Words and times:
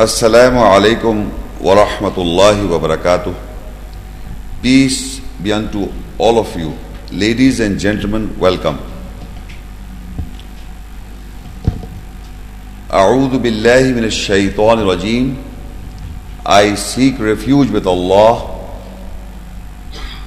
Alaikum 0.00 1.30
wa 1.60 1.74
rahmatullahi 1.76 2.66
wa 2.66 2.78
barakatuh. 2.78 3.34
Peace 4.62 5.20
be 5.42 5.52
unto 5.52 5.92
all 6.16 6.38
of 6.38 6.56
you. 6.56 6.74
Ladies 7.12 7.60
and 7.60 7.78
gentlemen, 7.78 8.38
welcome. 8.38 8.78
أعوذ 12.90 13.38
بالله 13.38 13.92
من 13.94 14.04
الشيطان 14.04 14.78
الرجيم 14.78 15.36
I 16.46 16.74
seek 16.76 17.18
refuge 17.20 17.70
with 17.70 17.86
Allah 17.86 18.56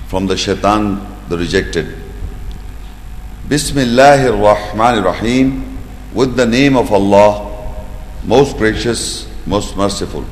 from 0.08 0.28
the 0.28 0.38
shaitan, 0.38 1.02
the 1.30 1.38
rejected. 1.38 1.88
Bismillahir 3.50 4.38
Rahmanir 4.38 5.04
Rahim 5.04 5.78
with 6.14 6.36
the 6.36 6.46
name 6.46 6.78
of 6.78 6.92
Allah, 6.94 7.50
most 8.24 8.56
gracious, 8.58 9.33
most 9.46 9.76
merciful. 9.76 10.26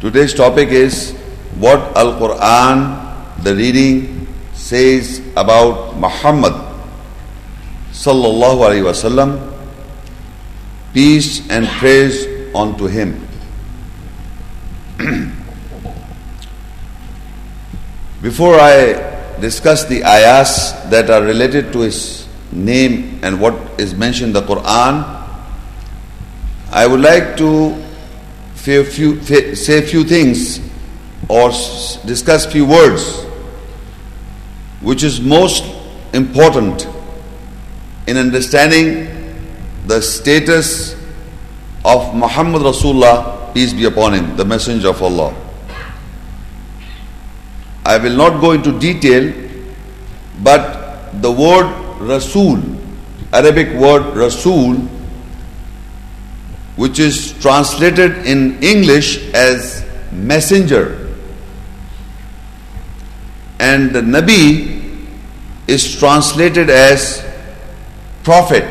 Today's 0.00 0.34
topic 0.34 0.68
is 0.68 1.12
what 1.56 1.78
Al 1.96 2.14
Quran, 2.20 3.42
the 3.42 3.54
reading, 3.54 4.26
says 4.52 5.20
about 5.36 5.96
Muhammad 5.96 6.52
sallallahu 7.92 8.68
alaihi 8.68 8.84
wasallam. 8.84 9.52
Peace 10.92 11.48
and 11.50 11.66
praise 11.66 12.26
unto 12.54 12.86
him. 12.86 13.20
Before 18.22 18.58
I 18.60 19.38
discuss 19.40 19.84
the 19.84 20.04
ayahs 20.04 20.72
that 20.90 21.10
are 21.10 21.22
related 21.22 21.72
to 21.72 21.80
his 21.80 22.26
name 22.52 23.20
and 23.22 23.40
what 23.40 23.54
is 23.78 23.94
mentioned 23.94 24.36
in 24.36 24.42
the 24.42 24.42
Quran, 24.42 25.23
I 26.74 26.88
would 26.88 27.00
like 27.02 27.36
to 27.36 27.80
say 28.56 28.76
a 28.80 28.84
few, 28.84 29.22
say 29.54 29.80
few 29.82 30.02
things 30.02 30.58
or 31.28 31.50
discuss 32.04 32.46
few 32.46 32.66
words 32.66 33.22
which 34.80 35.04
is 35.04 35.20
most 35.20 35.62
important 36.12 36.88
in 38.08 38.16
understanding 38.16 39.06
the 39.86 40.02
status 40.02 40.94
of 41.84 42.12
Muhammad 42.12 42.62
Rasulullah, 42.62 43.54
peace 43.54 43.72
be 43.72 43.84
upon 43.84 44.14
him, 44.14 44.36
the 44.36 44.44
messenger 44.44 44.88
of 44.88 45.00
Allah. 45.00 45.32
I 47.86 47.98
will 47.98 48.16
not 48.16 48.40
go 48.40 48.50
into 48.50 48.76
detail, 48.80 49.32
but 50.42 51.22
the 51.22 51.30
word 51.30 51.70
Rasul, 52.00 52.58
Arabic 53.32 53.72
word 53.78 54.16
Rasul, 54.16 54.88
which 56.76 56.98
is 56.98 57.32
translated 57.40 58.26
in 58.26 58.62
English 58.62 59.32
as 59.32 59.84
messenger, 60.12 61.14
and 63.60 63.92
the 63.92 64.00
Nabi 64.00 65.06
is 65.66 65.96
translated 65.98 66.68
as 66.70 67.24
prophet, 68.22 68.64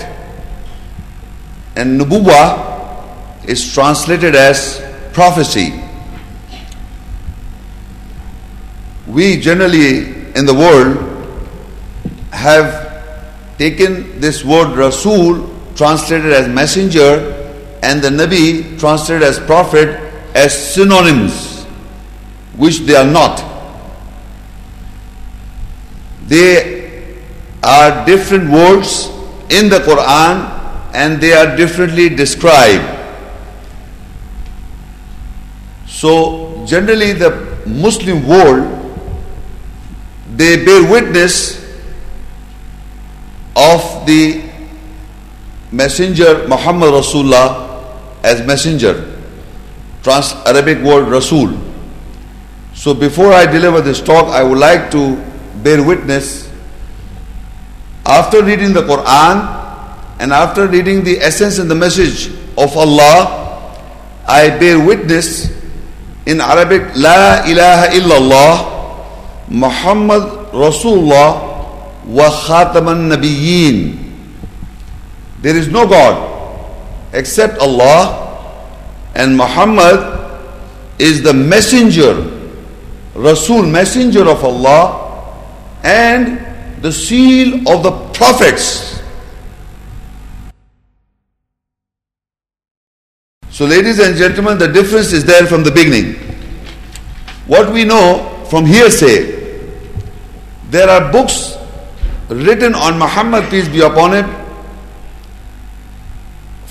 and 1.75 1.99
Nubuwa 1.99 3.47
is 3.47 3.73
translated 3.73 4.35
as 4.35 4.81
prophecy. 5.13 5.83
we 9.13 9.37
generally 9.37 9.97
in 10.35 10.45
the 10.45 10.53
world 10.53 10.97
have 12.31 13.57
taken 13.59 14.19
this 14.19 14.43
word 14.43 14.75
Rasul 14.75 15.49
translated 15.75 16.31
as 16.33 16.47
messenger 16.47 17.42
and 17.83 18.01
the 18.01 18.09
Nabi 18.09 18.79
translated 18.79 19.23
as 19.23 19.39
prophet 19.39 19.89
as 20.33 20.73
synonyms, 20.73 21.65
which 22.55 22.79
they 22.79 22.95
are 22.95 23.05
not. 23.05 23.43
They 26.27 27.19
are 27.61 28.05
different 28.05 28.49
words 28.49 29.07
in 29.49 29.69
the 29.69 29.79
Quran 29.79 30.49
and 30.93 31.19
they 31.21 31.33
are 31.33 31.55
differently 31.57 32.09
described. 32.09 32.89
So, 35.87 36.65
generally, 36.65 37.11
the 37.13 37.31
Muslim 37.67 38.27
world 38.27 38.79
they 40.35 40.65
bear 40.65 40.89
witness 40.89 41.61
of 43.55 44.05
the 44.07 44.41
messenger 45.71 46.47
Muhammad 46.47 46.89
Rasulullah 46.89 47.72
as 48.23 48.41
messenger. 48.45 49.19
Trans 50.01 50.33
Arabic 50.45 50.79
word 50.83 51.07
Rasul. 51.07 51.59
So 52.73 52.93
before 52.93 53.31
I 53.33 53.45
deliver 53.45 53.81
this 53.81 54.01
talk, 54.01 54.27
I 54.27 54.43
would 54.43 54.57
like 54.57 54.89
to 54.91 55.15
bear 55.61 55.83
witness 55.83 56.49
after 58.05 58.43
reading 58.43 58.73
the 58.73 58.81
Quran 58.81 59.63
and 60.19 60.33
after 60.33 60.67
reading 60.67 61.03
the 61.03 61.19
essence 61.19 61.59
and 61.59 61.69
the 61.69 61.75
message 61.75 62.27
of 62.57 62.75
Allah, 62.75 63.77
I 64.27 64.49
bear 64.59 64.83
witness 64.83 65.51
in 66.25 66.41
Arabic, 66.41 66.95
La 66.95 67.43
ilaha 67.45 67.87
illallah 67.95 68.53
Muhammad 69.49 70.23
Rasulullah 70.51 72.03
wa 72.05 72.29
Khataman 72.29 73.11
Nabiyyin. 73.11 73.99
There 75.41 75.55
is 75.55 75.67
no 75.67 75.87
God 75.87 76.32
except 77.13 77.59
Allah, 77.59 78.67
and 79.15 79.37
Muhammad 79.37 80.21
is 80.99 81.21
the 81.21 81.33
messenger, 81.33 82.13
Rasul, 83.15 83.63
messenger 83.63 84.27
of 84.27 84.43
Allah, 84.43 85.37
and 85.83 86.39
the 86.81 86.91
seal 86.91 87.67
of 87.69 87.83
the 87.83 87.91
prophets. 88.13 89.01
So, 93.49 93.65
ladies 93.65 93.99
and 93.99 94.17
gentlemen, 94.17 94.57
the 94.57 94.67
difference 94.67 95.13
is 95.13 95.23
there 95.25 95.45
from 95.45 95.63
the 95.63 95.71
beginning. 95.71 96.15
What 97.45 97.71
we 97.71 97.83
know 97.83 98.45
from 98.49 98.65
hearsay. 98.65 99.41
There 100.71 100.89
are 100.89 101.11
books 101.11 101.55
written 102.29 102.73
on 102.73 102.97
Muhammad, 102.97 103.49
peace 103.51 103.67
be 103.67 103.81
upon 103.81 104.13
him, 104.13 104.42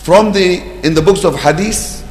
from 0.03 0.33
the 0.33 0.61
in 0.87 0.95
the 0.95 1.03
books 1.03 1.25
of 1.25 1.35
hadith, 1.37 2.03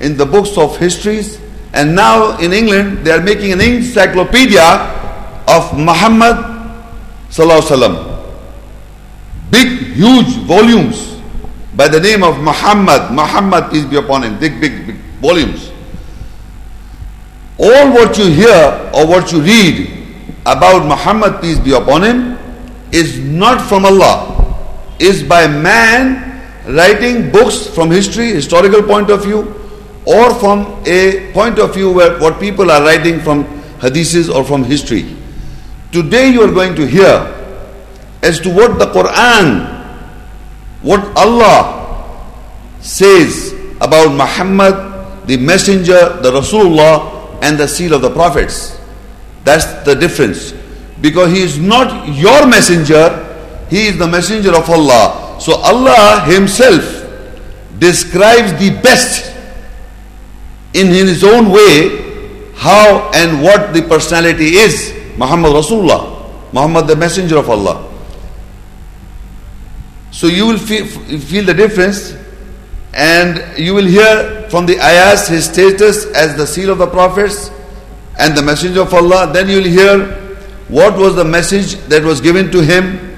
in 0.00 0.16
the 0.16 0.26
books 0.26 0.56
of 0.56 0.76
histories, 0.78 1.40
and 1.72 1.94
now 1.94 2.36
in 2.38 2.52
England 2.52 3.04
they 3.04 3.10
are 3.12 3.20
making 3.22 3.52
an 3.52 3.60
encyclopedia 3.60 4.62
of 5.48 5.76
Muhammad 5.78 6.36
sallallahu 7.30 8.10
Big, 9.50 9.92
huge 9.92 10.36
volumes 10.48 11.20
by 11.76 11.86
the 11.88 12.00
name 12.00 12.22
of 12.22 12.38
Muhammad. 12.40 13.12
Muhammad, 13.12 13.70
peace 13.70 13.84
be 13.84 13.96
upon 13.96 14.24
him. 14.24 14.38
Big, 14.38 14.58
big, 14.60 14.86
big 14.86 14.96
volumes 15.20 15.72
all 17.62 17.92
what 17.92 18.18
you 18.18 18.26
hear 18.30 18.90
or 18.92 19.06
what 19.06 19.30
you 19.30 19.40
read 19.40 19.88
about 20.44 20.84
Muhammad, 20.86 21.40
peace 21.40 21.60
be 21.60 21.72
upon 21.72 22.02
him, 22.02 22.38
is 22.90 23.18
not 23.20 23.60
from 23.60 23.84
Allah, 23.86 24.56
is 24.98 25.22
by 25.22 25.46
man 25.46 26.31
writing 26.66 27.30
books 27.30 27.66
from 27.66 27.90
history, 27.90 28.28
historical 28.28 28.82
point 28.82 29.10
of 29.10 29.24
view, 29.24 29.54
or 30.04 30.34
from 30.34 30.82
a 30.86 31.32
point 31.32 31.58
of 31.58 31.74
view 31.74 31.92
where 31.92 32.18
what 32.18 32.40
people 32.40 32.70
are 32.70 32.82
writing 32.82 33.20
from 33.20 33.44
hadiths 33.78 34.32
or 34.32 34.44
from 34.44 34.64
history. 34.64 35.16
Today 35.92 36.30
you 36.30 36.42
are 36.42 36.52
going 36.52 36.74
to 36.76 36.86
hear 36.86 37.38
as 38.22 38.40
to 38.40 38.50
what 38.50 38.78
the 38.78 38.86
Quran, 38.86 39.66
what 40.82 41.04
Allah 41.16 41.78
says 42.80 43.52
about 43.80 44.14
Muhammad, 44.14 45.26
the 45.26 45.36
messenger, 45.36 46.18
the 46.22 46.30
Rasulullah, 46.30 47.38
and 47.42 47.58
the 47.58 47.66
seal 47.66 47.94
of 47.94 48.02
the 48.02 48.10
prophets. 48.10 48.78
That's 49.44 49.66
the 49.84 49.94
difference. 49.94 50.52
Because 51.00 51.32
he 51.32 51.42
is 51.42 51.58
not 51.58 52.08
your 52.08 52.46
messenger, 52.46 53.10
he 53.68 53.86
is 53.88 53.98
the 53.98 54.06
messenger 54.06 54.54
of 54.54 54.68
Allah. 54.70 55.21
So 55.40 55.54
Allah 55.56 56.24
Himself 56.26 56.82
describes 57.78 58.52
the 58.58 58.70
best 58.82 59.34
in 60.74 60.88
His 60.88 61.24
own 61.24 61.50
way 61.50 62.02
how 62.54 63.10
and 63.14 63.42
what 63.42 63.74
the 63.74 63.82
personality 63.82 64.54
is. 64.54 64.94
Muhammad 65.18 65.52
Rasulullah, 65.52 66.52
Muhammad 66.52 66.86
the 66.86 66.96
messenger 66.96 67.38
of 67.38 67.50
Allah. 67.50 67.88
So 70.12 70.26
you 70.26 70.46
will 70.46 70.58
feel, 70.58 70.86
feel 70.86 71.44
the 71.44 71.54
difference 71.54 72.14
and 72.94 73.58
you 73.58 73.74
will 73.74 73.86
hear 73.86 74.48
from 74.50 74.66
the 74.66 74.78
ayahs 74.78 75.26
his 75.26 75.46
status 75.46 76.06
as 76.14 76.36
the 76.36 76.46
seal 76.46 76.70
of 76.70 76.78
the 76.78 76.86
prophets 76.86 77.50
and 78.18 78.36
the 78.36 78.42
messenger 78.42 78.82
of 78.82 78.92
Allah. 78.94 79.32
Then 79.32 79.48
you 79.48 79.56
will 79.56 79.70
hear 79.70 80.06
what 80.68 80.96
was 80.96 81.16
the 81.16 81.24
message 81.24 81.74
that 81.88 82.04
was 82.04 82.20
given 82.20 82.50
to 82.52 82.62
him. 82.62 83.16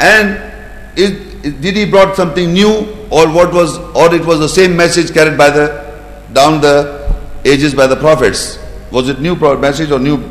And 0.00 0.53
it, 0.96 1.60
did 1.60 1.76
he 1.76 1.84
brought 1.84 2.16
something 2.16 2.52
new 2.52 2.86
or 3.10 3.28
what 3.30 3.52
was 3.52 3.78
or 3.94 4.14
it 4.14 4.24
was 4.24 4.40
the 4.40 4.48
same 4.48 4.76
message 4.76 5.12
carried 5.12 5.36
by 5.36 5.50
the 5.50 5.84
down 6.32 6.60
the 6.60 7.14
ages 7.44 7.74
by 7.74 7.86
the 7.86 7.96
prophets? 7.96 8.58
Was 8.90 9.08
it 9.08 9.20
new 9.20 9.34
message 9.36 9.90
or 9.90 9.98
new? 9.98 10.22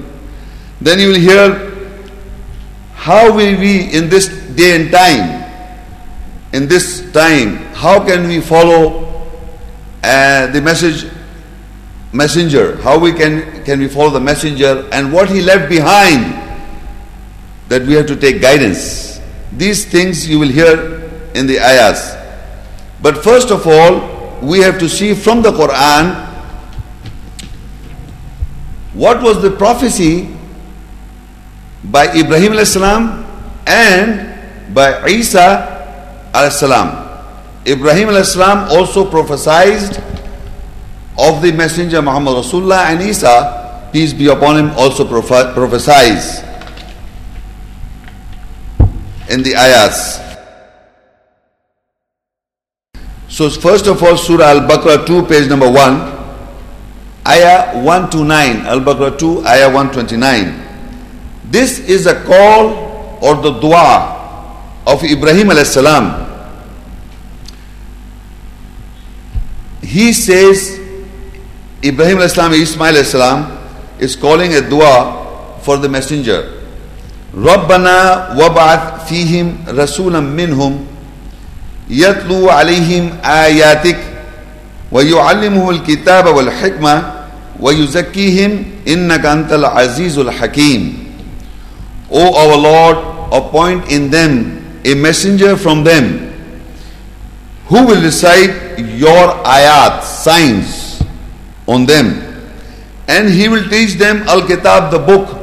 Then 0.82 1.00
you 1.00 1.10
will 1.10 1.20
hear 1.20 1.72
how 2.94 3.34
will 3.34 3.60
we 3.60 3.94
in 3.94 4.10
this 4.10 4.28
day 4.56 4.76
and 4.76 4.92
time, 4.92 5.44
in 6.54 6.68
this 6.68 7.12
time, 7.12 7.58
how 7.74 8.06
can 8.06 8.28
we 8.28 8.40
follow 8.40 9.28
uh, 10.04 10.48
the 10.48 10.62
message 10.62 11.12
messenger? 12.14 12.78
How 12.78 12.98
we 12.98 13.12
can 13.14 13.64
can 13.66 13.80
we 13.80 13.88
follow 13.88 14.10
the 14.10 14.20
messenger 14.20 14.88
and 14.92 15.12
what 15.12 15.30
he 15.30 15.42
left 15.42 15.70
behind? 15.70 16.42
That 17.70 17.84
we 17.84 17.94
have 17.94 18.08
to 18.08 18.16
take 18.16 18.42
guidance. 18.42 19.13
These 19.58 19.86
things 19.86 20.28
you 20.28 20.40
will 20.40 20.50
hear 20.50 21.10
in 21.36 21.48
the 21.48 21.60
ayahs. 21.60 22.16
But 23.02 23.24
first 23.24 23.52
of 23.52 23.68
all, 23.68 24.40
we 24.42 24.60
have 24.60 24.80
to 24.80 24.90
see 24.90 25.14
from 25.14 25.42
the 25.42 25.52
Quran 25.52 26.30
what 28.94 29.22
was 29.22 29.42
the 29.42 29.52
prophecy 29.52 30.36
by 31.84 32.08
Ibrahim 32.16 32.54
salam 32.66 33.26
and 33.68 34.74
by 34.74 35.06
Isa 35.08 35.70
salam. 36.52 37.04
Ibrahim 37.68 38.10
salam 38.24 38.70
also 38.70 39.10
prophesied 39.10 39.98
of 41.18 41.42
the 41.42 41.52
messenger 41.52 42.02
Muhammad 42.02 42.44
Rasulullah 42.44 42.86
and 42.92 43.02
Isa, 43.02 43.90
peace 43.94 44.14
be 44.14 44.28
upon 44.28 44.58
him, 44.58 44.72
also 44.72 45.06
prophesies 45.06 46.42
in 49.34 49.42
the 49.42 49.56
ayahs. 49.58 50.22
So 53.28 53.50
first 53.50 53.88
of 53.88 54.04
all, 54.04 54.16
Surah 54.16 54.46
Al-Baqarah 54.46 55.08
2, 55.08 55.26
page 55.26 55.50
number 55.50 55.66
1, 55.66 56.14
Ayah 57.26 57.82
129, 57.82 58.68
Al-Baqarah 58.68 59.18
2, 59.18 59.46
Ayah 59.48 59.74
129. 59.74 61.50
This 61.50 61.80
is 61.80 62.06
a 62.06 62.24
call 62.26 63.18
or 63.26 63.42
the 63.42 63.58
dua 63.60 64.14
of 64.86 65.04
Ibrahim 65.04 65.48
alayhi 65.48 65.66
salam. 65.66 66.30
He 69.82 70.14
says, 70.14 70.78
Ibrahim 71.84 72.18
alayhi 72.18 72.36
salam, 72.36 72.54
Ismail 72.54 72.94
alayhi 72.94 73.06
salam 73.10 73.98
is 74.00 74.16
calling 74.16 74.54
a 74.54 74.62
dua 74.62 75.58
for 75.64 75.78
the 75.78 75.90
messenger. 75.90 76.63
ربنا 77.38 78.30
وابعث 78.38 78.80
فيهم 79.10 79.58
رسولا 79.70 80.20
منهم 80.20 80.86
يتلو 81.90 82.50
عليهم 82.50 83.10
آياتك 83.26 83.98
ويعلمه 84.92 85.70
الكتاب 85.70 86.26
والحكمة 86.36 87.12
ويزكيهم 87.60 88.66
إنك 88.88 89.26
أنت 89.26 89.54
العزيز 89.54 90.18
الحكيم 90.20 91.04
O 92.12 92.36
our 92.36 92.58
Lord, 92.58 92.98
appoint 93.34 93.90
in 93.92 94.12
them 94.12 94.62
a 94.86 94.94
messenger 94.94 95.58
from 95.58 95.84
them 95.84 96.32
who 97.66 97.88
will 97.88 98.02
recite 98.04 98.78
your 98.78 99.34
ayat, 99.42 100.04
signs 100.04 101.02
on 101.68 101.88
them. 101.88 102.22
And 103.08 103.30
he 103.30 103.50
will 103.50 103.68
teach 103.68 103.94
them 103.94 104.22
Al-Kitab, 104.28 104.92
the 104.92 105.00
book. 105.00 105.43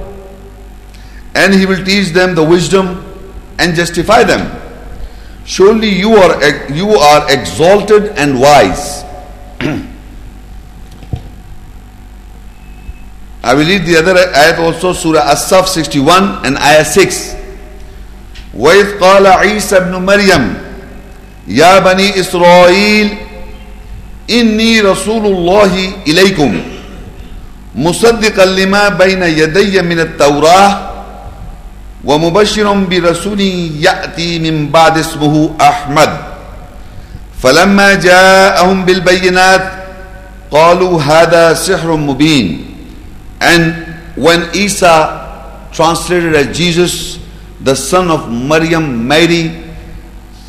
And 1.36 1.54
he 1.54 1.66
will 1.66 1.84
teach 1.84 2.10
them 2.10 2.36
the 2.36 2.44
wisdom 2.44 3.04
and 3.60 3.76
justify 3.76 4.24
them. 4.24 4.52
Surely 5.46 5.90
you 5.90 6.16
are, 6.16 6.42
you 6.72 6.90
are 6.96 7.32
exalted 7.32 8.14
and 8.18 8.40
wise. 8.40 9.04
I 13.46 13.54
will 13.54 13.66
read 13.68 13.86
the 13.86 13.98
other 13.98 14.16
ayat 14.16 14.58
also, 14.58 14.92
Surah 14.94 15.30
As-Saf 15.30 15.68
61 15.68 16.46
and 16.46 16.58
ayah 16.58 16.84
6. 16.84 17.36
وَإِذْ 18.58 18.98
قَالَ 18.98 19.28
عِيسَى 19.28 19.78
ابْنُ 19.78 20.02
مَرْيَمْ 20.02 20.44
يَا 21.48 21.80
بَنِي 21.80 22.16
إِسْرَائِيلِ 22.18 23.08
إِنِّي 24.30 24.82
رَسُولُ 24.82 25.26
اللَّهِ 25.30 26.08
إِلَيْكُمْ 26.08 26.52
مصدقا 27.76 28.46
لما 28.46 28.90
بين 28.90 29.24
يدي 29.24 29.82
من 29.82 30.00
التوراة 30.00 30.89
ومبشرا 32.05 32.75
برسول 32.75 33.41
يأتي 33.81 34.39
من 34.39 34.69
بعد 34.69 34.99
اسمه 34.99 35.51
أحمد 35.61 36.11
فلما 37.43 37.95
جاءهم 37.95 38.85
بالبينات 38.85 39.73
قالوا 40.51 41.01
هذا 41.03 41.55
سحر 41.55 41.97
مبين 41.97 42.67
and 43.41 43.75
when 44.17 44.49
Isa 44.55 45.69
translated 45.73 46.35
as 46.35 46.57
Jesus 46.57 47.19
the 47.61 47.75
son 47.75 48.11
of 48.11 48.31
Maryam 48.31 49.07
Mary 49.07 49.63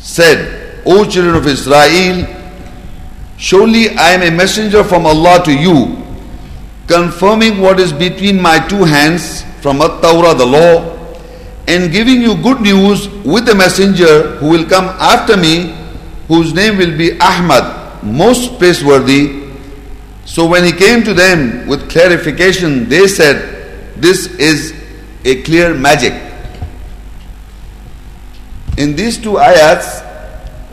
said 0.00 0.82
O 0.84 1.04
children 1.04 1.36
of 1.36 1.46
Israel 1.46 2.26
surely 3.36 3.90
I 3.90 4.10
am 4.12 4.22
a 4.22 4.30
messenger 4.30 4.82
from 4.84 5.06
Allah 5.06 5.42
to 5.44 5.52
you 5.52 5.96
confirming 6.88 7.60
what 7.60 7.78
is 7.78 7.92
between 7.92 8.40
my 8.40 8.58
two 8.68 8.84
hands 8.84 9.44
from 9.60 9.80
At-Tawrah 9.80 10.36
the 10.36 10.46
law 10.46 11.01
and 11.68 11.92
giving 11.92 12.20
you 12.20 12.36
good 12.42 12.60
news 12.60 13.08
with 13.24 13.46
the 13.46 13.54
messenger 13.54 14.36
who 14.36 14.48
will 14.48 14.64
come 14.68 14.86
after 14.98 15.36
me 15.36 15.74
whose 16.28 16.52
name 16.54 16.78
will 16.78 16.96
be 16.96 17.12
Ahmad, 17.20 18.02
most 18.02 18.58
praiseworthy. 18.58 19.42
So 20.24 20.46
when 20.46 20.64
he 20.64 20.72
came 20.72 21.02
to 21.04 21.14
them 21.14 21.66
with 21.66 21.90
clarification, 21.90 22.88
they 22.88 23.06
said, 23.06 24.00
This 24.00 24.26
is 24.26 24.74
a 25.24 25.42
clear 25.42 25.74
magic. 25.74 26.14
In 28.78 28.96
these 28.96 29.18
two 29.18 29.34
ayats, 29.34 30.02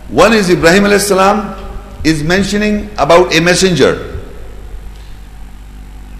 one 0.09 0.33
is 0.33 0.49
Ibrahim 0.49 0.97
salam 0.99 1.55
is 2.03 2.23
mentioning 2.23 2.89
about 2.97 3.35
a 3.35 3.41
messenger. 3.41 4.21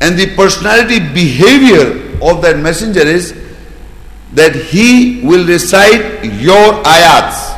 And 0.01 0.17
the 0.17 0.35
personality 0.35 0.99
behavior 0.99 2.17
of 2.21 2.41
that 2.41 2.57
messenger 2.57 3.01
is 3.01 3.33
that 4.33 4.55
he 4.55 5.21
will 5.23 5.45
recite 5.47 6.23
your 6.39 6.81
ayats 6.83 7.49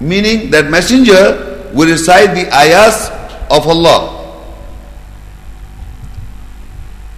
meaning 0.00 0.50
that 0.50 0.68
messenger 0.70 1.68
will 1.72 1.88
recite 1.88 2.34
the 2.34 2.44
ayahs 2.54 3.08
of 3.50 3.66
Allah 3.66 4.12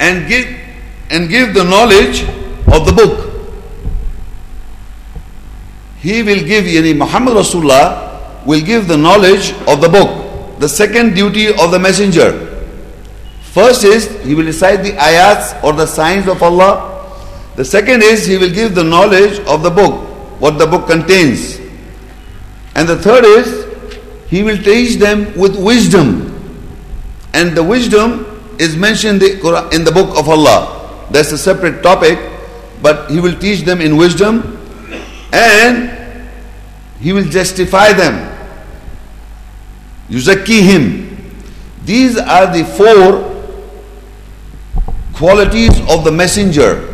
and 0.00 0.28
give 0.28 0.46
and 1.10 1.28
give 1.28 1.54
the 1.54 1.64
knowledge 1.64 2.22
of 2.72 2.86
the 2.86 2.92
book. 2.92 3.24
He 5.98 6.22
will 6.22 6.44
give 6.46 6.64
yani 6.64 6.96
Muhammad 6.96 7.34
Rasulullah 7.34 8.44
will 8.46 8.60
give 8.60 8.86
the 8.86 8.96
knowledge 8.96 9.52
of 9.66 9.80
the 9.80 9.88
book. 9.88 10.60
The 10.60 10.68
second 10.68 11.14
duty 11.14 11.48
of 11.48 11.70
the 11.70 11.78
messenger. 11.78 12.46
First 13.42 13.82
is 13.84 14.06
he 14.22 14.34
will 14.34 14.44
recite 14.44 14.82
the 14.82 14.92
ayats 14.92 15.62
or 15.64 15.72
the 15.72 15.86
signs 15.86 16.28
of 16.28 16.42
Allah. 16.42 16.97
The 17.58 17.64
second 17.64 18.04
is 18.04 18.24
he 18.24 18.38
will 18.38 18.54
give 18.54 18.76
the 18.76 18.84
knowledge 18.84 19.40
of 19.40 19.64
the 19.64 19.70
book, 19.70 20.08
what 20.38 20.58
the 20.58 20.66
book 20.68 20.86
contains. 20.86 21.58
And 22.76 22.88
the 22.88 22.96
third 22.96 23.24
is, 23.24 23.66
he 24.28 24.44
will 24.44 24.58
teach 24.58 25.00
them 25.00 25.36
with 25.36 25.56
wisdom. 25.56 26.38
And 27.34 27.56
the 27.56 27.64
wisdom 27.64 28.54
is 28.60 28.76
mentioned 28.76 29.24
in 29.24 29.82
the 29.82 29.90
book 29.92 30.16
of 30.16 30.28
Allah. 30.28 31.08
That's 31.10 31.32
a 31.32 31.38
separate 31.38 31.82
topic, 31.82 32.20
but 32.80 33.10
he 33.10 33.18
will 33.18 33.36
teach 33.36 33.62
them 33.62 33.80
in 33.80 33.96
wisdom 33.96 34.56
and 35.32 36.30
he 37.00 37.12
will 37.12 37.24
justify 37.24 37.92
them. 37.92 38.38
Yuzakki 40.08 40.62
him. 40.62 41.42
These 41.84 42.18
are 42.18 42.46
the 42.56 42.64
four 42.64 43.26
qualities 45.14 45.76
of 45.90 46.04
the 46.04 46.12
messenger. 46.12 46.87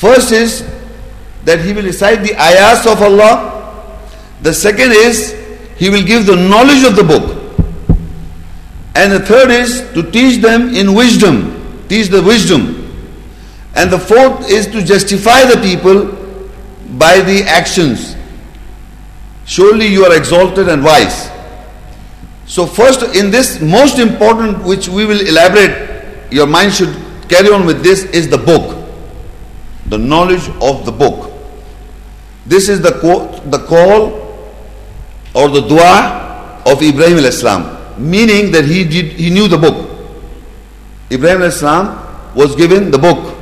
First 0.00 0.32
is 0.32 0.64
that 1.44 1.60
he 1.60 1.72
will 1.72 1.84
recite 1.84 2.22
the 2.24 2.34
ayahs 2.34 2.86
of 2.86 3.00
Allah 3.02 3.60
the 4.42 4.54
second 4.54 4.92
is 4.92 5.36
he 5.76 5.90
will 5.90 6.02
give 6.02 6.26
the 6.26 6.36
knowledge 6.36 6.84
of 6.84 6.96
the 6.96 7.04
book. 7.04 7.36
And 8.94 9.12
the 9.12 9.20
third 9.20 9.50
is 9.50 9.80
to 9.92 10.10
teach 10.10 10.42
them 10.42 10.74
in 10.74 10.94
wisdom, 10.94 11.86
teach 11.88 12.08
the 12.08 12.22
wisdom. 12.22 12.76
And 13.74 13.90
the 13.90 13.98
fourth 13.98 14.50
is 14.50 14.66
to 14.68 14.82
justify 14.82 15.44
the 15.44 15.60
people 15.62 16.06
by 16.98 17.20
the 17.20 17.42
actions. 17.46 18.16
Surely 19.44 19.86
you 19.86 20.04
are 20.04 20.16
exalted 20.16 20.68
and 20.68 20.82
wise. 20.84 21.30
So, 22.46 22.66
first, 22.66 23.14
in 23.14 23.30
this 23.30 23.60
most 23.60 23.98
important, 23.98 24.64
which 24.64 24.88
we 24.88 25.04
will 25.06 25.20
elaborate, 25.20 26.32
your 26.32 26.46
mind 26.46 26.72
should 26.72 26.94
carry 27.28 27.48
on 27.50 27.64
with 27.64 27.82
this, 27.82 28.04
is 28.06 28.28
the 28.28 28.38
book. 28.38 28.79
The 29.90 29.98
knowledge 29.98 30.48
of 30.62 30.86
the 30.86 30.92
book. 30.92 31.30
This 32.46 32.68
is 32.68 32.80
the, 32.80 32.90
the 33.46 33.58
call 33.66 34.16
or 35.34 35.48
the 35.48 35.60
dua 35.68 36.62
of 36.66 36.82
Ibrahim 36.82 37.18
al-Islam, 37.18 37.76
meaning 37.98 38.50
that 38.52 38.64
he, 38.64 38.84
did, 38.84 39.12
he 39.12 39.30
knew 39.30 39.46
the 39.48 39.58
book. 39.58 39.88
Ibrahim 41.10 41.42
al-Islam 41.42 42.34
was 42.34 42.56
given 42.56 42.90
the 42.90 42.98
book. 42.98 43.36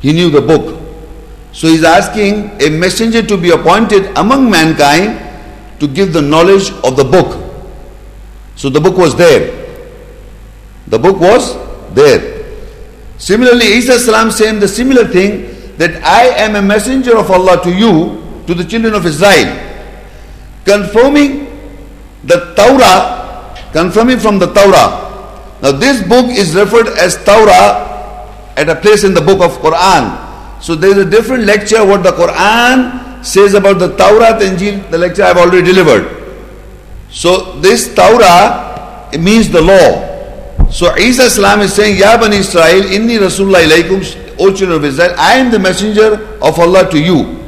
He 0.00 0.12
knew 0.12 0.30
the 0.30 0.40
book. 0.40 0.80
So 1.52 1.66
he's 1.66 1.82
asking 1.84 2.60
a 2.62 2.68
messenger 2.70 3.22
to 3.22 3.36
be 3.36 3.50
appointed 3.50 4.16
among 4.16 4.50
mankind 4.50 5.18
to 5.80 5.88
give 5.88 6.12
the 6.12 6.22
knowledge 6.22 6.70
of 6.84 6.96
the 6.96 7.04
book. 7.04 7.44
So 8.56 8.68
the 8.68 8.80
book 8.80 8.96
was 8.96 9.16
there. 9.16 9.54
The 10.88 10.98
book 10.98 11.20
was 11.20 11.56
there. 11.94 12.37
Similarly, 13.18 13.66
Isa 13.78 13.98
salam 13.98 14.30
saying 14.30 14.60
the 14.60 14.68
similar 14.68 15.04
thing 15.04 15.76
that 15.76 16.02
I 16.02 16.26
am 16.42 16.56
a 16.56 16.62
messenger 16.62 17.18
of 17.18 17.30
Allah 17.30 17.62
to 17.62 17.70
you, 17.70 18.22
to 18.46 18.54
the 18.54 18.64
children 18.64 18.94
of 18.94 19.04
Israel, 19.06 19.54
confirming 20.64 21.46
the 22.24 22.54
Torah, 22.54 23.54
confirming 23.72 24.18
from 24.18 24.38
the 24.38 24.46
Torah. 24.52 25.06
Now 25.62 25.72
this 25.72 26.02
book 26.06 26.26
is 26.30 26.54
referred 26.54 26.88
as 26.98 27.16
Torah 27.24 27.86
at 28.56 28.68
a 28.68 28.74
place 28.74 29.04
in 29.04 29.14
the 29.14 29.20
book 29.20 29.40
of 29.40 29.58
Quran. 29.58 30.62
So 30.62 30.74
there 30.74 30.90
is 30.90 30.98
a 30.98 31.08
different 31.08 31.44
lecture 31.44 31.84
what 31.84 32.02
the 32.02 32.12
Quran 32.12 33.24
says 33.24 33.54
about 33.54 33.78
the 33.78 33.94
Torah 33.96 34.34
and 34.34 34.58
Injil, 34.58 34.90
the 34.90 34.98
lecture 34.98 35.22
I 35.24 35.28
have 35.28 35.38
already 35.38 35.62
delivered. 35.62 36.06
So 37.10 37.58
this 37.60 37.94
Torah 37.94 39.08
means 39.18 39.48
the 39.48 39.60
law. 39.62 40.07
So 40.73 40.95
Isa 40.97 41.29
Salam 41.29 41.61
is 41.61 41.73
saying, 41.73 41.97
Ya 41.97 42.17
Bani 42.17 42.37
Israel, 42.37 42.81
Inni 42.89 43.19
Rasulullah 43.19 43.61
ilaykum, 43.61 44.01
O 44.39 44.49
children 44.51 44.71
of 44.79 44.85
Israel, 44.85 45.13
I 45.17 45.35
am 45.35 45.51
the 45.51 45.59
messenger 45.59 46.37
of 46.41 46.57
Allah 46.59 46.89
to 46.89 46.97
you. 46.99 47.39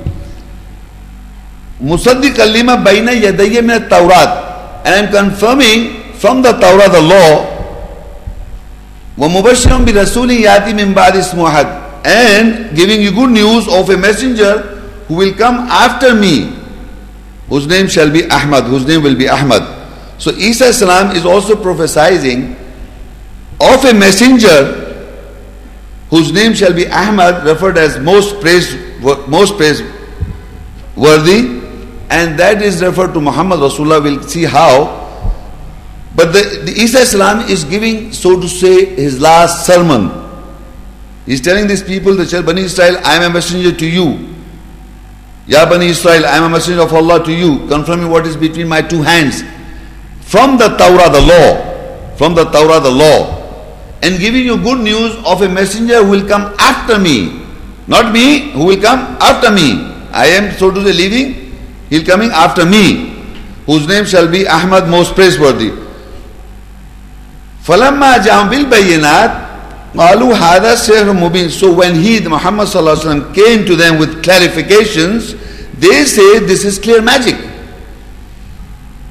Musaddiq 1.82 2.38
kalima 2.38 2.78
baina 2.78 3.12
yadayya 3.12 3.66
min 3.66 3.90
Taurat. 3.90 4.86
And 4.86 4.94
I 4.94 5.00
am 5.00 5.12
confirming 5.12 6.14
from 6.14 6.42
the 6.44 6.52
Torah 6.54 6.90
the 6.90 7.02
law. 7.02 7.52
وَمُبَشِّرًا 9.18 9.86
بِرَسُولٍ 9.86 10.30
يَاتِ 10.44 10.70
مِنْ 10.76 10.94
بَعْدِ 10.94 11.18
اسْمُهَدٍ 11.18 12.06
And 12.06 12.76
giving 12.76 13.02
you 13.02 13.12
good 13.12 13.32
news 13.32 13.68
of 13.68 13.90
a 13.90 13.98
messenger 13.98 14.62
who 15.08 15.16
will 15.16 15.34
come 15.34 15.56
after 15.72 16.14
me, 16.14 16.54
whose 17.50 17.66
name 17.66 17.88
shall 17.88 18.12
be 18.12 18.30
Ahmad, 18.30 18.66
whose 18.66 18.86
name 18.86 19.02
will 19.02 19.16
be 19.18 19.28
Ahmad. 19.28 19.64
So 20.22 20.32
Isa 20.32 20.72
salam 20.74 21.16
is 21.16 21.26
also 21.26 21.56
prophesying 21.56 22.56
of 23.61 23.85
a 23.85 23.93
messenger 23.93 24.87
whose 26.09 26.33
name 26.33 26.55
shall 26.55 26.73
be 26.73 26.89
Ahmad, 26.89 27.47
referred 27.47 27.79
as 27.79 27.99
most 27.99 28.41
praise, 28.41 28.75
most 29.29 29.57
praiseworthy, 29.57 31.61
and 32.11 32.39
that 32.39 32.63
is 32.63 32.83
referred 32.83 33.13
to 33.15 33.21
Muhammad 33.21 33.61
Rasulullah. 33.61 34.03
We'll 34.03 34.23
see 34.23 34.45
how. 34.45 34.99
But 36.17 36.33
the, 36.33 36.63
the 36.65 36.73
Isa 36.73 37.01
Islam 37.01 37.49
is 37.49 37.65
giving, 37.65 38.13
so 38.13 38.41
to 38.41 38.49
say, 38.49 38.97
his 38.97 39.21
last 39.21 39.65
sermon. 39.65 40.11
He's 41.27 41.41
telling 41.41 41.69
these 41.69 41.85
people, 41.85 42.17
the 42.17 42.43
Bani 42.43 42.63
Israel, 42.63 42.97
I 43.05 43.17
am 43.17 43.31
a 43.31 43.35
messenger 43.35 43.71
to 43.71 43.87
you. 43.87 44.35
Ya 45.47 45.69
Bani 45.69 45.87
Israel, 45.87 46.27
I 46.27 46.39
am 46.39 46.45
a 46.45 46.49
messenger 46.49 46.83
of 46.83 46.93
Allah 46.93 47.25
to 47.25 47.33
you, 47.33 47.69
confirming 47.69 48.11
what 48.11 48.27
is 48.27 48.37
between 48.37 48.67
my 48.67 48.83
two 48.83 49.03
hands. 49.03 49.45
From 50.23 50.59
the 50.59 50.77
Torah, 50.77 51.11
the 51.11 51.21
law. 51.21 52.17
From 52.17 52.35
the 52.35 52.45
Torah, 52.47 52.81
the 52.81 52.91
law 52.91 53.40
and 54.02 54.20
giving 54.20 54.44
you 54.46 54.58
good 54.62 54.80
news 54.80 55.16
of 55.26 55.42
a 55.42 55.50
messenger 55.50 56.04
who 56.04 56.12
will 56.12 56.28
come 56.28 56.54
after 56.60 57.00
me. 57.00 57.42
Not 57.88 58.12
me, 58.14 58.52
who 58.52 58.66
will 58.66 58.82
come 58.82 59.18
after 59.22 59.52
me. 59.52 59.92
I 60.12 60.28
am, 60.28 60.52
so 60.58 60.72
to 60.72 60.84
say, 60.84 60.94
leaving, 60.94 61.34
he 61.90 62.00
will 62.00 62.06
coming 62.06 62.32
after 62.32 62.66
me, 62.66 63.14
whose 63.66 63.88
name 63.88 64.06
shall 64.06 64.30
be 64.30 64.48
Ahmad, 64.48 64.88
most 64.90 65.16
praiseworthy. 65.16 65.72
فَلَمَّا 67.66 68.18
جَاءَهُمْ 68.24 68.50
بِالْبَيِّنَاتِ 68.50 69.46
قالوا 69.98 70.36
هذا 70.36 70.76
سحر 70.76 71.14
مبين 71.14 71.50
so 71.50 71.72
when 71.72 71.96
he 71.96 72.20
Muhammad 72.20 72.68
sallallahu 72.68 73.34
came 73.34 73.66
to 73.66 73.76
them 73.76 73.98
with 73.98 74.22
clarifications 74.24 75.40
they 75.80 76.04
say 76.04 76.40
this 76.40 76.66
is 76.66 76.78
clear 76.78 77.02
magic 77.02 77.36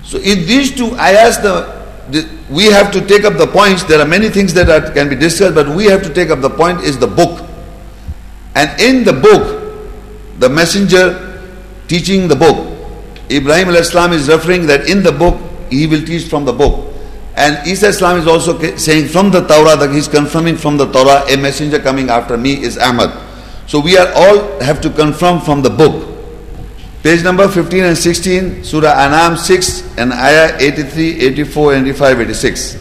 so 0.04 0.18
in 0.18 0.44
these 0.46 0.74
two 0.76 0.92
ayahs 1.00 1.38
the 1.40 1.77
we 2.49 2.65
have 2.65 2.91
to 2.91 3.05
take 3.05 3.23
up 3.23 3.37
the 3.37 3.47
points. 3.47 3.83
There 3.83 3.99
are 3.99 4.07
many 4.07 4.29
things 4.29 4.53
that 4.53 4.69
are, 4.69 4.91
can 4.91 5.09
be 5.09 5.15
discussed, 5.15 5.55
but 5.55 5.69
we 5.69 5.85
have 5.85 6.03
to 6.03 6.13
take 6.13 6.29
up 6.29 6.41
the 6.41 6.49
point 6.49 6.81
is 6.81 6.97
the 6.97 7.07
book. 7.07 7.45
And 8.55 8.79
in 8.81 9.03
the 9.03 9.13
book, 9.13 10.39
the 10.39 10.49
messenger 10.49 11.41
teaching 11.87 12.27
the 12.27 12.35
book, 12.35 12.77
Ibrahim 13.31 13.69
al-Islam 13.69 14.13
is 14.13 14.27
referring 14.27 14.65
that 14.67 14.89
in 14.89 15.03
the 15.03 15.11
book, 15.11 15.39
he 15.69 15.85
will 15.85 16.03
teach 16.03 16.27
from 16.27 16.45
the 16.45 16.53
book. 16.53 16.87
And 17.35 17.65
Isa 17.67 17.87
Islam 17.87 18.17
is 18.17 18.27
also 18.27 18.59
saying 18.75 19.07
from 19.07 19.31
the 19.31 19.45
Torah 19.47 19.77
that 19.77 19.91
he's 19.93 20.07
confirming 20.07 20.57
from 20.57 20.77
the 20.77 20.91
Torah, 20.91 21.23
a 21.29 21.37
messenger 21.37 21.79
coming 21.79 22.09
after 22.09 22.37
me 22.37 22.61
is 22.61 22.77
Ahmad. 22.77 23.15
So 23.67 23.79
we 23.79 23.97
are 23.97 24.11
all 24.13 24.59
have 24.61 24.81
to 24.81 24.89
confirm 24.89 25.41
from 25.41 25.61
the 25.61 25.69
book. 25.69 26.08
Page 27.01 27.23
number 27.23 27.47
15 27.47 27.83
and 27.83 27.97
16, 27.97 28.63
Surah 28.63 28.91
Anam 28.91 29.37
6 29.37 29.97
and 29.97 30.11
Ayah 30.11 30.59
83, 30.59 31.31
84, 31.31 31.73
85, 31.95 32.17
86. 32.35 32.77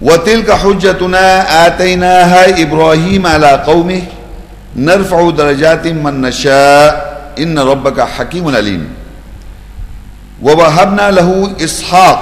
وتلك 0.00 0.50
حجتنا 0.50 1.26
آتيناها 1.66 2.62
إبراهيم 2.62 3.26
على 3.26 3.50
قومه 3.68 4.02
نرفع 4.76 5.30
درجات 5.30 5.86
من 5.86 6.20
نشاء 6.20 7.34
إن 7.38 7.58
ربك 7.58 8.00
حكيم 8.00 8.48
عليم. 8.48 8.88
ووهبنا 10.42 11.10
له 11.10 11.52
إسحاق 11.64 12.20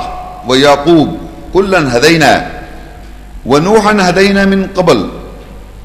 ويعقوب 0.49 1.19
كلا 1.55 1.97
هدينا. 1.97 2.51
ونوحا 3.47 3.97
هدينا 4.11 4.45
من 4.45 4.67
قبل. 4.67 5.18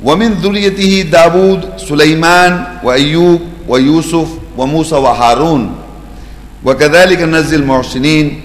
ومن 0.03 0.33
ذريته 0.33 1.01
داود 1.11 1.77
سليمان 1.77 2.63
وأيوب 2.83 3.41
ويوسف 3.67 4.27
وموسى 4.57 4.95
وهارون. 4.95 5.75
وكذلك 6.65 7.21
نزل 7.21 7.59
المحسنين. 7.59 8.41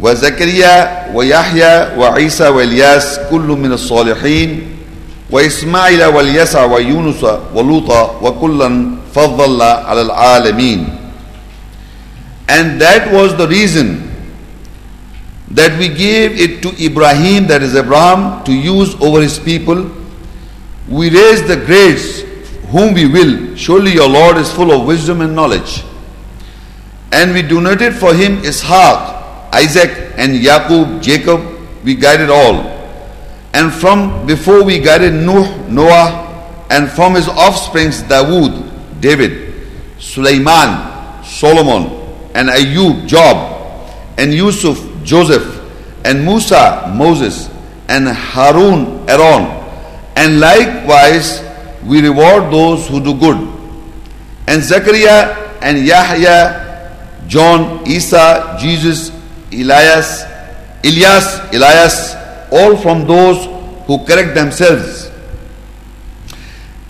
وزكريا 0.00 1.06
ويحيى 1.14 1.98
وعيسى 1.98 2.48
وإلياس 2.48 3.20
كل 3.30 3.48
من 3.54 3.72
الصالحين. 3.72 4.62
وإسماعيل 5.30 6.04
واليسع 6.04 6.64
ويونس 6.64 7.24
ولوطا 7.54 8.18
وكلا 8.22 8.90
فضل 9.14 9.62
على 9.62 10.00
العالمين. 10.00 10.86
And 12.48 12.80
that 12.80 13.10
was 13.10 13.34
the 13.36 13.48
reason 13.48 14.10
that 15.50 15.78
we 15.78 15.88
gave 15.88 16.38
it 16.38 16.62
to 16.62 16.74
Ibrahim 16.84 17.46
that 17.46 17.62
is 17.62 17.74
Abraham 17.74 18.44
to 18.44 18.52
use 18.52 18.94
over 19.00 19.22
his 19.22 19.38
people 19.38 19.86
We 20.88 21.10
raise 21.10 21.46
the 21.46 21.56
grades 21.56 22.22
whom 22.68 22.94
we 22.94 23.06
will. 23.06 23.56
Surely 23.56 23.92
your 23.92 24.08
Lord 24.08 24.36
is 24.36 24.52
full 24.52 24.70
of 24.70 24.86
wisdom 24.86 25.20
and 25.20 25.34
knowledge. 25.34 25.82
And 27.12 27.32
we 27.32 27.42
donated 27.42 27.94
for 27.94 28.12
him 28.12 28.38
Ishaq, 28.42 29.52
Isaac, 29.52 30.14
and 30.16 30.32
Yaqub, 30.32 31.00
Jacob. 31.00 31.40
We 31.84 31.94
guided 31.94 32.30
all. 32.30 32.74
And 33.54 33.72
from 33.72 34.26
before 34.26 34.64
we 34.64 34.80
guided 34.80 35.14
Nuh, 35.14 35.68
Noah, 35.68 36.66
and 36.70 36.90
from 36.90 37.14
his 37.14 37.28
offsprings 37.28 38.02
Dawood, 38.02 39.00
David, 39.00 39.54
Sulaiman, 40.00 41.22
Solomon, 41.22 41.84
and 42.34 42.48
Ayub, 42.48 43.06
Job, 43.06 43.54
and 44.18 44.34
Yusuf, 44.34 44.84
Joseph, 45.04 45.60
and 46.04 46.24
Musa, 46.24 46.92
Moses, 46.96 47.48
and 47.88 48.08
Harun, 48.08 49.08
Aaron, 49.08 49.53
and 50.16 50.40
likewise, 50.40 51.42
we 51.84 52.00
reward 52.00 52.52
those 52.52 52.88
who 52.88 53.00
do 53.00 53.14
good. 53.18 53.36
And 54.46 54.62
Zechariah 54.62 55.58
and 55.60 55.84
Yahya, 55.84 57.24
John, 57.26 57.86
Isa, 57.86 58.56
Jesus, 58.60 59.10
Elias, 59.52 60.24
Elias, 60.84 61.40
Elias, 61.52 62.14
all 62.52 62.76
from 62.76 63.06
those 63.06 63.44
who 63.86 64.04
correct 64.04 64.34
themselves. 64.34 65.10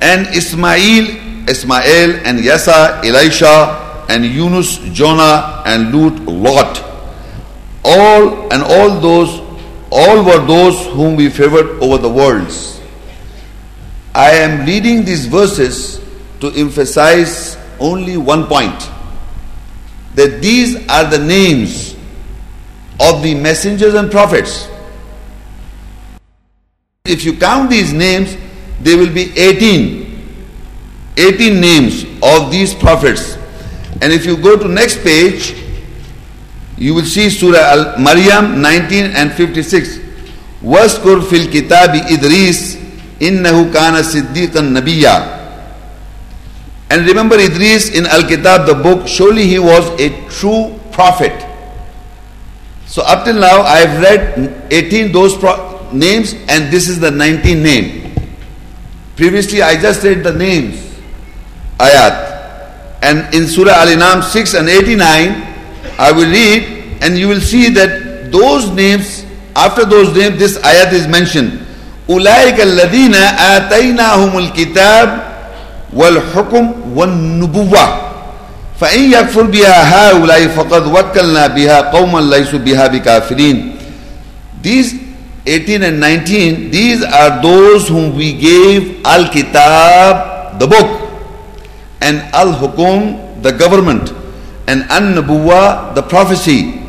And 0.00 0.26
Ismail, 0.34 1.48
Ismail, 1.48 2.20
and 2.26 2.38
Yasa, 2.38 3.04
Elisha, 3.04 4.06
and 4.08 4.24
Yunus, 4.24 4.78
Jonah, 4.92 5.62
and 5.64 5.94
Lut, 5.94 6.20
Lot. 6.26 6.84
All 7.84 8.52
and 8.52 8.62
all 8.62 9.00
those, 9.00 9.40
all 9.90 10.24
were 10.24 10.44
those 10.46 10.86
whom 10.94 11.16
we 11.16 11.28
favored 11.28 11.82
over 11.82 11.98
the 11.98 12.08
worlds. 12.08 12.80
I 14.13 14.31
am 14.31 14.65
reading 14.65 15.05
these 15.05 15.25
verses 15.25 16.01
to 16.41 16.51
emphasize 16.51 17.57
only 17.79 18.17
one 18.17 18.47
point 18.47 18.89
that 20.15 20.41
these 20.41 20.75
are 20.89 21.09
the 21.09 21.19
names 21.19 21.95
of 22.99 23.23
the 23.23 23.35
messengers 23.35 23.93
and 23.93 24.11
prophets. 24.11 24.67
If 27.05 27.23
you 27.23 27.37
count 27.37 27.69
these 27.69 27.93
names, 27.93 28.35
there 28.81 28.97
will 28.97 29.13
be 29.13 29.31
18. 29.37 30.05
18 31.17 31.59
names 31.59 32.03
of 32.21 32.51
these 32.51 32.73
prophets. 32.73 33.37
And 34.01 34.13
if 34.13 34.25
you 34.25 34.37
go 34.37 34.57
to 34.57 34.67
next 34.67 35.03
page, 35.03 35.55
you 36.77 36.93
will 36.93 37.05
see 37.05 37.29
Surah 37.29 37.95
Al-Maryam 37.95 38.61
19 38.61 39.05
and 39.11 39.33
56. 39.33 39.99
وَاسْكُرْ 40.63 41.21
فِي 41.21 41.47
الْكِتَابِ 41.47 42.07
إِدْرِيسِ 42.07 42.82
Innahu 43.20 43.72
kana 43.72 44.02
siddiqan 44.02 44.74
nabiyya. 44.74 45.44
And 46.90 47.06
remember 47.06 47.36
Idris 47.36 47.90
in 47.90 48.06
Al-Kitab, 48.06 48.66
the 48.66 48.74
book, 48.74 49.08
surely 49.08 49.46
he 49.46 49.58
was 49.58 49.88
a 50.00 50.10
true 50.28 50.78
prophet. 50.92 51.34
So 52.86 53.02
up 53.02 53.24
till 53.24 53.40
now, 53.40 53.62
I've 53.62 54.00
read 54.00 54.70
18 54.70 55.10
those 55.10 55.36
pro- 55.36 55.90
names 55.92 56.34
and 56.48 56.70
this 56.72 56.88
is 56.88 57.00
the 57.00 57.10
19th 57.10 57.62
name. 57.62 58.14
Previously, 59.16 59.62
I 59.62 59.80
just 59.80 60.04
read 60.04 60.22
the 60.22 60.32
names, 60.32 60.76
ayat. 61.78 62.34
And 63.02 63.34
in 63.34 63.46
Surah 63.46 63.72
Al-An'am 63.72 64.22
6 64.22 64.54
and 64.54 64.68
89, 64.68 65.00
I 65.98 66.12
will 66.12 66.30
read 66.30 67.02
and 67.02 67.18
you 67.18 67.28
will 67.28 67.40
see 67.40 67.70
that 67.70 68.30
those 68.30 68.70
names, 68.70 69.24
after 69.56 69.84
those 69.84 70.16
names, 70.16 70.38
this 70.38 70.58
ayat 70.58 70.92
is 70.92 71.06
mentioned. 71.06 71.63
أولئك 72.10 72.60
الذين 72.60 73.14
آتيناهم 73.38 74.38
الكتاب 74.38 75.22
والحكم 75.92 76.72
والنبوة 76.94 78.00
فإن 78.80 79.12
يكفر 79.12 79.42
بها 79.42 79.78
هؤلاء 80.10 80.48
فقد 80.48 80.86
وكلنا 80.86 81.46
بها 81.46 81.80
قوما 81.80 82.20
ليسوا 82.20 82.58
بها 82.58 82.86
بكافرين 82.86 83.70
These 84.62 84.94
18 85.46 85.82
and 85.82 86.00
19, 86.00 86.70
these 86.70 87.02
are 87.04 87.42
those 87.42 87.86
whom 87.88 88.16
we 88.16 88.32
gave 88.32 89.04
Al-Kitab, 89.04 90.58
the 90.58 90.66
book, 90.66 91.04
and 92.00 92.22
Al-Hukum, 92.32 93.42
the 93.42 93.52
government 93.52 94.10
and 94.66 94.82
an-nabuwa, 94.90 95.94
the 95.94 96.02
prophecy. 96.02 96.80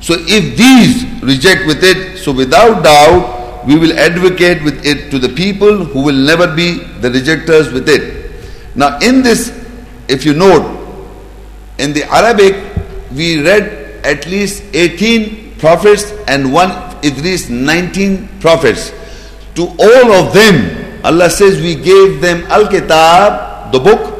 So 0.00 0.14
if 0.18 0.56
these 0.58 1.04
reject 1.22 1.66
with 1.66 1.82
it, 1.82 2.18
so 2.18 2.32
without 2.32 2.84
doubt, 2.84 3.41
we 3.66 3.78
will 3.78 3.92
advocate 3.98 4.62
with 4.62 4.84
it 4.84 5.10
to 5.10 5.18
the 5.18 5.28
people 5.28 5.84
who 5.84 6.02
will 6.02 6.16
never 6.30 6.52
be 6.54 6.78
the 7.00 7.10
rejectors 7.10 7.72
with 7.72 7.88
it. 7.88 8.30
Now 8.74 8.98
in 8.98 9.22
this, 9.22 9.50
if 10.08 10.24
you 10.24 10.34
note, 10.34 10.78
in 11.78 11.92
the 11.92 12.04
Arabic, 12.04 12.56
we 13.14 13.42
read 13.42 14.04
at 14.04 14.26
least 14.26 14.62
18 14.72 15.58
prophets 15.58 16.12
and 16.28 16.52
one 16.52 16.70
Idris 17.04 17.48
19 17.48 18.40
prophets. 18.40 18.92
To 19.54 19.66
all 19.78 20.12
of 20.12 20.32
them, 20.32 21.04
Allah 21.04 21.30
says 21.30 21.60
we 21.60 21.74
gave 21.74 22.20
them 22.20 22.44
Al-Kitab, 22.46 23.72
the 23.72 23.80
book, 23.80 24.18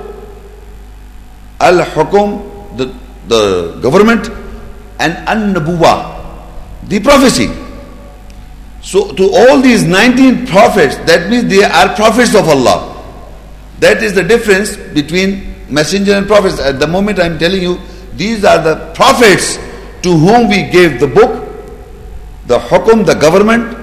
Al-Hukum, 1.61 2.77
the 2.77 2.95
the 3.29 3.79
government, 3.81 4.29
and 4.99 5.13
An-Nabuwa, 5.29 6.89
the 6.89 7.01
prophecy. 7.01 7.49
So 8.83 9.13
to 9.15 9.31
all 9.33 9.61
these 9.63 9.85
19 9.85 10.47
prophets, 10.47 10.97
that 11.07 11.31
means 11.31 11.45
they 11.45 11.63
are 11.63 11.95
prophets 11.95 12.35
of 12.35 12.49
Allah. 12.49 12.91
That 13.79 14.03
is 14.03 14.15
the 14.15 14.23
difference 14.23 14.77
between 14.77 15.55
messenger 15.71 16.15
and 16.15 16.27
prophets. 16.27 16.61
At 16.61 16.79
the 16.81 16.87
moment 16.87 17.19
I 17.19 17.27
am 17.27 17.39
telling 17.39 17.63
you, 17.63 17.79
these 18.15 18.45
are 18.45 18.63
the 18.63 18.93
prophets 18.95 19.57
to 20.03 20.11
whom 20.11 20.49
we 20.49 20.69
gave 20.71 20.99
the 20.99 21.07
book, 21.07 21.49
the 22.47 22.59
hukum, 22.59 23.07
the 23.07 23.15
government, 23.15 23.79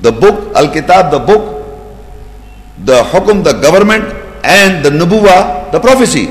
the 0.00 0.12
book, 0.12 0.54
Al-Kitab, 0.54 1.10
the 1.10 1.20
book, 1.20 1.64
the 2.84 3.02
hukum, 3.04 3.42
the 3.44 3.54
government, 3.60 4.04
and 4.44 4.84
the 4.84 4.90
nubuwa, 4.90 5.70
the 5.72 5.80
prophecy. 5.80 6.26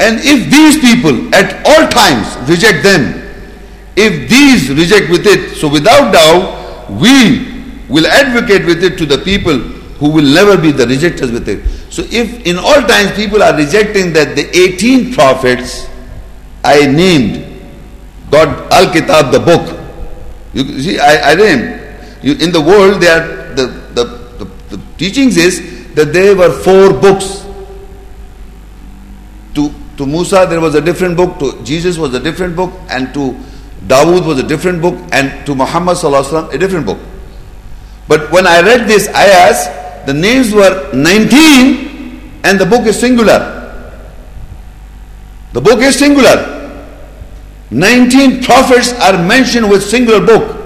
And 0.00 0.18
if 0.20 0.50
these 0.50 0.78
people 0.80 1.34
at 1.34 1.64
all 1.66 1.88
times 1.88 2.48
reject 2.48 2.82
them, 2.82 3.23
if 3.96 4.28
these 4.28 4.70
reject 4.70 5.10
with 5.10 5.26
it, 5.26 5.56
so 5.56 5.68
without 5.68 6.12
doubt, 6.12 6.90
we 6.90 7.72
will 7.88 8.06
advocate 8.06 8.66
with 8.66 8.82
it 8.82 8.98
to 8.98 9.06
the 9.06 9.18
people 9.18 9.58
who 9.98 10.10
will 10.10 10.24
never 10.24 10.60
be 10.60 10.72
the 10.72 10.86
rejectors 10.86 11.30
with 11.30 11.48
it. 11.48 11.64
So 11.92 12.02
if 12.10 12.44
in 12.46 12.58
all 12.58 12.82
times 12.82 13.12
people 13.12 13.42
are 13.42 13.56
rejecting 13.56 14.12
that 14.14 14.34
the 14.34 14.48
18 14.56 15.14
prophets 15.14 15.88
I 16.64 16.86
named, 16.86 17.60
God 18.30 18.72
Al-Kitab, 18.72 19.32
the 19.32 19.40
book. 19.40 19.80
You 20.54 20.80
see, 20.80 20.98
I, 20.98 21.32
I 21.32 21.34
named. 21.34 21.80
You, 22.22 22.34
in 22.34 22.52
the 22.52 22.60
world, 22.60 23.02
there 23.02 23.54
the, 23.54 23.66
the, 23.66 24.04
the, 24.38 24.76
the 24.76 24.82
teachings 24.96 25.36
is 25.36 25.94
that 25.94 26.12
there 26.12 26.34
were 26.34 26.50
four 26.50 26.92
books 26.92 27.44
To, 29.54 29.72
to 29.96 30.06
Musa 30.06 30.46
there 30.48 30.60
was 30.60 30.74
a 30.74 30.80
different 30.80 31.16
book, 31.16 31.38
to 31.38 31.62
Jesus 31.62 31.96
was 31.96 32.12
a 32.14 32.20
different 32.20 32.56
book, 32.56 32.72
and 32.88 33.14
to 33.14 33.38
Dawood 33.87 34.25
was 34.25 34.39
a 34.39 34.43
different 34.43 34.81
book, 34.81 34.97
and 35.11 35.45
to 35.45 35.55
Muhammad 35.55 35.97
a 36.03 36.57
different 36.57 36.85
book. 36.85 36.99
But 38.07 38.31
when 38.31 38.47
I 38.47 38.61
read 38.61 38.87
these 38.87 39.07
ayahs, 39.09 39.67
the 40.05 40.13
names 40.13 40.51
were 40.51 40.89
19 40.93 42.41
and 42.43 42.59
the 42.59 42.65
book 42.65 42.87
is 42.87 42.99
singular. 42.99 43.55
The 45.53 45.61
book 45.61 45.79
is 45.79 45.97
singular. 45.97 46.57
19 47.69 48.43
prophets 48.43 48.93
are 48.93 49.13
mentioned 49.23 49.69
with 49.69 49.83
singular 49.83 50.25
book. 50.25 50.57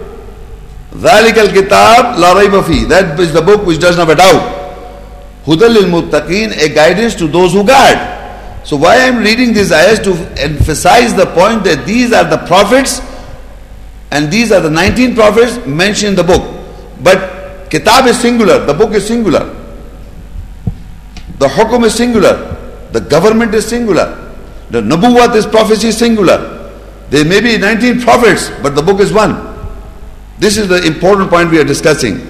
ذَلِكَ 0.95 1.35
الْكِتَابِ 1.35 2.15
لَا 2.15 2.33
رَيْبَ 2.33 2.63
فِيهِ 2.63 2.87
That 2.87 3.19
is 3.19 3.33
the 3.33 3.41
book 3.41 3.65
which 3.65 3.79
does 3.79 3.97
not 3.97 4.07
have 4.07 4.17
a 4.17 4.21
doubt. 4.21 4.63
هُدَى 5.45 5.67
لِلْمُتَّقِينَ 5.67 6.63
A 6.63 6.69
guidance 6.73 7.15
to 7.15 7.27
those 7.27 7.51
who 7.51 7.65
guard. 7.65 8.16
So 8.68 8.76
why 8.76 8.96
I 8.96 9.06
am 9.08 9.22
reading 9.24 9.54
these 9.54 9.72
ayahs 9.72 9.98
to 10.00 10.12
emphasize 10.38 11.14
the 11.14 11.24
point 11.24 11.64
that 11.64 11.86
these 11.86 12.12
are 12.12 12.24
the 12.28 12.36
prophets 12.46 13.00
and 14.10 14.30
these 14.30 14.52
are 14.52 14.60
the 14.60 14.68
19 14.68 15.14
prophets 15.14 15.66
mentioned 15.66 16.10
in 16.10 16.16
the 16.16 16.22
book. 16.22 16.44
But 17.02 17.70
kitab 17.70 18.04
is 18.08 18.20
singular, 18.20 18.66
the 18.66 18.74
book 18.74 18.92
is 18.92 19.06
singular. 19.06 19.46
The 21.38 21.48
hukum 21.48 21.86
is 21.86 21.94
singular, 21.94 22.34
the 22.92 23.00
government 23.00 23.54
is 23.54 23.66
singular. 23.66 24.36
The 24.68 24.82
nabuwat 24.82 25.34
is 25.34 25.46
prophecy 25.46 25.90
singular. 25.90 26.70
There 27.08 27.24
may 27.24 27.40
be 27.40 27.56
19 27.56 28.02
prophets, 28.02 28.50
but 28.62 28.74
the 28.74 28.82
book 28.82 29.00
is 29.00 29.14
one. 29.14 29.48
This 30.38 30.58
is 30.58 30.68
the 30.68 30.84
important 30.86 31.30
point 31.30 31.50
we 31.50 31.58
are 31.58 31.64
discussing. 31.64 32.20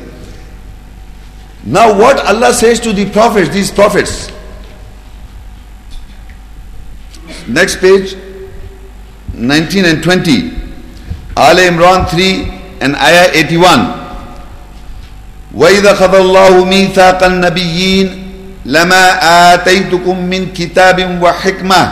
Now 1.65 1.99
what 1.99 2.25
Allah 2.25 2.55
says 2.55 2.79
to 2.87 2.93
the 2.93 3.11
prophets, 3.11 3.53
these 3.53 3.73
prophets, 3.73 4.31
Next 7.49 7.81
page, 7.81 8.15
19 9.35 9.85
and 9.85 10.03
20. 10.05 10.53
Al 11.37 11.57
Imran 11.57 12.05
3 12.09 12.81
and 12.85 12.95
Ayah 12.97 13.33
81. 13.33 13.99
وإذا 15.55 15.95
خذ 15.95 16.15
الله 16.15 16.65
ميثاق 16.65 17.23
النبيين 17.25 18.07
لما 18.67 19.05
آتيتكم 19.55 20.17
من 20.19 20.53
كتاب 20.53 21.23
وحكمة 21.23 21.83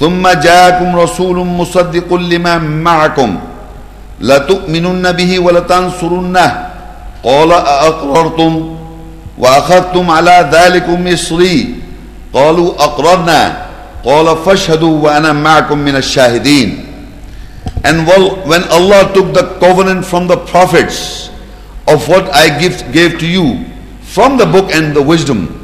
ثم 0.00 0.28
جاءكم 0.28 0.96
رسول 0.96 1.36
مصدق 1.46 2.14
لما 2.14 2.58
معكم 2.58 3.38
لتؤمنن 4.20 5.12
به 5.12 5.38
ولتنصرنه 5.38 6.66
قال 7.24 7.52
أأقررتم 7.52 8.76
وأخذتم 9.38 10.10
على 10.10 10.48
ذلكم 10.52 10.96
مصري 11.12 11.74
قالوا 12.32 12.68
أقررنا 12.84 13.69
قال 14.05 14.37
فاشهدوا 14.45 14.99
وأنا 14.99 15.33
معكم 15.33 15.77
من 15.77 15.95
الشاهدين 15.95 16.85
and 17.83 18.07
when 18.07 18.63
Allah 18.71 19.11
took 19.13 19.33
the 19.33 19.57
covenant 19.59 20.05
from 20.05 20.27
the 20.27 20.37
prophets 20.37 21.29
of 21.87 22.07
what 22.07 22.29
I 22.33 22.59
give, 22.59 22.91
gave 22.91 23.19
to 23.19 23.27
you 23.27 23.63
from 24.01 24.37
the 24.37 24.45
book 24.45 24.73
and 24.73 24.95
the 24.95 25.01
wisdom 25.01 25.61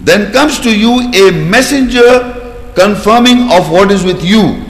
then 0.00 0.32
comes 0.32 0.60
to 0.60 0.76
you 0.76 1.10
a 1.14 1.30
messenger 1.30 2.72
confirming 2.74 3.50
of 3.52 3.70
what 3.70 3.90
is 3.90 4.04
with 4.04 4.22
you 4.24 4.64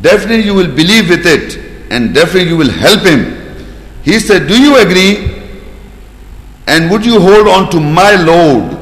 definitely 0.00 0.44
you 0.44 0.54
will 0.54 0.72
believe 0.74 1.08
with 1.08 1.26
it 1.26 1.58
and 1.90 2.14
definitely 2.14 2.48
you 2.50 2.56
will 2.56 2.70
help 2.70 3.00
him 3.02 3.22
he 4.02 4.18
said 4.18 4.46
do 4.48 4.60
you 4.60 4.76
agree 4.78 5.34
and 6.66 6.90
would 6.90 7.04
you 7.04 7.20
hold 7.20 7.46
on 7.48 7.70
to 7.70 7.80
my 7.80 8.14
Lord 8.16 8.76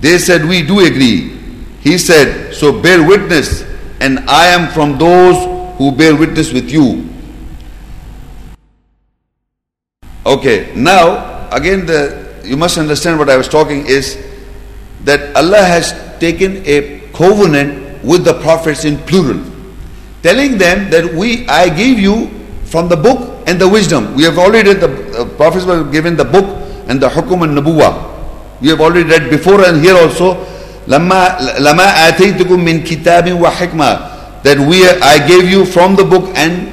they 0.00 0.18
said 0.18 0.44
we 0.44 0.62
do 0.62 0.80
agree 0.80 1.31
he 1.83 1.97
said, 1.97 2.55
So 2.55 2.81
bear 2.81 3.05
witness, 3.05 3.63
and 3.99 4.19
I 4.29 4.47
am 4.47 4.71
from 4.71 4.97
those 4.97 5.35
who 5.77 5.91
bear 5.91 6.15
witness 6.15 6.53
with 6.53 6.71
you. 6.71 7.09
Okay, 10.25 10.71
now 10.75 11.49
again 11.51 11.85
the 11.85 12.23
you 12.45 12.55
must 12.55 12.77
understand 12.77 13.19
what 13.19 13.29
I 13.29 13.35
was 13.35 13.49
talking 13.49 13.85
is 13.85 14.15
that 15.03 15.35
Allah 15.35 15.59
has 15.63 15.91
taken 16.19 16.63
a 16.65 17.01
covenant 17.11 18.03
with 18.03 18.23
the 18.23 18.39
prophets 18.39 18.85
in 18.85 18.97
plural, 19.03 19.43
telling 20.21 20.57
them 20.57 20.89
that 20.89 21.13
we 21.13 21.45
I 21.47 21.67
gave 21.67 21.99
you 21.99 22.31
from 22.63 22.87
the 22.87 22.95
book 22.95 23.43
and 23.45 23.59
the 23.59 23.67
wisdom. 23.67 24.15
We 24.15 24.23
have 24.23 24.37
already 24.39 24.69
read 24.69 24.79
the 24.79 25.25
prophets 25.35 25.65
were 25.65 25.83
given 25.83 26.15
the 26.15 26.25
book 26.25 26.45
and 26.87 27.01
the 27.01 27.09
hukum 27.09 27.43
and 27.43 27.57
nabuwa. 27.57 27.91
We 28.61 28.69
have 28.69 28.79
already 28.79 29.03
read 29.03 29.29
before 29.29 29.65
and 29.67 29.83
here 29.83 29.95
also 29.97 30.39
لما 30.88 31.36
لما 31.58 32.08
آتيتكم 32.08 32.64
من 32.64 32.82
كتاب 32.84 33.32
وحكمة 33.40 33.98
that 34.44 34.58
we 34.58 34.86
I 35.02 35.18
gave 35.26 35.50
you 35.50 35.64
from 35.64 35.96
the 35.96 36.04
book 36.04 36.30
and 36.34 36.72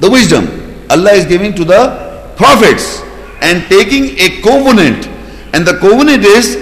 the 0.00 0.10
wisdom. 0.10 0.46
Allah 0.90 1.12
is 1.12 1.24
giving 1.24 1.54
to 1.54 1.64
the 1.64 2.32
prophets 2.36 3.02
and 3.40 3.64
taking 3.68 4.16
a 4.18 4.40
covenant. 4.42 5.08
And 5.52 5.66
the 5.66 5.78
covenant 5.78 6.24
is 6.24 6.56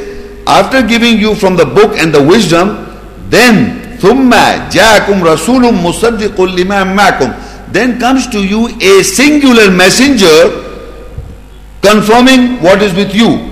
after 0.47 0.83
giving 0.83 1.19
you 1.19 1.35
from 1.35 1.57
the 1.57 1.67
book 1.67 1.99
and 1.99 2.15
the 2.15 2.23
wisdom, 2.23 2.87
then 3.29 3.83
ثم 4.01 4.31
جاءكم 4.73 5.25
رسول 5.25 5.75
مصدق 5.75 6.41
لما 6.41 6.85
معكم 6.85 7.33
then 7.73 7.99
comes 7.99 8.27
to 8.29 8.45
you 8.45 8.69
a 8.81 9.03
singular 9.03 9.71
messenger 9.71 10.63
confirming 11.83 12.61
what 12.63 12.83
is 12.83 12.93
with 12.95 13.15
you. 13.15 13.50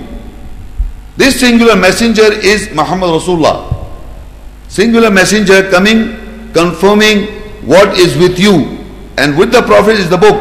This 1.20 1.38
singular 1.38 1.76
messenger 1.76 2.32
is 2.32 2.70
Muhammad 2.72 3.10
Rasulullah. 3.10 3.86
Singular 4.68 5.10
messenger 5.10 5.68
coming 5.68 6.16
confirming 6.54 7.26
what 7.72 7.98
is 7.98 8.16
with 8.16 8.38
you. 8.38 8.78
And 9.18 9.36
with 9.36 9.52
the 9.52 9.60
Prophet 9.60 10.00
is 10.00 10.08
the 10.08 10.16
book, 10.16 10.40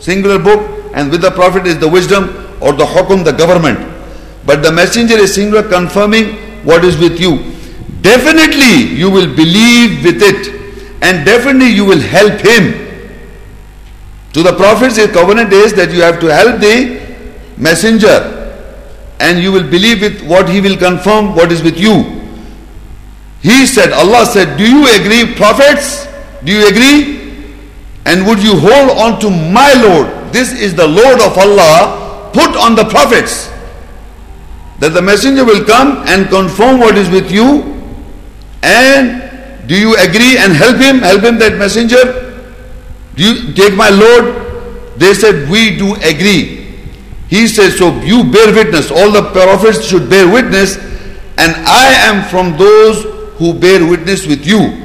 singular 0.00 0.40
book, 0.40 0.90
and 0.94 1.12
with 1.12 1.22
the 1.22 1.30
Prophet 1.30 1.64
is 1.64 1.78
the 1.78 1.86
wisdom 1.88 2.24
or 2.60 2.72
the 2.72 2.84
hukum, 2.84 3.24
the 3.24 3.30
government. 3.30 3.78
But 4.44 4.64
the 4.64 4.72
messenger 4.72 5.14
is 5.14 5.32
singular 5.32 5.62
confirming 5.62 6.34
what 6.64 6.84
is 6.84 6.98
with 6.98 7.20
you. 7.20 7.36
Definitely 8.02 8.98
you 8.98 9.12
will 9.12 9.32
believe 9.36 10.02
with 10.02 10.24
it, 10.24 10.50
and 11.02 11.24
definitely 11.24 11.68
you 11.68 11.84
will 11.84 12.00
help 12.00 12.40
him. 12.40 12.74
To 14.32 14.42
the 14.42 14.54
Prophet's 14.54 14.96
covenant 15.12 15.52
is 15.52 15.72
that 15.74 15.92
you 15.92 16.02
have 16.02 16.18
to 16.18 16.34
help 16.34 16.60
the 16.60 16.98
messenger 17.56 18.39
and 19.20 19.38
you 19.38 19.52
will 19.52 19.68
believe 19.68 20.00
with 20.00 20.22
what 20.26 20.48
he 20.48 20.60
will 20.60 20.76
confirm 20.76 21.34
what 21.36 21.52
is 21.52 21.62
with 21.62 21.78
you. 21.78 22.20
He 23.42 23.66
said, 23.66 23.92
Allah 23.92 24.26
said, 24.26 24.56
Do 24.56 24.64
you 24.64 24.88
agree, 25.00 25.34
prophets? 25.34 26.08
Do 26.42 26.52
you 26.52 26.66
agree? 26.68 27.20
And 28.06 28.26
would 28.26 28.42
you 28.42 28.58
hold 28.58 28.96
on 28.96 29.20
to 29.20 29.30
my 29.30 29.72
Lord? 29.74 30.32
This 30.32 30.52
is 30.52 30.74
the 30.74 30.86
Lord 30.86 31.20
of 31.20 31.36
Allah 31.36 32.30
put 32.32 32.56
on 32.56 32.74
the 32.74 32.84
prophets. 32.84 33.48
That 34.80 34.92
the 34.94 35.02
messenger 35.02 35.44
will 35.44 35.64
come 35.64 36.02
and 36.08 36.28
confirm 36.28 36.80
what 36.80 36.96
is 36.96 37.10
with 37.10 37.30
you. 37.30 37.76
And 38.62 39.68
do 39.68 39.78
you 39.78 39.94
agree 39.96 40.38
and 40.38 40.52
help 40.52 40.76
him? 40.76 41.00
Help 41.00 41.22
him, 41.22 41.38
that 41.38 41.58
messenger? 41.58 42.44
Do 43.16 43.22
you 43.22 43.52
take 43.52 43.76
my 43.76 43.90
Lord? 43.90 44.96
They 44.96 45.12
said, 45.12 45.48
We 45.50 45.76
do 45.76 45.94
agree. 45.96 46.59
He 47.30 47.46
says, 47.46 47.78
So 47.78 47.94
you 48.02 48.24
bear 48.24 48.52
witness. 48.52 48.90
All 48.90 49.12
the 49.12 49.30
prophets 49.30 49.86
should 49.86 50.10
bear 50.10 50.30
witness. 50.30 50.76
And 51.38 51.54
I 51.64 51.94
am 52.10 52.28
from 52.28 52.58
those 52.58 53.04
who 53.38 53.54
bear 53.54 53.86
witness 53.88 54.26
with 54.26 54.44
you. 54.44 54.76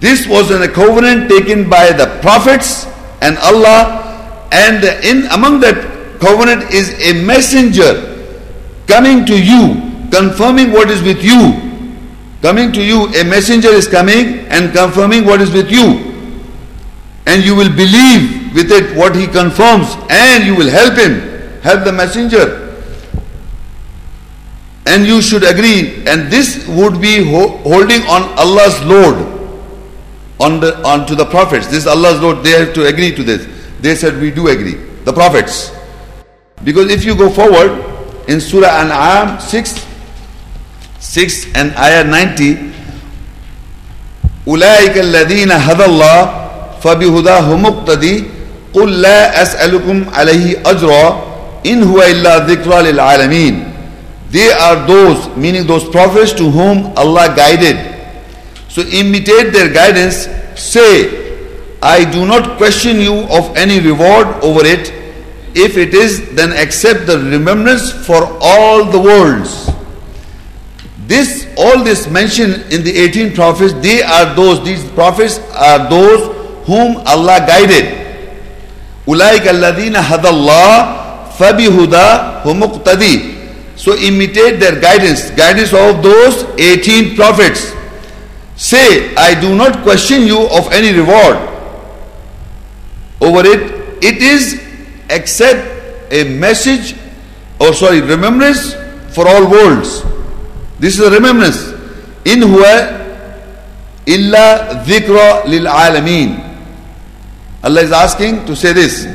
This 0.00 0.26
was 0.26 0.50
a 0.50 0.68
covenant 0.68 1.30
taken 1.30 1.70
by 1.70 1.92
the 1.92 2.18
prophets 2.20 2.86
and 3.22 3.38
Allah, 3.38 4.46
and 4.52 4.84
in 5.02 5.26
among 5.32 5.60
that 5.60 6.20
covenant 6.20 6.70
is 6.70 6.92
a 7.00 7.24
messenger 7.24 8.36
coming 8.86 9.24
to 9.24 9.32
you, 9.32 9.80
confirming 10.10 10.72
what 10.72 10.90
is 10.90 11.02
with 11.02 11.24
you. 11.24 11.62
Coming 12.42 12.72
to 12.72 12.84
you, 12.84 13.06
a 13.14 13.24
messenger 13.24 13.70
is 13.70 13.88
coming 13.88 14.46
and 14.52 14.72
confirming 14.74 15.24
what 15.24 15.40
is 15.40 15.50
with 15.50 15.70
you. 15.70 16.12
And 17.26 17.42
you 17.42 17.56
will 17.56 17.74
believe 17.74 18.35
with 18.55 18.71
it 18.71 18.95
what 18.97 19.15
he 19.15 19.27
confirms, 19.27 19.95
and 20.09 20.43
you 20.45 20.55
will 20.55 20.69
help 20.69 20.97
him, 20.97 21.61
help 21.61 21.83
the 21.83 21.91
messenger 21.91 22.67
and 24.87 25.05
you 25.05 25.21
should 25.21 25.43
agree 25.43 26.03
and 26.07 26.31
this 26.31 26.67
would 26.67 26.99
be 26.99 27.23
ho- 27.23 27.57
holding 27.57 28.01
on 28.09 28.23
Allah's 28.37 28.81
load 28.83 29.15
on 30.39 30.59
the 30.59 30.75
on 30.83 31.05
to 31.05 31.13
the 31.13 31.25
prophets 31.25 31.67
this 31.67 31.85
is 31.85 31.87
Allah's 31.87 32.19
load 32.19 32.43
they 32.43 32.51
have 32.57 32.73
to 32.73 32.87
agree 32.87 33.13
to 33.15 33.23
this 33.23 33.45
they 33.79 33.93
said 33.93 34.19
we 34.19 34.31
do 34.31 34.47
agree 34.47 34.73
the 35.05 35.13
prophets 35.13 35.71
because 36.63 36.89
if 36.91 37.05
you 37.05 37.15
go 37.15 37.29
forward 37.29 37.77
in 38.27 38.41
Surah 38.41 38.81
An'am 38.81 39.39
6 39.39 39.85
6 40.99 41.45
and 41.55 41.71
ayah 41.77 42.03
90 42.03 42.71
أولئك 44.47 44.97
الذين 44.97 45.51
هدى 45.51 45.85
الله 45.85 46.19
فبهداه 46.83 47.55
مقتدي 47.55 48.23
قل 48.75 49.01
لا 49.01 49.41
أسألكم 49.41 50.05
عليه 50.13 50.61
أجرا 50.65 51.23
إن 51.65 51.83
هو 51.83 52.01
إلا 52.01 52.37
ذكرى 52.47 52.91
للعالمين 52.91 53.71
they 54.31 54.49
are 54.49 54.87
those, 54.87 55.27
meaning 55.35 55.67
those 55.67 55.83
prophets 55.89 56.31
to 56.33 56.49
whom 56.49 56.93
Allah 56.95 57.35
guided. 57.35 57.75
So 58.69 58.81
imitate 58.81 59.51
their 59.51 59.71
guidance. 59.71 60.27
Say, 60.55 61.35
I 61.83 62.09
do 62.09 62.25
not 62.25 62.57
question 62.57 63.01
you 63.01 63.27
of 63.29 63.55
any 63.57 63.81
reward 63.81 64.27
over 64.41 64.61
it. 64.63 64.93
If 65.53 65.75
it 65.75 65.93
is, 65.93 66.33
then 66.33 66.53
accept 66.53 67.07
the 67.07 67.19
remembrance 67.19 67.91
for 67.91 68.25
all 68.39 68.85
the 68.85 68.99
worlds. 68.99 69.69
This, 71.07 71.53
all 71.57 71.83
this 71.83 72.09
mentioned 72.09 72.71
in 72.71 72.85
the 72.85 72.97
18 72.97 73.33
prophets, 73.35 73.73
they 73.83 74.01
are 74.01 74.33
those, 74.33 74.63
these 74.63 74.89
prophets 74.91 75.39
are 75.53 75.89
those 75.89 76.65
whom 76.67 77.03
Allah 77.05 77.43
guided. 77.45 78.04
Ulaik 79.06 79.46
alladhina 79.46 80.02
hadallah 80.02 81.32
fabihuda 81.38 82.42
humuqtadi. 82.42 83.34
So 83.76 83.94
imitate 83.94 84.58
their 84.58 84.80
guidance, 84.80 85.30
guidance 85.30 85.72
of 85.72 86.02
those 86.02 86.44
18 86.58 87.14
prophets. 87.14 87.72
Say, 88.56 89.14
I 89.14 89.38
do 89.38 89.54
not 89.54 89.82
question 89.82 90.22
you 90.26 90.48
of 90.48 90.72
any 90.72 90.96
reward 90.96 91.36
over 93.20 93.42
it. 93.44 93.76
It 94.02 94.22
is 94.22 94.60
except 95.10 96.12
a 96.12 96.24
message 96.24 96.96
or 97.58 97.72
sorry, 97.72 98.00
remembrance 98.00 98.74
for 99.14 99.26
all 99.28 99.50
worlds. 99.50 100.02
This 100.78 100.98
is 100.98 101.06
a 101.06 101.10
remembrance. 101.10 101.72
In 102.24 102.40
huwa 102.42 103.02
illa 104.06 104.82
dhikra 104.86 105.46
lil 105.46 105.66
alameen. 105.66 106.45
Allah 107.66 107.82
is 107.82 107.90
asking 107.90 108.46
to 108.46 108.54
say 108.54 108.72
this 108.72 109.06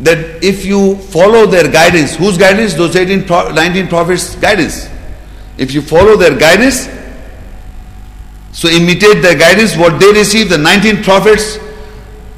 that 0.00 0.44
if 0.44 0.64
you 0.64 0.96
follow 0.96 1.46
their 1.46 1.72
guidance, 1.72 2.16
whose 2.16 2.36
guidance? 2.36 2.74
Those 2.74 2.94
18, 2.94 3.26
19 3.26 3.88
prophets' 3.88 4.36
guidance. 4.36 4.88
If 5.56 5.72
you 5.72 5.80
follow 5.80 6.16
their 6.16 6.38
guidance, 6.38 6.86
so 8.52 8.68
imitate 8.68 9.22
their 9.22 9.36
guidance, 9.36 9.74
what 9.76 9.98
they 9.98 10.12
receive, 10.12 10.50
the 10.50 10.58
19 10.58 11.02
prophets 11.02 11.58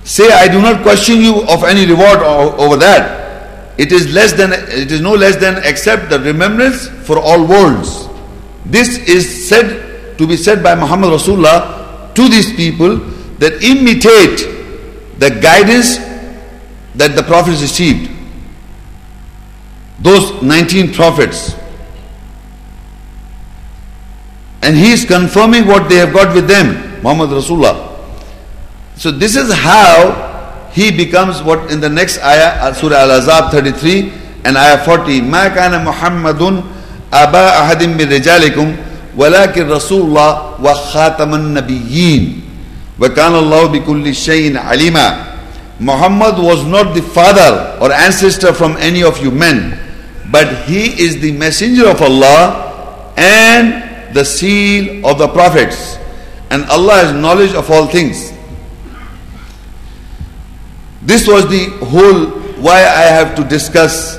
say, 0.04 0.30
I 0.30 0.46
do 0.46 0.62
not 0.62 0.82
question 0.82 1.20
you 1.20 1.42
of 1.48 1.64
any 1.64 1.84
reward 1.84 2.20
over 2.20 2.76
that. 2.76 3.74
It 3.76 3.92
is 3.92 4.12
less 4.12 4.32
than 4.32 4.52
it 4.52 4.92
is 4.92 5.00
no 5.00 5.14
less 5.14 5.36
than 5.36 5.60
except 5.64 6.10
the 6.10 6.20
remembrance 6.20 6.88
for 7.06 7.18
all 7.18 7.44
worlds. 7.44 8.08
This 8.64 8.98
is 9.08 9.48
said 9.48 10.16
to 10.16 10.26
be 10.26 10.36
said 10.36 10.62
by 10.62 10.74
Muhammad 10.76 11.10
Rasulullah 11.10 12.14
to 12.14 12.28
these 12.28 12.54
people 12.54 13.00
that 13.40 13.64
imitate 13.64 14.44
the 15.18 15.30
guidance 15.40 15.96
that 16.94 17.16
the 17.16 17.22
prophets 17.22 17.60
received. 17.60 18.10
Those 20.00 20.42
19 20.42 20.92
prophets. 20.92 21.56
And 24.62 24.76
he 24.76 24.92
is 24.92 25.04
confirming 25.04 25.66
what 25.66 25.88
they 25.88 25.96
have 25.96 26.12
got 26.12 26.34
with 26.34 26.46
them, 26.46 27.00
Muhammad 27.02 27.30
Rasulullah. 27.30 27.88
So 28.96 29.10
this 29.10 29.36
is 29.36 29.52
how 29.52 30.68
he 30.72 30.90
becomes 30.92 31.42
what 31.42 31.72
in 31.72 31.80
the 31.80 31.88
next 31.88 32.20
ayah, 32.20 32.60
uh, 32.68 32.72
Surah 32.74 33.08
Al-Ahzab 33.08 33.50
33 33.50 34.12
and 34.44 34.56
ayah 34.56 34.84
40. 34.84 35.20
ما 35.24 35.48
كان 35.48 35.72
محمد 35.84 36.62
أبا 37.12 37.44
أحد 37.64 37.82
من 37.84 38.04
رجالكم 38.12 38.76
ولكن 39.16 39.68
رسول 39.68 40.02
الله 40.12 40.60
وخاتم 40.60 41.34
النبيين. 41.34 42.49
وكان 42.99 43.35
الله 43.35 43.65
بكل 43.65 44.15
شيء 44.15 44.57
عليما 44.57 45.35
Muhammad 45.79 46.37
was 46.39 46.63
not 46.63 46.93
the 46.95 47.01
father 47.01 47.77
or 47.81 47.91
ancestor 47.91 48.53
from 48.53 48.77
any 48.77 49.03
of 49.03 49.21
you 49.21 49.29
men, 49.29 49.77
but 50.31 50.63
he 50.65 50.85
is 51.03 51.19
the 51.19 51.33
messenger 51.33 51.89
of 51.89 52.01
Allah 52.01 53.13
and 53.17 54.15
the 54.15 54.23
seal 54.23 55.05
of 55.05 55.17
the 55.17 55.27
prophets. 55.27 55.97
And 56.49 56.63
Allah 56.65 56.93
has 57.03 57.11
knowledge 57.13 57.53
of 57.53 57.69
all 57.69 57.87
things. 57.87 58.31
This 61.01 61.27
was 61.27 61.47
the 61.49 61.67
whole 61.85 62.27
why 62.61 62.79
I 62.79 63.11
have 63.11 63.35
to 63.35 63.43
discuss 63.43 64.17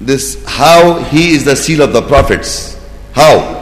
this 0.00 0.44
how 0.46 1.02
he 1.04 1.30
is 1.32 1.44
the 1.44 1.56
seal 1.56 1.80
of 1.80 1.92
the 1.92 2.02
prophets. 2.02 2.78
How? 3.12 3.56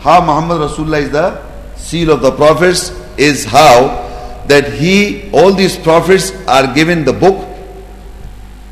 How 0.00 0.20
Muhammad 0.20 0.68
Rasulullah 0.68 1.00
is 1.00 1.10
the 1.10 1.40
seal 1.76 2.10
of 2.10 2.20
the 2.20 2.32
prophets 2.32 2.90
is 3.17 3.45
how 3.45 4.05
that 4.47 4.73
he, 4.73 5.29
all 5.31 5.53
these 5.53 5.77
prophets 5.77 6.31
are 6.47 6.73
given 6.73 7.03
the 7.03 7.13
book, 7.13 7.47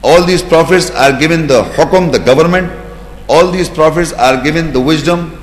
all 0.04 0.24
these 0.24 0.42
prophets 0.42 0.92
are 0.92 1.20
given 1.20 1.48
the 1.48 1.64
hukum, 1.64 2.12
the 2.12 2.20
government, 2.20 2.72
all 3.28 3.52
these 3.52 3.70
prophets 3.70 4.14
are 4.14 4.42
given 4.44 4.72
the 4.72 4.80
wisdom 4.80 5.42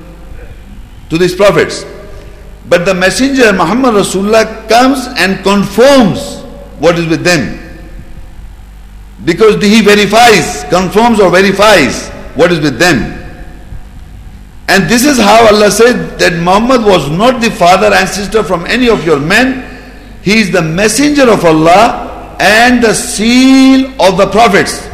to 1.09 1.17
these 1.17 1.35
prophets. 1.35 1.85
But 2.67 2.85
the 2.85 2.93
messenger 2.93 3.51
Muhammad 3.51 3.93
Rasulullah 3.93 4.67
comes 4.69 5.07
and 5.17 5.43
confirms 5.43 6.41
what 6.79 6.97
is 6.97 7.07
with 7.07 7.23
them. 7.23 7.59
Because 9.25 9.61
he 9.61 9.81
verifies, 9.81 10.63
confirms 10.69 11.19
or 11.19 11.29
verifies 11.29 12.09
what 12.35 12.51
is 12.51 12.59
with 12.59 12.79
them. 12.79 13.22
And 14.68 14.88
this 14.88 15.04
is 15.04 15.18
how 15.18 15.46
Allah 15.48 15.70
said 15.70 16.18
that 16.18 16.34
Muhammad 16.34 16.84
was 16.84 17.10
not 17.10 17.40
the 17.40 17.50
father 17.50 17.88
and 17.92 18.08
sister 18.08 18.42
from 18.44 18.66
any 18.66 18.88
of 18.88 19.04
your 19.04 19.18
men. 19.18 19.64
He 20.22 20.40
is 20.40 20.50
the 20.52 20.62
messenger 20.62 21.30
of 21.30 21.44
Allah 21.44 22.36
and 22.38 22.82
the 22.82 22.94
seal 22.94 23.90
of 24.00 24.18
the 24.18 24.26
prophets. 24.26 24.86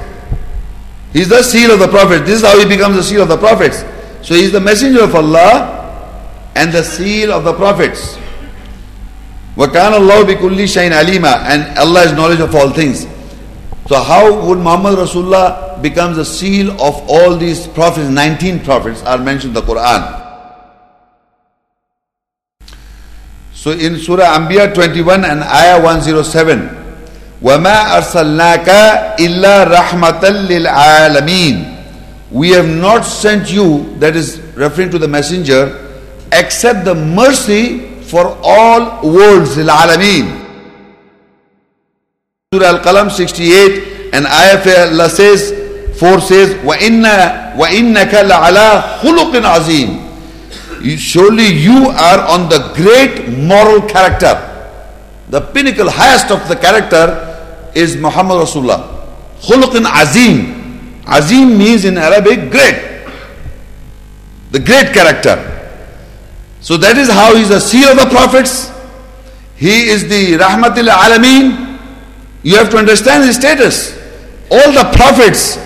He 1.13 1.21
is 1.21 1.29
the 1.29 1.43
seal 1.43 1.73
of 1.73 1.81
the 1.81 1.89
prophets. 1.89 2.25
This 2.27 2.43
is 2.43 2.47
how 2.47 2.59
he 2.59 2.67
becomes 2.67 2.97
the 2.97 3.03
seal 3.03 3.23
of 3.23 3.29
the 3.29 3.37
prophets. 3.37 3.85
So 4.23 4.35
he 4.35 4.45
is 4.45 4.53
the 4.53 4.61
messenger 4.61 5.05
of 5.05 5.15
Allah 5.15 6.51
and 6.55 6.73
the 6.73 6.83
seal 6.83 7.33
of 7.33 7.45
the 7.45 7.53
prophets. 7.53 8.17
وَكَانَ 9.57 9.93
اللَّهُ 9.95 10.25
بِكُلِّ 10.25 10.59
شَيْءٍ 10.67 10.91
عَلِيمًا 10.91 11.35
And 11.47 11.79
Allah 11.79 12.01
has 12.01 12.13
knowledge 12.13 12.41
of 12.41 12.55
all 12.55 12.71
things. 12.71 13.07
So 13.89 14.01
how 14.03 14.49
would 14.49 14.59
Muhammad 14.59 14.97
Rasulullah 14.97 15.81
becomes 15.83 16.17
the 16.17 16.25
seal 16.25 16.73
of 16.81 17.05
all 17.09 17.37
these 17.37 17.67
prophets? 17.67 18.09
19 18.09 18.61
prophets 18.65 19.03
are 19.03 19.19
mentioned 19.19 19.57
in 19.57 19.63
the 19.63 19.73
Quran. 19.73 20.25
So 23.53 23.73
in 23.73 23.97
Surah 23.99 24.37
Anbiya 24.39 24.75
21 24.75 25.25
and 25.25 25.43
Ayah 25.43 25.83
107, 25.83 26.85
وَمَا 27.43 28.01
أَرْسَلْنَاكَ 28.01 28.69
إِلَّا 29.21 29.65
رَحْمَةً 29.69 30.49
لِلْعَالَمِينَ 30.49 31.77
We 32.31 32.51
have 32.51 32.69
not 32.69 33.03
sent 33.03 33.53
you, 33.53 33.95
that 33.99 34.17
is 34.17 34.41
referring 34.57 34.91
to 34.91 34.99
the 34.99 35.09
messenger, 35.09 35.81
except 36.33 36.85
the 36.85 36.95
mercy 36.95 38.01
for 38.03 38.37
all 38.43 39.03
worlds, 39.03 39.57
العالمين. 39.57 40.38
Surah 42.55 42.79
Al-Qalam 42.79 43.11
68 43.11 44.15
and 44.15 44.27
Ayah 44.27 44.91
Allah 44.93 45.09
says, 45.11 45.51
4 45.99 46.21
says, 46.21 46.55
وَإِنَّ 46.63 47.03
وَإِنَّكَ 47.57 48.11
لَعَلَىٰ 48.11 49.01
خُلُقٍ 49.01 49.33
عَظِيمٍ 49.43 50.99
Surely 50.99 51.47
you 51.49 51.89
are 51.89 52.21
on 52.29 52.49
the 52.49 52.71
great 52.77 53.29
moral 53.39 53.81
character. 53.89 54.35
The 55.31 55.41
pinnacle, 55.41 55.91
highest 55.91 56.31
of 56.31 56.47
the 56.49 56.57
character 56.57 57.73
is 57.75 57.97
Muhammad 57.97 58.37
Rasulullah. 58.47 59.09
Khuluqin 59.41 59.85
Azim. 59.87 61.01
Azim 61.07 61.59
means 61.59 61.85
in 61.85 61.99
Arabic 61.99 62.51
great. 62.51 63.09
The 64.53 64.61
great 64.61 64.93
character. 64.93 65.51
So 66.61 66.77
that 66.77 66.97
is 66.97 67.11
how 67.11 67.35
he 67.35 67.43
is 67.43 67.49
the 67.49 67.61
seal 67.61 67.89
of 67.89 67.97
the 67.97 68.07
prophets. 68.07 68.71
He 69.57 69.89
is 69.89 70.09
the 70.09 70.39
Rahmatil 70.39 70.89
Alameen. 70.89 71.68
You 72.44 72.56
have 72.56 72.70
to 72.72 72.78
understand 72.78 73.26
his 73.26 73.36
status. 73.36 73.98
All 74.52 74.72
the 74.72 74.90
prophets 74.96 75.58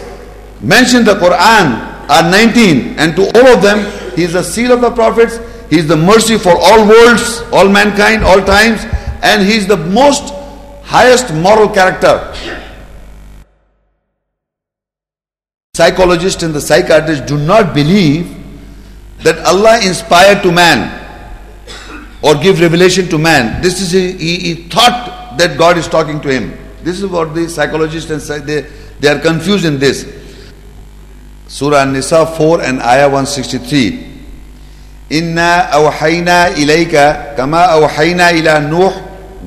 mentioned 0.62 1.06
the 1.06 1.16
Quran 1.16 2.10
are 2.10 2.30
19 2.30 3.00
and 3.00 3.16
to 3.16 3.24
all 3.38 3.48
of 3.48 3.62
them 3.62 3.80
he 4.16 4.24
is 4.24 4.34
the 4.34 4.44
seal 4.44 4.72
of 4.72 4.82
the 4.82 4.92
prophets. 4.92 5.40
He 5.70 5.80
is 5.80 5.88
the 5.88 5.96
mercy 5.98 6.38
for 6.38 6.52
all 6.56 6.88
worlds, 6.88 7.42
all 7.52 7.70
mankind, 7.70 8.24
all 8.24 8.44
times 8.44 8.82
and 9.24 9.42
he 9.42 9.56
is 9.56 9.68
the 9.68 9.78
most 9.78 10.34
highest 10.84 11.34
moral 11.34 11.70
character. 11.70 12.34
Psychologists 15.76 16.44
and 16.44 16.54
the 16.54 16.62
psychiatrists 16.62 17.26
do 17.26 17.38
not 17.38 17.74
believe 17.74 18.38
that 19.24 19.40
Allah 19.40 19.80
inspired 19.84 20.44
to 20.44 20.52
man 20.52 21.00
or 22.22 22.36
give 22.36 22.60
revelation 22.62 23.08
to 23.10 23.18
man. 23.18 23.62
This 23.62 23.82
is 23.82 23.96
a, 23.96 24.12
he, 24.18 24.38
he, 24.38 24.54
thought 24.70 25.38
that 25.38 25.58
God 25.58 25.78
is 25.78 25.88
talking 25.88 26.22
to 26.22 26.30
him. 26.30 26.54
This 26.84 27.00
is 27.02 27.06
what 27.08 27.34
the 27.34 27.48
psychologists 27.50 28.10
and 28.30 28.43
they, 28.48 28.62
they 29.00 29.08
are 29.08 29.19
confused 29.19 29.65
in 29.65 29.80
this. 29.80 30.06
Surah 31.48 31.86
Nisa 31.86 32.26
4 32.26 32.62
and 32.62 32.82
Ayah 32.82 33.10
163. 33.10 34.13
إنا 35.12 35.60
أوحينا 35.78 36.48
إليك 36.48 36.96
كما 37.38 37.62
أوحينا 37.78 38.30
إلى 38.30 38.60
نوح 38.60 38.93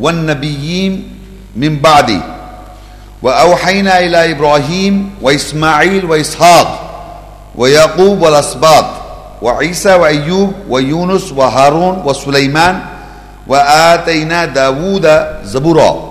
والنبيين 0.00 1.18
من 1.56 1.78
بعدي 1.78 2.20
وأوحينا 3.22 3.98
إلى 3.98 4.30
إبراهيم 4.30 5.10
وإسماعيل 5.22 6.04
وإسحاق 6.04 6.68
ويعقوب 7.56 8.22
والأسباط 8.22 8.84
وعيسى 9.42 9.94
وأيوب 9.94 10.52
ويونس 10.68 11.32
وهارون 11.32 12.02
وسليمان 12.04 12.80
وآتينا 13.46 14.44
داود 14.44 15.06
زبورا 15.44 16.05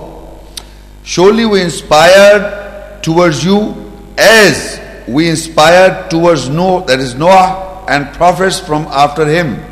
Surely 1.05 1.45
we 1.45 1.61
inspired 1.61 3.03
towards 3.03 3.45
you 3.45 3.93
as 4.17 4.81
we 5.07 5.29
inspired 5.29 6.09
towards 6.09 6.49
Noah, 6.49 6.83
that 6.87 6.99
is 6.99 7.13
Noah 7.13 7.85
and 7.87 8.11
prophets 8.15 8.59
from 8.59 8.87
after 8.87 9.23
him. 9.23 9.63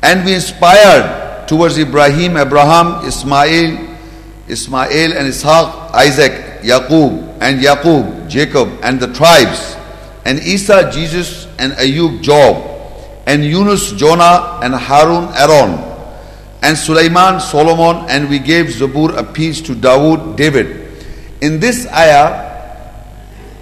And 0.00 0.24
we 0.24 0.32
inspired 0.32 1.48
towards 1.48 1.76
Ibrahim, 1.76 2.36
Abraham, 2.36 3.04
Ismail, 3.04 3.96
Ismail 4.46 5.12
and 5.18 5.26
Ishaq, 5.26 5.90
Isaac, 5.90 6.62
Yaqub 6.62 7.38
and 7.40 7.60
Yaqub, 7.60 8.28
Jacob 8.28 8.78
and 8.84 9.00
the 9.00 9.12
tribes. 9.12 9.76
And 10.24 10.38
Isa, 10.38 10.88
Jesus, 10.92 11.48
and 11.58 11.72
Ayub, 11.72 12.22
Job, 12.22 12.64
and 13.26 13.44
Yunus, 13.44 13.92
Jonah, 13.92 14.60
and 14.62 14.72
Harun, 14.72 15.34
Aaron, 15.34 15.93
and 16.64 16.78
Sulaiman, 16.78 17.40
Solomon, 17.40 18.08
and 18.08 18.30
we 18.30 18.38
gave 18.38 18.66
Zabur 18.72 19.14
a 19.18 19.22
piece 19.22 19.60
to 19.68 19.74
Dawood, 19.74 20.34
David. 20.34 20.96
In 21.42 21.60
this 21.60 21.86
ayah, 21.92 22.40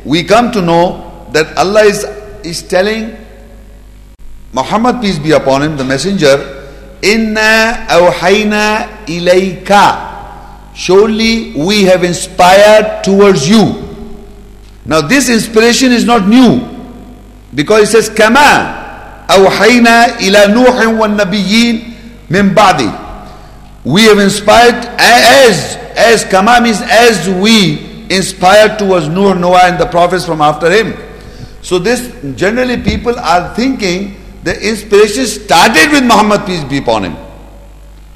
we 0.04 0.22
come 0.22 0.52
to 0.52 0.62
know 0.62 1.26
that 1.32 1.56
Allah 1.58 1.82
is, 1.82 2.04
is 2.46 2.62
telling 2.62 3.16
Muhammad, 4.52 5.00
peace 5.02 5.18
be 5.18 5.32
upon 5.32 5.62
him, 5.62 5.76
the 5.76 5.82
messenger, 5.84 6.62
Inna 7.02 7.86
awhayna 7.90 8.86
ilayka. 9.10 10.70
Surely 10.74 11.52
we 11.58 11.82
have 11.82 12.04
inspired 12.04 13.02
towards 13.02 13.48
you. 13.48 13.82
Now 14.86 15.00
this 15.00 15.28
inspiration 15.28 15.90
is 15.90 16.04
not 16.04 16.28
new 16.28 16.62
because 17.52 17.88
it 17.88 17.92
says 17.92 18.08
kama 18.08 19.26
awhayna 19.28 20.22
ila 20.22 20.46
nuh 20.54 20.98
wa 20.98 21.06
nabiyyin 21.10 21.91
ba'di. 22.32 22.90
We 23.84 24.02
have 24.04 24.18
inspired 24.18 24.74
as 24.98 25.76
as 25.96 26.24
kama 26.24 26.60
means 26.60 26.80
as 26.82 27.28
we 27.28 28.06
inspired 28.10 28.78
towards 28.78 29.08
Nuh, 29.08 29.34
Noah 29.34 29.62
and 29.64 29.78
the 29.78 29.86
prophets 29.86 30.24
from 30.24 30.40
after 30.40 30.70
him. 30.70 30.94
So 31.62 31.78
this 31.78 32.10
generally 32.36 32.82
people 32.82 33.18
are 33.18 33.54
thinking 33.54 34.16
the 34.42 34.54
inspiration 34.68 35.26
started 35.26 35.92
with 35.92 36.04
Muhammad 36.04 36.44
peace 36.46 36.64
be 36.64 36.78
upon 36.78 37.04
him. 37.04 37.16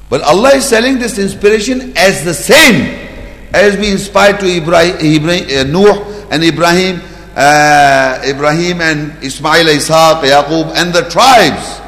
But 0.09 0.21
Allah 0.21 0.55
is 0.55 0.65
selling 0.65 0.99
this 0.99 1.17
inspiration 1.17 1.93
as 1.97 2.23
the 2.23 2.33
same 2.33 3.07
as 3.53 3.77
we 3.77 3.91
inspired 3.91 4.39
to 4.39 4.45
Ibrahim, 4.47 4.95
Ibrahim 4.99 5.45
uh, 5.49 6.27
and 6.31 6.43
Ibrahim, 6.43 7.01
uh, 7.35 8.21
Ibrahim 8.25 8.81
and 8.81 9.23
Ismail, 9.23 9.65
Ishaq, 9.65 10.21
Yaqub, 10.23 10.75
and 10.75 10.93
the 10.93 11.07
tribes. 11.09 11.81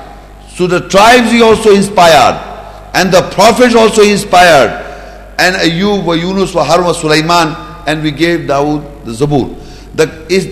So 0.59 0.67
the 0.67 0.89
tribes 0.89 1.31
he 1.31 1.41
also 1.41 1.71
inspired, 1.71 2.35
and 2.93 3.13
the 3.13 3.21
prophets 3.31 3.75
also 3.75 4.01
inspired, 4.01 4.71
and 5.39 5.55
Ayub, 5.55 6.03
wa 6.03 6.11
Yunus, 6.11 6.53
wa 6.53 6.65
Harun, 6.65 6.93
Sulaiman, 6.93 7.55
and 7.87 8.03
we 8.03 8.11
gave 8.11 8.41
Dawood 8.41 9.05
the 9.05 9.11
Zabur. 9.13 9.55
The, 9.95 10.03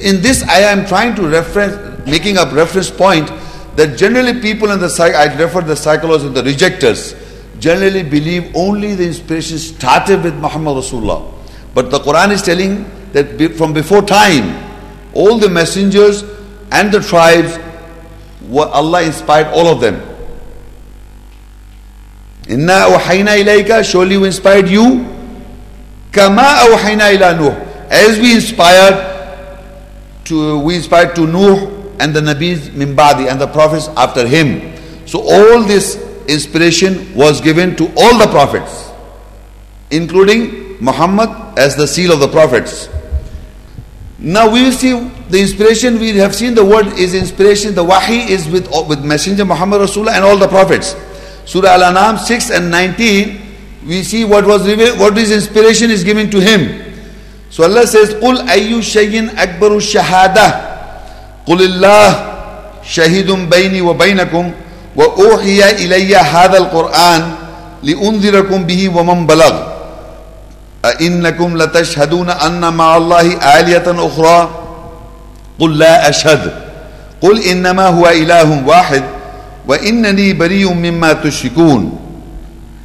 in 0.07 0.21
this 0.21 0.43
I 0.43 0.59
am 0.59 0.85
trying 0.85 1.13
to 1.15 1.27
reference, 1.27 2.07
making 2.07 2.37
a 2.37 2.45
reference 2.45 2.89
point 2.89 3.29
that 3.75 3.97
generally 3.97 4.39
people 4.39 4.71
in 4.71 4.79
the 4.79 4.87
I 5.13 5.25
refer 5.37 5.59
the 5.59 5.75
psychologists 5.75 6.25
and 6.25 6.37
the 6.37 6.43
rejectors 6.43 7.13
generally 7.59 8.03
believe 8.03 8.55
only 8.55 8.95
the 8.95 9.07
inspiration 9.07 9.57
started 9.57 10.23
with 10.23 10.35
Muhammad 10.35 10.77
Rasulullah. 10.77 11.33
But 11.73 11.91
the 11.91 11.99
Quran 11.99 12.31
is 12.31 12.41
telling 12.41 12.89
that 13.11 13.57
from 13.57 13.73
before 13.73 14.03
time, 14.03 14.55
all 15.13 15.37
the 15.37 15.49
messengers 15.49 16.23
and 16.71 16.93
the 16.93 17.01
tribes, 17.01 17.59
Allah 18.53 19.03
inspired 19.03 19.47
all 19.47 19.67
of 19.67 19.81
them. 19.81 19.95
Inna 22.47 22.87
awhayna 22.87 23.37
ilayka, 23.43 23.83
surely 23.83 24.17
we 24.17 24.27
inspired 24.27 24.69
you. 24.69 25.05
Kama 26.11 26.41
awhayna 26.41 27.13
ila 27.13 27.35
Nuh. 27.35 27.53
As 27.89 28.19
we 28.19 28.35
inspired 28.35 29.59
to, 30.25 30.59
we 30.59 30.75
inspired 30.75 31.15
to 31.15 31.27
Nuh 31.27 31.95
and 31.99 32.13
the 32.13 32.21
Nabis 32.21 32.69
Mimbadi 32.69 33.29
and 33.29 33.39
the 33.39 33.47
prophets 33.47 33.89
after 33.97 34.25
him. 34.27 34.75
So 35.05 35.19
all 35.21 35.63
this 35.63 35.95
inspiration 36.27 37.13
was 37.15 37.41
given 37.41 37.75
to 37.77 37.85
all 37.97 38.17
the 38.17 38.27
prophets, 38.27 38.91
including 39.91 40.77
Muhammad 40.83 41.29
as 41.57 41.75
the 41.75 41.87
seal 41.87 42.11
of 42.11 42.19
the 42.19 42.27
prophets. 42.27 42.89
Now 44.18 44.50
we 44.50 44.62
will 44.62 44.72
see 44.72 44.92
the 45.30 45.40
inspiration. 45.40 45.98
We 45.98 46.16
have 46.18 46.34
seen 46.34 46.54
the 46.54 46.64
word 46.64 46.86
is 46.98 47.14
inspiration. 47.14 47.74
The 47.74 47.82
wahi 47.82 48.30
is 48.30 48.48
with 48.48 48.68
with 48.88 49.04
Messenger 49.04 49.44
Muhammad 49.44 49.80
Rasulullah 49.80 50.14
and 50.14 50.24
all 50.24 50.36
the 50.36 50.48
prophets. 50.48 50.94
Surah 51.44 51.74
Al-An'am 51.74 52.18
6 52.18 52.50
and 52.50 52.70
19. 52.70 53.40
We 53.86 54.02
see 54.04 54.24
what 54.24 54.46
was 54.46 54.66
revealed, 54.66 54.98
what 55.00 55.18
is 55.18 55.32
inspiration 55.32 55.90
is 55.90 56.04
given 56.04 56.30
to 56.30 56.38
him. 56.40 56.94
So 57.50 57.64
Allah 57.64 57.86
says, 57.86 58.14
قُلْ 58.14 58.46
أَيُّ 58.46 58.78
شَيْءٍ 58.78 59.34
أَكْبَرُ 59.34 59.76
الشَّهَادَةِ 59.76 60.46
قُلِ 61.46 61.58
اللَّهِ 61.58 62.08
شَهِدٌ 62.86 63.28
بَيْنِي 63.50 63.82
وَبَيْنَكُمْ 63.82 64.44
وَأُوحِيَ 64.96 65.82
إِلَيَّ 65.82 66.14
هَذَا 66.14 66.58
الْقُرْآنِ 66.58 67.22
لِأُنذِرَكُمْ 67.82 68.58
بِهِ 68.64 68.88
وَمَنْ 68.88 69.26
بَلَغَ 69.26 69.52
أَإِنَّكُمْ 70.87 71.57
لَتَشْهَدُونَ 71.57 72.29
أَنَّ 72.29 72.73
مَعَ 72.73 72.97
اللَّهِ 72.97 73.27
آلِيَةً 73.59 73.87
أُخْرَى 73.87 74.49
قُلْ 75.59 75.77
لَا 75.77 76.09
أَشْهَدُ 76.09 76.51
قُلْ 77.21 77.41
إِنَّمَا 77.43 77.87
هُوَ 77.87 78.07
إِلَهٌ 78.07 78.67
وَاحِدٌ 78.67 79.03
وَإِنَّنِي 79.67 80.33
بَرِيءٌ 80.33 80.73
مِّمَّا 80.73 81.13
تُشْرِكُونَ 81.13 81.99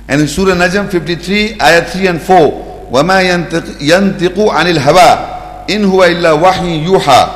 And 0.09 0.21
in 0.21 0.29
Surah 0.29 0.55
Najm 0.55 0.91
53, 0.91 1.57
ayat 1.59 1.89
3 1.89 2.07
and 2.07 2.21
4, 2.21 2.91
وما 2.93 3.21
ينطق, 3.23 3.65
ينطق 3.81 4.37
عن 4.51 4.67
الهوى 4.69 5.13
إن 5.71 5.85
هو 5.85 6.05
إلا 6.05 6.33
وحي 6.33 6.85
يوحى 6.85 7.27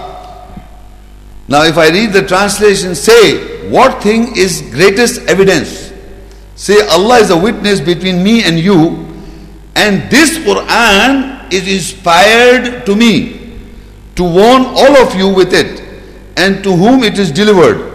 Now 1.49 1.63
if 1.63 1.79
I 1.79 1.91
read 1.91 2.13
the 2.13 2.23
translation, 2.27 2.95
say, 2.97 3.71
what 3.71 4.03
thing 4.03 4.37
is 4.37 4.63
greatest 4.75 5.23
evidence? 5.29 5.93
Say, 6.57 6.85
Allah 6.89 7.19
is 7.21 7.31
a 7.31 7.37
witness 7.37 7.81
between 7.81 8.23
me 8.23 8.43
and 8.43 8.59
you, 8.59 9.06
and 9.77 10.11
this 10.11 10.39
Quran 10.39 11.53
is 11.53 11.69
inspired 11.69 12.87
to 12.87 12.97
me 12.97 13.61
to 14.17 14.25
warn 14.25 14.65
all 14.65 14.97
of 14.97 15.15
you 15.15 15.29
with 15.29 15.53
it, 15.53 15.83
and 16.39 16.65
to 16.65 16.75
whom 16.75 17.05
it 17.05 17.19
is 17.19 17.31
delivered. 17.31 17.93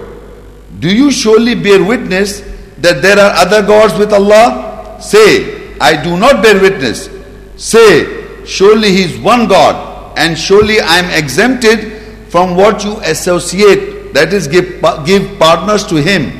Do 0.80 0.94
you 0.94 1.12
surely 1.12 1.56
bear 1.56 1.84
witness 1.84 2.41
that 2.78 3.02
there 3.02 3.17
are 3.20 3.34
other 3.36 3.65
gods 3.65 3.98
with 3.98 4.13
Allah? 4.13 5.00
Say, 5.02 5.78
I 5.80 6.02
do 6.02 6.17
not 6.17 6.44
bear 6.44 6.62
witness. 6.62 7.10
Say, 7.56 8.46
surely 8.46 8.91
He 8.91 9.04
is 9.04 9.17
one 9.17 9.48
God, 9.48 10.17
and 10.17 10.38
surely 10.38 10.80
I 10.80 10.98
am 10.98 11.10
exempted 11.12 12.30
from 12.30 12.56
what 12.56 12.84
you 12.84 12.98
associate, 13.02 14.13
that 14.13 14.32
is, 14.34 14.48
give, 14.48 14.82
give 15.06 15.39
partners 15.39 15.84
to 15.88 15.96
Him. 15.96 16.38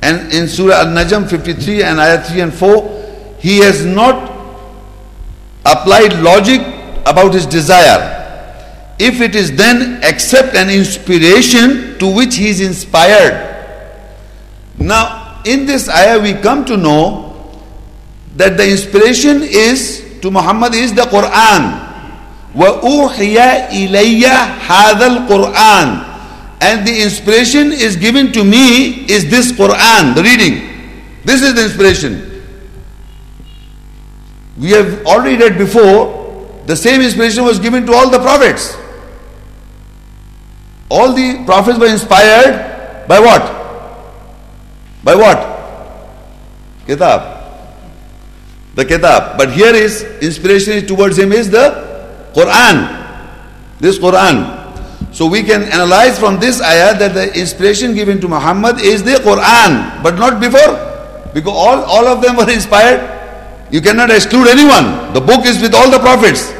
And 0.00 0.32
in 0.32 0.48
Surah 0.48 0.80
Al 0.80 0.86
Najm 0.86 1.28
53 1.28 1.82
and 1.82 1.98
Ayat 1.98 2.26
3 2.26 2.40
and 2.40 2.54
4, 2.54 3.36
He 3.38 3.58
has 3.58 3.84
not 3.84 4.31
applied 5.65 6.21
logic 6.21 6.61
about 7.05 7.33
His 7.33 7.45
desire. 7.45 8.15
If 8.99 9.21
it 9.21 9.35
is 9.35 9.55
then 9.55 10.03
accept 10.03 10.55
an 10.55 10.69
inspiration 10.69 11.97
to 11.99 12.07
which 12.07 12.35
He 12.35 12.49
is 12.49 12.61
inspired. 12.61 13.55
Now, 14.79 15.41
in 15.45 15.65
this 15.65 15.89
ayah, 15.89 16.19
we 16.19 16.33
come 16.33 16.65
to 16.65 16.77
know 16.77 17.27
that 18.35 18.57
the 18.57 18.69
inspiration 18.69 19.41
is 19.43 20.19
to 20.21 20.29
Muhammad 20.31 20.75
is 20.75 20.93
the 20.93 21.03
Quran. 21.03 21.85
وَأُوحِيَ 22.55 23.69
إِلَيَّ 23.69 24.23
هَذَا 24.65 25.27
الْقُرْآنِ 25.27 25.87
And 26.61 26.87
the 26.87 27.01
inspiration 27.03 27.71
is 27.71 27.95
given 27.95 28.31
to 28.31 28.43
me 28.43 29.05
is 29.05 29.29
this 29.29 29.51
Quran, 29.51 30.15
the 30.15 30.23
reading. 30.23 30.67
This 31.23 31.41
is 31.41 31.53
the 31.53 31.63
inspiration. 31.63 32.30
We 34.58 34.70
have 34.70 35.04
already 35.06 35.36
read 35.36 35.58
before, 35.58 36.62
the 36.66 36.76
same 36.76 37.00
inspiration 37.00 37.44
was 37.44 37.58
given 37.58 37.86
to 37.86 37.92
all 37.92 38.10
the 38.10 38.18
prophets. 38.18 38.76
All 40.90 41.12
the 41.12 41.44
prophets 41.44 41.78
were 41.78 41.86
inspired 41.86 43.06
by 43.08 43.18
what? 43.18 43.42
By 45.04 45.14
what? 45.14 45.48
Kitab 46.86 47.42
the 48.74 48.84
kitab. 48.84 49.36
But 49.36 49.52
here 49.52 49.74
is 49.74 50.02
inspiration 50.20 50.86
towards 50.86 51.18
him 51.18 51.32
is 51.32 51.50
the 51.50 52.30
Quran. 52.34 53.00
This 53.78 53.98
Quran. 53.98 54.60
So 55.14 55.26
we 55.26 55.42
can 55.42 55.62
analyze 55.64 56.18
from 56.18 56.40
this 56.40 56.62
ayah 56.62 56.96
that 56.98 57.12
the 57.12 57.38
inspiration 57.38 57.94
given 57.94 58.20
to 58.20 58.28
Muhammad 58.28 58.80
is 58.80 59.02
the 59.02 59.20
Quran, 59.20 60.02
but 60.02 60.16
not 60.16 60.40
before. 60.40 60.80
Because 61.34 61.52
all, 61.52 61.84
all 61.84 62.06
of 62.06 62.22
them 62.22 62.36
were 62.36 62.48
inspired. 62.48 63.21
You 63.72 63.80
cannot 63.80 64.10
exclude 64.10 64.48
anyone. 64.48 65.14
The 65.14 65.20
book 65.20 65.46
is 65.46 65.60
with 65.60 65.74
all 65.74 65.90
the 65.90 65.98
prophets. 65.98 66.52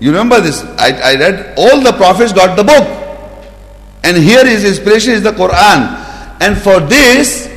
You 0.00 0.10
remember 0.10 0.40
this? 0.40 0.62
I, 0.78 0.92
I 1.12 1.14
read 1.16 1.54
all 1.58 1.82
the 1.82 1.92
prophets 1.92 2.32
got 2.32 2.56
the 2.56 2.64
book. 2.64 2.88
And 4.02 4.16
here 4.16 4.46
his 4.46 4.64
inspiration 4.64 5.12
is 5.12 5.22
the 5.22 5.32
Quran. 5.32 6.40
And 6.40 6.56
for 6.56 6.80
this, 6.80 7.48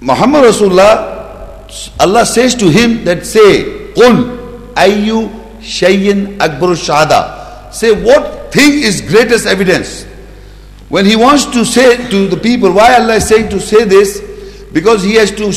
Muhammad 0.00 0.44
Rasulullah 0.44 1.10
Allah 1.98 2.26
says 2.26 2.54
to 2.56 2.68
him 2.68 3.04
that 3.04 3.24
say, 3.24 3.92
Qul 3.94 4.74
ayyu 4.74 5.30
shayyin 5.60 6.36
akbaru 6.38 6.76
shahada. 6.76 7.72
Say 7.72 7.92
what 8.02 8.52
thing 8.52 8.82
is 8.82 9.00
greatest 9.00 9.46
evidence? 9.46 10.04
When 10.90 11.06
he 11.06 11.16
wants 11.16 11.46
to 11.46 11.64
say 11.64 11.96
to 12.10 12.28
the 12.28 12.36
people, 12.36 12.72
why 12.72 12.96
Allah 12.96 13.14
is 13.14 13.28
saying 13.28 13.48
to 13.50 13.60
say 13.60 13.84
this? 13.84 14.20
Because 14.72 15.02
he 15.02 15.14
has 15.14 15.30
to 15.30 15.52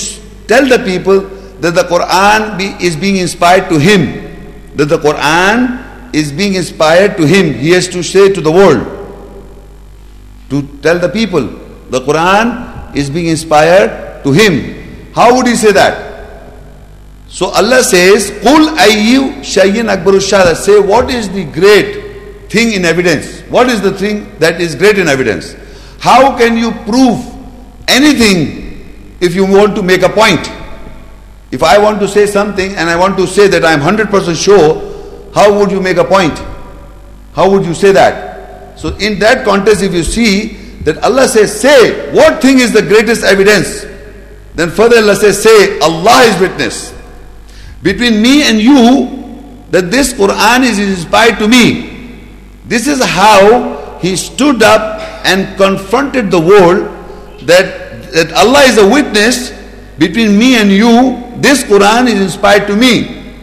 tell 0.47 0.65
the 0.65 0.79
people 0.85 1.42
that 1.63 1.75
the 1.75 1.83
Quran 1.83 2.57
be, 2.57 2.75
is 2.85 2.97
being 2.97 3.15
inspired 3.15 3.69
to 3.69 3.79
him. 3.79 4.19
That 4.75 4.87
the 4.89 4.97
Quran 4.97 6.13
is 6.13 6.29
being 6.29 6.55
inspired 6.55 7.15
to 7.15 7.25
him. 7.25 7.53
He 7.53 7.69
has 7.71 7.87
to 7.87 8.03
say 8.03 8.33
to 8.33 8.41
the 8.41 8.51
world, 8.51 8.83
to 10.49 10.61
tell 10.81 10.99
the 10.99 11.07
people, 11.07 11.41
the 11.89 12.01
Quran 12.01 12.93
is 12.97 13.09
being 13.09 13.27
inspired 13.27 14.23
to 14.25 14.33
him. 14.33 15.13
How 15.13 15.37
would 15.37 15.47
he 15.47 15.55
say 15.55 15.71
that? 15.71 16.25
So 17.29 17.45
Allah 17.47 17.81
says, 17.81 18.29
Qul 18.43 18.75
ayyu 18.75 19.39
shayyin 19.39 19.87
akbaru. 19.87 20.19
Say 20.21 20.81
what 20.81 21.09
is 21.09 21.29
the 21.29 21.45
great 21.45 22.51
thing 22.51 22.73
in 22.73 22.83
evidence? 22.83 23.39
What 23.49 23.69
is 23.69 23.79
the 23.79 23.93
thing 23.93 24.37
that 24.39 24.59
is 24.59 24.75
great 24.75 24.99
in 24.99 25.07
evidence? 25.07 25.55
How 25.99 26.37
can 26.37 26.57
you 26.57 26.71
prove 26.83 27.23
anything 27.87 29.15
if 29.21 29.33
you 29.33 29.45
want 29.45 29.77
to 29.77 29.81
make 29.81 30.01
a 30.01 30.09
point? 30.09 30.45
If 31.53 31.61
I 31.61 31.77
want 31.77 31.99
to 31.99 32.07
say 32.07 32.25
something 32.25 32.73
and 32.73 32.89
I 32.89 32.95
want 32.95 33.15
to 33.17 33.27
say 33.27 33.47
that 33.47 33.63
I 33.63 33.73
am 33.73 33.79
100% 33.79 34.09
sure, 34.35 35.31
how 35.35 35.55
would 35.59 35.69
you 35.69 35.79
make 35.79 35.97
a 35.97 36.03
point? 36.03 36.35
How 37.33 37.47
would 37.51 37.63
you 37.63 37.75
say 37.75 37.91
that? 37.91 38.79
So 38.79 38.95
in 38.97 39.19
that 39.19 39.45
context, 39.45 39.83
if 39.83 39.93
you 39.93 40.01
see 40.01 40.53
that 40.81 40.97
Allah 41.03 41.27
says, 41.27 41.61
say, 41.61 42.11
what 42.11 42.41
thing 42.41 42.57
is 42.57 42.73
the 42.73 42.81
greatest 42.81 43.23
evidence? 43.23 43.85
Then 44.55 44.71
further 44.71 44.97
Allah 44.97 45.15
says, 45.15 45.43
say, 45.43 45.77
Allah 45.77 46.23
is 46.23 46.41
witness. 46.41 46.91
Between 47.83 48.19
me 48.19 48.49
and 48.49 48.59
you, 48.59 49.67
that 49.69 49.91
this 49.91 50.11
Quran 50.11 50.63
is 50.63 50.79
inspired 50.79 51.37
to 51.37 51.47
me. 51.47 52.17
This 52.65 52.87
is 52.87 52.99
how 53.03 53.99
he 54.01 54.15
stood 54.15 54.63
up 54.63 55.01
and 55.23 55.55
confronted 55.55 56.31
the 56.31 56.39
world 56.39 56.89
that, 57.45 58.11
that 58.11 58.33
Allah 58.33 58.61
is 58.61 58.79
a 58.79 58.89
witness 58.89 59.51
between 59.97 60.37
me 60.37 60.55
and 60.57 60.71
you. 60.71 61.19
This 61.37 61.63
Quran 61.63 62.07
is 62.07 62.21
inspired 62.21 62.67
to 62.67 62.75
me 62.75 63.35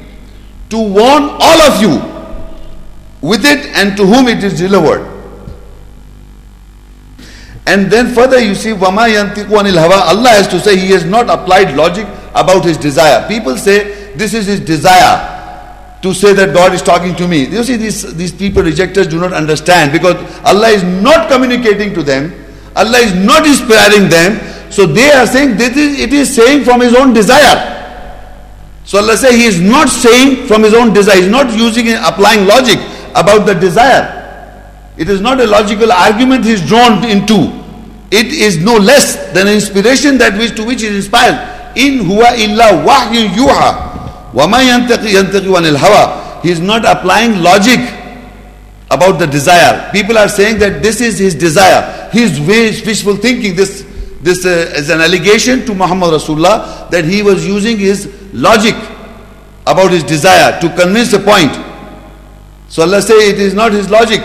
to 0.70 0.78
warn 0.78 1.24
all 1.40 1.60
of 1.62 1.82
you 1.82 1.98
with 3.20 3.44
it 3.44 3.66
and 3.76 3.96
to 3.96 4.06
whom 4.06 4.28
it 4.28 4.42
is 4.42 4.58
delivered. 4.58 5.06
And 7.66 7.90
then 7.90 8.14
further 8.14 8.38
you 8.40 8.54
see, 8.54 8.70
Wama 8.70 9.06
yantiku 9.08 9.60
anil 9.60 9.78
hawa. 9.78 10.08
Allah 10.10 10.30
has 10.30 10.48
to 10.48 10.58
say 10.60 10.76
He 10.76 10.90
has 10.92 11.04
not 11.04 11.28
applied 11.28 11.76
logic 11.76 12.06
about 12.34 12.64
His 12.64 12.76
desire. 12.76 13.26
People 13.28 13.56
say 13.56 14.14
this 14.14 14.34
is 14.34 14.46
His 14.46 14.60
desire 14.60 15.38
to 16.02 16.14
say 16.14 16.32
that 16.32 16.54
God 16.54 16.72
is 16.72 16.82
talking 16.82 17.14
to 17.16 17.28
me. 17.28 17.46
You 17.46 17.62
see, 17.62 17.76
these, 17.76 18.14
these 18.14 18.32
people, 18.32 18.62
rejectors, 18.62 19.06
do 19.06 19.20
not 19.20 19.32
understand 19.32 19.92
because 19.92 20.16
Allah 20.44 20.68
is 20.68 20.82
not 20.82 21.30
communicating 21.30 21.92
to 21.94 22.02
them. 22.02 22.32
Allah 22.74 22.98
is 22.98 23.14
not 23.14 23.46
inspiring 23.46 24.08
them. 24.08 24.40
So 24.70 24.86
they 24.86 25.10
are 25.12 25.26
saying 25.26 25.56
this 25.56 25.76
is, 25.76 26.00
it 26.00 26.12
is 26.12 26.34
saying 26.34 26.64
from 26.64 26.80
His 26.80 26.94
own 26.94 27.12
desire. 27.12 27.76
So 28.84 28.98
Allah 28.98 29.16
says 29.16 29.34
He 29.34 29.44
is 29.44 29.60
not 29.60 29.88
saying 29.88 30.46
from 30.46 30.62
His 30.62 30.74
own 30.74 30.92
desire. 30.92 31.16
He 31.16 31.22
is 31.22 31.28
not 31.30 31.52
using 31.56 31.88
applying 31.94 32.46
logic 32.46 32.78
about 33.14 33.46
the 33.46 33.54
desire. 33.54 34.16
It 34.96 35.08
is 35.08 35.20
not 35.20 35.40
a 35.40 35.46
logical 35.46 35.90
argument 35.92 36.44
he 36.44 36.52
is 36.52 36.66
drawn 36.66 37.04
into 37.04 37.60
it 38.10 38.26
is 38.26 38.58
no 38.58 38.76
less 38.76 39.32
than 39.32 39.46
inspiration 39.46 40.18
that 40.18 40.36
which 40.36 40.56
to 40.56 40.64
which 40.64 40.82
is 40.82 40.96
inspired. 40.96 41.38
In 41.76 42.00
huwa 42.00 42.34
illa 42.36 42.82
wahyu 42.84 43.28
yuha. 43.30 44.34
Wama 44.34 44.58
yantaqi 44.58 45.14
yantaqi 45.14 45.46
wanil 45.46 45.76
hawa. 45.76 46.40
He 46.42 46.50
is 46.50 46.58
not 46.58 46.84
applying 46.84 47.40
logic 47.40 47.78
about 48.90 49.20
the 49.20 49.26
desire. 49.26 49.90
People 49.92 50.18
are 50.18 50.28
saying 50.28 50.58
that 50.58 50.82
this 50.82 51.00
is 51.00 51.18
his 51.18 51.36
desire. 51.36 52.10
His 52.10 52.40
wishful 52.40 53.14
thinking. 53.14 53.54
This 53.54 53.86
this 54.20 54.44
uh, 54.44 54.72
is 54.76 54.90
an 54.90 55.00
allegation 55.00 55.64
to 55.66 55.74
Muhammad 55.74 56.10
Rasulullah 56.12 56.90
that 56.90 57.04
he 57.04 57.22
was 57.22 57.46
using 57.46 57.78
his 57.78 58.06
logic 58.32 58.74
about 59.66 59.90
his 59.90 60.02
desire 60.04 60.60
to 60.60 60.68
convince 60.76 61.12
a 61.12 61.18
point. 61.18 61.52
So 62.68 62.82
Allah 62.82 63.00
say 63.02 63.30
it 63.30 63.38
is 63.38 63.54
not 63.54 63.72
his 63.72 63.88
logic. 63.90 64.20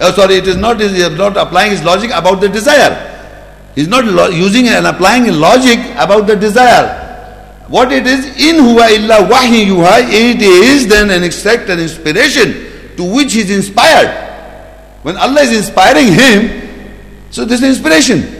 Oh, 0.00 0.12
sorry, 0.12 0.36
it 0.36 0.48
is 0.48 0.56
not, 0.56 0.80
he 0.80 0.86
is 0.86 1.16
not 1.16 1.36
applying 1.36 1.70
his 1.70 1.82
logic 1.84 2.10
about 2.12 2.40
the 2.40 2.48
desire. 2.48 3.14
He 3.74 3.82
is 3.82 3.88
not 3.88 4.04
using 4.32 4.68
and 4.68 4.86
applying 4.86 5.32
logic 5.32 5.78
about 5.96 6.26
the 6.26 6.36
desire. 6.36 7.04
What 7.68 7.92
it 7.92 8.06
is, 8.06 8.26
in 8.40 8.56
huwa 8.56 8.90
illa 8.90 9.26
wahi 9.28 9.66
yuha, 9.66 10.08
it 10.08 10.40
is 10.42 10.86
then 10.86 11.10
an 11.10 11.24
extract, 11.24 11.68
an 11.68 11.80
inspiration 11.80 12.96
to 12.96 13.04
which 13.04 13.32
he 13.32 13.40
is 13.40 13.50
inspired. 13.50 14.12
When 15.02 15.16
Allah 15.16 15.40
is 15.42 15.56
inspiring 15.56 16.12
him, 16.12 16.66
so 17.30 17.44
this 17.44 17.62
is 17.62 17.76
inspiration. 17.78 18.35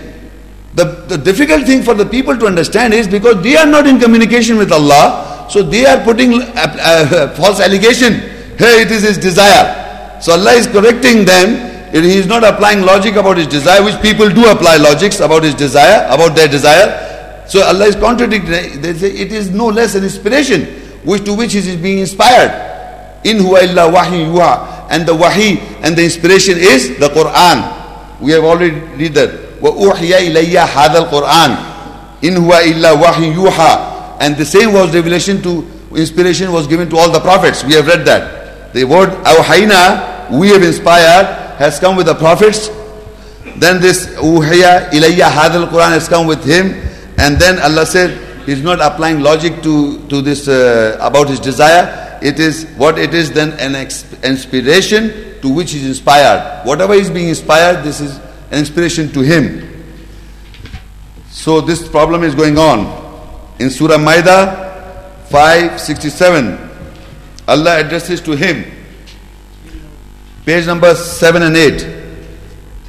The, 0.76 0.84
the 1.08 1.16
difficult 1.16 1.64
thing 1.64 1.82
for 1.82 1.94
the 1.94 2.04
people 2.04 2.36
to 2.36 2.46
understand 2.46 2.92
is 2.92 3.08
because 3.08 3.42
they 3.42 3.56
are 3.56 3.64
not 3.64 3.86
in 3.86 3.98
communication 3.98 4.58
with 4.58 4.70
Allah, 4.72 5.46
so 5.48 5.62
they 5.62 5.86
are 5.86 6.04
putting 6.04 6.42
uh, 6.42 6.44
uh, 6.54 7.34
false 7.40 7.60
allegation. 7.60 8.12
Hey, 8.60 8.82
it 8.84 8.90
is 8.90 9.02
his 9.02 9.16
desire. 9.16 10.20
So 10.20 10.32
Allah 10.32 10.52
is 10.52 10.66
correcting 10.66 11.24
them. 11.24 11.92
He 11.94 12.18
is 12.18 12.26
not 12.26 12.44
applying 12.44 12.82
logic 12.82 13.16
about 13.16 13.38
his 13.38 13.46
desire, 13.46 13.82
which 13.82 13.96
people 14.02 14.28
do 14.28 14.50
apply 14.50 14.76
logics 14.76 15.20
about 15.20 15.44
his 15.44 15.54
desire, 15.54 16.04
about 16.12 16.36
their 16.36 16.46
desire. 16.48 17.44
So 17.48 17.62
Allah 17.64 17.86
is 17.86 17.96
contradicting. 17.96 18.82
They 18.82 18.92
say 18.92 19.08
it 19.12 19.32
is 19.32 19.48
no 19.50 19.68
less 19.68 19.94
an 19.94 20.04
inspiration, 20.04 20.66
which 21.04 21.24
to 21.24 21.32
which 21.32 21.54
he 21.54 21.60
is 21.60 21.76
being 21.76 22.00
inspired. 22.00 22.52
In 23.24 23.38
huwa 23.38 23.62
illa 23.62 23.88
wahi 23.90 24.26
yuha. 24.28 24.88
And 24.90 25.06
the 25.08 25.14
wahi 25.14 25.58
and 25.80 25.96
the 25.96 26.04
inspiration 26.04 26.56
is 26.58 26.98
the 26.98 27.08
Quran. 27.08 28.20
We 28.20 28.32
have 28.32 28.44
already 28.44 28.78
read 29.00 29.14
that. 29.14 29.45
وَأُوحِيَ 29.65 30.31
إِلَيَّ 30.31 30.57
هَذَا 30.57 30.97
الْقُرْآنِ 31.09 31.51
إِنْ 32.23 32.37
هُوَ 32.37 32.51
إِلَّا 32.51 33.01
وَحْيٌ 33.01 33.35
يُوحَى 33.35 34.21
And 34.21 34.35
the 34.37 34.45
same 34.45 34.73
was 34.73 34.93
revelation 34.93 35.41
to, 35.43 35.67
inspiration 35.95 36.51
was 36.51 36.67
given 36.67 36.89
to 36.89 36.97
all 36.97 37.11
the 37.11 37.19
prophets. 37.19 37.63
We 37.63 37.73
have 37.73 37.87
read 37.87 38.05
that. 38.05 38.73
The 38.73 38.83
word 38.85 39.09
أوحينا, 39.09 40.31
we 40.31 40.49
have 40.49 40.63
inspired, 40.63 41.57
has 41.57 41.79
come 41.79 41.95
with 41.95 42.07
the 42.07 42.15
prophets. 42.15 42.69
Then 43.57 43.81
this 43.81 44.07
أُوحِيَ 44.15 44.89
إِلَيَّ 44.89 45.17
هَذَا 45.19 45.67
الْقُرْآنِ 45.67 45.91
has 45.91 46.07
come 46.07 46.27
with 46.27 46.43
him. 46.43 46.73
And 47.17 47.37
then 47.37 47.59
Allah 47.59 47.85
said, 47.85 48.17
He's 48.45 48.63
not 48.63 48.79
applying 48.81 49.21
logic 49.21 49.61
to, 49.61 49.99
to 50.07 50.21
this 50.21 50.47
uh, 50.47 50.97
about 50.99 51.29
his 51.29 51.39
desire. 51.39 52.19
It 52.23 52.39
is 52.39 52.65
what 52.75 52.97
it 52.97 53.13
is 53.13 53.31
then 53.31 53.51
an 53.59 53.75
inspiration 54.23 55.39
to 55.41 55.49
which 55.49 55.71
he's 55.71 55.85
inspired. 55.85 56.65
Whatever 56.65 56.93
is 56.93 57.09
being 57.09 57.29
inspired, 57.29 57.83
this 57.83 58.01
is 58.01 58.17
an 58.17 58.24
inspiration 58.52 59.12
to 59.12 59.20
him. 59.20 59.62
So 61.30 61.60
this 61.60 61.86
problem 61.88 62.22
is 62.24 62.34
going 62.34 62.58
on. 62.58 63.04
In 63.58 63.70
Surah 63.70 63.98
Maida 63.98 64.66
567, 65.30 66.58
Allah 67.48 67.80
addresses 67.80 68.20
to 68.22 68.32
him. 68.32 68.64
Page 70.44 70.66
number 70.66 70.94
7 70.94 71.42
and 71.42 71.56
8. 71.56 71.96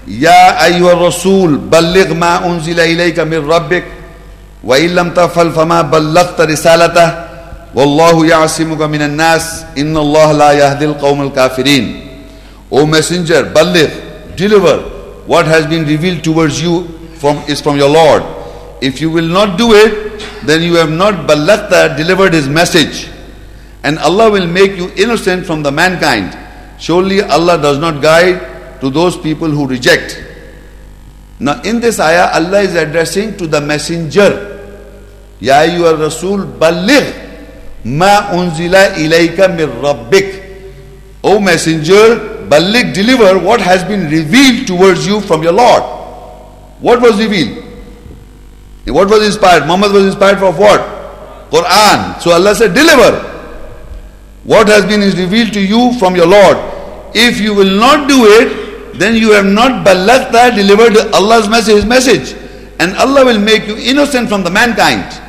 يا 0.08 0.66
أيها 0.66 0.94
الرسول 0.94 1.58
بلغ 1.58 2.14
ما 2.14 2.46
أنزل 2.48 2.80
إليك 2.80 3.20
من 3.20 3.44
ربك 3.52 3.84
وإن 4.64 4.96
لم 4.96 5.10
تفعل 5.14 5.52
فما 5.52 5.82
بلغت 5.82 6.42
رسالته 6.42 7.28
والله 7.76 8.26
يعصمك 8.26 8.82
من 8.82 9.02
الناس 9.02 9.64
إن 9.78 9.98
الله 9.98 10.32
لا 10.32 10.52
يهدي 10.52 10.86
القوم 10.86 11.22
الكافرين 11.28 12.04
O 12.72 12.86
messenger, 12.86 13.44
بلغ, 13.56 13.88
deliver 14.36 14.97
what 15.28 15.46
has 15.46 15.68
been 15.68 15.86
revealed 15.86 16.24
towards 16.24 16.62
you 16.62 16.88
from, 17.20 17.38
is 17.50 17.62
from 17.62 17.78
your 17.78 17.90
Lord. 17.90 18.24
If 18.82 19.02
you 19.02 19.12
will 19.12 19.28
not 19.28 19.58
do 19.58 19.74
it, 19.74 20.24
then 20.46 20.64
you 20.64 20.76
have 20.76 20.92
not 20.92 21.28
balagta 21.28 21.96
delivered 21.98 22.34
his 22.34 22.48
message. 22.48 23.10
And 23.84 24.00
Allah 24.00 24.32
will 24.32 24.48
make 24.48 24.78
you 24.78 24.90
innocent 24.96 25.46
from 25.46 25.64
the 25.64 25.72
mankind. 25.72 26.38
Surely 26.80 27.22
Allah 27.22 27.58
does 27.62 27.78
not 27.78 28.02
guide 28.02 28.80
to 28.82 28.90
those 28.90 29.18
people 29.18 29.50
who 29.50 29.68
reject. 29.68 30.24
Now 31.40 31.62
in 31.62 31.80
this 31.80 32.00
ayah, 32.00 32.32
Allah 32.34 32.62
is 32.62 32.76
addressing 32.76 33.38
to 33.38 33.48
the 33.48 33.62
messenger. 33.62 34.56
Ya 35.40 35.62
ayyuha 35.62 36.00
rasul 36.00 36.46
balligh 36.46 37.14
ma 37.86 38.32
unzila 38.34 38.96
ilayka 38.98 39.48
min 39.56 39.70
rabbik. 39.82 40.44
O 41.24 41.40
messenger, 41.40 42.37
Balligh 42.50 42.94
deliver 42.94 43.40
what 43.40 43.62
has 43.62 43.84
been 43.84 44.10
revealed 44.10 44.68
towards 44.68 45.06
you 45.06 45.22
from 45.22 45.44
your 45.44 45.54
Lord. 45.54 45.84
What 46.80 47.02
was 47.02 47.20
revealed? 47.20 47.64
What 48.86 49.10
was 49.10 49.26
inspired? 49.26 49.66
Muhammad 49.66 49.92
was 49.92 50.06
inspired 50.06 50.40
for 50.40 50.52
what? 50.52 50.80
Quran. 51.52 52.20
So 52.22 52.32
Allah 52.32 52.56
said, 52.56 52.74
deliver 52.74 53.20
what 54.44 54.68
has 54.68 54.86
been 54.86 55.02
revealed 55.02 55.54
to 55.54 55.62
you 55.62 55.94
from 56.00 56.16
your 56.16 56.28
Lord. 56.28 56.58
If 57.14 57.40
you 57.42 57.54
will 57.54 57.78
not 57.80 58.08
do 58.08 58.26
it, 58.26 58.98
then 58.98 59.16
you 59.16 59.32
have 59.34 59.46
not 59.46 59.86
balagta 59.86 60.56
delivered 60.56 61.14
Allah's 61.14 61.50
message, 61.50 61.76
His 61.76 61.86
message. 61.86 62.36
And 62.80 62.96
Allah 62.98 63.26
will 63.26 63.40
make 63.40 63.68
you 63.68 63.76
innocent 63.78 64.30
from 64.30 64.44
the 64.44 64.52
mankind. 64.52 65.22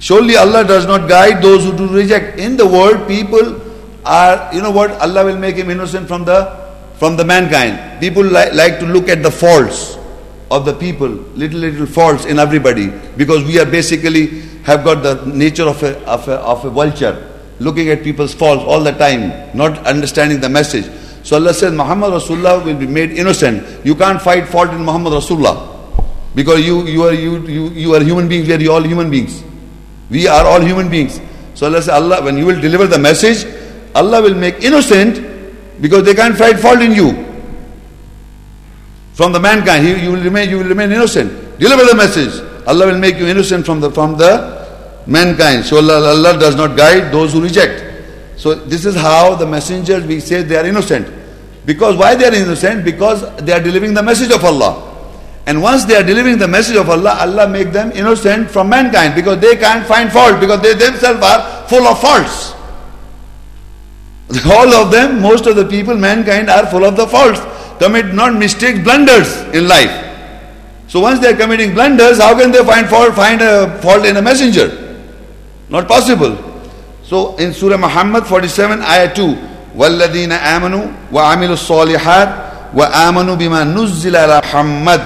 Surely 0.00 0.36
Allah 0.36 0.64
does 0.64 0.86
not 0.86 1.08
guide 1.08 1.42
those 1.42 1.64
who 1.64 1.76
do 1.76 1.88
reject. 1.88 2.38
In 2.38 2.56
the 2.56 2.66
world, 2.66 3.06
people 3.06 3.60
are, 4.08 4.52
you 4.54 4.62
know 4.62 4.70
what, 4.70 4.90
Allah 4.92 5.24
will 5.26 5.36
make 5.36 5.56
him 5.56 5.70
innocent 5.70 6.08
from 6.08 6.24
the 6.24 6.66
from 6.94 7.16
the 7.16 7.24
mankind. 7.24 8.00
People 8.00 8.24
li- 8.24 8.50
like 8.52 8.80
to 8.80 8.86
look 8.86 9.08
at 9.08 9.22
the 9.22 9.30
faults 9.30 9.96
of 10.50 10.64
the 10.64 10.72
people, 10.74 11.08
little 11.08 11.60
little 11.60 11.86
faults 11.86 12.24
in 12.24 12.38
everybody, 12.38 12.88
because 13.16 13.44
we 13.44 13.60
are 13.60 13.66
basically 13.66 14.40
have 14.64 14.82
got 14.84 15.02
the 15.02 15.14
nature 15.26 15.64
of 15.68 15.82
a, 15.82 15.98
of 16.06 16.26
a, 16.28 16.36
of 16.40 16.64
a 16.64 16.70
vulture, 16.70 17.14
looking 17.60 17.90
at 17.90 18.02
people's 18.02 18.34
faults 18.34 18.64
all 18.64 18.80
the 18.82 18.92
time, 18.92 19.56
not 19.56 19.78
understanding 19.86 20.40
the 20.40 20.48
message. 20.48 20.90
So 21.22 21.36
Allah 21.36 21.52
says 21.52 21.72
Muhammad 21.72 22.10
Rasulullah 22.12 22.64
will 22.64 22.76
be 22.76 22.86
made 22.86 23.10
innocent. 23.12 23.84
You 23.84 23.94
can't 23.94 24.20
fight 24.20 24.48
fault 24.48 24.70
in 24.70 24.84
Muhammad 24.84 25.12
Rasulullah. 25.12 25.76
Because 26.34 26.64
you, 26.64 26.86
you, 26.86 27.02
are, 27.02 27.12
you, 27.12 27.46
you, 27.46 27.68
you 27.70 27.94
are 27.94 28.02
human 28.02 28.28
beings, 28.28 28.48
we 28.48 28.68
are 28.68 28.72
all 28.72 28.82
human 28.82 29.10
beings. 29.10 29.42
We 30.10 30.26
are 30.26 30.46
all 30.46 30.60
human 30.60 30.88
beings. 30.88 31.20
So 31.54 31.66
Allah 31.66 31.82
says, 31.82 31.90
Allah, 31.90 32.22
when 32.22 32.38
you 32.38 32.46
will 32.46 32.60
deliver 32.60 32.86
the 32.86 32.98
message, 32.98 33.44
Allah 33.94 34.22
will 34.22 34.34
make 34.34 34.62
innocent 34.62 35.80
because 35.80 36.04
they 36.04 36.14
can't 36.14 36.36
find 36.36 36.58
fault 36.58 36.80
in 36.80 36.92
you. 36.92 37.12
From 39.14 39.32
the 39.32 39.40
mankind, 39.40 39.86
you, 39.86 39.96
you 39.96 40.12
will 40.12 40.22
remain 40.22 40.48
you 40.48 40.58
will 40.58 40.68
remain 40.68 40.92
innocent. 40.92 41.58
Deliver 41.58 41.84
the 41.84 41.94
message. 41.94 42.32
Allah 42.66 42.86
will 42.86 42.98
make 42.98 43.16
you 43.16 43.26
innocent 43.26 43.66
from 43.66 43.80
the 43.80 43.90
from 43.90 44.16
the 44.16 45.02
mankind. 45.06 45.64
So 45.64 45.78
Allah, 45.78 46.14
Allah 46.14 46.38
does 46.38 46.54
not 46.54 46.76
guide 46.76 47.10
those 47.12 47.32
who 47.32 47.42
reject. 47.42 47.84
So 48.38 48.54
this 48.54 48.84
is 48.84 48.94
how 48.94 49.34
the 49.34 49.46
messengers 49.46 50.04
we 50.06 50.20
say 50.20 50.42
they 50.42 50.56
are 50.56 50.64
innocent. 50.66 51.08
Because 51.66 51.96
why 51.96 52.14
they 52.14 52.26
are 52.26 52.34
innocent? 52.34 52.84
Because 52.84 53.22
they 53.44 53.52
are 53.52 53.60
delivering 53.60 53.94
the 53.94 54.02
message 54.02 54.30
of 54.30 54.44
Allah. 54.44 54.84
And 55.46 55.62
once 55.62 55.84
they 55.84 55.96
are 55.96 56.02
delivering 56.02 56.38
the 56.38 56.46
message 56.46 56.76
of 56.76 56.88
Allah, 56.90 57.16
Allah 57.20 57.48
make 57.48 57.72
them 57.72 57.90
innocent 57.92 58.50
from 58.50 58.68
mankind 58.68 59.14
because 59.14 59.40
they 59.40 59.56
can't 59.56 59.86
find 59.86 60.12
fault 60.12 60.40
because 60.40 60.60
they 60.60 60.74
themselves 60.74 61.20
are 61.24 61.66
full 61.68 61.86
of 61.88 61.98
faults. 62.00 62.52
All 64.45 64.73
of 64.73 64.91
them, 64.91 65.21
most 65.21 65.45
of 65.45 65.55
the 65.55 65.65
people, 65.65 65.95
mankind 65.95 66.49
are 66.49 66.65
full 66.65 66.85
of 66.85 66.95
the 66.95 67.07
faults. 67.07 67.41
Commit 67.79 68.13
not 68.13 68.33
mistakes, 68.35 68.79
blunders 68.79 69.41
in 69.53 69.67
life. 69.67 69.91
So 70.87 70.99
once 70.99 71.19
they 71.19 71.33
are 71.33 71.37
committing 71.37 71.73
blunders, 71.73 72.19
how 72.19 72.37
can 72.37 72.51
they 72.51 72.63
find 72.63 72.87
fault, 72.87 73.15
find 73.15 73.41
a 73.41 73.79
fault 73.81 74.05
in 74.05 74.17
a 74.17 74.21
messenger? 74.21 74.99
Not 75.69 75.87
possible. 75.87 76.37
So 77.03 77.35
in 77.37 77.53
Surah 77.53 77.77
Muhammad 77.77 78.25
47, 78.25 78.81
ayah 78.81 79.13
2, 79.13 79.75
وَالَّذِينَ 79.75 80.31
آمَنُوا 80.31 81.11
وَعَمِلُوا 81.11 81.57
الصَّالِحَاتِ 81.57 82.29
وَآمَنُوا 82.73 83.35
بِمَا 83.35 83.63
نُزِّلَ 83.73 84.15
عَلَى 84.15 84.41
محمد 84.45 85.01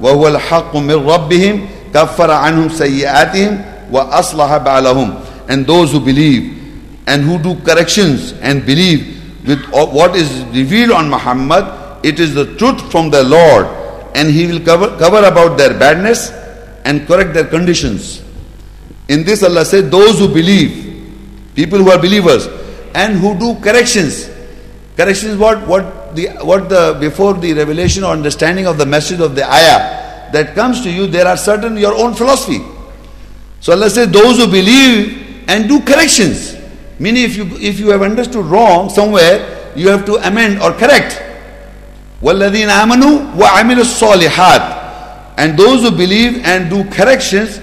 وهو 0.00 0.28
الحق 0.28 0.76
من 0.76 1.06
ربهم 1.06 1.66
كفر 1.94 2.30
عنهم 2.30 2.68
سيئاتهم 2.68 3.62
وأصلح 3.90 4.56
بالهم 4.56 5.14
and 5.48 5.66
those 5.66 5.92
who 5.92 6.00
believe 6.00 6.57
and 7.09 7.23
who 7.23 7.39
do 7.39 7.59
corrections 7.61 8.33
and 8.33 8.65
believe 8.65 9.19
with 9.45 9.65
what 9.71 10.15
is 10.15 10.43
revealed 10.55 10.91
on 10.91 11.09
Muhammad, 11.09 12.05
it 12.05 12.19
is 12.19 12.35
the 12.35 12.55
truth 12.55 12.91
from 12.91 13.09
the 13.09 13.23
Lord, 13.23 13.65
and 14.15 14.29
He 14.29 14.45
will 14.45 14.59
cover, 14.59 14.95
cover 14.97 15.25
about 15.25 15.57
their 15.57 15.77
badness 15.77 16.29
and 16.85 17.07
correct 17.07 17.33
their 17.33 17.45
conditions. 17.45 18.23
In 19.07 19.23
this, 19.23 19.41
Allah 19.41 19.65
said, 19.65 19.89
Those 19.89 20.19
who 20.19 20.27
believe, 20.27 20.71
people 21.55 21.79
who 21.79 21.89
are 21.89 21.97
believers, 21.97 22.47
and 22.93 23.17
who 23.17 23.37
do 23.39 23.59
corrections. 23.59 24.29
Corrections, 24.95 25.37
what, 25.37 25.65
what, 25.67 26.15
the, 26.15 26.27
what 26.43 26.69
the, 26.69 26.95
before 26.99 27.33
the 27.33 27.53
revelation 27.53 28.03
or 28.03 28.11
understanding 28.11 28.67
of 28.67 28.77
the 28.77 28.85
message 28.85 29.19
of 29.19 29.33
the 29.33 29.49
ayah 29.51 30.31
that 30.31 30.53
comes 30.53 30.81
to 30.81 30.91
you, 30.91 31.07
there 31.07 31.25
are 31.25 31.37
certain 31.37 31.75
your 31.75 31.95
own 31.95 32.13
philosophy. 32.13 32.59
So 33.61 33.73
Allah 33.73 33.89
says, 33.89 34.11
Those 34.11 34.37
who 34.37 34.45
believe 34.45 35.49
and 35.49 35.67
do 35.67 35.81
corrections. 35.81 36.58
Meaning, 36.98 37.24
if 37.24 37.36
you, 37.36 37.44
if 37.56 37.80
you 37.80 37.90
have 37.90 38.02
understood 38.02 38.44
wrong 38.46 38.88
somewhere, 38.88 39.72
you 39.76 39.88
have 39.88 40.04
to 40.06 40.14
amend 40.26 40.60
or 40.62 40.72
correct. 40.72 41.20
وَالَّذِينَ 42.22 42.68
آمَنُوا 42.70 43.34
وَعَمِلُوا 43.36 43.84
الصَّالِحَاتِ 43.84 45.34
And 45.36 45.58
those 45.58 45.82
who 45.82 45.90
believe 45.90 46.44
and 46.44 46.70
do 46.70 46.84
corrections, 46.90 47.60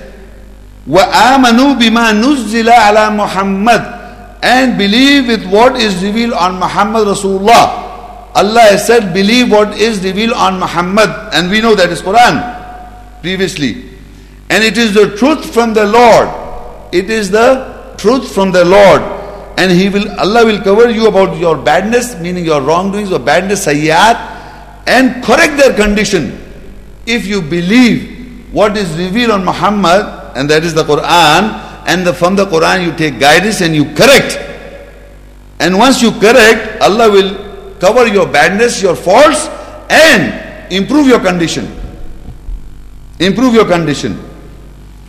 وَآمَنُوا 0.87 1.79
بِمَا 1.79 2.21
نُزِّلَ 2.21 2.69
عَلَى 2.69 3.27
مُحَمَّدٍ 3.27 4.01
and 4.43 4.77
believe 4.77 5.27
with 5.27 5.45
what 5.45 5.75
is 5.75 6.03
revealed 6.03 6.33
on 6.33 6.55
Muhammad 6.59 7.07
Rasulullah. 7.07 8.33
Allah 8.33 8.61
has 8.61 8.87
said, 8.87 9.13
believe 9.13 9.51
what 9.51 9.77
is 9.79 10.03
revealed 10.03 10.33
on 10.33 10.59
Muhammad, 10.59 11.09
and 11.33 11.51
we 11.51 11.61
know 11.61 11.75
that 11.75 11.89
is 11.89 12.01
Quran 12.01 13.21
previously. 13.21 13.89
And 14.49 14.63
it 14.63 14.77
is 14.77 14.93
the 14.93 15.15
truth 15.15 15.53
from 15.53 15.73
the 15.73 15.85
Lord. 15.85 16.27
It 16.91 17.09
is 17.09 17.29
the 17.29 17.93
truth 17.97 18.33
from 18.33 18.51
the 18.51 18.65
Lord. 18.65 19.14
And 19.56 19.72
He 19.72 19.88
will 19.88 20.10
Allah 20.20 20.44
will 20.44 20.60
cover 20.60 20.90
you 20.90 21.08
about 21.08 21.36
your 21.38 21.56
badness, 21.56 22.18
meaning 22.20 22.44
your 22.44 22.60
wrongdoings 22.60 23.10
or 23.12 23.18
badness, 23.18 23.64
sayyat, 23.64 24.16
and 24.86 25.24
correct 25.24 25.56
their 25.56 25.74
condition. 25.74 26.38
If 27.06 27.26
you 27.26 27.40
believe 27.40 28.52
what 28.52 28.76
is 28.76 28.96
revealed 28.98 29.30
on 29.30 29.44
Muhammad, 29.44 30.36
and 30.36 30.50
that 30.50 30.64
is 30.64 30.74
the 30.74 30.84
Quran, 30.84 31.62
and 31.86 32.06
the, 32.06 32.12
from 32.12 32.36
the 32.36 32.44
Quran 32.46 32.84
you 32.84 32.92
take 32.96 33.18
guidance 33.18 33.60
and 33.60 33.74
you 33.74 33.84
correct. 33.94 34.38
And 35.60 35.78
once 35.78 36.02
you 36.02 36.10
correct, 36.12 36.82
Allah 36.82 37.10
will 37.10 37.76
cover 37.78 38.06
your 38.06 38.26
badness, 38.26 38.82
your 38.82 38.96
faults, 38.96 39.46
and 39.88 40.72
improve 40.72 41.06
your 41.06 41.20
condition. 41.20 41.72
Improve 43.20 43.54
your 43.54 43.64
condition. 43.66 44.22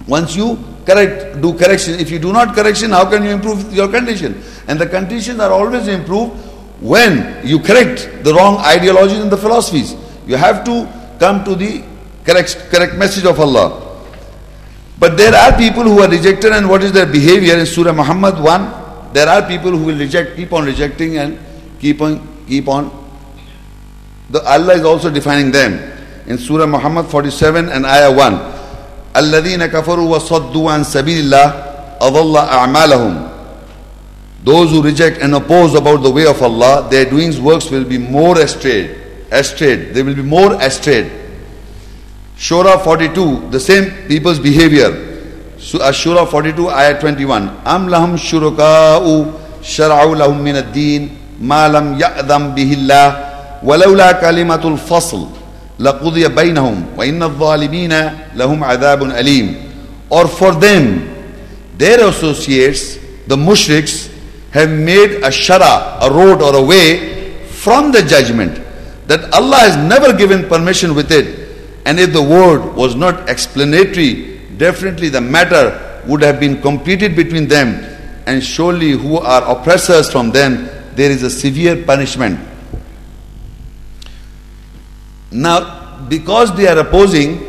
Once 0.08 0.36
you 0.36 0.58
correct, 0.88 1.42
do 1.42 1.54
correction. 1.54 2.00
If 2.00 2.10
you 2.10 2.18
do 2.18 2.32
not 2.32 2.56
correction, 2.56 2.92
how 2.92 3.10
can 3.10 3.24
you 3.24 3.32
improve 3.32 3.74
your 3.74 3.90
condition? 3.90 4.42
And 4.68 4.80
the 4.80 4.88
conditions 4.88 5.40
are 5.42 5.52
always 5.52 5.88
improved 5.88 6.32
when 6.80 7.46
you 7.46 7.60
correct 7.60 8.24
the 8.24 8.34
wrong 8.34 8.58
ideologies 8.60 9.20
and 9.20 9.30
the 9.30 9.38
philosophies. 9.38 9.96
You 10.26 10.38
have 10.38 10.64
to 10.64 10.88
come 11.20 11.44
to 11.44 11.56
the 11.56 11.84
correct, 12.24 12.56
correct 12.72 12.96
message 12.96 13.26
of 13.26 13.40
Allah. 13.40 13.84
But 14.98 15.18
there 15.18 15.36
are 15.36 15.56
people 15.58 15.84
who 15.84 16.00
are 16.00 16.10
rejected, 16.10 16.54
and 16.54 16.70
what 16.70 16.82
is 16.84 16.92
their 16.92 17.06
behavior 17.06 17.58
in 17.58 17.66
Surah 17.66 17.92
Muhammad 17.92 18.40
1? 18.40 19.14
There 19.14 19.28
are 19.28 19.46
people 19.46 19.72
who 19.72 19.84
will 19.84 19.98
reject, 19.98 20.36
keep 20.36 20.54
on 20.54 20.66
rejecting, 20.66 21.18
and 21.18 21.38
keep 21.80 22.02
on 22.02 22.26
keep 22.48 22.68
on. 22.68 22.90
The 24.30 24.42
Allah 24.44 24.74
is 24.74 24.84
also 24.84 25.12
defining 25.12 25.52
them 25.52 25.80
in 26.28 26.38
Surah 26.38 26.66
Muhammad 26.66 27.08
47 27.08 27.70
and 27.70 27.86
Ayah 27.86 28.12
1. 28.12 28.57
الذين 29.18 29.66
كفروا 29.66 30.16
وصدوا 30.16 30.72
عن 30.72 30.84
سبيل 30.84 31.20
الله 31.20 31.54
أضل 32.02 32.38
أعمالهم 32.38 33.28
Those 34.44 34.72
who 34.72 34.82
reject 34.82 35.22
and 35.22 35.36
oppose 35.36 35.76
about 35.76 36.04
the 36.04 36.10
way 36.12 36.26
of 36.26 36.42
Allah, 36.42 36.88
their 36.90 37.04
doings 37.04 37.38
works 37.42 37.70
will 37.70 37.84
be 37.84 37.98
more 37.98 38.40
astray. 38.40 38.96
Astray. 39.30 39.92
They 39.92 40.04
will 40.04 40.16
be 40.16 40.22
more 40.22 40.54
astray. 40.62 41.12
Shura 42.38 42.82
42, 42.82 43.50
the 43.50 43.60
same 43.60 44.08
people's 44.08 44.40
behavior. 44.40 44.92
Shura 45.58 46.26
42, 46.30 46.70
ayah 46.70 46.98
21. 46.98 47.50
Am 47.66 47.88
lahum 47.90 48.16
shuruka'u 48.16 49.34
shara'u 49.62 50.16
lahum 50.16 50.42
min 50.42 50.56
ad-din 50.56 51.18
ما 51.42 51.68
لم 51.68 52.00
يأذن 52.00 52.56
به 52.56 52.74
الله 52.74 53.08
ولولا 53.64 54.12
كلمة 54.12 54.62
الفصل 54.66 55.28
لقضي 55.79 56.29
بينهم 56.29 56.85
وإن 56.97 57.23
الظالمين 57.23 58.11
لهم 58.37 58.65
عذاب 58.65 59.03
أليم 59.03 59.57
or 60.11 60.29
for 60.29 60.53
them 60.53 61.09
their 61.79 62.09
associates 62.09 62.99
the 63.27 63.37
mushriks 63.37 64.11
have 64.53 64.71
made 64.71 65.11
a 65.25 65.31
shara 65.31 65.99
a 66.03 66.11
road 66.11 66.43
or 66.43 66.55
a 66.57 66.63
way 66.63 67.33
from 67.47 67.91
the 67.93 68.03
judgment 68.03 68.61
that 69.07 69.33
Allah 69.33 69.57
has 69.59 69.77
never 69.77 70.13
given 70.13 70.49
permission 70.49 70.95
with 70.95 71.11
it 71.11 71.49
and 71.87 71.99
if 71.99 72.13
the 72.13 72.23
word 72.23 72.75
was 72.75 72.95
not 72.95 73.29
explanatory 73.29 74.39
definitely 74.59 75.09
the 75.09 75.21
matter 75.21 75.65
would 76.07 76.23
have 76.23 76.39
been 76.39 76.61
completed 76.61 77.17
between 77.17 77.49
them 77.49 77.89
and 78.27 78.43
surely 78.43 78.91
who 78.91 79.19
are 79.19 79.43
oppressors 79.57 80.11
from 80.11 80.31
them 80.31 80.69
there 80.95 81.11
is 81.11 81.23
a 81.23 81.31
severe 81.31 81.83
punishment. 81.85 82.39
Now, 85.32 86.06
because 86.08 86.56
they 86.56 86.68
are 86.68 86.78
opposing 86.80 87.40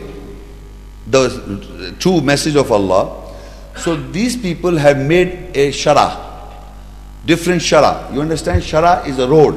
the 1.06 1.94
true 1.98 2.20
message 2.20 2.56
of 2.56 2.70
Allah, 2.72 3.34
so 3.76 3.96
these 3.96 4.36
people 4.36 4.76
have 4.76 4.98
made 4.98 5.56
a 5.56 5.70
shara, 5.70 6.16
different 7.24 7.62
shara. 7.62 8.12
You 8.12 8.20
understand? 8.20 8.62
Shara 8.62 9.06
is 9.06 9.18
a 9.18 9.28
road, 9.28 9.52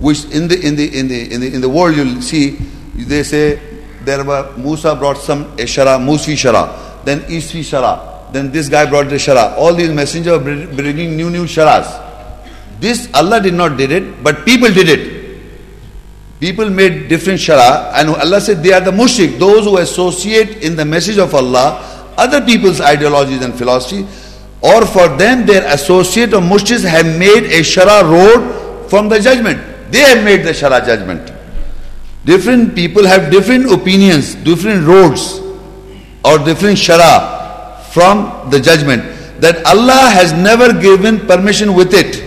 which 0.00 0.24
in 0.26 0.48
the 0.48 0.58
in 0.66 0.76
the 0.76 0.98
in 0.98 1.08
the 1.08 1.32
in 1.34 1.40
the 1.40 1.54
in 1.54 1.60
the 1.60 1.68
world 1.68 1.96
you'll 1.96 2.22
see 2.22 2.56
they 2.94 3.22
say 3.22 3.60
there 4.02 4.24
were 4.24 4.54
Musa 4.56 4.94
brought 4.94 5.18
some 5.18 5.44
a 5.52 5.66
shara, 5.66 5.98
Musi 5.98 6.34
shara, 6.34 7.04
then 7.04 7.20
Isfi 7.22 7.60
shara, 7.60 8.32
then 8.32 8.50
this 8.50 8.68
guy 8.68 8.88
brought 8.88 9.08
the 9.08 9.16
shara. 9.16 9.56
All 9.56 9.74
these 9.74 9.90
messengers 9.90 10.32
are 10.32 10.38
bringing 10.38 11.16
new 11.16 11.28
new 11.28 11.44
sharas. 11.44 12.02
This 12.80 13.08
Allah 13.14 13.40
did 13.40 13.54
not 13.54 13.76
did 13.76 13.90
it, 13.92 14.22
but 14.22 14.44
people 14.44 14.72
did 14.72 14.88
it. 14.88 15.15
People 16.38 16.68
made 16.68 17.08
different 17.08 17.40
shara, 17.40 17.92
and 17.94 18.10
Allah 18.10 18.40
said 18.40 18.62
they 18.62 18.72
are 18.72 18.80
the 18.80 18.90
mushrik, 18.90 19.38
those 19.38 19.64
who 19.64 19.78
associate 19.78 20.62
in 20.62 20.76
the 20.76 20.84
message 20.84 21.18
of 21.18 21.34
Allah 21.34 21.96
other 22.16 22.44
people's 22.44 22.80
ideologies 22.80 23.42
and 23.44 23.54
philosophy, 23.54 24.06
or 24.62 24.86
for 24.86 25.08
them 25.16 25.46
their 25.46 25.64
associate 25.72 26.32
or 26.32 26.40
mushriks 26.40 26.82
have 26.82 27.06
made 27.18 27.44
a 27.44 27.60
shara 27.60 28.02
road 28.02 28.88
from 28.88 29.08
the 29.08 29.20
judgment. 29.20 29.60
They 29.92 30.00
have 30.00 30.24
made 30.24 30.42
the 30.44 30.50
shara 30.50 30.84
judgment. 30.84 31.32
Different 32.24 32.74
people 32.74 33.06
have 33.06 33.30
different 33.30 33.70
opinions, 33.70 34.34
different 34.34 34.86
roads, 34.86 35.40
or 36.24 36.38
different 36.38 36.78
shara 36.78 37.80
from 37.92 38.50
the 38.50 38.58
judgment 38.58 39.02
that 39.40 39.64
Allah 39.66 40.10
has 40.10 40.32
never 40.32 40.72
given 40.72 41.20
permission 41.26 41.74
with 41.74 41.92
it. 41.92 42.22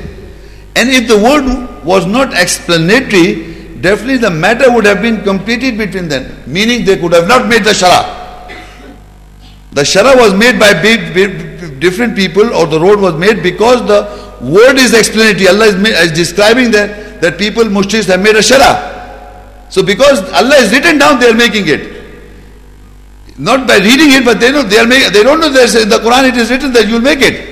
And 0.75 0.89
if 0.89 1.07
the 1.07 1.17
word 1.17 1.83
was 1.83 2.05
not 2.05 2.33
explanatory, 2.33 3.48
definitely 3.81 4.17
the 4.17 4.29
matter 4.29 4.71
would 4.71 4.85
have 4.85 5.01
been 5.01 5.23
completed 5.23 5.77
between 5.77 6.07
them. 6.07 6.43
Meaning 6.45 6.85
they 6.85 6.97
could 6.97 7.13
have 7.13 7.27
not 7.27 7.47
made 7.47 7.63
the 7.63 7.71
shara. 7.71 8.17
The 9.71 9.81
shara 9.81 10.15
was 10.15 10.33
made 10.33 10.59
by 10.59 10.73
different 11.79 12.15
people 12.15 12.53
or 12.53 12.65
the 12.65 12.79
road 12.79 12.99
was 12.99 13.15
made 13.15 13.43
because 13.43 13.85
the 13.87 14.01
word 14.41 14.77
is 14.77 14.93
explanatory. 14.93 15.47
Allah 15.47 15.67
is, 15.67 15.75
is 15.75 16.11
describing 16.11 16.71
that, 16.71 17.21
that 17.21 17.37
people, 17.37 17.63
mushriks 17.65 18.07
have 18.07 18.21
made 18.21 18.35
a 18.35 18.39
shara. 18.39 18.97
So 19.71 19.83
because 19.83 20.19
Allah 20.33 20.55
is 20.55 20.71
written 20.71 20.97
down, 20.97 21.19
they 21.19 21.29
are 21.29 21.35
making 21.35 21.67
it. 21.67 21.99
Not 23.37 23.67
by 23.67 23.77
reading 23.77 24.11
it, 24.11 24.25
but 24.25 24.39
they 24.39 24.51
know 24.51 24.63
they 24.63 24.79
are 24.79 24.87
making, 24.87 25.13
they 25.13 25.23
don't 25.23 25.39
know 25.39 25.49
that 25.49 25.73
in 25.75 25.87
the 25.87 25.97
Quran 25.97 26.29
it 26.29 26.35
is 26.37 26.49
written 26.49 26.73
that 26.73 26.87
you 26.87 26.95
will 26.95 27.01
make 27.01 27.21
it. 27.21 27.47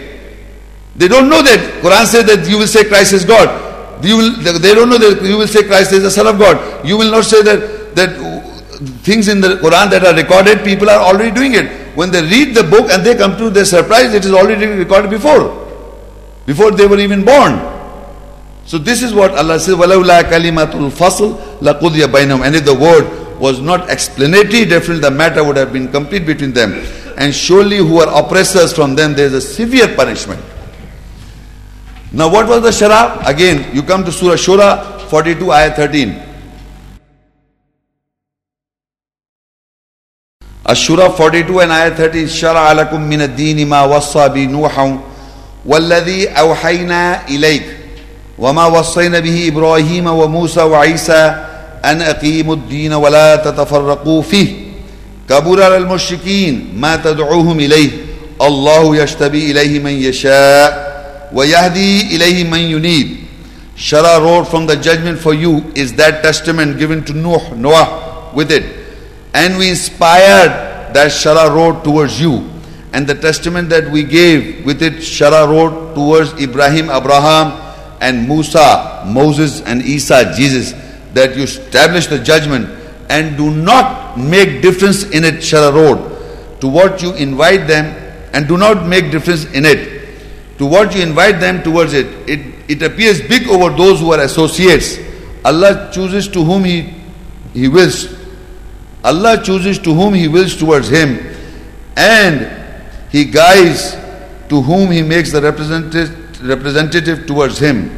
They 0.97 1.07
don't 1.07 1.29
know 1.29 1.41
that 1.43 1.81
Quran 1.81 2.05
says 2.05 2.25
that 2.25 2.49
you 2.49 2.57
will 2.57 2.67
say 2.67 2.83
Christ 2.83 3.13
is 3.13 3.23
God. 3.23 3.66
You 4.02 4.16
will, 4.16 4.58
they 4.58 4.74
don't 4.74 4.90
know 4.90 4.98
that 4.98 5.22
you 5.22 5.38
will 5.38 5.46
say 5.46 5.62
Christ 5.64 5.92
is 5.92 6.02
the 6.02 6.10
Son 6.10 6.26
of 6.26 6.38
God. 6.38 6.86
You 6.86 6.98
will 6.98 7.10
not 7.10 7.24
say 7.24 7.42
that 7.42 7.94
that 7.94 8.10
things 9.04 9.28
in 9.28 9.40
the 9.40 9.56
Quran 9.56 9.90
that 9.90 10.04
are 10.04 10.14
recorded, 10.14 10.64
people 10.64 10.90
are 10.90 11.00
already 11.00 11.30
doing 11.30 11.54
it. 11.54 11.70
When 11.96 12.10
they 12.10 12.22
read 12.22 12.54
the 12.54 12.64
book 12.64 12.90
and 12.90 13.04
they 13.04 13.14
come 13.14 13.36
to 13.36 13.50
their 13.50 13.64
surprise, 13.64 14.14
it 14.14 14.24
is 14.24 14.32
already 14.32 14.66
recorded 14.66 15.10
before, 15.10 15.68
before 16.46 16.70
they 16.70 16.86
were 16.86 16.98
even 16.98 17.24
born. 17.24 17.60
So 18.64 18.78
this 18.78 19.02
is 19.02 19.12
what 19.12 19.32
Allah 19.32 19.58
says, 19.60 19.74
وَلَوْلَا 19.74 20.22
كَلِمَةُ 20.30 20.72
الْفَصْلِ 20.72 21.60
لَقُضِيَ 21.60 22.06
بَيْنَهُمْ 22.06 22.44
And 22.46 22.54
if 22.56 22.64
the 22.64 22.74
word 22.74 23.38
was 23.38 23.60
not 23.60 23.90
explanatory, 23.90 24.64
definitely 24.64 25.00
the 25.00 25.10
matter 25.10 25.44
would 25.44 25.56
have 25.56 25.72
been 25.72 25.88
complete 25.90 26.24
between 26.24 26.52
them. 26.52 26.72
And 27.18 27.34
surely 27.34 27.78
who 27.78 27.98
are 28.00 28.24
oppressors 28.24 28.72
from 28.72 28.94
them, 28.94 29.14
there 29.14 29.26
is 29.26 29.34
a 29.34 29.40
severe 29.40 29.94
punishment. 29.94 30.40
Now 32.11 32.29
what 32.31 32.47
was 32.47 32.61
the 32.63 32.69
shara? 32.69 33.25
Again, 33.27 33.75
you 33.75 33.83
come 33.83 34.05
to 34.05 34.11
Surah 34.11 34.35
Shura 34.35 34.99
42 35.09 35.51
ayah 35.51 35.75
13. 35.75 36.23
الشورى 40.69 41.09
42 41.15 41.59
and 41.63 41.71
ayah 41.71 41.95
30 41.95 42.27
شرع 42.27 42.71
لكم 42.71 43.01
من 43.01 43.21
الدين 43.21 43.67
ما 43.67 43.83
وصى 43.83 44.29
به 44.29 44.45
نوحا 44.45 44.99
والذي 45.65 46.27
أوحينا 46.27 47.27
إليك 47.27 47.63
وما 48.39 48.65
وصينا 48.65 49.19
به 49.19 49.47
إبراهيم 49.47 50.07
وموسى 50.07 50.61
وعيسى 50.61 51.35
أن 51.85 52.01
أقيموا 52.01 52.55
الدين 52.55 52.93
ولا 52.93 53.35
تتفرقوا 53.35 54.21
فيه 54.21 54.47
كبر 55.29 55.63
على 55.63 55.77
المشركين 55.77 56.73
ما 56.75 56.95
تدعوهم 56.95 57.59
إليه 57.59 57.89
الله 58.41 58.95
يشتبي 58.95 59.51
إليه 59.51 59.79
من 59.79 59.91
يشاء 59.91 60.86
وَيَهْدِي 61.32 62.10
إِلَيْهِ 62.10 62.44
مَنْ 62.44 62.60
يُنِيبُ 62.70 63.22
Shara 63.76 64.20
wrote 64.20 64.44
from 64.44 64.66
the 64.66 64.76
judgment 64.76 65.18
for 65.18 65.34
you 65.34 65.58
is 65.74 65.94
that 65.94 66.22
testament 66.22 66.78
given 66.78 67.04
to 67.04 67.12
Noah, 67.14 67.56
Noah 67.56 68.30
with 68.34 68.52
it. 68.52 68.86
And 69.34 69.56
we 69.56 69.70
inspired 69.70 70.92
that 70.94 71.10
Shara 71.10 71.52
wrote 71.52 71.82
towards 71.82 72.20
you. 72.20 72.48
And 72.92 73.06
the 73.06 73.14
testament 73.14 73.70
that 73.70 73.90
we 73.90 74.04
gave 74.04 74.66
with 74.66 74.82
it, 74.82 74.94
Shara 74.94 75.48
wrote 75.48 75.94
towards 75.94 76.34
Ibrahim, 76.34 76.90
Abraham, 76.90 77.58
and 78.02 78.28
Musa, 78.28 79.02
Moses, 79.06 79.62
and 79.62 79.80
Isa, 79.82 80.34
Jesus, 80.36 80.72
that 81.14 81.34
you 81.34 81.44
establish 81.44 82.06
the 82.06 82.18
judgment 82.18 82.68
and 83.08 83.36
do 83.38 83.50
not 83.50 84.18
make 84.18 84.60
difference 84.60 85.04
in 85.04 85.24
it, 85.24 85.36
Shara 85.36 85.72
wrote, 85.72 86.60
to 86.60 86.68
what 86.68 87.00
you 87.02 87.14
invite 87.14 87.66
them, 87.66 87.86
and 88.34 88.46
do 88.46 88.58
not 88.58 88.86
make 88.86 89.10
difference 89.10 89.46
in 89.52 89.64
it 89.64 89.95
to 90.57 90.65
what 90.65 90.95
you 90.95 91.01
invite 91.01 91.39
them 91.39 91.61
towards 91.63 91.93
it, 91.93 92.07
it, 92.27 92.39
it 92.67 92.81
appears 92.81 93.21
big 93.21 93.47
over 93.47 93.75
those 93.75 93.99
who 93.99 94.11
are 94.13 94.21
associates. 94.21 94.97
Allah 95.45 95.89
chooses 95.93 96.27
to 96.29 96.43
whom 96.43 96.63
He, 96.65 96.93
he 97.53 97.67
wills. 97.67 98.13
Allah 99.03 99.41
chooses 99.43 99.79
to 99.79 99.93
whom 99.93 100.13
He 100.13 100.27
wills 100.27 100.55
towards 100.57 100.89
Him, 100.89 101.19
and 101.95 102.49
He 103.11 103.25
guides 103.25 103.93
to 104.49 104.61
whom 104.61 104.91
He 104.91 105.01
makes 105.03 105.31
the 105.31 105.41
representative, 105.41 106.43
representative 106.43 107.25
towards 107.27 107.59
Him. 107.59 107.97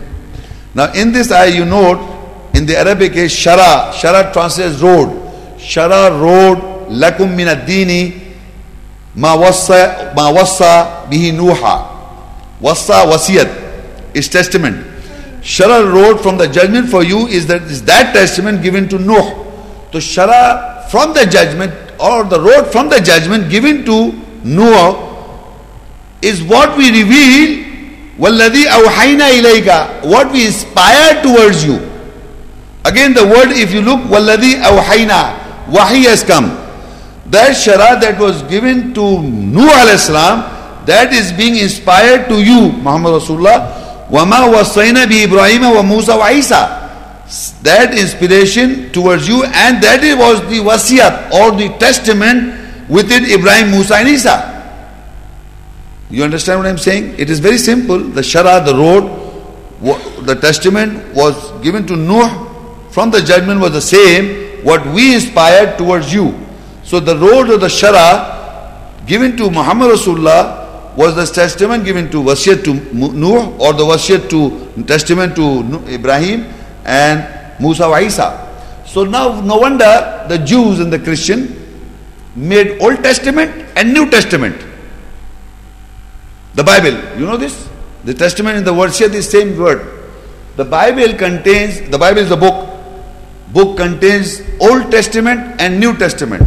Now, 0.76 0.92
in 0.94 1.12
this 1.12 1.32
ayah, 1.32 1.50
you 1.50 1.66
note 1.66 2.18
in 2.54 2.66
the 2.66 2.78
Arabic 2.78 3.14
is 3.16 3.32
shara. 3.32 3.92
Shara 3.92 4.32
translates 4.34 4.80
road. 4.82 5.10
Shara 5.58 6.12
road 6.22 6.90
lakum 6.90 7.36
min 7.36 7.48
ad-dini 7.48 8.34
ma 9.16 9.36
wassa 9.36 11.08
bihi 11.10 11.32
nuha. 11.34 11.99
Wassa 12.61 13.05
wasiyat 13.07 14.15
is 14.15 14.29
testament. 14.29 14.87
Shara 15.43 15.85
road 15.93 16.21
from 16.23 16.39
the 16.39 16.49
judgment 16.49 16.89
for 16.89 17.03
you 17.03 17.27
is 17.27 17.47
that 17.49 17.63
is 17.63 17.83
that 17.85 18.15
testament 18.15 18.63
given 18.63 18.89
to 18.89 18.99
Nuh. 18.99 19.45
So 19.93 19.99
shara 19.99 20.89
from 20.91 21.13
the 21.13 21.27
judgment 21.27 21.73
or 22.01 22.25
the 22.25 22.41
road 22.41 22.73
from 22.73 22.89
the 22.89 23.01
judgment 23.01 23.51
given 23.51 23.85
to 23.85 24.13
Noah 24.45 25.11
is 26.23 26.43
what 26.43 26.77
we 26.77 26.91
reveal 26.91 27.65
وَالَّذِي 28.19 28.65
أَوْحَيْنَا 28.71 29.27
إِلَيْكَ 29.43 30.05
What 30.05 30.31
we 30.33 30.47
inspire 30.47 31.21
towards 31.23 31.65
you. 31.65 31.77
Again 32.85 33.13
the 33.13 33.25
word 33.27 33.51
if 33.51 33.73
you 33.73 33.83
look 33.83 34.01
وَالَّذِي 34.03 34.63
أَوْحَيْنَا 34.63 35.69
Wahi 35.69 36.05
has 36.05 36.23
come. 36.23 36.51
That 37.27 37.57
shara 37.57 38.01
that 38.01 38.19
was 38.21 38.43
given 38.43 38.95
to 38.95 39.23
Nuh 39.23 39.67
alayhi 39.67 39.99
salam 39.99 40.45
that 40.90 41.14
is 41.14 41.32
being 41.32 41.58
inspired 41.58 42.28
to 42.30 42.42
you, 42.42 42.74
Muhammad 42.82 43.22
Rasulullah. 43.22 44.10
Wama 44.10 44.50
wasayna 44.50 45.06
bi 45.06 45.22
Ibrahim 45.30 45.62
wa 45.62 45.84
Musa 45.86 46.18
wa 46.18 46.30
Isa. 46.34 46.66
That 47.62 47.94
inspiration 47.94 48.92
towards 48.92 49.28
you, 49.28 49.44
and 49.46 49.78
that 49.86 50.02
was 50.18 50.42
the 50.50 50.58
wasiyat 50.66 51.30
or 51.30 51.52
the 51.54 51.70
testament 51.78 52.90
within 52.90 53.24
Ibrahim, 53.30 53.70
Musa, 53.70 53.98
and 54.02 54.10
Isa. 54.10 54.36
You 56.10 56.24
understand 56.24 56.58
what 56.58 56.66
I'm 56.68 56.80
saying? 56.80 57.20
It 57.20 57.30
is 57.30 57.38
very 57.40 57.60
simple. 57.60 58.00
The 58.00 58.22
Shara, 58.22 58.66
the 58.66 58.74
road, 58.74 60.26
the 60.26 60.34
testament 60.42 61.14
was 61.14 61.52
given 61.62 61.86
to 61.86 61.96
Noah 61.96 62.50
from 62.90 63.12
the 63.12 63.22
judgment 63.22 63.62
was 63.62 63.74
the 63.74 63.82
same, 63.82 64.66
what 64.66 64.84
we 64.88 65.14
inspired 65.14 65.78
towards 65.78 66.12
you. 66.12 66.34
So 66.84 67.00
the 67.00 67.16
road 67.16 67.52
of 67.52 67.62
the 67.62 67.68
Shara 67.68 69.06
given 69.06 69.38
to 69.38 69.52
Muhammad 69.52 69.92
Rasulullah 69.92 70.59
was 71.00 71.16
the 71.16 71.26
testament 71.26 71.86
given 71.86 72.12
to 72.12 72.22
Wasiyat 72.22 72.66
to 72.66 72.74
Nuh 72.94 73.56
or 73.58 73.72
the 73.72 73.86
Wasiyat 73.88 74.30
to 74.32 74.84
testament 74.84 75.34
to 75.38 75.46
Ibrahim 75.88 76.44
and 76.84 77.24
Musa 77.58 77.88
wa 77.88 78.00
Isa. 78.00 78.28
So 78.86 79.06
now 79.06 79.40
no 79.40 79.58
wonder 79.58 80.26
the 80.28 80.38
Jews 80.40 80.82
and 80.82 80.92
the 80.92 81.00
Christian 81.00 81.56
made 82.36 82.82
Old 82.82 83.02
Testament 83.02 83.66
and 83.78 83.94
New 83.94 84.10
Testament. 84.10 84.66
The 86.56 86.66
Bible, 86.66 87.00
you 87.18 87.26
know 87.26 87.38
this? 87.38 87.70
The 88.04 88.14
Testament 88.14 88.58
and 88.58 88.68
the 88.68 88.74
Wasiyat 88.74 89.14
is 89.14 89.30
same 89.30 89.58
word. 89.58 89.80
The 90.58 90.66
Bible 90.66 91.18
contains, 91.18 91.80
the 91.90 91.98
Bible 91.98 92.20
is 92.20 92.32
a 92.32 92.38
book. 92.38 92.68
Book 93.54 93.78
contains 93.78 94.42
Old 94.60 94.92
Testament 94.92 95.62
and 95.62 95.80
New 95.80 95.96
Testament. 95.96 96.44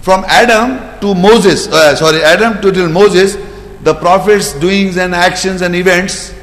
From 0.00 0.24
Adam 0.26 0.98
to 1.00 1.14
Moses, 1.14 1.68
uh, 1.68 1.94
sorry, 1.94 2.22
Adam 2.22 2.62
to 2.62 2.72
till 2.72 2.88
Moses, 2.88 3.36
the 3.82 3.94
prophets' 3.94 4.52
doings 4.54 4.96
and 4.96 5.14
actions 5.14 5.62
and 5.62 5.74
events 5.74 6.34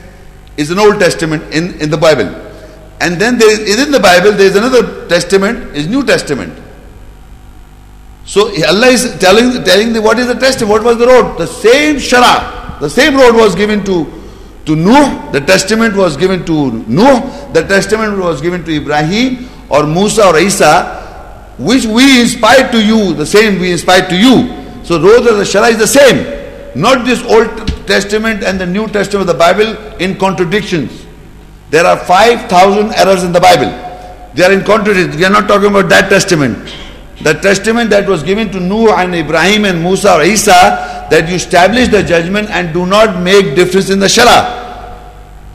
is 0.57 0.71
an 0.71 0.79
Old 0.79 0.99
Testament 0.99 1.43
in, 1.53 1.79
in 1.79 1.89
the 1.89 1.97
Bible. 1.97 2.43
And 2.99 3.21
then 3.21 3.38
there 3.38 3.51
is, 3.51 3.59
within 3.59 3.91
the 3.91 3.99
Bible 3.99 4.31
there 4.31 4.47
is 4.47 4.55
another 4.55 5.07
testament, 5.07 5.75
is 5.75 5.88
New 5.88 6.03
Testament. 6.03 6.57
So 8.25 8.47
Allah 8.67 8.88
is 8.88 9.17
telling 9.19 9.63
telling 9.63 9.93
the 9.93 10.01
what 10.01 10.19
is 10.19 10.27
the 10.27 10.33
testament, 10.35 10.71
what 10.71 10.83
was 10.83 10.97
the 10.97 11.07
road? 11.07 11.38
The 11.38 11.47
same 11.47 11.95
Shara, 11.95 12.79
the 12.79 12.89
same 12.89 13.15
road 13.15 13.35
was 13.35 13.55
given 13.55 13.85
to 13.85 14.05
to 14.65 14.75
Nuh, 14.75 15.31
the 15.31 15.39
testament 15.39 15.95
was 15.95 16.17
given 16.17 16.45
to 16.45 16.71
Nuh, 16.88 17.51
the 17.53 17.61
testament 17.61 18.17
was 18.17 18.41
given 18.41 18.65
to 18.65 18.75
Ibrahim 18.75 19.47
or 19.69 19.85
Musa 19.85 20.27
or 20.27 20.38
Isa, 20.38 21.53
which 21.57 21.85
we 21.85 22.19
inspired 22.19 22.71
to 22.73 22.83
you, 22.83 23.13
the 23.13 23.25
same 23.25 23.59
we 23.59 23.71
inspired 23.71 24.09
to 24.09 24.17
you. 24.17 24.83
So 24.83 25.01
road 25.01 25.25
of 25.27 25.38
the 25.38 25.43
Shara 25.43 25.69
is 25.71 25.77
the 25.77 25.88
same. 25.88 26.36
Not 26.78 27.05
this 27.05 27.23
Old 27.25 27.49
Testament 27.88 28.43
and 28.43 28.59
the 28.59 28.65
New 28.67 28.88
Testament 28.88 29.28
of 29.28 29.36
the 29.36 29.39
Bible 29.39 29.75
in 29.97 30.15
contradictions. 30.19 31.07
There 31.71 31.84
are 31.86 31.97
5,000 31.97 32.93
errors 32.93 33.23
in 33.23 33.32
the 33.32 33.39
Bible. 33.39 33.71
They 34.36 34.43
are 34.43 34.51
in 34.51 34.63
contradiction. 34.63 35.17
We 35.17 35.25
are 35.25 35.32
not 35.32 35.47
talking 35.47 35.69
about 35.69 35.89
that 35.89 36.07
testament. 36.09 36.71
The 37.23 37.34
testament 37.34 37.89
that 37.89 38.07
was 38.07 38.21
given 38.21 38.51
to 38.51 38.59
Nuh 38.59 38.93
and 38.95 39.15
Ibrahim 39.15 39.65
and 39.65 39.82
Musa 39.82 40.17
or 40.17 40.21
Isa, 40.23 41.07
that 41.09 41.28
you 41.28 41.36
establish 41.36 41.88
the 41.88 42.03
judgment 42.03 42.51
and 42.51 42.71
do 42.73 42.86
not 42.86 43.23
make 43.23 43.55
difference 43.55 43.89
in 43.89 43.99
the 43.99 44.05
Shara. 44.05 44.53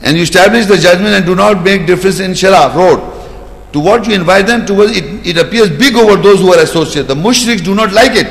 And 0.01 0.17
you 0.17 0.23
establish 0.23 0.65
the 0.65 0.75
judgment 0.75 1.15
and 1.15 1.25
do 1.25 1.35
not 1.35 1.63
make 1.63 1.87
difference 1.87 2.19
in 2.19 2.31
Shara, 2.31 2.75
road. 2.75 3.71
To 3.71 3.79
what 3.79 4.05
you 4.05 4.13
invite 4.13 4.45
them 4.45 4.65
to, 4.65 4.81
it, 4.81 5.25
it 5.25 5.37
appears 5.37 5.69
big 5.69 5.95
over 5.95 6.21
those 6.21 6.41
who 6.41 6.53
are 6.53 6.59
associated. 6.59 7.07
The 7.07 7.15
mushriks 7.15 7.63
do 7.63 7.73
not 7.73 7.93
like 7.93 8.11
it. 8.11 8.27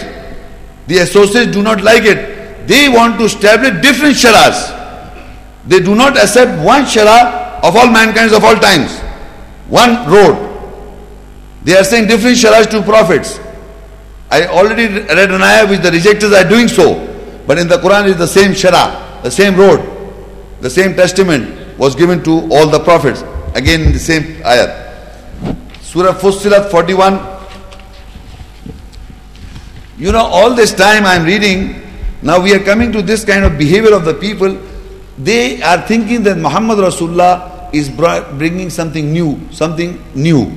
The 0.88 0.98
associates 0.98 1.52
do 1.52 1.62
not 1.62 1.80
like 1.80 2.02
it. 2.02 2.31
They 2.66 2.88
want 2.88 3.18
to 3.18 3.24
establish 3.24 3.82
different 3.82 4.16
sharas. 4.16 4.78
They 5.66 5.80
do 5.80 5.94
not 5.94 6.16
accept 6.16 6.64
one 6.64 6.82
shara 6.84 7.60
of 7.62 7.76
all 7.76 7.90
mankind 7.90 8.32
of 8.32 8.42
all 8.44 8.56
times. 8.56 8.98
One 9.68 10.10
road. 10.10 10.48
They 11.64 11.76
are 11.76 11.84
saying 11.84 12.08
different 12.08 12.36
sharas 12.36 12.68
to 12.70 12.82
prophets. 12.82 13.38
I 14.30 14.46
already 14.46 14.86
read 14.88 15.30
an 15.30 15.42
ayah 15.42 15.68
which 15.68 15.80
the 15.80 15.90
rejectors 15.90 16.32
are 16.32 16.48
doing 16.48 16.68
so. 16.68 17.08
But 17.46 17.58
in 17.58 17.68
the 17.68 17.76
Quran 17.76 18.06
is 18.06 18.16
the 18.16 18.26
same 18.26 18.52
shara, 18.52 19.22
the 19.22 19.30
same 19.30 19.56
road, 19.56 19.80
the 20.60 20.70
same 20.70 20.94
testament 20.94 21.78
was 21.78 21.94
given 21.94 22.22
to 22.24 22.48
all 22.50 22.68
the 22.68 22.80
prophets. 22.80 23.22
Again 23.54 23.82
in 23.82 23.92
the 23.92 23.98
same 23.98 24.40
ayah. 24.44 24.94
Surah 25.82 26.14
Fussilat 26.14 26.70
41. 26.70 27.32
You 29.98 30.12
know, 30.12 30.24
all 30.24 30.54
this 30.54 30.72
time 30.72 31.04
I 31.04 31.16
am 31.16 31.24
reading, 31.24 31.81
now 32.21 32.41
we 32.41 32.53
are 32.53 32.59
coming 32.63 32.91
to 32.93 33.01
this 33.01 33.23
kind 33.23 33.45
of 33.45 33.57
behavior 33.57 33.93
of 33.93 34.05
the 34.05 34.13
people. 34.13 34.57
They 35.17 35.61
are 35.61 35.81
thinking 35.81 36.23
that 36.23 36.37
Muhammad 36.37 36.79
Rasulullah 36.79 37.73
is 37.73 37.89
bringing 37.89 38.69
something 38.69 39.11
new, 39.11 39.39
something 39.51 40.01
new. 40.15 40.51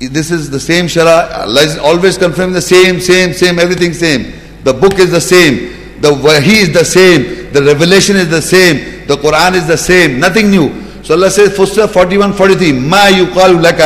This 0.00 0.30
is 0.30 0.50
the 0.50 0.58
same 0.60 0.86
Shara. 0.86 1.42
Allah 1.46 1.62
is 1.62 1.78
always 1.78 2.18
confirming 2.18 2.54
the 2.54 2.62
same, 2.62 3.00
same, 3.00 3.32
same, 3.32 3.58
everything 3.58 3.92
same. 3.92 4.32
The 4.64 4.72
book 4.72 4.98
is 4.98 5.10
the 5.10 5.20
same. 5.20 6.00
The 6.00 6.12
Wahi 6.12 6.66
is 6.66 6.72
the 6.72 6.84
same. 6.84 7.52
The 7.52 7.62
revelation 7.62 8.16
is 8.16 8.28
the 8.28 8.42
same. 8.42 9.06
The 9.06 9.16
Quran 9.16 9.54
is 9.54 9.66
the 9.66 9.76
same. 9.78 10.18
Nothing 10.18 10.50
new. 10.50 10.82
So 11.04 11.14
Allah 11.14 11.30
says, 11.30 11.50
Fussilat 11.56 11.90
41, 11.92 12.32
43, 12.32 12.72
ما 12.72 13.08
يقال 13.08 13.62
لك 13.62 13.80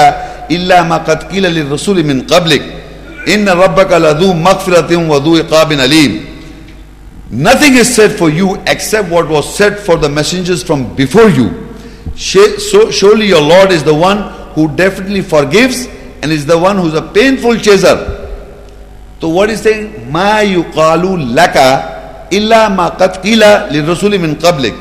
إلا 0.51 0.83
ما 0.83 0.97
قد 0.99 1.23
قيل 1.33 1.43
للرسول 1.43 2.05
من 2.05 2.23
قبلك 2.23 2.63
إن 3.29 3.49
ربك 3.49 3.93
لذو 3.93 4.33
مغفرة 4.33 4.97
وذو 4.97 5.37
عقاب 5.37 5.73
أليم 5.73 6.30
Nothing 7.32 7.76
is 7.76 7.94
said 7.96 8.12
for 8.12 8.30
you 8.30 8.62
except 8.68 9.10
what 9.10 9.30
was 9.30 9.56
said 9.56 9.80
for 9.80 9.96
the 9.96 10.10
messengers 10.10 10.62
from 10.62 10.94
before 10.96 11.30
you. 11.30 11.74
So 12.18 12.92
surely 12.92 13.28
your 13.28 13.42
Lord 13.42 13.72
is 13.72 13.84
the 13.86 13.96
one 13.96 14.52
who 14.54 14.68
definitely 14.76 15.22
forgives 15.22 15.88
and 16.22 16.32
is 16.32 16.46
the 16.46 16.58
one 16.58 16.78
who's 16.78 16.94
a 16.94 17.02
painful 17.02 17.56
chaser. 17.58 18.18
So 19.22 19.30
what 19.30 19.50
is 19.50 19.62
saying? 19.62 20.12
Ma 20.12 20.40
yuqalu 20.42 21.34
laka 21.34 22.28
illa 22.32 22.70
ma 22.70 22.90
qad 22.98 23.24
qila 23.24 23.70
lirrasuli 23.70 24.20
min 24.20 24.36
qablik. 24.36 24.76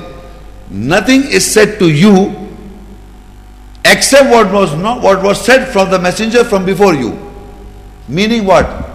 Nothing 0.71 1.23
is 1.25 1.49
said 1.49 1.79
to 1.79 1.89
you 1.89 2.35
except 3.85 4.29
what 4.29 4.53
was 4.53 4.75
not 4.75 5.03
what 5.03 5.23
was 5.23 5.45
said 5.45 5.69
from 5.73 5.91
the 5.91 5.99
messenger 6.01 6.43
from 6.43 6.65
before 6.65 6.95
you. 6.95 7.17
Meaning 8.09 8.45
what? 8.45 8.90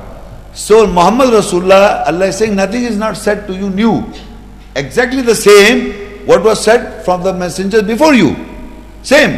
So 0.56 0.88
muhammad 0.88 1.30
rasulullah 1.30 2.04
allah 2.08 2.28
is 2.28 2.38
saying 2.38 2.56
nothing 2.56 2.84
is 2.84 2.98
not 2.98 3.18
said 3.18 3.46
to 3.48 3.56
you 3.56 3.70
new 3.70 4.04
exactly 4.76 5.22
the 5.22 5.36
same 5.36 5.94
what 6.26 6.44
was 6.44 6.64
said 6.64 7.04
from 7.04 7.24
the 7.24 7.34
messenger 7.34 7.84
before 7.84 8.14
you 8.14 8.36
same 9.04 9.38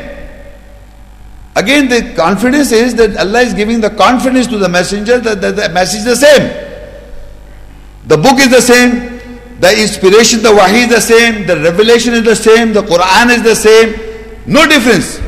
again 1.55 1.89
the 1.89 2.13
confidence 2.15 2.71
is 2.71 2.95
that 2.95 3.17
allah 3.17 3.41
is 3.41 3.53
giving 3.53 3.81
the 3.81 3.89
confidence 3.89 4.47
to 4.47 4.57
the 4.57 4.69
messenger 4.69 5.19
that 5.19 5.41
the 5.41 5.69
message 5.69 5.99
is 5.99 6.05
the 6.05 6.15
same 6.15 6.47
the 8.05 8.17
book 8.17 8.39
is 8.39 8.49
the 8.49 8.61
same 8.61 9.17
the 9.59 9.81
inspiration, 9.81 10.43
the 10.43 10.53
wahi 10.53 10.85
is 10.85 10.89
the 10.89 11.01
same, 11.01 11.47
the 11.47 11.57
revelation 11.57 12.13
is 12.13 12.23
the 12.23 12.35
same, 12.35 12.73
the 12.73 12.83
Quran 12.83 13.33
is 13.33 13.41
the 13.41 13.55
same. 13.55 13.89
No 14.45 14.67
difference. 14.67 15.19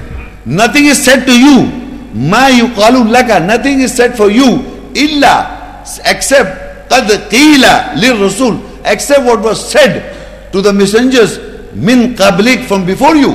Nothing 0.46 0.86
is 0.86 1.04
said 1.04 1.26
to 1.26 1.34
you. 1.34 1.66
Ma 2.14 2.50
yuqalu 2.50 3.10
laka. 3.10 3.44
Nothing 3.46 3.82
is 3.82 3.94
said 3.96 4.16
for 4.16 4.30
you. 4.30 4.62
Illa. 4.94 5.59
Except 6.06 6.90
qila 6.90 7.96
lir 8.00 8.16
rasul. 8.22 8.62
Except 8.86 9.24
what 9.24 9.40
was 9.42 9.72
said 9.72 10.52
to 10.52 10.62
the 10.62 10.74
messengers 10.74 11.40
min 11.74 12.16
qablik 12.16 12.66
from 12.66 12.86
before 12.86 13.16
you. 13.16 13.34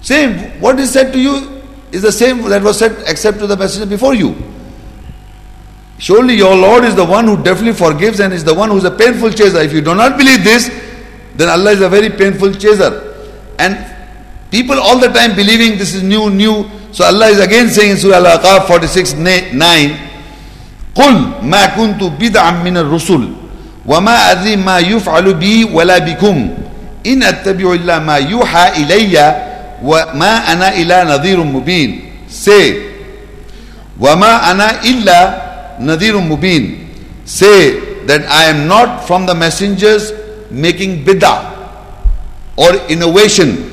Same, 0.00 0.60
what 0.60 0.78
is 0.78 0.92
said 0.92 1.12
to 1.12 1.18
you 1.18 1.62
is 1.92 2.02
the 2.02 2.12
same 2.12 2.42
that 2.48 2.62
was 2.62 2.78
said 2.78 3.04
except 3.06 3.38
to 3.38 3.46
the 3.46 3.56
messenger 3.56 3.86
before 3.86 4.14
you. 4.14 4.34
Surely 5.98 6.34
your 6.34 6.56
Lord 6.56 6.84
is 6.84 6.96
the 6.96 7.04
one 7.04 7.26
who 7.26 7.36
definitely 7.40 7.74
forgives 7.74 8.18
and 8.18 8.32
is 8.32 8.42
the 8.42 8.54
one 8.54 8.70
who 8.70 8.76
is 8.76 8.84
a 8.84 8.90
painful 8.90 9.30
chaser. 9.30 9.58
If 9.58 9.72
you 9.72 9.80
do 9.80 9.94
not 9.94 10.18
believe 10.18 10.42
this, 10.42 10.68
then 11.36 11.48
Allah 11.48 11.70
is 11.70 11.80
a 11.80 11.88
very 11.88 12.10
painful 12.10 12.54
chaser. 12.54 13.14
And 13.58 13.78
people 14.50 14.80
all 14.80 14.98
the 14.98 15.08
time 15.08 15.36
believing 15.36 15.78
this 15.78 15.94
is 15.94 16.02
new, 16.02 16.28
new. 16.28 16.68
So 16.90 17.04
Allah 17.04 17.28
is 17.28 17.38
again 17.38 17.68
saying 17.68 17.92
in 17.92 17.96
Surah 17.96 18.16
Al-Ahqaf 18.16 18.66
46 18.66 19.14
9, 19.14 19.52
قل 20.94 21.14
ما 21.42 21.66
كنت 21.66 22.02
بدعا 22.04 22.50
من 22.50 22.76
الرسل 22.76 23.28
وما 23.86 24.30
أدري 24.32 24.56
ما 24.56 24.78
يفعل 24.78 25.34
بي 25.34 25.64
ولا 25.64 25.98
بكم 25.98 26.48
إن 27.06 27.22
أتبع 27.22 27.72
إلا 27.72 27.98
ما 27.98 28.16
يوحى 28.16 28.82
إلي 28.82 29.16
وما 29.82 30.52
أنا 30.52 30.76
إلا 30.76 31.04
نذير 31.04 31.40
مبين 31.44 32.00
say 32.30 32.74
وما 34.00 34.50
أنا 34.50 34.84
إلا 34.84 35.20
نذير 35.80 36.18
مبين 36.20 36.78
say 37.24 37.80
that 38.06 38.22
I 38.28 38.44
am 38.50 38.68
not 38.68 39.06
from 39.06 39.26
the 39.26 39.34
messengers 39.34 40.12
making 40.50 41.04
bid'ah 41.04 41.50
or 42.56 42.74
innovation 42.92 43.70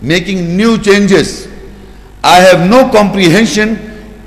making 0.00 0.56
new 0.56 0.78
changes 0.78 1.48
I 2.22 2.40
have 2.40 2.68
no 2.68 2.88
comprehension 2.88 3.76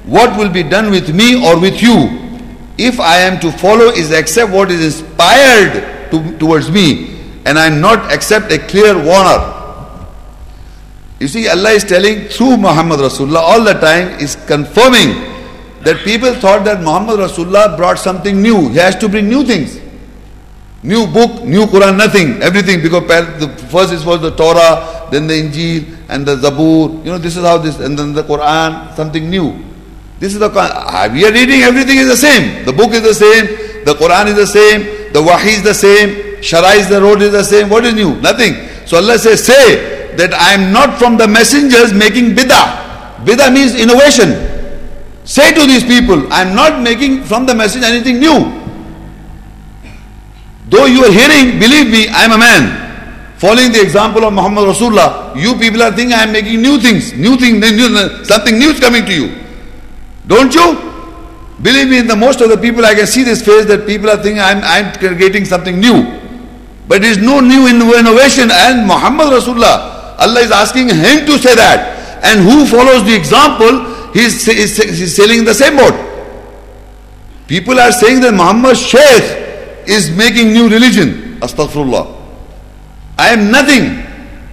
what 0.05 0.35
will 0.37 0.49
be 0.49 0.61
done 0.63 0.91
with 0.91 1.13
me 1.15 1.39
or 1.47 1.57
with 1.59 1.81
you 1.81 2.22
if 2.77 2.99
I 2.99 3.17
am 3.19 3.39
to 3.41 3.51
follow 3.51 3.89
is 3.89 4.11
accept 4.11 4.51
what 4.51 4.71
is 4.71 4.83
inspired 4.83 6.09
to, 6.11 6.37
towards 6.37 6.71
me 6.71 7.13
and 7.45 7.59
I 7.59 7.67
am 7.67 7.81
not 7.81 8.11
accept 8.11 8.51
a 8.51 8.57
clear 8.57 8.95
warner. 8.95 9.51
You 11.19 11.27
see, 11.27 11.47
Allah 11.47 11.71
is 11.71 11.83
telling 11.83 12.27
through 12.27 12.57
Muhammad 12.57 12.99
Rasulullah 12.99 13.41
all 13.41 13.63
the 13.63 13.73
time 13.73 14.19
is 14.19 14.35
confirming 14.47 15.33
that 15.83 16.03
people 16.03 16.33
thought 16.35 16.65
that 16.65 16.81
Muhammad 16.81 17.19
Rasulullah 17.19 17.77
brought 17.77 17.99
something 17.99 18.41
new. 18.41 18.69
He 18.69 18.77
has 18.77 18.95
to 18.97 19.09
bring 19.09 19.29
new 19.29 19.45
things. 19.45 19.79
New 20.81 21.07
book, 21.07 21.43
new 21.43 21.65
Quran, 21.65 21.97
nothing, 21.97 22.41
everything. 22.41 22.81
Because 22.81 23.07
the 23.39 23.47
first 23.69 23.93
is 23.93 24.03
was 24.03 24.21
the 24.21 24.31
Torah, 24.35 25.07
then 25.11 25.27
the 25.27 25.33
Injil 25.33 25.97
and 26.09 26.25
the 26.25 26.35
Zabur. 26.35 27.05
You 27.05 27.11
know, 27.11 27.17
this 27.17 27.37
is 27.37 27.43
how 27.43 27.57
this, 27.57 27.79
and 27.79 27.97
then 27.97 28.13
the 28.13 28.23
Quran, 28.23 28.93
something 28.95 29.29
new. 29.29 29.72
This 30.23 30.35
is 30.35 30.39
the 30.39 30.49
ah, 30.55 31.09
we 31.11 31.25
are 31.27 31.33
reading 31.33 31.63
everything 31.67 31.97
is 31.97 32.07
the 32.07 32.15
same. 32.15 32.63
The 32.63 32.71
book 32.71 32.93
is 32.93 33.03
the 33.03 33.13
same, 33.13 33.83
the 33.83 33.91
Quran 33.93 34.27
is 34.31 34.35
the 34.39 34.47
same, 34.47 35.11
the 35.11 35.19
Wahi 35.21 35.59
is 35.59 35.63
the 35.63 35.73
same, 35.73 36.39
Shara 36.39 36.79
is 36.79 36.87
the 36.87 37.01
road 37.01 37.21
is 37.21 37.33
the 37.33 37.43
same. 37.43 37.67
What 37.67 37.83
is 37.83 37.93
new? 37.93 38.15
Nothing. 38.21 38.55
So 38.87 38.95
Allah 38.95 39.19
says, 39.19 39.43
say 39.43 40.15
that 40.15 40.31
I 40.33 40.53
am 40.53 40.71
not 40.71 40.97
from 40.97 41.17
the 41.17 41.27
messengers 41.27 41.91
making 41.91 42.39
bidah. 42.39 43.27
Bidah 43.27 43.51
means 43.51 43.75
innovation. 43.75 44.31
Say 45.27 45.51
to 45.59 45.67
these 45.67 45.83
people, 45.83 46.31
I 46.31 46.47
am 46.47 46.55
not 46.55 46.81
making 46.81 47.25
from 47.25 47.45
the 47.45 47.53
message 47.53 47.83
anything 47.83 48.21
new. 48.23 48.47
Though 50.71 50.85
you 50.85 51.03
are 51.03 51.11
hearing, 51.11 51.59
believe 51.59 51.91
me, 51.91 52.07
I 52.07 52.23
am 52.23 52.31
a 52.31 52.37
man. 52.39 52.63
Following 53.43 53.73
the 53.73 53.81
example 53.81 54.23
of 54.23 54.31
Muhammad 54.31 54.71
Rasulullah, 54.71 55.35
you 55.35 55.59
people 55.59 55.83
are 55.83 55.91
thinking 55.91 56.15
I 56.15 56.23
am 56.23 56.31
making 56.31 56.61
new 56.61 56.79
things, 56.79 57.11
new 57.11 57.35
things, 57.35 57.59
something 58.25 58.57
new 58.57 58.71
is 58.71 58.79
coming 58.79 59.03
to 59.03 59.11
you. 59.13 59.42
Don't 60.27 60.53
you? 60.53 60.93
Believe 61.61 61.89
me, 61.89 61.99
in 61.99 62.07
the 62.07 62.15
most 62.15 62.41
of 62.41 62.49
the 62.49 62.57
people, 62.57 62.85
I 62.85 62.93
can 62.93 63.07
see 63.07 63.23
this 63.23 63.45
face 63.45 63.65
that 63.65 63.85
people 63.85 64.09
are 64.09 64.17
thinking 64.17 64.41
I'm, 64.41 64.59
I'm 64.63 64.93
creating 64.99 65.45
something 65.45 65.79
new. 65.79 66.03
But 66.87 67.01
there 67.01 67.11
is 67.11 67.17
no 67.17 67.39
new 67.39 67.67
innovation. 67.67 68.49
And 68.51 68.85
Muhammad 68.87 69.27
Rasulullah, 69.27 70.19
Allah 70.19 70.41
is 70.41 70.51
asking 70.51 70.89
him 70.89 71.25
to 71.25 71.37
say 71.39 71.55
that. 71.55 72.21
And 72.23 72.41
who 72.41 72.65
follows 72.65 73.05
the 73.05 73.15
example, 73.15 74.11
he's, 74.13 74.45
he's, 74.45 74.77
he's 74.77 75.15
sailing 75.15 75.45
the 75.45 75.53
same 75.53 75.77
boat. 75.77 75.95
People 77.47 77.79
are 77.79 77.91
saying 77.91 78.21
that 78.21 78.33
Muhammad 78.33 78.77
Shaykh 78.77 79.87
is 79.87 80.09
making 80.11 80.53
new 80.53 80.69
religion. 80.69 81.39
Astaghfirullah. 81.39 82.21
I 83.17 83.29
am 83.29 83.51
nothing 83.51 84.03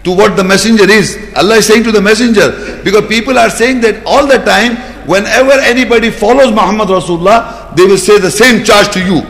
to 0.04 0.14
what 0.14 0.36
the 0.36 0.44
messenger 0.44 0.88
is. 0.88 1.16
Allah 1.36 1.56
is 1.56 1.66
saying 1.66 1.84
to 1.84 1.92
the 1.92 2.00
messenger 2.00 2.80
because 2.84 3.06
people 3.06 3.38
are 3.38 3.50
saying 3.50 3.80
that 3.82 4.04
all 4.04 4.26
the 4.26 4.38
time 4.38 4.76
whenever 5.10 5.50
anybody 5.66 6.08
follows 6.08 6.52
Muhammad 6.52 6.86
Rasulullah, 6.86 7.74
they 7.74 7.84
will 7.84 7.98
say 7.98 8.18
the 8.20 8.30
same 8.30 8.62
charge 8.62 8.92
to 8.94 9.02
you. 9.02 9.26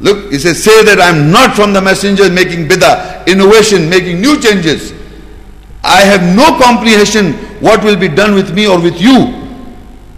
Look, 0.00 0.32
he 0.32 0.38
says, 0.38 0.64
say 0.64 0.82
that 0.84 0.98
I'm 0.98 1.30
not 1.30 1.54
from 1.54 1.74
the 1.74 1.80
messengers 1.82 2.30
making 2.30 2.68
bid'ah, 2.68 3.26
innovation, 3.26 3.90
making 3.90 4.22
new 4.22 4.40
changes. 4.40 4.94
I 5.84 6.00
have 6.00 6.22
no 6.34 6.58
comprehension 6.58 7.34
what 7.60 7.84
will 7.84 7.96
be 7.96 8.08
done 8.08 8.34
with 8.34 8.54
me 8.54 8.66
or 8.66 8.80
with 8.80 8.98
you. 8.98 9.36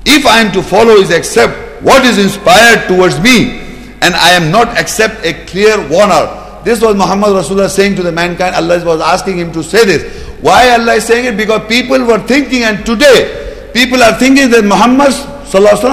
If 0.06 0.24
I 0.24 0.40
am 0.40 0.52
to 0.52 0.62
follow 0.62 0.94
is 1.02 1.10
accept 1.10 1.82
what 1.82 2.04
is 2.04 2.18
inspired 2.18 2.86
towards 2.86 3.18
me, 3.20 3.60
and 4.02 4.14
I 4.14 4.30
am 4.38 4.52
not 4.52 4.78
accept 4.78 5.24
a 5.26 5.34
clear 5.46 5.76
warner. 5.88 6.62
This 6.64 6.80
was 6.80 6.94
Muhammad 6.94 7.30
Rasulullah 7.30 7.68
saying 7.68 7.96
to 7.96 8.02
the 8.02 8.12
mankind. 8.12 8.54
Allah 8.54 8.84
was 8.84 9.00
asking 9.00 9.38
him 9.38 9.52
to 9.52 9.64
say 9.64 9.84
this. 9.84 10.04
Why 10.40 10.70
Allah 10.78 10.94
is 10.94 11.04
saying 11.04 11.24
it? 11.26 11.36
Because 11.36 11.66
people 11.68 12.04
were 12.06 12.20
thinking, 12.20 12.62
and 12.62 12.86
today 12.86 13.43
people 13.74 14.02
are 14.02 14.16
thinking 14.18 14.48
that 14.50 14.64
Muhammad 14.64 15.12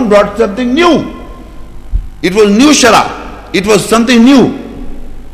brought 0.08 0.38
something 0.38 0.74
new. 0.74 1.22
It 2.22 2.34
was 2.34 2.50
new 2.52 2.70
shara. 2.72 3.54
It 3.54 3.68
was 3.68 3.84
something 3.88 4.24
new. 4.24 4.62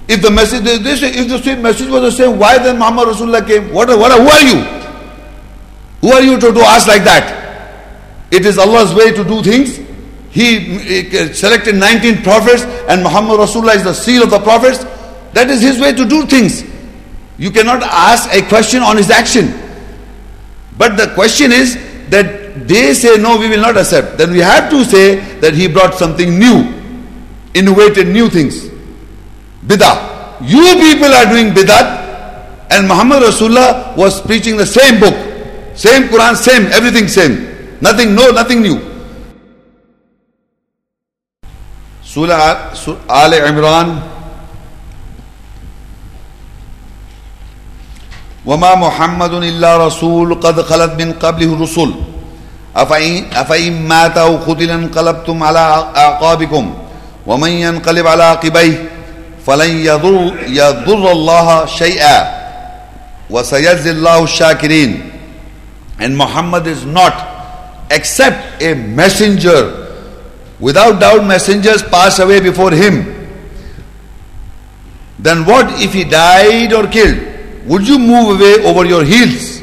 If 0.07 0.21
the 0.21 0.31
message, 0.31 0.63
this, 0.63 1.03
if 1.03 1.27
the 1.27 1.37
same 1.39 1.61
message 1.61 1.89
was 1.89 2.01
the 2.01 2.11
same, 2.11 2.39
why 2.39 2.57
then 2.57 2.79
Muhammad 2.79 3.09
Rasulullah 3.09 3.45
came? 3.45 3.73
What, 3.73 3.89
what, 3.89 4.11
who 4.11 4.27
are 4.27 4.41
you? 4.41 4.63
Who 6.01 6.11
are 6.13 6.21
you 6.21 6.39
to, 6.39 6.53
to 6.53 6.59
ask 6.61 6.87
like 6.87 7.03
that? 7.03 7.43
It 8.31 8.45
is 8.45 8.57
Allah's 8.57 8.93
way 8.93 9.11
to 9.11 9.23
do 9.23 9.43
things. 9.43 9.77
He 10.31 11.33
selected 11.33 11.75
19 11.75 12.23
prophets 12.23 12.63
and 12.87 13.03
Muhammad 13.03 13.39
Rasulullah 13.39 13.75
is 13.75 13.83
the 13.83 13.93
seal 13.93 14.23
of 14.23 14.29
the 14.29 14.39
prophets. 14.39 14.83
That 15.33 15.49
is 15.49 15.61
his 15.61 15.79
way 15.79 15.93
to 15.93 16.05
do 16.05 16.25
things. 16.25 16.63
You 17.37 17.51
cannot 17.51 17.83
ask 17.83 18.33
a 18.33 18.41
question 18.47 18.81
on 18.81 18.97
his 18.97 19.09
action. 19.09 19.53
But 20.77 20.95
the 20.95 21.13
question 21.13 21.51
is, 21.51 21.75
that 22.09 22.67
they 22.67 22.93
say 22.93 23.17
no 23.17 23.37
we 23.37 23.49
will 23.49 23.61
not 23.61 23.77
accept. 23.77 24.17
Then 24.17 24.31
we 24.31 24.39
have 24.39 24.69
to 24.69 24.83
say 24.83 25.39
that 25.39 25.53
he 25.53 25.67
brought 25.67 25.93
something 25.95 26.37
new 26.39 26.73
innovated 27.53 28.07
new 28.07 28.29
things. 28.29 28.69
Bidah. 29.65 30.39
You 30.41 30.61
people 30.77 31.09
are 31.13 31.25
doing 31.25 31.49
bidah 31.53 32.05
and 32.69 32.87
Muhammad 32.87 33.23
Rasulullah 33.23 33.95
was 33.97 34.21
preaching 34.21 34.55
the 34.55 34.65
same 34.65 34.99
book 34.99 35.15
same 35.75 36.09
Quran 36.09 36.35
same 36.35 36.67
everything 36.67 37.07
same. 37.07 37.77
Nothing 37.81 38.13
no 38.15 38.29
nothing 38.31 38.61
new. 38.61 38.77
Surah 42.03 42.73
Al 43.09 43.31
Imran 43.33 44.16
وما 48.47 48.75
محمد 48.75 49.33
إلا 49.33 49.77
رسول 49.87 50.35
قد 50.35 50.61
خلت 50.61 51.01
من 51.01 51.13
قبله 51.13 51.53
الرسل 51.53 51.91
أفإن 52.75 53.87
مات 53.87 54.17
أو 54.17 54.37
قتل 54.37 54.71
انقلبتم 54.71 55.43
على 55.43 55.59
أعقابكم 55.97 56.73
ومن 57.27 57.49
ينقلب 57.49 58.07
على 58.07 58.23
عقبيه 58.23 58.89
فلن 59.45 59.69
يضر, 59.85 60.33
يضر 60.47 61.11
الله 61.11 61.65
شيئا 61.65 62.17
وسيجزي 63.29 63.91
الله 63.91 64.23
الشاكرين 64.23 64.91
and 65.99 66.15
Muhammad 66.15 66.67
is 66.67 66.85
not 66.85 67.15
except 67.89 68.61
a 68.61 68.75
messenger. 68.75 69.87
Without 70.59 70.99
doubt 70.99 71.25
messengers 71.25 71.81
pass 71.81 72.19
away 72.19 72.39
before 72.39 72.71
him. 72.71 73.13
Then 75.19 75.43
what 75.45 75.81
if 75.81 75.93
he 75.93 76.03
died 76.03 76.71
or 76.71 76.85
killed? 76.87 77.36
Would 77.67 77.87
you 77.87 77.99
move 77.99 78.39
away 78.39 78.65
over 78.65 78.85
your 78.85 79.03
heels? 79.03 79.61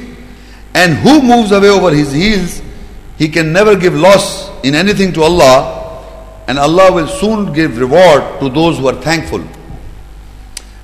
And 0.74 0.94
who 0.94 1.22
moves 1.22 1.52
away 1.52 1.68
over 1.68 1.90
his 1.90 2.12
heels, 2.12 2.60
he 3.16 3.28
can 3.28 3.52
never 3.52 3.76
give 3.76 3.94
loss 3.94 4.50
in 4.64 4.74
anything 4.74 5.12
to 5.14 5.22
Allah, 5.22 6.04
and 6.46 6.58
Allah 6.58 6.92
will 6.92 7.06
soon 7.06 7.52
give 7.52 7.78
reward 7.78 8.40
to 8.40 8.48
those 8.50 8.78
who 8.78 8.88
are 8.88 9.00
thankful. 9.00 9.42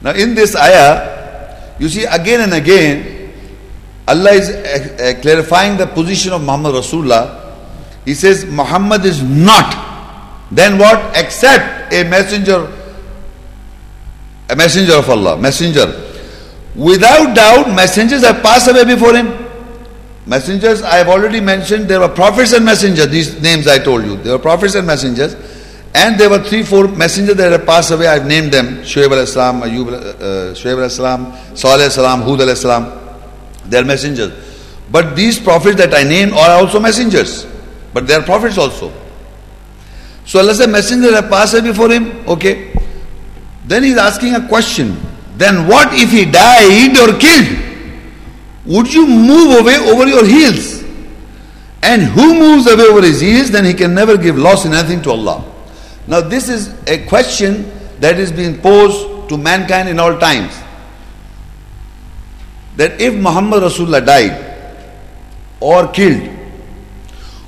Now, 0.01 0.13
in 0.13 0.35
this 0.35 0.57
ayah, 0.57 1.75
you 1.79 1.89
see 1.89 2.05
again 2.05 2.41
and 2.41 2.55
again, 2.55 3.33
Allah 4.09 4.31
is 4.33 4.49
uh, 4.49 5.17
uh, 5.17 5.21
clarifying 5.21 5.77
the 5.77 5.87
position 5.87 6.33
of 6.33 6.41
Muhammad 6.43 6.75
Rasulullah. 6.75 7.55
He 8.05 8.15
says, 8.15 8.45
Muhammad 8.47 9.05
is 9.05 9.23
not. 9.23 10.49
Then 10.51 10.79
what? 10.79 11.17
Except 11.17 11.93
a 11.93 12.03
messenger, 12.05 12.67
a 14.49 14.57
messenger 14.57 14.95
of 14.95 15.09
Allah, 15.11 15.37
messenger. 15.37 16.10
Without 16.75 17.35
doubt, 17.35 17.75
messengers 17.75 18.23
have 18.23 18.43
passed 18.43 18.69
away 18.69 18.85
before 18.85 19.15
him. 19.15 19.47
Messengers, 20.27 20.83
I 20.83 20.97
have 20.97 21.09
already 21.09 21.41
mentioned, 21.41 21.89
there 21.89 22.01
were 22.01 22.09
prophets 22.09 22.53
and 22.53 22.65
messengers, 22.65 23.09
these 23.09 23.41
names 23.41 23.67
I 23.67 23.79
told 23.79 24.05
you. 24.05 24.17
There 24.19 24.33
were 24.33 24.39
prophets 24.39 24.75
and 24.75 24.87
messengers. 24.87 25.35
And 25.93 26.21
there 26.21 26.31
were 26.31 26.39
three, 26.39 26.63
four 26.63 26.87
messengers 26.87 27.35
that 27.37 27.51
have 27.51 27.67
passed 27.67 27.91
away. 27.91 28.07
I've 28.07 28.27
named 28.27 28.53
them 28.53 28.79
Shoaib 28.83 29.11
al 29.11 29.19
Islam, 29.19 29.63
Ayub, 29.63 29.89
uh, 29.91 30.69
al 30.69 30.85
Islam, 30.85 31.57
Salih 31.57 31.85
al 31.85 31.91
Salam, 31.91 32.23
Hud 32.23 32.41
al 32.43 32.49
Islam. 32.51 32.93
They 33.67 33.79
are 33.79 33.85
messengers. 33.85 34.33
But 34.91 35.17
these 35.17 35.41
prophets 35.41 35.77
that 35.77 35.93
I 35.93 36.05
named 36.05 36.33
are 36.33 36.51
also 36.51 36.79
messengers. 36.79 37.45
But 37.93 38.07
they 38.07 38.15
are 38.15 38.23
prophets 38.23 38.57
also. 38.57 38.93
So 40.25 40.39
Allah 40.39 40.55
said, 40.55 40.71
messengers 40.71 41.13
have 41.13 41.29
passed 41.29 41.55
away 41.55 41.69
before 41.71 41.91
him. 41.91 42.25
Okay. 42.29 42.73
Then 43.67 43.83
he's 43.83 43.97
asking 43.97 44.37
a 44.37 44.47
question. 44.47 44.97
Then 45.41 45.67
what 45.67 45.89
if 45.95 46.11
he 46.11 46.27
died 46.27 46.99
or 46.99 47.19
killed? 47.19 47.49
Would 48.67 48.93
you 48.93 49.07
move 49.07 49.59
away 49.61 49.77
over 49.91 50.07
your 50.07 50.27
heels? 50.27 50.85
And 51.83 52.03
who 52.03 52.35
moves 52.39 52.67
away 52.71 52.85
over 52.85 53.01
his 53.01 53.23
heels, 53.23 53.51
then 53.51 53.65
he 53.65 53.73
can 53.73 53.95
never 53.95 54.19
give 54.19 54.37
loss 54.37 54.67
in 54.67 54.75
anything 54.75 55.01
to 55.05 55.13
Allah. 55.13 55.43
Now, 56.07 56.21
this 56.21 56.51
is 56.51 56.75
a 56.87 57.07
question 57.07 57.73
that 58.01 58.19
is 58.19 58.31
being 58.31 58.61
posed 58.61 59.31
to 59.31 59.39
mankind 59.39 59.89
in 59.89 59.99
all 59.99 60.19
times. 60.19 60.53
That 62.77 63.01
if 63.01 63.15
Muhammad 63.15 63.63
Rasulullah 63.63 64.05
died 64.05 64.77
or 65.59 65.89
killed, 65.89 66.29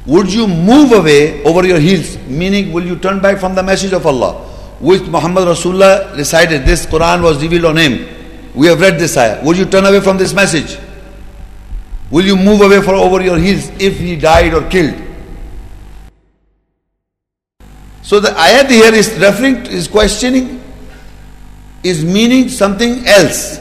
would 0.07 0.33
you 0.33 0.49
move 0.49 0.93
away 0.93 1.45
over 1.45 1.67
your 1.67 1.79
heels? 1.79 2.17
Meaning, 2.27 2.73
will 2.73 2.87
you 2.87 2.97
turn 2.99 3.21
back 3.21 3.39
from 3.39 3.55
the 3.55 3.63
message 3.63 3.93
of 3.93 4.07
Allah? 4.07 4.49
Which 4.83 5.03
Muhammad 5.03 5.47
Rasulullah 5.47 6.17
recited, 6.17 6.67
this 6.67 6.87
Quran 6.87 7.23
was 7.23 7.41
revealed 7.41 7.67
on 7.67 7.77
him. 7.77 8.05
We 8.53 8.67
have 8.67 8.81
read 8.81 8.99
this 8.99 9.17
ayah. 9.17 9.41
Would 9.45 9.57
you 9.57 9.65
turn 9.65 9.87
away 9.87 10.01
from 10.01 10.19
this 10.19 10.35
message? 10.35 10.77
Will 12.11 12.25
you 12.25 12.35
move 12.37 12.61
away 12.63 12.83
from 12.83 12.97
over 12.97 13.23
your 13.23 13.39
heels 13.39 13.71
if 13.79 14.01
he 14.01 14.17
died 14.17 14.53
or 14.53 14.69
killed? 14.69 15.01
So 18.03 18.19
the 18.19 18.31
ayat 18.31 18.69
here 18.71 18.93
is 18.93 19.09
referring 19.21 19.63
to, 19.63 19.71
is 19.71 19.87
questioning, 19.87 20.61
is 21.85 22.05
meaning 22.05 22.49
something 22.49 23.07
else. 23.07 23.59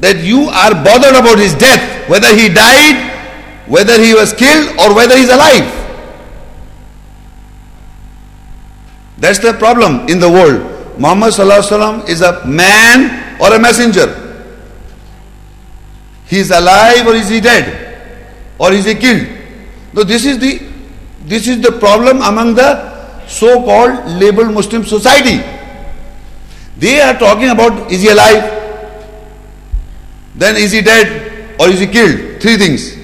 That 0.00 0.18
you 0.24 0.50
are 0.50 0.74
bothered 0.74 1.14
about 1.14 1.38
his 1.38 1.54
death, 1.54 2.08
whether 2.10 2.34
he 2.34 2.48
died, 2.48 2.98
whether 3.68 3.96
he 3.96 4.12
was 4.12 4.32
killed, 4.32 4.76
or 4.80 4.92
whether 4.92 5.16
he's 5.16 5.30
alive. 5.30 5.81
That's 9.22 9.38
the 9.38 9.52
problem 9.52 10.08
in 10.08 10.18
the 10.18 10.28
world. 10.28 10.98
Muhammad 10.98 11.28
is 12.08 12.20
a 12.22 12.44
man 12.44 13.40
or 13.40 13.54
a 13.54 13.58
messenger. 13.58 14.08
He 16.26 16.40
is 16.40 16.50
alive 16.50 17.06
or 17.06 17.14
is 17.14 17.28
he 17.28 17.40
dead? 17.40 18.18
Or 18.58 18.72
is 18.72 18.84
he 18.84 18.96
killed? 18.96 19.28
No, 19.92 20.02
this 20.02 20.24
is 20.24 20.40
the 20.40 20.58
this 21.26 21.46
is 21.46 21.60
the 21.60 21.70
problem 21.78 22.20
among 22.22 22.56
the 22.56 23.28
so-called 23.28 24.10
labeled 24.20 24.52
Muslim 24.54 24.84
society. 24.84 25.38
They 26.78 27.00
are 27.00 27.14
talking 27.16 27.50
about 27.50 27.92
is 27.92 28.02
he 28.02 28.08
alive? 28.08 28.42
Then 30.34 30.56
is 30.56 30.72
he 30.72 30.82
dead 30.82 31.60
or 31.60 31.68
is 31.68 31.78
he 31.78 31.86
killed? 31.86 32.42
Three 32.42 32.56
things. 32.56 32.96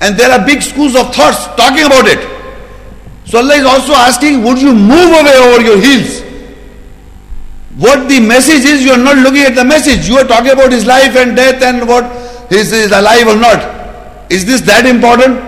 And 0.00 0.16
there 0.16 0.32
are 0.32 0.44
big 0.44 0.62
schools 0.62 0.96
of 0.96 1.14
thoughts 1.14 1.46
talking 1.54 1.86
about 1.86 2.08
it. 2.08 2.39
So 3.30 3.38
Allah 3.38 3.54
is 3.54 3.64
also 3.64 3.92
asking, 3.92 4.42
would 4.42 4.60
you 4.60 4.74
move 4.74 5.10
away 5.14 5.36
over 5.38 5.62
your 5.62 5.80
heels? 5.80 6.22
What 7.78 8.08
the 8.08 8.18
message 8.20 8.64
is, 8.64 8.84
you 8.84 8.90
are 8.90 8.98
not 8.98 9.16
looking 9.16 9.42
at 9.42 9.54
the 9.54 9.64
message. 9.64 10.08
You 10.08 10.18
are 10.18 10.24
talking 10.24 10.50
about 10.50 10.72
his 10.72 10.84
life 10.84 11.16
and 11.16 11.36
death 11.36 11.62
and 11.62 11.88
what 11.88 12.30
what 12.50 12.58
is, 12.58 12.72
is 12.72 12.90
alive 12.90 13.28
or 13.28 13.36
not. 13.36 14.32
Is 14.32 14.44
this 14.44 14.60
that 14.62 14.84
important? 14.84 15.38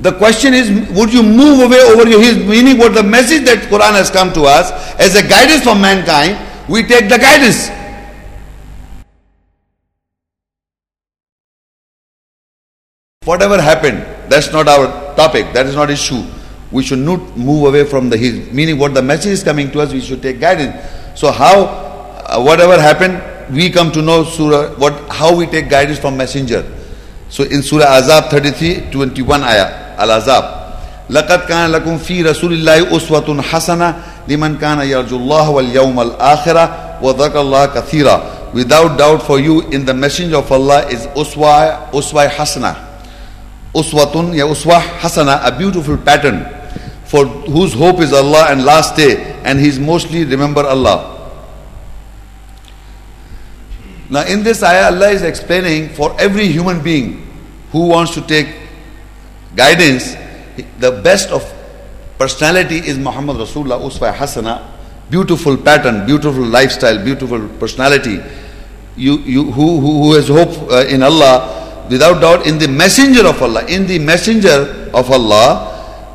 The 0.00 0.12
question 0.12 0.54
is, 0.54 0.70
would 0.90 1.12
you 1.12 1.22
move 1.22 1.60
away 1.60 1.80
over 1.80 2.08
your 2.08 2.22
heels? 2.22 2.36
Meaning 2.46 2.78
what 2.78 2.94
the 2.94 3.02
message 3.02 3.44
that 3.44 3.58
Quran 3.70 3.92
has 3.92 4.10
come 4.10 4.32
to 4.34 4.42
us 4.42 4.70
as 5.00 5.14
a 5.14 5.22
guidance 5.26 5.64
for 5.64 5.74
mankind, 5.74 6.38
we 6.68 6.82
take 6.82 7.08
the 7.08 7.18
guidance. 7.18 7.70
Whatever 13.24 13.60
happened, 13.60 14.04
that's 14.30 14.52
not 14.52 14.68
our 14.68 15.14
topic, 15.16 15.52
that 15.52 15.66
is 15.66 15.74
not 15.74 15.90
issue. 15.90 16.22
We 16.72 16.82
should 16.82 17.00
not 17.00 17.36
move 17.36 17.66
away 17.68 17.84
from 17.84 18.10
the 18.10 18.16
his. 18.16 18.52
Meaning, 18.52 18.78
what 18.78 18.94
the 18.94 19.02
message 19.02 19.32
is 19.32 19.42
coming 19.42 19.70
to 19.72 19.80
us, 19.80 19.92
we 19.92 20.00
should 20.00 20.22
take 20.22 20.38
guidance. 20.40 20.76
So, 21.18 21.30
how, 21.30 21.64
uh, 21.64 22.40
whatever 22.42 22.80
happened, 22.80 23.20
we 23.54 23.70
come 23.70 23.90
to 23.92 24.02
know 24.02 24.24
Surah, 24.24 24.70
what, 24.78 24.94
how 25.10 25.34
we 25.34 25.46
take 25.46 25.68
guidance 25.68 25.98
from 25.98 26.16
Messenger. 26.16 26.64
So, 27.28 27.42
in 27.44 27.62
Surah 27.62 27.86
Ahzab 27.98 28.30
33, 28.30 28.90
21 28.90 29.42
ayah, 29.42 29.96
Al 29.98 30.10
Ahzab. 30.20 30.60
لقد 31.10 31.38
كان 31.50 31.70
لكم 31.70 31.98
في 31.98 32.22
رسول 32.22 32.52
الله 32.52 32.96
أسوة 32.96 33.42
حسنة 33.42 33.94
لمن 34.28 34.58
كان 34.58 34.78
يرجو 34.80 35.16
الله 35.16 35.50
واليوم 35.50 36.00
الآخرة 36.00 36.64
وذكر 37.02 37.40
الله 37.40 37.66
كثيرا 37.66 38.22
without 38.54 38.96
doubt 38.98 39.22
for 39.22 39.38
you 39.40 39.62
in 39.70 39.84
the 39.84 39.94
message 39.94 40.32
of 40.32 40.50
Allah 40.52 40.86
is 40.90 41.06
uswa 41.14 41.78
uswa 41.92 42.28
hasana 42.28 42.76
uswatun 43.74 44.34
ya 44.34 44.46
uswa 44.46 44.78
hasana 45.02 45.42
a 45.44 45.50
beautiful 45.50 45.96
pattern 45.98 46.46
for 47.10 47.26
whose 47.26 47.74
hope 47.74 47.98
is 47.98 48.12
Allah 48.12 48.46
and 48.50 48.64
last 48.64 48.94
day 48.94 49.18
and 49.42 49.58
he's 49.58 49.80
mostly 49.80 50.24
remember 50.24 50.62
Allah. 50.64 51.18
Now 54.08 54.22
in 54.26 54.44
this 54.44 54.62
ayah 54.62 54.94
Allah 54.94 55.10
is 55.10 55.22
explaining 55.22 55.88
for 55.90 56.14
every 56.20 56.46
human 56.46 56.80
being 56.84 57.26
who 57.72 57.88
wants 57.88 58.14
to 58.14 58.20
take 58.22 58.46
guidance, 59.56 60.14
the 60.78 61.02
best 61.02 61.30
of 61.30 61.42
personality 62.16 62.78
is 62.78 62.96
Muhammad 62.96 63.38
Rasulullah 63.38 63.82
Uswa 63.82 64.14
Hasana, 64.14 64.70
beautiful 65.10 65.56
pattern, 65.56 66.06
beautiful 66.06 66.44
lifestyle, 66.46 67.02
beautiful 67.02 67.48
personality. 67.58 68.20
You, 68.94 69.18
you, 69.18 69.50
who, 69.50 69.80
who, 69.80 70.02
who 70.04 70.12
has 70.14 70.28
hope 70.28 70.70
uh, 70.70 70.86
in 70.86 71.02
Allah, 71.02 71.86
without 71.90 72.20
doubt, 72.20 72.46
in 72.46 72.58
the 72.58 72.68
messenger 72.68 73.26
of 73.26 73.42
Allah, 73.42 73.66
in 73.66 73.88
the 73.88 73.98
messenger 73.98 74.88
of 74.94 75.10
Allah, 75.10 75.66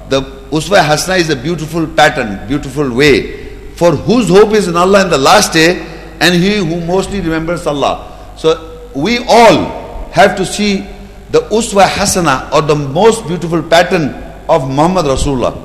the 0.07 0.34
Uswa 0.51 0.83
Hasana 0.83 1.19
is 1.19 1.29
a 1.29 1.35
beautiful 1.35 1.87
pattern, 1.87 2.47
beautiful 2.47 2.93
way, 2.93 3.45
for 3.75 3.91
whose 3.91 4.29
hope 4.29 4.53
is 4.53 4.67
in 4.67 4.75
Allah 4.75 5.03
in 5.03 5.09
the 5.09 5.17
last 5.17 5.53
day, 5.53 5.79
and 6.19 6.33
he 6.33 6.57
who 6.57 6.79
mostly 6.85 7.19
remembers 7.21 7.67
Allah. 7.67 8.33
So 8.37 8.89
we 8.95 9.19
all 9.27 10.09
have 10.11 10.35
to 10.37 10.45
see 10.45 10.87
the 11.31 11.41
Uswa 11.51 11.85
Hasana 11.87 12.51
or 12.53 12.61
the 12.61 12.75
most 12.75 13.27
beautiful 13.27 13.61
pattern 13.61 14.13
of 14.47 14.69
Muhammad 14.69 15.05
Rasulullah. 15.05 15.55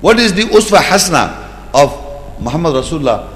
What 0.00 0.18
is 0.18 0.32
the 0.32 0.42
Uswa 0.42 0.78
Hasana 0.78 1.70
of 1.74 2.40
Muhammad 2.40 2.74
Rasulullah? 2.74 3.28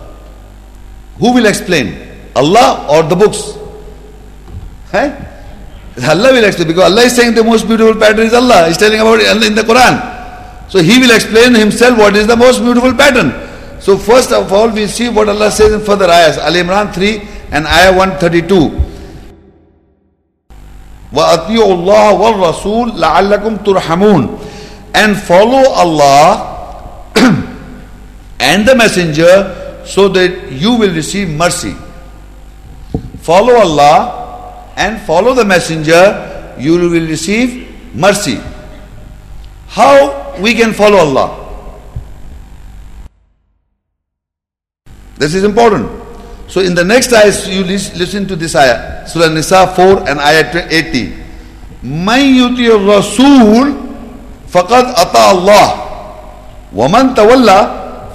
Who 1.18 1.32
will 1.34 1.46
explain? 1.46 2.08
Allah 2.34 2.86
or 2.90 3.02
the 3.08 3.14
books? 3.16 3.58
Hey? 4.90 5.12
Allah 6.08 6.32
will 6.32 6.44
explain 6.44 6.68
because 6.68 6.90
Allah 6.90 7.02
is 7.02 7.14
saying 7.14 7.34
the 7.34 7.44
most 7.44 7.66
beautiful 7.68 7.94
pattern 8.00 8.26
is 8.26 8.34
Allah. 8.34 8.66
He's 8.68 8.78
telling 8.78 9.00
about 9.00 9.20
Allah 9.20 9.46
in 9.46 9.54
the 9.54 9.62
Quran. 9.62 10.21
So 10.71 10.79
he 10.79 10.99
will 10.99 11.11
explain 11.11 11.55
himself 11.55 11.97
what 11.97 12.15
is 12.15 12.27
the 12.27 12.35
most 12.35 12.61
beautiful 12.61 12.93
pattern. 12.93 13.31
So 13.79 13.97
first 13.97 14.31
of 14.31 14.51
all 14.51 14.69
we 14.69 14.87
see 14.87 15.09
what 15.09 15.29
Allah 15.29 15.51
says 15.51 15.71
in 15.73 15.81
further 15.81 16.05
ayahs. 16.05 16.37
Al 16.37 16.53
Imran 16.53 16.93
3 16.93 17.21
and 17.51 17.65
ayah 17.67 17.95
132. 17.95 18.87
وَأَطِيعُوا 21.13 21.73
اللَّهَ 21.73 22.05
وَالرَّسُولَ 22.19 22.99
لَعَلَّكُمْ 22.99 23.63
تُرْحَمُونَ 23.63 24.39
And 24.93 25.15
follow 25.15 25.69
Allah 25.71 26.57
and 28.39 28.67
the 28.67 28.75
messenger 28.75 29.81
so 29.85 30.09
that 30.09 30.51
you 30.51 30.75
will 30.75 30.93
receive 30.93 31.29
mercy. 31.29 31.75
Follow 33.21 33.55
Allah 33.55 34.71
and 34.75 34.99
follow 35.01 35.33
the 35.33 35.45
messenger, 35.45 36.55
you 36.59 36.73
will 36.73 36.89
receive 37.07 37.67
mercy. 37.95 38.39
How 39.67 40.20
we 40.39 40.53
can 40.53 40.73
follow 40.73 40.97
Allah? 40.97 41.47
This 45.17 45.33
is 45.33 45.43
important. 45.43 45.89
So 46.47 46.61
in 46.61 46.75
the 46.75 46.83
next 46.83 47.11
ayah, 47.11 47.33
you 47.49 47.63
listen 47.63 48.27
to 48.27 48.35
this 48.35 48.55
ayah. 48.55 49.05
Surah 49.07 49.33
Nisa 49.33 49.67
4 49.75 50.07
and 50.09 50.19
ayah 50.19 50.51
80. 50.53 51.27
من 51.83 52.19
يطيع 52.19 52.75
الرسول 52.75 53.73
فقد 54.49 54.85
أطاع 54.85 55.31
الله 55.31 55.67
ومن 56.73 57.13
تولى 57.13 57.61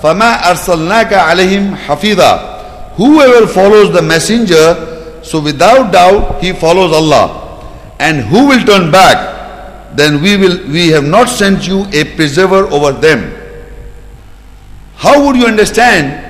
فما 0.02 0.50
أرسلناك 0.50 1.12
عليهم 1.14 1.76
حفيظا 1.76 2.52
Whoever 2.96 3.46
follows 3.46 3.90
the 3.92 4.02
messenger, 4.02 5.22
so 5.22 5.40
without 5.40 5.92
doubt 5.92 6.42
he 6.44 6.52
follows 6.52 6.92
Allah. 6.92 7.40
And 7.98 8.20
who 8.20 8.48
will 8.48 8.60
turn 8.66 8.90
back, 8.90 9.16
Then 9.95 10.21
we 10.21 10.37
will 10.37 10.57
we 10.67 10.89
have 10.89 11.05
not 11.05 11.29
sent 11.29 11.67
you 11.67 11.85
a 11.93 12.03
preserver 12.15 12.67
over 12.67 12.91
them. 12.91 13.33
How 14.95 15.25
would 15.25 15.35
you 15.35 15.45
understand 15.45 16.25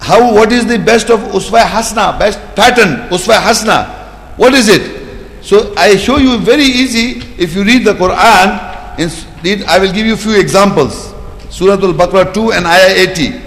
how, 0.00 0.32
what 0.34 0.50
is 0.50 0.66
the 0.66 0.78
best 0.78 1.10
of 1.10 1.20
Uswa 1.20 1.60
Hasna, 1.62 2.16
best 2.18 2.38
pattern, 2.56 3.08
Uswa 3.10 3.40
Hasna? 3.40 4.32
What 4.36 4.54
is 4.54 4.68
it? 4.68 5.44
So 5.44 5.74
I 5.76 5.96
show 5.96 6.16
you 6.16 6.38
very 6.38 6.64
easy 6.64 7.22
if 7.38 7.54
you 7.54 7.64
read 7.64 7.84
the 7.84 7.92
Quran, 7.94 8.98
in, 8.98 9.62
I 9.68 9.78
will 9.78 9.92
give 9.92 10.06
you 10.06 10.16
few 10.16 10.38
examples. 10.38 11.12
Surah 11.50 11.74
Al-Baqarah 11.74 12.32
2 12.32 12.52
and 12.52 12.66
Ayah 12.66 13.10
80. 13.10 13.42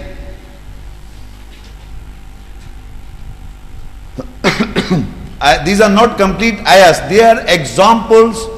uh, 5.40 5.64
these 5.64 5.80
are 5.80 5.90
not 5.90 6.16
complete 6.16 6.54
ayahs, 6.66 7.00
they 7.08 7.20
are 7.22 7.40
examples 7.48 8.53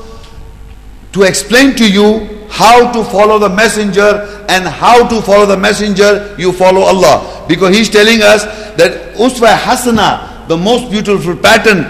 to 1.16 1.22
explain 1.22 1.74
to 1.74 1.90
you 1.90 2.28
how 2.50 2.92
to 2.92 3.02
follow 3.02 3.38
the 3.38 3.48
messenger 3.48 4.44
and 4.50 4.68
how 4.68 5.08
to 5.08 5.22
follow 5.22 5.46
the 5.46 5.56
messenger, 5.56 6.36
you 6.38 6.52
follow 6.52 6.82
Allah. 6.82 7.46
Because 7.48 7.74
he's 7.74 7.88
telling 7.88 8.20
us 8.20 8.44
that 8.76 9.14
Uswa 9.16 9.56
Hasana, 9.56 10.46
the 10.46 10.58
most 10.58 10.90
beautiful 10.90 11.34
pattern 11.34 11.88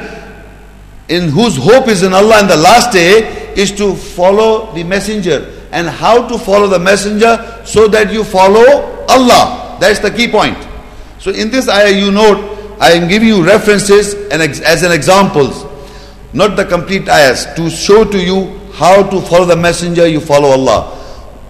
in 1.09 1.29
whose 1.29 1.57
hope 1.57 1.89
is 1.89 2.05
in 2.05 2.13
Allah 2.13 2.43
in 2.43 2.47
the 2.47 2.57
last 2.57 2.93
day, 2.93 3.53
is 3.55 3.73
to 3.73 3.97
follow 3.97 4.73
the 4.75 4.85
messenger. 4.85 5.53
And 5.73 5.89
how 5.89 6.29
to 6.29 6.39
follow 6.39 6.69
the 6.69 6.79
messenger 6.79 7.63
so 7.67 7.89
that 7.89 8.13
you 8.13 8.23
follow 8.23 9.05
Allah. 9.09 9.77
That's 9.81 9.99
the 9.99 10.13
key 10.13 10.29
point. 10.29 10.57
So 11.19 11.33
in 11.33 11.51
this 11.51 11.69
ayah 11.69 11.91
you 11.91 12.13
note 12.13 12.79
I 12.81 12.93
am 12.93 13.09
giving 13.09 13.27
you 13.27 13.45
references 13.45 14.15
and 14.31 14.41
as 14.41 14.85
an 14.85 14.93
examples, 14.93 15.67
not 16.33 16.55
the 16.55 16.65
complete 16.65 17.09
ayahs, 17.09 17.47
to 17.57 17.69
show 17.69 18.05
to 18.05 18.19
you 18.23 18.61
how 18.76 19.04
to 19.10 19.22
follow 19.22 19.46
the 19.46 19.56
messenger, 19.56 20.08
you 20.08 20.20
follow 20.20 20.50
Allah. 20.50 20.98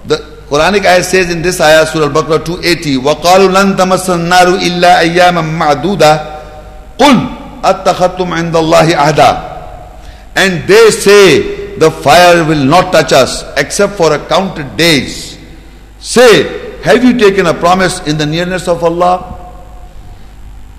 The 0.06 0.18
Quranic 0.50 0.86
ayah 0.86 1.04
says 1.04 1.30
in 1.32 1.42
this 1.42 1.62
ayah, 1.62 1.86
Surah 1.86 2.06
Al-Baqarah 2.08 2.44
280, 2.46 2.98
وَقَالُوا 2.98 3.50
لَن 3.56 3.78
تَمَسَّ 3.78 4.10
النَّارُ 4.10 4.60
إِلَّا 4.60 5.00
أَيَّامًا 5.00 5.42
مَعْدُودًا 5.42 6.14
قُلْ 7.00 7.18
أَتَّخَذْتُمْ 7.64 8.28
عِنْدَ 8.34 8.56
اللَّهِ 8.56 8.88
عَهْدًا 8.96 9.32
And 10.36 10.68
they 10.68 10.90
say, 10.92 11.62
the 11.78 11.90
fire 11.90 12.44
will 12.44 12.64
not 12.64 12.92
touch 12.92 13.14
us 13.14 13.44
except 13.58 13.94
for 13.94 14.14
a 14.14 14.20
counted 14.28 14.78
days. 14.78 15.38
Say, 16.00 16.80
have 16.84 17.04
you 17.04 17.18
taken 17.18 17.46
a 17.46 17.54
promise 17.54 18.06
in 18.08 18.18
the 18.18 18.26
nearness 18.26 18.68
of 18.68 18.84
Allah? 18.84 19.54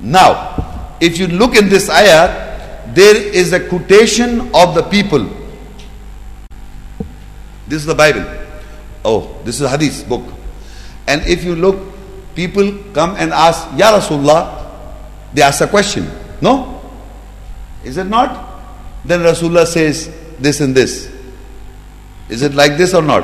Now, 0.00 0.96
if 1.00 1.18
you 1.18 1.28
look 1.28 1.56
in 1.56 1.68
this 1.68 1.88
ayah, 1.88 2.52
there 2.94 3.16
is 3.16 3.52
a 3.52 3.68
quotation 3.68 4.50
of 4.54 4.74
the 4.74 4.82
people. 4.82 5.26
this 7.67 7.81
is 7.81 7.85
the 7.85 7.95
Bible. 7.95 8.25
Oh, 9.03 9.39
this 9.43 9.61
is 9.61 9.69
Hadith 9.69 10.07
book. 10.07 10.23
And 11.07 11.21
if 11.27 11.43
you 11.43 11.55
look, 11.55 11.77
people 12.35 12.71
come 12.93 13.15
and 13.15 13.31
ask, 13.31 13.67
Ya 13.77 13.91
Rasulullah, 13.91 14.67
they 15.33 15.41
ask 15.41 15.61
a 15.61 15.67
question. 15.67 16.09
No? 16.41 16.81
Is 17.83 17.97
it 17.97 18.05
not? 18.05 18.61
Then 19.05 19.21
Rasulullah 19.21 19.65
says 19.65 20.11
this 20.39 20.59
and 20.59 20.75
this. 20.75 21.11
Is 22.29 22.41
it 22.41 22.53
like 22.53 22.77
this 22.77 22.93
or 22.93 23.01
not? 23.01 23.23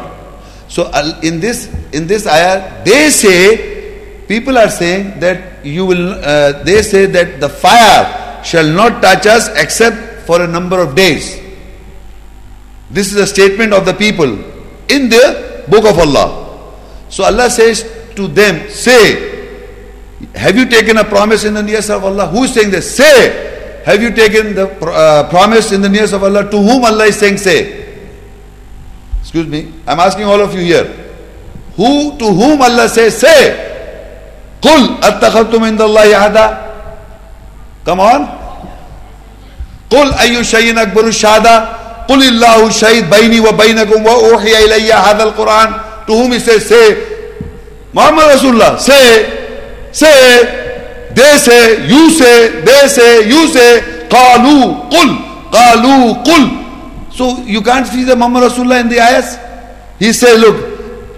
So 0.69 0.89
in 1.21 1.39
this 1.39 1.67
in 1.91 2.07
this 2.07 2.25
ayah, 2.25 2.83
they 2.83 3.09
say, 3.09 4.23
people 4.27 4.57
are 4.57 4.69
saying 4.69 5.19
that 5.19 5.65
you 5.65 5.85
will, 5.85 6.13
uh, 6.23 6.63
they 6.63 6.81
say 6.81 7.05
that 7.05 7.39
the 7.39 7.49
fire 7.49 8.41
shall 8.43 8.67
not 8.67 9.01
touch 9.01 9.27
us 9.27 9.49
except 9.59 10.25
for 10.25 10.41
a 10.41 10.47
number 10.47 10.79
of 10.79 10.95
days. 10.95 11.42
This 12.92 13.12
is 13.12 13.16
a 13.20 13.26
statement 13.26 13.72
of 13.72 13.84
the 13.84 13.92
people 13.94 14.24
in 14.88 15.08
the 15.08 15.64
book 15.68 15.84
of 15.84 15.98
Allah. 15.98 16.48
So 17.08 17.24
Allah 17.24 17.50
says 17.50 17.84
to 18.16 18.28
them, 18.28 18.68
say, 18.70 19.28
have 20.34 20.56
you 20.56 20.66
taken 20.66 20.96
a 20.98 21.04
promise 21.04 21.44
in 21.44 21.54
the 21.54 21.62
nearness 21.62 21.90
of 21.90 22.04
Allah? 22.04 22.26
Who 22.28 22.44
is 22.44 22.54
saying 22.54 22.70
this? 22.70 22.96
Say, 22.96 23.82
have 23.84 24.02
you 24.02 24.10
taken 24.10 24.54
the 24.54 24.68
uh, 24.86 25.28
promise 25.30 25.72
in 25.72 25.80
the 25.80 25.88
nearness 25.88 26.12
of 26.12 26.22
Allah? 26.24 26.50
To 26.50 26.56
whom 26.58 26.84
Allah 26.84 27.06
is 27.06 27.16
saying, 27.16 27.36
say. 27.38 27.86
Excuse 29.20 29.46
me, 29.46 29.72
I'm 29.86 30.00
asking 30.00 30.24
all 30.24 30.40
of 30.40 30.54
you 30.54 30.60
here. 30.60 30.84
Who 31.76 32.16
to 32.18 32.24
whom 32.26 32.60
Allah 32.62 32.88
says, 32.88 33.16
say. 33.18 33.68
قل 34.62 34.98
اتخذتم 35.02 35.64
عند 35.64 35.80
الله 35.82 36.16
عهدا 36.16 36.46
come 37.86 38.00
on 38.00 38.20
قل 39.90 40.12
أي 40.20 40.44
شيء 40.44 40.82
أكبر 40.82 41.06
الشهادة 41.06 41.54
قل 42.07 42.27
اللہ 42.27 42.69
شہید 42.79 43.09
بینی 43.09 43.39
و 43.39 43.51
بینکم 43.57 44.07
و 44.07 44.15
اوحی 44.25 44.55
الیہ 44.55 45.01
حد 45.05 45.21
القرآن 45.21 45.71
تو 46.07 46.21
ہم 46.21 46.31
اسے 46.31 46.59
سے 46.59 46.81
محمد 47.93 48.23
رسول 48.25 48.61
اللہ 48.61 48.77
سے 48.81 49.01
سے 49.93 50.11
دے 51.17 51.31
سے 51.39 51.59
یو 51.87 52.07
سے 52.17 52.33
دے 52.67 52.87
سے 52.89 53.07
یو 53.25 53.45
سے 53.53 53.69
قالو 54.09 54.59
قل 54.91 55.15
قالو 55.51 56.13
قل 56.25 56.45
so 57.13 57.25
you 57.47 57.61
can't 57.61 57.87
see 57.87 58.03
the 58.03 58.15
محمد 58.15 58.43
رسول 58.43 58.65
اللہ 58.65 58.79
in 58.79 58.89
the 58.89 58.99
ayahs? 58.99 59.35
He 59.99 60.13
say 60.13 60.37
look 60.37 60.61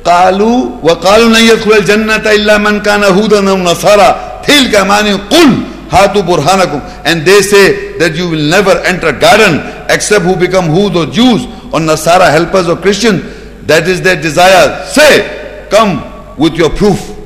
قالو 0.03 0.49
وقالو 0.83 1.29
نہیں 1.29 1.43
يدخل 1.43 1.73
الجنت 1.73 2.27
الا 2.27 2.57
من 2.57 2.79
کان 2.79 3.03
ہودن 3.05 3.47
او 3.47 3.57
نصارا 3.59 4.11
تھیل 4.45 4.71
کا 4.71 4.83
معنی 4.83 5.15
قل 5.29 5.53
هاتوا 5.94 6.22
برهانكم 6.22 6.80
and 7.04 7.24
they 7.26 7.42
say 7.42 7.98
that 7.98 8.14
you 8.14 8.28
will 8.28 8.46
never 8.50 8.78
enter 8.84 9.12
garden 9.12 9.60
except 9.88 10.24
who 10.24 10.36
become 10.36 10.66
Hud 10.66 10.96
or 10.96 11.06
Jews 11.06 11.44
or 11.72 11.80
Nasara 11.80 12.30
helpers 12.30 12.68
or 12.68 12.76
Christians 12.76 13.22
that 13.66 13.88
is 13.88 14.00
their 14.02 14.20
desire 14.20 14.84
say 14.86 15.66
come 15.70 16.02
with 16.38 16.54
your 16.54 16.70
proof 16.70 17.16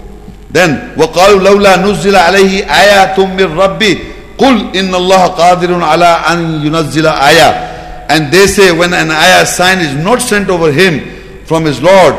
then 0.51 0.93
وقالوا 0.97 1.41
لولا 1.41 1.77
نزل 1.77 2.17
عليه 2.17 2.65
آيات 2.65 3.19
من 3.19 3.59
ربي 3.59 3.99
قل 4.39 4.77
إن 4.77 4.95
الله 4.95 5.27
قادر 5.27 5.83
على 5.83 6.21
أن 6.31 6.67
ينزل 6.67 7.07
آية 7.07 7.75
and 8.09 8.31
they 8.33 8.47
say 8.47 8.71
when 8.73 8.93
an 8.93 9.11
ayah 9.11 9.47
sign 9.47 9.79
is 9.81 9.95
not 9.95 10.21
sent 10.21 10.51
over 10.51 10.71
him 10.71 11.01
from 11.47 11.65
his 11.65 11.83
Lord 11.83 12.15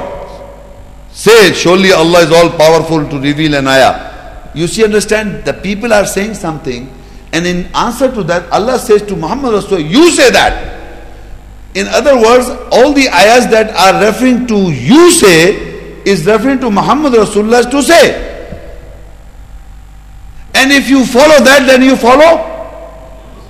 Say, 1.15 1.53
surely 1.53 1.93
Allah 1.93 2.19
is 2.27 2.31
all 2.31 2.49
powerful 2.49 3.07
to 3.09 3.17
reveal 3.17 3.55
an 3.55 3.67
ayah. 3.69 4.08
you 4.54 4.66
see, 4.66 4.84
understand, 4.84 5.44
the 5.44 5.52
people 5.52 5.92
are 5.92 6.06
saying 6.06 6.34
something, 6.34 6.90
and 7.32 7.46
in 7.46 7.66
answer 7.74 8.12
to 8.12 8.22
that, 8.24 8.50
Allah 8.50 8.78
says 8.78 9.02
to 9.02 9.16
Muhammad 9.16 9.52
Rasul, 9.54 9.78
you 9.80 10.10
say 10.10 10.30
that. 10.30 10.78
In 11.74 11.86
other 11.86 12.16
words, 12.16 12.48
all 12.72 12.92
the 12.92 13.06
ayahs 13.08 13.46
that 13.50 13.70
are 13.76 14.04
referring 14.04 14.46
to 14.48 14.56
you 14.72 15.10
say 15.12 16.02
is 16.04 16.26
referring 16.26 16.58
to 16.60 16.70
Muhammad 16.70 17.12
Rasulullah 17.12 17.70
to 17.70 17.82
say. 17.82 18.26
And 20.54 20.72
if 20.72 20.90
you 20.90 21.06
follow 21.06 21.44
that, 21.44 21.66
then 21.66 21.82
you 21.82 21.94
follow 21.96 22.42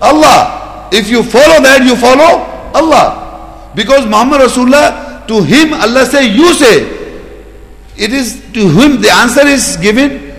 Allah. 0.03 0.89
If 0.93 1.09
you 1.09 1.23
follow 1.23 1.63
that, 1.63 1.83
you 1.83 1.97
follow 1.97 2.45
Allah. 2.75 3.73
Because 3.75 4.05
Muhammad 4.05 4.43
Rasulullah, 4.43 5.27
to 5.27 5.43
him 5.43 5.73
Allah 5.73 6.05
say, 6.05 6.29
you 6.29 6.53
say. 6.53 7.01
It 7.97 8.13
is 8.13 8.43
to 8.53 8.61
whom 8.69 9.01
the 9.01 9.11
answer 9.11 9.47
is 9.47 9.77
given 9.79 10.30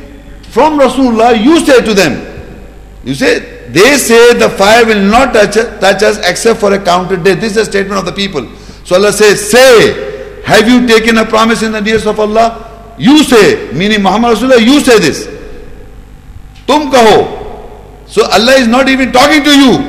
from 0.52 0.78
Rasulullah, 0.78 1.42
you 1.42 1.66
say 1.66 1.82
to 1.82 1.94
them. 1.94 2.28
You 3.06 3.16
say, 3.16 3.70
they 3.70 3.96
say 3.98 4.34
the 4.34 4.50
fire 4.50 4.86
will 4.86 5.02
not 5.10 5.34
touch, 5.34 5.56
touch 5.56 6.04
us 6.04 6.18
except 6.28 6.60
for 6.60 6.74
a 6.74 6.84
counted 6.84 7.24
day. 7.24 7.36
This 7.36 7.54
is 7.54 7.58
a 7.58 7.66
statement 7.66 7.98
of 7.98 8.06
the 8.06 8.12
people. 8.12 8.46
So 8.84 8.96
Allah 8.96 9.14
says, 9.14 9.50
say, 9.50 10.44
have 10.44 10.68
you 10.68 10.86
taken 10.86 11.18
a 11.18 11.26
promise 11.26 11.64
in 11.64 11.72
the 11.72 11.80
nearest 11.80 12.06
of 12.06 12.20
Allah? 12.20 12.96
You 13.00 13.24
say, 13.24 13.72
meaning 13.72 14.04
Muhammad 14.04 14.38
Rasulullah, 14.38 14.60
you 14.60 14.82
say 14.82 15.00
this. 15.00 15.26
Tum 16.68 16.92
kaho. 16.92 18.10
So 18.10 18.26
Allah 18.30 18.56
is 18.56 18.68
not 18.68 18.90
even 18.90 19.14
talking 19.14 19.46
to 19.46 19.58
you. 19.58 19.80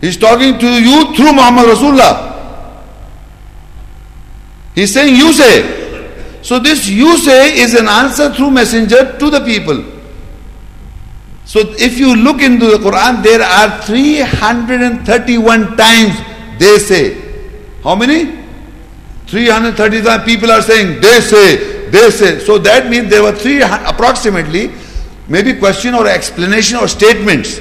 He's 0.00 0.16
talking 0.16 0.58
to 0.58 0.66
you 0.82 1.14
through 1.14 1.34
Muhammad 1.34 1.66
Rasulullah. 1.66 2.32
He's 4.74 4.94
saying, 4.94 5.14
you 5.14 5.30
say. 5.34 5.83
So 6.44 6.58
this 6.58 6.86
you 6.86 7.16
say 7.16 7.56
is 7.56 7.72
an 7.72 7.88
answer 7.88 8.32
through 8.32 8.50
messenger 8.50 9.16
to 9.18 9.30
the 9.30 9.40
people. 9.40 9.82
So 11.46 11.60
if 11.78 11.98
you 11.98 12.14
look 12.14 12.42
into 12.42 12.66
the 12.66 12.76
Quran, 12.76 13.22
there 13.22 13.40
are 13.40 13.80
331 13.82 15.76
times 15.78 16.14
they 16.58 16.78
say. 16.78 17.18
How 17.82 17.94
many? 17.96 18.44
335 19.26 20.26
people 20.26 20.50
are 20.50 20.60
saying 20.60 21.00
they 21.00 21.20
say, 21.20 21.88
they 21.88 22.10
say. 22.10 22.38
So 22.40 22.58
that 22.58 22.90
means 22.90 23.08
there 23.08 23.22
were 23.22 23.32
three 23.32 23.62
approximately, 23.62 24.70
maybe 25.28 25.54
question 25.54 25.94
or 25.94 26.06
explanation 26.06 26.76
or 26.76 26.88
statements 26.88 27.58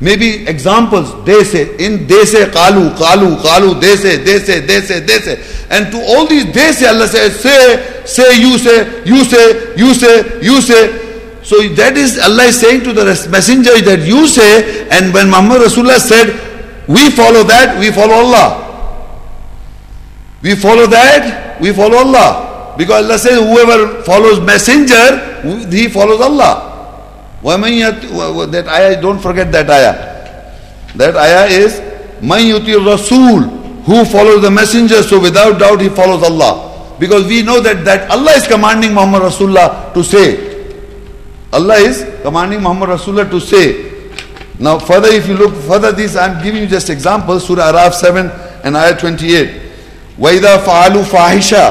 Maybe 0.00 0.46
examples, 0.46 1.24
they 1.24 1.44
say, 1.44 1.76
in 1.78 2.06
they 2.06 2.24
say, 2.24 2.44
kalu, 2.50 2.94
kalu, 2.96 3.36
kalu, 3.40 3.80
they 3.80 3.96
say, 3.96 4.16
they 4.16 4.38
say, 4.38 4.60
they 4.60 4.80
say, 4.80 5.00
they 5.00 5.18
say. 5.20 5.66
And 5.70 5.90
to 5.92 5.98
all 5.98 6.26
these 6.26 6.52
they 6.52 6.72
say, 6.72 6.88
Allah 6.88 7.06
says, 7.08 7.40
say, 7.40 7.93
say, 8.06 8.40
you 8.40 8.58
say, 8.58 9.04
you 9.04 9.24
say, 9.24 9.74
you 9.76 9.94
say, 9.94 10.40
you 10.42 10.60
say. 10.60 11.04
So 11.42 11.60
that 11.76 11.96
is, 11.96 12.18
Allah 12.18 12.44
is 12.44 12.58
saying 12.58 12.84
to 12.84 12.92
the 12.92 13.04
messenger 13.30 13.78
that 13.82 14.06
you 14.06 14.26
say, 14.26 14.88
and 14.88 15.12
when 15.12 15.28
Muhammad 15.28 15.60
Rasulullah 15.62 15.98
said, 16.00 16.32
we 16.88 17.10
follow 17.10 17.42
that, 17.44 17.78
we 17.78 17.90
follow 17.92 18.14
Allah. 18.14 18.60
We 20.42 20.54
follow 20.56 20.86
that, 20.86 21.60
we 21.60 21.72
follow 21.72 21.98
Allah. 21.98 22.74
Because 22.78 23.04
Allah 23.04 23.18
says, 23.18 23.38
whoever 23.38 24.02
follows 24.02 24.40
messenger, 24.40 25.68
he 25.70 25.88
follows 25.88 26.20
Allah. 26.20 26.72
That 27.42 28.66
ayah, 28.68 29.00
don't 29.00 29.18
forget 29.20 29.52
that 29.52 29.68
ayah. 29.68 29.94
That 30.96 31.16
ayah 31.16 31.46
is, 31.46 31.80
Man 32.22 32.48
Rasul, 32.84 33.40
who 33.84 34.04
follows 34.06 34.40
the 34.40 34.50
messenger, 34.50 35.02
so 35.02 35.20
without 35.20 35.58
doubt 35.58 35.80
he 35.82 35.88
follows 35.90 36.22
Allah. 36.22 36.73
Because 36.99 37.25
we 37.27 37.43
know 37.43 37.61
that, 37.61 37.85
that 37.85 38.11
Allah 38.11 38.31
is 38.35 38.45
commanding 38.47 38.93
Muhammad 38.93 39.21
Rasulullah 39.23 39.93
to 39.93 40.03
say. 40.03 40.49
Allah 41.51 41.75
is 41.79 42.05
commanding 42.21 42.61
Muhammad 42.61 42.89
Rasulullah 42.99 43.29
to 43.29 43.39
say. 43.39 43.89
Now 44.59 44.77
further 44.77 45.07
if 45.07 45.27
you 45.27 45.35
look 45.35 45.55
further 45.63 45.91
this 45.93 46.17
I 46.17 46.27
am 46.27 46.43
giving 46.43 46.61
you 46.63 46.67
just 46.67 46.89
examples 46.89 47.47
Surah 47.47 47.71
Araf 47.71 47.93
7 47.93 48.27
and 48.65 48.75
Ayah 48.75 48.97
28. 48.99 49.61
وَإِذَا 50.19 50.57
فَعَلُوا 50.67 51.03
فَاحِشَةً 51.07 51.65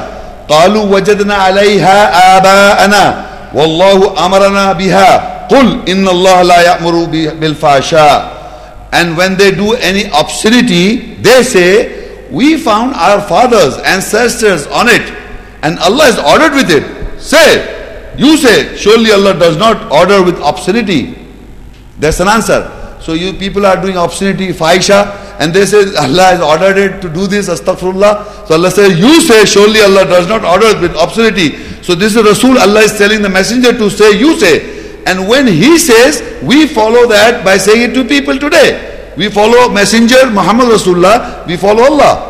قَالُوا 0.48 0.84
وَجَدْنَا 0.88 1.34
عَلَيْهَا 1.34 1.98
آبَاءَنَا 2.40 3.04
وَاللَّهُ 3.52 3.98
أَمَرَنَا 4.26 4.72
بِهَا 4.72 5.10
قُلْ 5.52 5.84
إِنَّ 5.84 6.08
اللَّهَ 6.08 6.42
لَا 6.42 6.58
يَأْمُرُ 6.64 6.94
بِالْفَحْشَاءِ 7.36 8.38
And 8.92 9.16
when 9.20 9.36
they 9.36 9.50
do 9.52 9.74
any 9.74 10.08
obscenity, 10.16 11.14
they 11.20 11.42
say, 11.42 12.01
we 12.33 12.57
found 12.57 12.95
our 12.95 13.21
fathers, 13.21 13.77
ancestors 13.85 14.65
on 14.67 14.87
it 14.89 15.23
and 15.63 15.79
Allah 15.79 16.07
is 16.09 16.19
ordered 16.19 16.53
with 16.53 16.69
it. 16.69 16.83
Say, 17.19 18.13
you 18.17 18.35
say, 18.37 18.75
surely 18.75 19.11
Allah 19.11 19.33
does 19.39 19.55
not 19.57 19.91
order 19.91 20.21
with 20.21 20.37
obscenity. 20.43 21.15
That's 21.99 22.19
an 22.19 22.27
answer. 22.27 22.69
So 23.01 23.13
you 23.13 23.33
people 23.33 23.65
are 23.65 23.81
doing 23.81 23.95
obscenity, 23.97 24.49
fahisha, 24.49 25.39
and 25.39 25.53
they 25.53 25.65
say 25.65 25.95
Allah 25.95 26.35
has 26.35 26.41
ordered 26.41 26.77
it 26.77 27.01
to 27.01 27.09
do 27.09 27.27
this, 27.27 27.49
astaghfirullah. 27.49 28.47
So 28.47 28.55
Allah 28.55 28.71
says, 28.71 28.99
you 28.99 29.21
say, 29.21 29.45
surely 29.45 29.81
Allah 29.81 30.05
does 30.05 30.27
not 30.27 30.43
order 30.43 30.67
it 30.67 30.81
with 30.81 30.95
obscenity. 30.95 31.55
So 31.81 31.95
this 31.95 32.15
is 32.15 32.23
Rasul, 32.23 32.57
Allah 32.57 32.81
is 32.81 32.97
telling 32.97 33.21
the 33.21 33.29
messenger 33.29 33.71
to 33.77 33.89
say, 33.89 34.19
you 34.19 34.37
say. 34.39 35.03
And 35.05 35.27
when 35.27 35.47
he 35.47 35.77
says, 35.77 36.21
we 36.43 36.67
follow 36.67 37.07
that 37.07 37.43
by 37.45 37.57
saying 37.57 37.91
it 37.91 37.93
to 37.93 38.03
people 38.03 38.37
today. 38.37 38.92
We 39.16 39.28
follow 39.30 39.68
messenger 39.68 40.30
Muhammad 40.30 40.68
Rasulullah, 40.68 41.46
we 41.46 41.56
follow 41.56 41.82
Allah. 41.84 42.24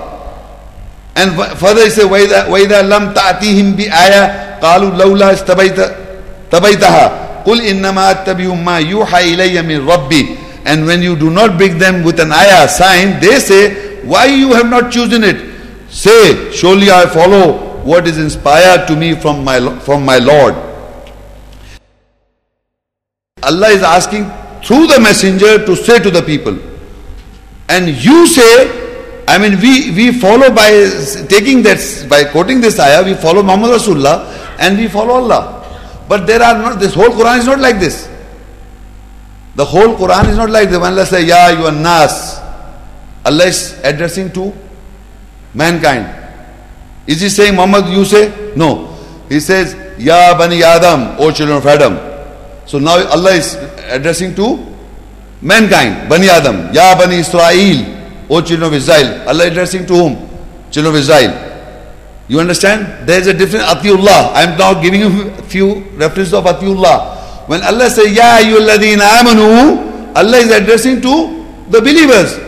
And 1.16 1.34
further 1.58 1.84
he 1.84 1.90
says, 1.90 2.06
وَإِذَا 2.06 2.82
لَمْ 2.88 3.12
تَأْتِهِمْ 3.14 3.74
بِآيَةٍ 3.76 4.58
قَالُوا 4.62 4.90
لَوْلَا 4.96 5.32
اسْتَبَيْتَهَا 5.34 7.28
قل 7.48 7.60
إنما 7.62 8.10
أتبع 8.10 8.54
ما 8.54 8.78
يوحى 8.78 9.34
إلي 9.34 9.62
من 9.62 9.88
ربي 9.88 10.36
and 10.66 10.84
when 10.86 11.00
you 11.02 11.16
do 11.16 11.30
not 11.30 11.56
bring 11.56 11.78
them 11.78 12.02
with 12.04 12.20
an 12.20 12.30
ayah 12.32 12.68
sign 12.68 13.18
they 13.20 13.38
say 13.38 14.02
why 14.04 14.26
you 14.26 14.52
have 14.52 14.68
not 14.68 14.92
chosen 14.92 15.24
it 15.24 15.38
say 15.88 16.52
surely 16.52 16.90
I 16.90 17.06
follow 17.06 17.80
what 17.84 18.06
is 18.06 18.18
inspired 18.18 18.86
to 18.88 18.96
me 18.96 19.14
from 19.14 19.44
my 19.44 19.58
from 19.80 20.04
my 20.04 20.18
Lord 20.18 20.54
Allah 23.42 23.68
is 23.70 23.82
asking 23.82 24.24
through 24.62 24.86
the 24.88 25.00
messenger 25.00 25.64
to 25.64 25.76
say 25.76 25.98
to 26.00 26.10
the 26.10 26.22
people 26.22 26.58
and 27.73 27.89
you 28.05 28.27
say 28.27 28.53
I 29.27 29.37
mean 29.37 29.59
we, 29.59 29.91
we 29.97 30.05
follow 30.19 30.49
by 30.53 30.69
taking 31.29 31.63
that 31.63 31.79
by 32.09 32.23
quoting 32.25 32.61
this 32.61 32.79
ayah 32.79 33.03
we 33.03 33.13
follow 33.15 33.41
Muhammad 33.41 33.71
Rasulullah 33.79 34.15
and 34.59 34.77
we 34.77 34.87
follow 34.87 35.15
Allah 35.23 35.63
but 36.07 36.27
there 36.27 36.41
are 36.41 36.53
not, 36.57 36.79
this 36.79 36.93
whole 36.93 37.09
Quran 37.09 37.39
is 37.39 37.45
not 37.45 37.59
like 37.59 37.79
this. 37.79 38.09
The 39.55 39.65
whole 39.65 39.95
Quran 39.95 40.29
is 40.29 40.37
not 40.37 40.49
like 40.49 40.69
this. 40.69 40.77
When 40.79 40.91
Allah 40.93 41.05
says, 41.05 41.25
Ya 41.25 41.49
you 41.49 41.65
are 41.65 41.71
nas, 41.71 42.39
Allah 43.25 43.45
is 43.45 43.79
addressing 43.83 44.31
to 44.33 44.53
mankind. 45.53 46.07
Is 47.07 47.21
he 47.21 47.29
saying, 47.29 47.55
Muhammad, 47.55 47.87
you 47.93 48.05
say? 48.05 48.53
No. 48.55 48.93
He 49.29 49.39
says, 49.39 49.75
Ya 49.97 50.37
Bani 50.37 50.63
Adam, 50.63 51.15
O 51.19 51.31
children 51.31 51.57
of 51.57 51.65
Adam. 51.65 51.97
So 52.65 52.79
now 52.79 52.97
Allah 53.09 53.31
is 53.31 53.55
addressing 53.89 54.35
to 54.35 54.57
mankind, 55.43 56.09
Bani 56.09 56.29
Adam. 56.29 56.73
Ya 56.73 56.95
Bani 56.95 57.19
Israel, 57.19 57.85
O 58.29 58.41
children 58.41 58.67
of 58.67 58.73
Israel. 58.73 59.27
Allah 59.27 59.47
addressing 59.47 59.85
to 59.85 59.93
whom? 59.93 60.29
Children 60.71 60.95
of 60.95 60.99
Israel. 60.99 61.31
You 62.27 62.39
understand? 62.39 63.07
There 63.07 63.19
is 63.19 63.27
a 63.27 63.33
different 63.33 63.65
Atiullah. 63.65 64.31
I 64.33 64.43
am 64.43 64.57
now 64.57 64.81
giving 64.81 65.01
you 65.01 65.29
a 65.31 65.43
few 65.43 65.83
references 65.99 66.33
of 66.33 66.45
Atiullah. 66.45 67.47
When 67.47 67.61
Allah 67.61 67.89
says, 67.89 68.15
Ya 68.15 68.39
ayyuhalladhina 68.39 69.03
amanu, 69.19 70.15
Allah 70.15 70.37
is 70.37 70.51
addressing 70.51 71.01
to 71.01 71.45
the 71.69 71.81
believers. 71.81 72.39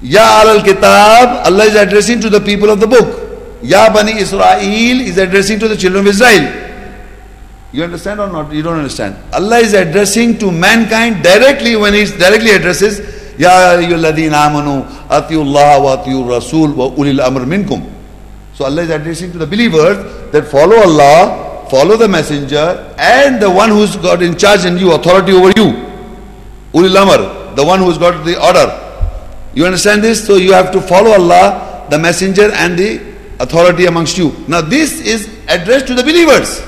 Ya 0.00 0.46
al 0.46 0.62
kitab, 0.62 1.44
Allah 1.44 1.64
is 1.64 1.74
addressing 1.74 2.20
to 2.20 2.30
the 2.30 2.40
people 2.40 2.70
of 2.70 2.78
the 2.78 2.86
book. 2.86 3.26
Ya 3.62 3.92
Bani 3.92 4.12
Israel 4.20 5.00
is 5.00 5.18
addressing 5.18 5.58
to 5.58 5.66
the 5.66 5.76
children 5.76 6.06
of 6.06 6.10
Israel. 6.14 6.67
You 7.72 7.84
understand 7.84 8.20
or 8.20 8.28
not? 8.28 8.52
You 8.52 8.62
don't 8.62 8.78
understand. 8.78 9.16
Allah 9.32 9.58
is 9.58 9.74
addressing 9.74 10.38
to 10.38 10.50
mankind 10.50 11.22
directly 11.22 11.76
when 11.76 11.92
He 11.94 12.04
directly 12.06 12.52
addresses 12.52 13.00
Ya 13.38 13.78
ayyuhalladhina 13.78 14.50
amanu 14.50 14.84
atiyullah 15.08 15.78
wa 15.82 15.96
atiyur 15.96 16.26
rasul 16.28 16.72
wa 16.74 16.90
ulil 16.90 17.20
amr 17.24 17.46
minkum. 17.46 17.86
So 18.54 18.64
Allah 18.64 18.82
is 18.82 18.90
addressing 18.90 19.30
to 19.32 19.38
the 19.38 19.46
believers 19.46 19.96
that 20.32 20.46
follow 20.48 20.76
Allah, 20.76 21.68
follow 21.70 21.96
the 21.96 22.08
messenger 22.08 22.92
and 22.98 23.40
the 23.40 23.48
one 23.48 23.70
who's 23.70 23.94
got 23.96 24.22
in 24.22 24.36
charge 24.36 24.64
and 24.64 24.80
you, 24.80 24.90
authority 24.92 25.32
over 25.32 25.50
you. 25.56 25.70
Ulil 26.74 26.96
amr, 26.98 27.54
the 27.54 27.64
one 27.64 27.78
who's 27.78 27.96
got 27.96 28.24
the 28.24 28.34
order. 28.44 28.66
You 29.54 29.66
understand 29.66 30.02
this? 30.02 30.26
So 30.26 30.34
you 30.34 30.52
have 30.52 30.72
to 30.72 30.80
follow 30.80 31.12
Allah, 31.12 31.86
the 31.90 31.98
messenger 31.98 32.50
and 32.52 32.76
the 32.76 33.00
authority 33.38 33.86
amongst 33.86 34.18
you. 34.18 34.34
Now 34.48 34.62
this 34.62 35.00
is 35.00 35.28
addressed 35.46 35.86
to 35.86 35.94
the 35.94 36.02
believers. 36.02 36.60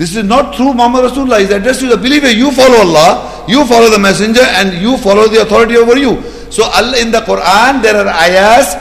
This 0.00 0.16
is 0.16 0.24
not 0.24 0.56
through 0.56 0.72
Muhammad 0.72 1.12
Rasulullah. 1.12 1.44
It's 1.44 1.52
addressed 1.52 1.80
to 1.80 1.88
the 1.92 1.98
believer. 1.98 2.30
You 2.32 2.50
follow 2.52 2.88
Allah, 2.88 3.44
you 3.46 3.66
follow 3.66 3.90
the 3.90 3.98
messenger, 3.98 4.40
and 4.40 4.80
you 4.80 4.96
follow 4.96 5.28
the 5.28 5.42
authority 5.42 5.76
over 5.76 5.98
you. 5.98 6.24
So 6.48 6.64
Allah 6.64 6.96
in 6.96 7.10
the 7.12 7.20
Quran 7.20 7.82
there 7.82 8.00
are 8.00 8.08
ayahs 8.08 8.72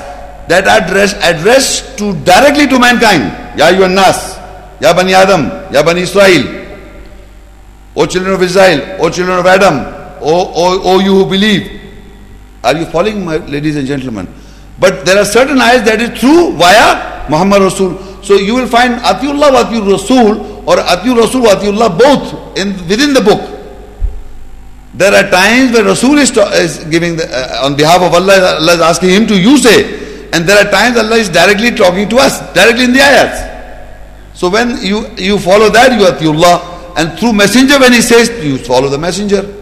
that 0.47 0.63
are 0.63 0.79
addressed, 0.79 1.17
addressed 1.19 1.97
to 1.99 2.15
directly 2.23 2.67
to 2.71 2.79
mankind. 2.79 3.35
Ya 3.59 3.67
you 3.67 3.83
nas, 3.91 4.39
Ya 4.79 4.95
Bani 4.95 5.13
Adam, 5.13 5.51
Ya 5.75 5.83
Bani 5.83 6.07
Israel. 6.07 6.47
O 7.97 8.05
children 8.05 8.35
of 8.35 8.41
Israel, 8.41 9.03
O 9.03 9.09
children 9.09 9.39
of 9.39 9.45
Adam, 9.45 9.75
O, 10.23 10.31
o, 10.55 10.65
o 10.87 10.99
you 11.03 11.19
who 11.19 11.29
believe. 11.29 11.67
Are 12.63 12.77
you 12.77 12.85
following 12.85 13.25
my 13.25 13.43
ladies 13.43 13.75
and 13.75 13.85
gentlemen? 13.85 14.33
But 14.79 15.03
there 15.05 15.19
are 15.19 15.25
certain 15.25 15.59
ayahs 15.59 15.83
that 15.83 15.99
is 15.99 16.17
through 16.17 16.55
via 16.55 17.27
Muhammad 17.27 17.63
Rasul. 17.63 18.23
So 18.23 18.35
you 18.35 18.55
will 18.55 18.71
find 18.71 18.95
Atiullah 19.03 19.51
wa 19.51 19.67
Rasul 19.67 20.48
or 20.69 20.75
Atiur 20.77 21.17
Rasul 21.17 21.41
Atiullah 21.49 21.97
both 21.97 22.55
in, 22.55 22.73
within 22.87 23.11
the 23.15 23.21
book. 23.21 23.41
There 24.93 25.11
are 25.11 25.27
times 25.31 25.73
where 25.73 25.83
Rasul 25.83 26.19
is, 26.19 26.29
is 26.29 26.83
giving 26.85 27.15
the, 27.15 27.25
uh, 27.25 27.65
on 27.65 27.75
behalf 27.75 28.03
of 28.03 28.13
Allah, 28.13 28.57
Allah 28.59 28.73
is 28.73 28.81
asking 28.81 29.09
him 29.09 29.25
to 29.27 29.39
use 29.39 29.65
it. 29.65 30.29
And 30.31 30.47
there 30.47 30.63
are 30.63 30.69
times 30.69 30.95
Allah 30.95 31.15
is 31.15 31.27
directly 31.29 31.71
talking 31.71 32.07
to 32.09 32.17
us, 32.17 32.37
directly 32.53 32.83
in 32.85 32.93
the 32.93 32.99
ayats. 32.99 34.37
So 34.37 34.51
when 34.51 34.77
you, 34.83 35.09
you 35.17 35.39
follow 35.39 35.69
that, 35.69 35.91
you 35.99 36.05
Atiullah. 36.05 36.93
And 36.97 37.17
through 37.17 37.33
messenger 37.33 37.79
when 37.79 37.91
he 37.93 38.01
says, 38.01 38.29
you 38.45 38.59
follow 38.59 38.89
the 38.89 38.97
messenger. 38.99 39.55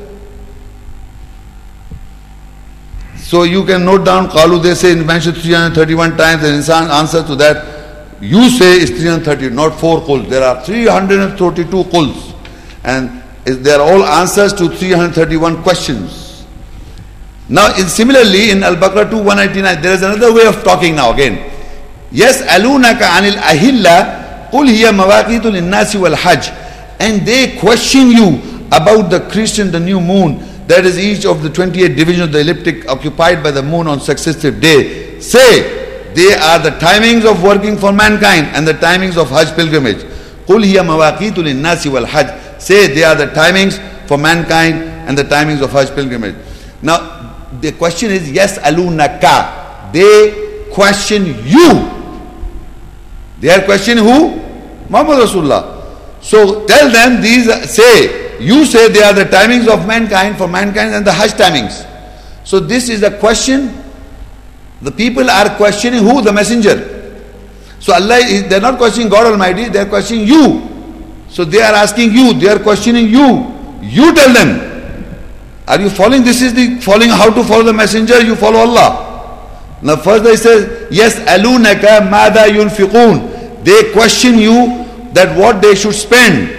So 3.16 3.44
you 3.44 3.64
can 3.64 3.86
note 3.86 4.04
down, 4.04 4.28
Qalu 4.28 4.62
they 4.62 4.76
say, 4.76 4.92
in 4.92 5.06
mentioned 5.06 5.38
331 5.38 6.18
times, 6.18 6.44
and 6.44 6.62
insan 6.62 6.90
answer 6.90 7.24
to 7.24 7.36
that, 7.38 7.77
you 8.22 8.50
say 8.50 8.78
it's 8.78 8.92
330, 8.92 9.50
not 9.52 9.80
4 9.80 10.02
quls. 10.02 10.30
There 10.30 10.44
are 10.44 10.64
332 10.64 11.84
quls. 11.84 12.34
And 12.84 13.22
they 13.46 13.72
are 13.72 13.82
all 13.82 14.04
answers 14.04 14.54
to 14.54 14.70
331 14.70 15.64
questions. 15.64 16.46
Now, 17.50 17.76
in, 17.78 17.88
similarly, 17.88 18.52
in 18.52 18.64
Al-Baqarah 18.64 19.10
2, 19.10 19.18
199, 19.18 19.82
there 19.82 19.94
is 19.94 20.02
another 20.02 20.34
way 20.34 20.46
of 20.46 20.64
talking 20.64 20.96
now 20.96 21.14
again. 21.14 21.52
Yes, 22.12 22.42
alunaka 22.42 23.08
anil 23.08 23.38
ahilla, 23.38 24.50
qul 24.52 24.68
hiya 24.68 24.92
mawaqitu 24.92 25.52
linnasi 25.52 26.00
wal 26.00 26.16
hajj. 26.16 26.50
And 27.00 27.26
they 27.26 27.58
question 27.58 28.10
you 28.12 28.42
about 28.72 29.10
the 29.10 29.22
crescent, 29.32 29.72
the 29.72 29.80
new 29.80 30.02
moon, 30.02 30.44
that 30.68 30.86
is 30.86 31.00
each 31.00 31.26
of 31.26 31.44
the 31.44 31.50
28 31.50 31.96
divisions 31.96 32.26
of 32.26 32.32
the 32.34 32.40
ecliptic 32.40 32.90
occupied 32.90 33.42
by 33.42 33.52
the 33.52 33.64
moon 33.64 33.88
on 33.88 34.02
successive 34.02 34.60
day. 34.60 35.20
Say, 35.22 35.77
they 36.17 36.35
are 36.35 36.59
the 36.59 36.71
timings 36.79 37.25
of 37.31 37.43
working 37.43 37.77
for 37.77 37.93
mankind 37.93 38.47
and 38.55 38.67
the 38.67 38.75
timings 38.75 39.17
of 39.17 39.31
Hajj 39.31 39.55
pilgrimage. 39.57 40.05
قُلْ 40.47 40.65
هِيَ 40.65 40.77
مَوَاقِيتُ 40.85 41.35
لِلنَّاسِ 41.35 41.87
وَالْحَجِّ 41.87 42.61
Say 42.61 42.89
they 42.95 43.05
are 43.05 43.15
the 43.15 43.27
timings 43.29 43.79
for 44.07 44.19
mankind 44.19 44.83
and 45.09 45.17
the 45.17 45.25
timings 45.25 45.63
of 45.63 45.73
Hajj 45.73 45.95
pilgrimage. 45.95 46.37
Now, 46.83 47.49
the 47.61 47.73
question 47.73 48.11
is, 48.11 48.31
yes, 48.31 48.59
alunaka. 48.59 49.93
They 49.93 50.69
question 50.73 51.27
you. 51.47 51.89
They 53.41 53.51
are 53.51 53.63
questioning 53.65 54.05
who? 54.05 54.37
Muhammad 54.89 55.19
Rasulullah. 55.29 55.83
So 56.21 56.65
tell 56.67 56.91
them 56.91 57.21
these, 57.21 57.47
say, 57.71 58.39
you 58.41 58.65
say 58.65 58.89
they 58.89 59.03
are 59.03 59.13
the 59.13 59.25
timings 59.25 59.69
of 59.69 59.87
mankind 59.87 60.39
for 60.39 60.49
mankind 60.49 60.95
and 60.95 61.07
the 61.07 61.13
Hajj 61.13 61.33
timings. 61.33 61.87
So 62.45 62.61
this 62.61 62.89
is 62.89 63.01
the 63.01 63.11
question. 63.19 63.75
the 64.82 64.92
people 64.92 65.30
are 65.30 65.56
questioning 65.56 66.04
who? 66.04 66.22
The 66.22 66.32
messenger. 66.32 66.98
So 67.80 67.94
Allah, 67.94 68.20
they're 68.48 68.62
not 68.62 68.78
questioning 68.78 69.10
God 69.10 69.28
Almighty, 69.28 69.70
they're 69.70 69.86
questioning 69.86 70.28
you. 70.28 70.68
So 71.30 71.44
they 71.46 71.62
are 71.62 71.74
asking 71.74 72.12
you, 72.12 72.34
they 72.34 72.48
are 72.48 72.60
questioning 72.60 73.08
you. 73.08 73.54
You 73.82 74.14
tell 74.14 74.34
them. 74.34 74.64
Are 75.68 75.80
you 75.80 75.90
following? 75.90 76.24
This 76.24 76.42
is 76.42 76.54
the 76.54 76.80
following 76.82 77.10
how 77.10 77.34
to 77.34 77.44
follow 77.44 77.64
the 77.64 77.74
messenger, 77.74 78.22
you 78.22 78.36
follow 78.36 78.60
Allah. 78.60 79.04
Now 79.82 79.98
first 79.98 80.24
they 80.24 80.36
say, 80.36 80.88
yes, 80.90 81.16
alunaka 81.28 82.10
mada 82.10 82.50
yunfiqun. 82.50 83.64
They 83.64 83.92
question 83.92 84.38
you 84.38 84.86
that 85.14 85.38
what 85.38 85.62
they 85.62 85.76
should 85.76 85.94
spend. 85.96 86.50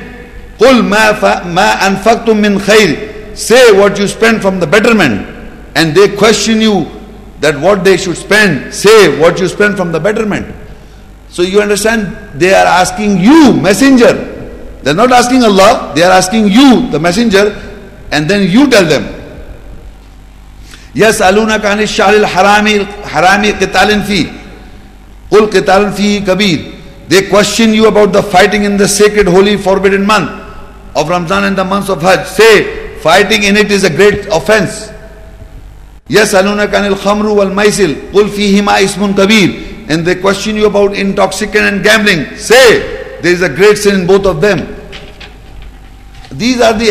Qul 0.58 0.82
ma, 0.82 1.12
ma 1.46 1.76
anfaqtum 1.88 2.40
min 2.40 2.58
khair. 2.58 3.36
Say 3.36 3.72
what 3.78 3.98
you 3.98 4.06
spend 4.06 4.42
from 4.42 4.60
the 4.60 4.66
betterment. 4.66 5.26
And 5.74 5.94
they 5.94 6.16
question 6.16 6.60
you 6.60 6.97
that 7.40 7.58
what 7.60 7.84
they 7.84 7.96
should 7.96 8.16
spend, 8.16 8.74
save 8.74 9.18
what 9.20 9.38
you 9.40 9.48
spend 9.48 9.76
from 9.76 9.92
the 9.92 10.00
betterment. 10.00 10.54
So 11.28 11.42
you 11.42 11.60
understand, 11.60 12.40
they 12.40 12.52
are 12.54 12.66
asking 12.66 13.18
you, 13.18 13.52
messenger. 13.54 14.34
They're 14.82 14.94
not 14.94 15.12
asking 15.12 15.42
Allah, 15.42 15.92
they 15.94 16.02
are 16.02 16.12
asking 16.12 16.48
you, 16.48 16.88
the 16.90 16.98
messenger, 16.98 17.54
and 18.10 18.28
then 18.28 18.50
you 18.50 18.68
tell 18.70 18.84
them. 18.84 19.14
Yes, 20.94 21.20
Aluna 21.20 21.60
Khan 21.60 21.78
is 21.80 21.90
Sharil 21.90 22.24
Harami 22.24 22.84
Harami 23.02 23.52
Kitalin 23.52 24.02
Fi. 24.04 24.34
ul 25.30 25.46
Kitalin 25.48 25.92
Fi 25.92 26.24
Kabir. 26.24 26.74
They 27.08 27.28
question 27.28 27.72
you 27.72 27.86
about 27.88 28.12
the 28.12 28.22
fighting 28.22 28.64
in 28.64 28.76
the 28.76 28.88
sacred, 28.88 29.26
holy, 29.28 29.56
forbidden 29.56 30.04
month 30.04 30.30
of 30.96 31.08
Ramzan 31.08 31.44
and 31.44 31.56
the 31.56 31.64
months 31.64 31.88
of 31.88 32.02
Hajj. 32.02 32.26
Say, 32.26 32.98
fighting 32.98 33.44
in 33.44 33.56
it 33.56 33.70
is 33.70 33.84
a 33.84 33.90
great 33.90 34.26
offense. 34.26 34.90
يسألونك 36.09 36.75
عن 36.75 36.85
الخمر 36.85 37.27
والميسل 37.27 37.95
قل 38.13 38.29
فيهما 38.29 38.83
اسم 38.83 39.11
كبير 39.15 39.59
and 39.89 40.05
they 40.05 40.15
question 40.15 40.55
you 40.55 40.65
about 40.65 40.95
intoxicant 40.95 41.65
and 41.65 41.83
gambling. 41.83 42.37
Say, 42.37 43.19
there 43.21 43.31
is 43.33 43.41
a 43.41 43.49
great 43.49 43.77
sin 43.77 44.01
in 44.01 44.07
both 44.07 44.25
of 44.25 44.39
them. 44.39 44.59
These 46.31 46.61
are 46.61 46.73
the, 46.73 46.85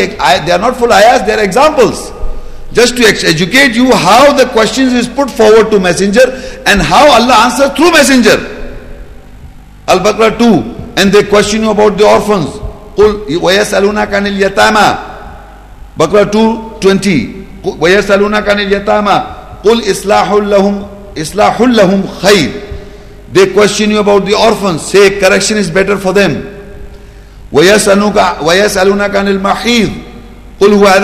they 0.45 0.51
are 0.51 0.59
not 0.59 0.77
full 0.77 0.93
ayahs, 0.93 1.25
they 1.25 1.33
are 1.33 1.43
examples 1.43 2.11
just 2.73 2.97
to 2.97 3.03
educate 3.05 3.75
you 3.75 3.91
how 3.93 4.33
the 4.33 4.47
questions 4.47 4.93
is 4.93 5.07
put 5.07 5.29
forward 5.29 5.69
to 5.69 5.79
messenger 5.79 6.25
and 6.65 6.81
how 6.81 7.05
Allah 7.11 7.45
answers 7.45 7.71
through 7.77 7.91
messenger. 7.91 8.37
Al-Baqarah 9.87 10.39
2 10.39 10.99
and 11.01 11.11
they 11.11 11.23
question 11.23 11.61
you 11.61 11.71
about 11.71 11.97
the 11.97 12.05
orphans. 12.05 12.47
قُلْ 12.97 13.25
وَيَسْأَلُونَكَ 13.27 14.09
عَنِ 14.13 14.25
الْيَتَامَى 14.27 15.13
Baqarah 15.97 16.31
2 16.31 16.79
20 16.79 17.36
ویسلون 17.64 18.34
کا 18.46 18.54
نیتامہ 18.54 19.18
قُلْ 19.62 19.80
اصلاح 19.90 20.32
لَهُمْ 20.32 20.82
اصلاح 21.16 21.60
لَهُمْ 21.60 22.02
خیر 22.20 22.66
they 23.32 23.52
question 23.52 23.90
you 23.90 23.98
about 23.98 24.24
the 24.24 24.34
orphans. 24.34 24.82
Say 24.82 25.20
correction 25.20 25.58
is 25.58 25.70
better 25.70 25.96
for 25.98 26.12
them. 26.12 26.38
ویس 27.52 27.88
الوکا 27.88 28.32
ویس 28.40 28.76
الونا 28.78 29.06
کا 29.08 29.22
نل 29.22 29.38
ماحد 29.42 29.98
قل 30.58 30.72
ہوا 30.72 30.94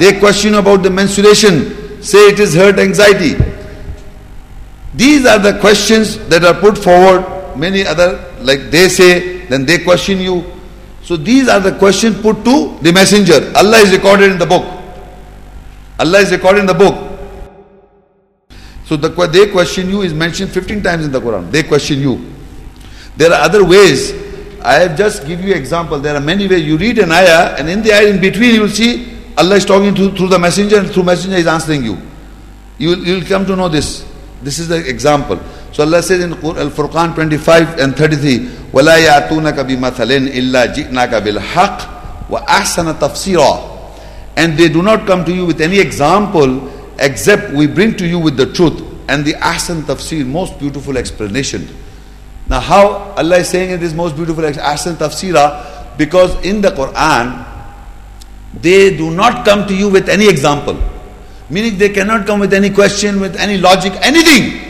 دے 0.00 0.10
کوشچن 0.20 0.54
اباؤٹ 0.54 0.84
دا 0.84 0.90
مینسوریشن 0.90 1.62
سے 2.10 2.18
اٹ 2.26 2.40
از 2.40 2.56
ہرٹ 2.56 2.78
اینگزائٹی 2.78 3.34
دیز 4.98 5.26
آر 5.26 5.38
دا 5.38 5.50
کوشچنس 5.60 6.16
دیٹ 6.30 6.44
آر 6.44 6.52
پٹ 6.60 6.78
فارورڈ 6.84 7.58
مینی 7.60 7.82
ادر 7.88 8.14
لائک 8.46 8.72
دے 8.72 8.88
سے 8.88 9.08
دین 9.50 9.66
دے 9.68 9.76
کوشچن 9.84 10.20
یو 10.22 10.40
سو 11.08 11.16
دیز 11.26 11.48
آر 11.50 11.60
دا 11.60 11.70
کوشچن 11.80 12.12
پٹ 12.22 12.44
ٹو 12.44 12.56
دی 12.84 12.92
میسنجر 12.92 13.48
اللہ 13.54 13.76
از 13.76 13.92
ریکارڈیڈ 13.92 14.32
ان 14.32 14.48
بک 14.48 14.77
Allah 15.99 16.19
is 16.19 16.31
recorded 16.31 16.61
in 16.61 16.65
the 16.65 16.73
book. 16.73 17.09
So 18.85 18.97
the 18.97 19.09
they 19.27 19.51
question 19.51 19.89
you 19.89 20.01
is 20.01 20.13
mentioned 20.13 20.51
15 20.51 20.83
times 20.83 21.05
in 21.05 21.11
the 21.11 21.21
Quran. 21.21 21.49
They 21.51 21.63
question 21.63 21.99
you. 21.99 22.33
There 23.15 23.31
are 23.31 23.41
other 23.41 23.63
ways 23.63 24.11
I 24.63 24.75
have 24.75 24.97
just 24.97 25.27
give 25.27 25.41
you 25.41 25.53
example. 25.53 25.99
There 25.99 26.15
are 26.15 26.21
many 26.21 26.47
ways. 26.47 26.63
You 26.65 26.77
read 26.77 26.97
an 26.99 27.11
ayah 27.11 27.55
and 27.57 27.69
in 27.69 27.81
the 27.81 27.93
ayah 27.93 28.07
in 28.07 28.21
between 28.21 28.55
you 28.55 28.61
will 28.61 28.69
see 28.69 29.11
Allah 29.37 29.55
is 29.55 29.65
talking 29.65 29.93
to, 29.95 30.11
through 30.11 30.29
the 30.29 30.39
messenger 30.39 30.79
and 30.79 30.89
through 30.89 31.03
messenger 31.03 31.37
is 31.37 31.47
answering 31.47 31.83
you. 31.83 31.97
You 32.77 32.89
will, 32.89 32.99
you 33.05 33.13
will 33.15 33.25
come 33.25 33.45
to 33.45 33.55
know 33.55 33.67
this. 33.67 34.05
This 34.41 34.59
is 34.59 34.67
the 34.67 34.87
example. 34.87 35.39
So 35.71 35.83
Allah 35.83 36.03
says 36.03 36.23
in 36.23 36.33
Al-Furqan 36.33 37.15
25 37.15 37.79
and 37.79 37.95
33, 37.95 38.71
وَلَا 38.71 38.97
يَأْتُونَكَ 38.99 39.55
بِمَثَلٍ 39.55 40.29
إِلَّا 40.29 40.75
جِئْنَاكَ 40.75 41.23
بِالْحَقِّ 41.23 42.29
وَأَحْسَنَ 42.29 42.99
تَفْسِيرًا 42.99 43.73
and 44.38 44.56
they 44.56 44.68
do 44.70 44.82
not 44.82 45.06
come 45.06 45.24
to 45.26 45.32
you 45.32 45.44
with 45.44 45.60
any 45.60 45.78
example 45.78 46.72
except 46.98 47.52
we 47.52 47.66
bring 47.66 47.94
to 47.96 48.06
you 48.06 48.18
with 48.18 48.38
the 48.38 48.50
truth 48.54 48.80
and 49.08 49.24
the 49.24 49.34
ahsan 49.34 49.82
tafsir, 49.82 50.24
most 50.24 50.58
beautiful 50.58 50.96
explanation. 50.96 51.68
Now, 52.48 52.60
how 52.60 52.86
Allah 53.16 53.38
is 53.38 53.48
saying 53.48 53.70
it 53.70 53.82
is 53.82 53.92
most 53.92 54.16
beautiful 54.16 54.42
Ahsan 54.42 54.94
Tafsira 54.96 55.98
because 55.98 56.34
in 56.44 56.62
the 56.62 56.70
Quran 56.70 57.44
they 58.54 58.96
do 58.96 59.10
not 59.10 59.44
come 59.44 59.66
to 59.66 59.74
you 59.74 59.90
with 59.90 60.08
any 60.08 60.28
example, 60.28 60.80
meaning 61.50 61.76
they 61.76 61.90
cannot 61.90 62.26
come 62.26 62.40
with 62.40 62.54
any 62.54 62.70
question, 62.70 63.20
with 63.20 63.36
any 63.36 63.58
logic, 63.58 63.92
anything. 64.00 64.64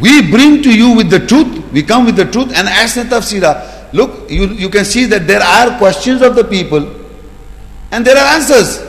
We 0.00 0.28
bring 0.28 0.62
to 0.64 0.74
you 0.74 0.96
with 0.96 1.08
the 1.08 1.24
truth, 1.24 1.70
we 1.72 1.84
come 1.84 2.04
with 2.04 2.16
the 2.16 2.24
truth 2.24 2.52
and 2.56 2.66
Ahsan 2.66 3.04
Tafsira. 3.04 3.92
Look, 3.92 4.28
you, 4.28 4.46
you 4.48 4.68
can 4.68 4.84
see 4.84 5.04
that 5.06 5.28
there 5.28 5.42
are 5.42 5.78
questions 5.78 6.20
of 6.22 6.34
the 6.34 6.44
people 6.44 6.80
and 7.92 8.04
there 8.04 8.16
are 8.16 8.34
answers. 8.34 8.80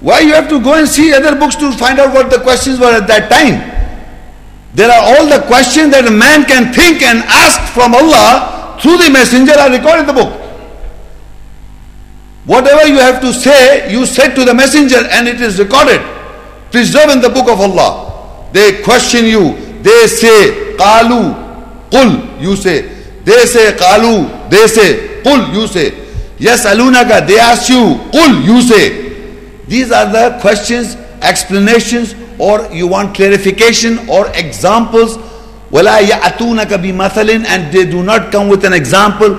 Why 0.00 0.20
you 0.20 0.34
have 0.34 0.48
to 0.50 0.60
go 0.60 0.74
and 0.74 0.86
see 0.86 1.14
other 1.14 1.34
books 1.36 1.56
to 1.56 1.72
find 1.72 1.98
out 1.98 2.12
what 2.12 2.30
the 2.30 2.38
questions 2.40 2.78
were 2.78 2.92
at 2.92 3.06
that 3.06 3.30
time? 3.30 3.62
There 4.74 4.90
are 4.90 5.02
all 5.16 5.26
the 5.26 5.44
questions 5.46 5.90
that 5.92 6.06
a 6.06 6.10
man 6.10 6.44
can 6.44 6.72
think 6.72 7.02
and 7.02 7.18
ask 7.26 7.72
from 7.72 7.94
Allah 7.94 8.78
through 8.80 8.98
the 8.98 9.10
messenger 9.10 9.52
are 9.58 9.70
recorded 9.70 10.00
in 10.00 10.06
the 10.06 10.12
book. 10.12 10.32
Whatever 12.44 12.86
you 12.86 12.98
have 12.98 13.20
to 13.20 13.32
say, 13.32 13.90
you 13.90 14.06
said 14.06 14.34
to 14.34 14.44
the 14.44 14.54
messenger 14.54 14.98
and 15.10 15.26
it 15.28 15.40
is 15.40 15.58
recorded, 15.58 16.00
preserved 16.70 17.12
in 17.12 17.20
the 17.20 17.28
book 17.28 17.48
of 17.48 17.60
Allah. 17.60 18.48
They 18.52 18.82
question 18.82 19.26
you, 19.26 19.54
they 19.82 20.06
say, 20.06 20.74
Qalu, 20.76 21.90
Qul, 21.90 22.40
you 22.40 22.56
say. 22.56 22.82
They 23.24 23.44
say, 23.46 23.72
Qalu, 23.72 24.48
they 24.48 24.66
say, 24.66 25.22
Qul, 25.22 25.52
you 25.54 25.66
say. 25.66 26.07
Yes, 26.38 26.64
Alunaka, 26.66 27.26
they 27.26 27.38
ask 27.38 27.68
you, 27.68 27.96
Qul, 28.12 28.44
you 28.44 28.62
say. 28.62 29.08
These 29.66 29.90
are 29.90 30.10
the 30.10 30.38
questions, 30.40 30.94
explanations, 31.20 32.14
or 32.38 32.66
you 32.72 32.86
want 32.86 33.14
clarification 33.14 34.08
or 34.08 34.28
examples. 34.34 35.16
وَلَا 35.72 36.00
bi 36.00 36.76
بِمَثَلٍ 36.76 37.44
And 37.46 37.72
they 37.72 37.84
do 37.90 38.02
not 38.02 38.30
come 38.30 38.48
with 38.48 38.64
an 38.64 38.72
example. 38.72 39.30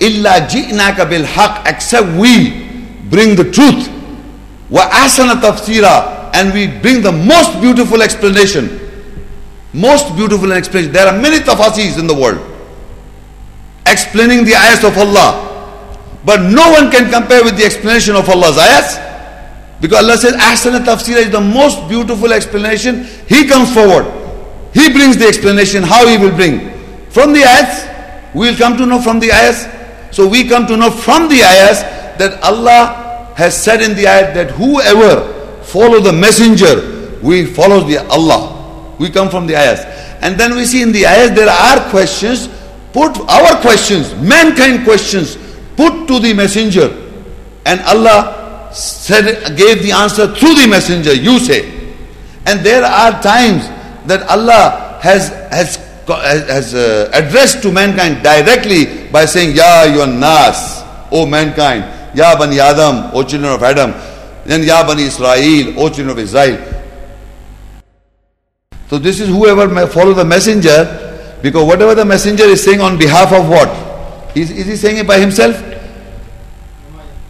إِلَّا 0.00 0.48
جِئْنَاكَ 0.48 0.96
بِالْحَقِّ 0.96 1.68
Except 1.68 2.08
we 2.18 2.64
bring 3.10 3.36
the 3.36 3.50
truth. 3.50 3.88
وَأَحْسَنَ 4.70 5.40
تَفْسِيرًا 5.40 6.30
And 6.34 6.52
we 6.54 6.66
bring 6.66 7.02
the 7.02 7.12
most 7.12 7.60
beautiful 7.60 8.00
explanation. 8.02 8.80
Most 9.74 10.16
beautiful 10.16 10.52
explanation. 10.52 10.90
There 10.92 11.06
are 11.06 11.20
many 11.20 11.38
tafasir 11.38 11.98
in 11.98 12.06
the 12.06 12.14
world. 12.14 12.40
Explaining 13.86 14.44
the 14.44 14.54
ayahs 14.54 14.82
of 14.82 14.96
Allah 14.96 15.53
but 16.24 16.40
no 16.40 16.70
one 16.72 16.90
can 16.90 17.10
compare 17.10 17.44
with 17.44 17.56
the 17.56 17.64
explanation 17.64 18.16
of 18.16 18.28
Allah's 18.28 18.58
ayahs 18.58 18.98
because 19.80 20.02
Allah 20.02 20.16
says, 20.16 20.34
Ahsan 20.34 20.82
Tafsir 20.84 21.16
is 21.16 21.30
the 21.30 21.40
most 21.40 21.88
beautiful 21.88 22.32
explanation. 22.32 23.04
He 23.28 23.46
comes 23.46 23.72
forward. 23.74 24.06
He 24.72 24.90
brings 24.90 25.18
the 25.18 25.26
explanation, 25.26 25.82
how 25.82 26.06
he 26.08 26.16
will 26.16 26.34
bring. 26.34 26.70
From 27.10 27.32
the 27.32 27.40
ayahs, 27.44 28.34
we 28.34 28.48
will 28.48 28.56
come 28.56 28.76
to 28.78 28.86
know 28.86 29.00
from 29.00 29.20
the 29.20 29.30
ayahs. 29.30 29.68
So 30.10 30.26
we 30.26 30.48
come 30.48 30.66
to 30.68 30.76
know 30.76 30.90
from 30.90 31.28
the 31.28 31.42
ayahs 31.42 31.82
that 32.18 32.42
Allah 32.42 33.32
has 33.36 33.54
said 33.60 33.82
in 33.82 33.94
the 33.94 34.04
ayat 34.04 34.32
that 34.34 34.50
whoever 34.52 35.60
follow 35.64 36.00
the 36.00 36.12
messenger, 36.12 37.18
we 37.22 37.44
follow 37.46 37.80
the 37.80 37.98
Allah. 38.08 38.96
We 38.98 39.10
come 39.10 39.28
from 39.28 39.46
the 39.46 39.56
ayahs. 39.56 39.80
And 40.22 40.40
then 40.40 40.54
we 40.54 40.64
see 40.64 40.82
in 40.82 40.92
the 40.92 41.04
ayahs 41.04 41.36
there 41.36 41.50
are 41.50 41.90
questions, 41.90 42.48
put 42.92 43.18
our 43.28 43.60
questions, 43.60 44.14
mankind 44.14 44.84
questions, 44.84 45.36
put 45.76 46.06
to 46.08 46.18
the 46.18 46.32
messenger. 46.34 46.90
And 47.66 47.80
Allah 47.82 48.70
said, 48.72 49.56
gave 49.56 49.82
the 49.82 49.92
answer 49.92 50.26
through 50.34 50.54
the 50.54 50.66
messenger, 50.68 51.14
you 51.14 51.38
say. 51.38 51.70
And 52.46 52.60
there 52.60 52.84
are 52.84 53.22
times 53.22 53.64
that 54.06 54.22
Allah 54.28 54.98
has, 55.00 55.28
has, 55.50 55.76
has 56.06 56.74
uh, 56.74 57.10
addressed 57.12 57.62
to 57.62 57.72
mankind 57.72 58.22
directly 58.22 59.08
by 59.08 59.24
saying, 59.24 59.56
Ya 59.56 59.84
your 59.84 60.06
nas, 60.06 60.82
O 61.10 61.24
mankind, 61.24 61.84
Ya 62.16 62.36
Bani 62.36 62.60
Adam, 62.60 63.10
O 63.14 63.22
children 63.22 63.52
of 63.52 63.62
Adam, 63.62 63.92
then 64.44 64.62
Ya 64.62 64.86
Bani 64.86 65.04
Israel, 65.04 65.80
O 65.80 65.88
children 65.88 66.10
of 66.10 66.18
Israel. 66.18 66.58
So 68.90 68.98
this 68.98 69.20
is 69.20 69.28
whoever 69.28 69.66
may 69.68 69.86
follow 69.86 70.12
the 70.12 70.24
messenger, 70.24 71.38
because 71.42 71.66
whatever 71.66 71.94
the 71.94 72.04
messenger 72.04 72.44
is 72.44 72.62
saying 72.62 72.80
on 72.80 72.98
behalf 72.98 73.32
of 73.32 73.48
what? 73.48 73.93
Is, 74.35 74.51
is 74.51 74.67
he 74.67 74.75
saying 74.75 74.97
it 74.97 75.07
by 75.07 75.19
himself? 75.19 75.55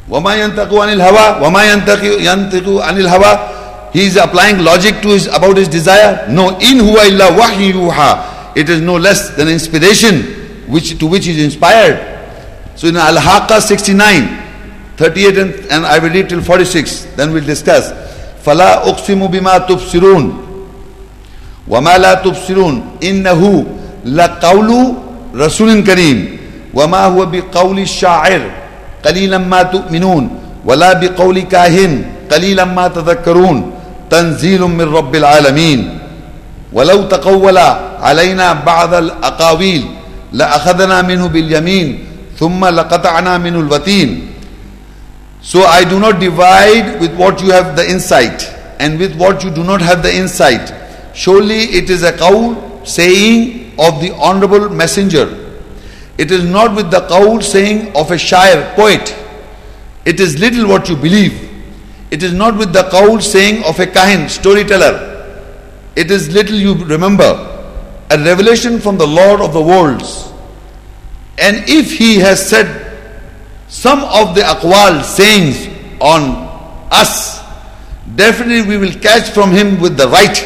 وَمَا 0.10 0.36
يَنْتَقُ 0.36 0.70
عَنِ 0.70 0.90
الْهَوَى 0.98 1.42
وَمَا 1.42 1.62
يَنْتَقُ 1.74 2.82
عَنِ 2.82 2.98
الْهَوَى 2.98 3.94
He 3.94 4.06
is 4.06 4.18
applying 4.18 4.60
logic 4.64 5.02
to 5.04 5.10
his, 5.10 5.28
about 5.28 5.58
his 5.58 5.68
desire. 5.68 6.28
No, 6.30 6.50
in 6.60 6.78
huwa 6.80 7.06
illa 7.08 7.26
wahyi 7.32 7.74
yuha. 7.74 8.56
It 8.58 8.70
is 8.70 8.82
no 8.82 8.98
less 8.98 9.30
than 9.36 9.48
inspiration 9.48 10.24
which, 10.68 10.98
to 11.00 11.06
which 11.08 11.26
he 11.26 11.32
is 11.32 11.44
inspired. 11.44 12.00
So 12.76 12.88
in 12.88 12.98
Al-Haqqa 12.98 13.62
69, 13.62 14.96
38 14.98 15.38
and, 15.38 15.54
and 15.72 15.86
I 15.86 16.00
will 16.00 16.10
read 16.10 16.30
till 16.30 16.42
46, 16.42 17.06
then 17.16 17.32
we'll 17.32 17.46
discuss. 17.46 17.92
فَلَا 18.44 18.84
أُقْسِمُ 18.86 19.28
بِمَا 19.32 19.68
تُبْصِرُونَ 19.68 20.50
وما 21.70 21.98
لا 21.98 22.14
تبصرون 22.14 22.86
إنه 23.04 23.66
لقول 24.06 24.94
رسول 25.36 25.84
كريم 25.84 26.38
وما 26.75 27.05
هو 27.05 27.27
بقول 27.27 27.79
الشاعر 27.79 28.43
قليلا 29.05 29.39
ما 29.39 29.63
تؤمنون 29.63 30.31
ولا 30.65 30.93
بقول 30.93 31.41
كاهن 31.41 32.05
قليلا 32.33 32.65
ما 32.65 32.89
تذكرون 32.89 33.73
تنزيل 34.11 34.61
من 34.63 34.81
رب 34.95 35.15
العالمين 35.15 35.99
ولو 36.73 37.03
تقول 37.03 37.59
علينا 38.01 38.53
بعض 38.53 38.95
الأقاويل 38.95 39.85
لأخذنا 40.33 41.03
منه 41.03 41.29
باليمين 41.29 42.05
ثم 42.39 42.65
لقطعنا 42.65 43.39
منه 43.39 43.61
الوتين 43.61 44.31
So 45.45 45.61
I 45.67 45.85
do 45.85 46.01
not 46.01 46.21
divide 46.21 46.99
with 47.01 47.15
what 47.17 47.43
you 47.43 47.51
have 47.51 47.77
the 47.77 47.87
insight 47.89 48.51
and 48.81 48.99
with 48.99 49.15
what 49.15 49.45
you 49.45 49.51
do 49.51 49.63
not 49.63 49.83
have 49.83 50.03
the 50.03 50.11
insight. 50.15 50.73
Surely 51.13 51.65
it 51.79 51.91
is 51.91 52.03
a 52.03 52.13
qawl 52.13 52.57
saying 52.87 53.75
of 53.79 54.01
the 54.01 54.11
honorable 54.15 54.71
messenger. 54.71 55.44
It 56.17 56.31
is 56.31 56.45
not 56.45 56.77
with 56.77 56.91
the 56.91 57.01
qawl 57.01 57.43
saying 57.43 57.89
of 57.97 58.11
a 58.11 58.15
shair, 58.15 58.75
poet. 58.75 59.15
It 60.05 60.21
is 60.21 60.39
little 60.39 60.69
what 60.69 60.89
you 60.89 60.97
believe. 60.97 61.51
It 62.11 62.23
is 62.23 62.33
not 62.33 62.57
with 62.57 62.73
the 62.73 62.85
qawl 62.85 63.21
saying 63.21 63.65
of 63.65 63.81
a 63.81 63.87
kahin, 63.87 64.31
storyteller. 64.31 65.11
It 65.97 66.11
is 66.11 66.33
little 66.33 66.57
you 66.57 66.75
remember. 66.75 67.51
A 68.11 68.19
revelation 68.19 68.79
from 68.79 68.99
the 68.99 69.07
Lord 69.07 69.41
of 69.41 69.53
the 69.53 69.63
worlds. 69.63 70.33
And 71.39 71.69
if 71.69 71.93
he 71.99 72.17
has 72.17 72.49
said 72.49 72.93
some 73.67 74.01
of 74.05 74.37
the 74.37 74.43
aqwal 74.43 75.03
sayings 75.03 75.67
on 76.01 76.87
us, 76.93 77.41
definitely 78.15 78.63
we 78.63 78.77
will 78.77 78.95
catch 79.01 79.31
from 79.31 79.51
him 79.51 79.81
with 79.81 79.97
the 79.97 80.09
right. 80.09 80.37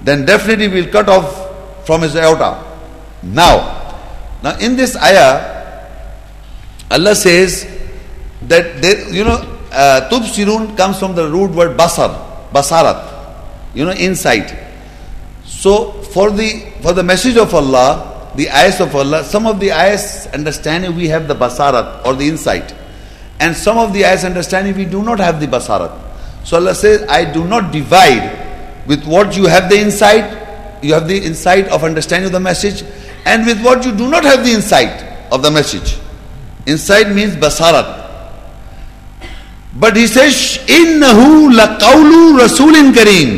Then 0.00 0.24
definitely 0.24 0.68
we 0.68 0.82
will 0.82 0.90
cut 0.90 1.08
off 1.10 1.86
from 1.86 2.02
his 2.02 2.16
aorta. 2.16 2.64
Now, 3.22 3.77
now 4.42 4.56
in 4.58 4.76
this 4.76 4.96
ayah, 4.96 5.86
Allah 6.90 7.14
says 7.14 7.66
that 8.42 8.80
there, 8.80 9.12
you 9.12 9.24
know, 9.24 9.58
uh, 9.70 10.08
comes 10.08 10.98
from 10.98 11.14
the 11.14 11.28
root 11.28 11.50
word 11.50 11.76
basar, 11.76 12.50
basarat, 12.50 13.74
you 13.74 13.84
know, 13.84 13.92
insight. 13.92 14.54
So 15.44 15.92
for 16.14 16.30
the 16.30 16.72
for 16.82 16.92
the 16.92 17.02
message 17.02 17.36
of 17.36 17.54
Allah, 17.54 18.30
the 18.36 18.48
eyes 18.50 18.80
of 18.80 18.94
Allah, 18.94 19.24
some 19.24 19.46
of 19.46 19.60
the 19.60 19.72
eyes 19.72 20.26
understanding 20.28 20.94
we 20.94 21.08
have 21.08 21.28
the 21.28 21.34
basarat 21.34 22.06
or 22.06 22.14
the 22.14 22.28
insight. 22.28 22.74
And 23.40 23.56
some 23.56 23.78
of 23.78 23.92
the 23.92 24.04
eyes 24.04 24.24
understanding 24.24 24.76
we 24.76 24.84
do 24.84 25.02
not 25.02 25.20
have 25.20 25.40
the 25.40 25.46
basarat. 25.46 25.92
So 26.44 26.56
Allah 26.56 26.74
says, 26.74 27.02
I 27.08 27.30
do 27.30 27.46
not 27.46 27.72
divide 27.72 28.86
with 28.86 29.04
what 29.06 29.36
you 29.36 29.46
have 29.46 29.68
the 29.68 29.78
insight, 29.78 30.82
you 30.82 30.94
have 30.94 31.06
the 31.06 31.18
insight 31.18 31.66
of 31.68 31.84
understanding 31.84 32.32
the 32.32 32.40
message, 32.40 32.84
and 33.32 33.46
with 33.46 33.62
what 33.62 33.84
you 33.84 33.92
do 33.94 34.08
not 34.08 34.24
have 34.24 34.44
the 34.44 34.50
insight 34.50 35.04
of 35.30 35.42
the 35.42 35.50
message. 35.50 35.98
Insight 36.66 37.10
means 37.14 37.36
basarat. 37.36 37.94
But 39.74 39.96
he 39.96 40.06
says, 40.06 40.58
Innahu 40.66 41.52
laqawlu 41.60 42.38
rasulin 42.40 42.92
kareem. 42.92 43.30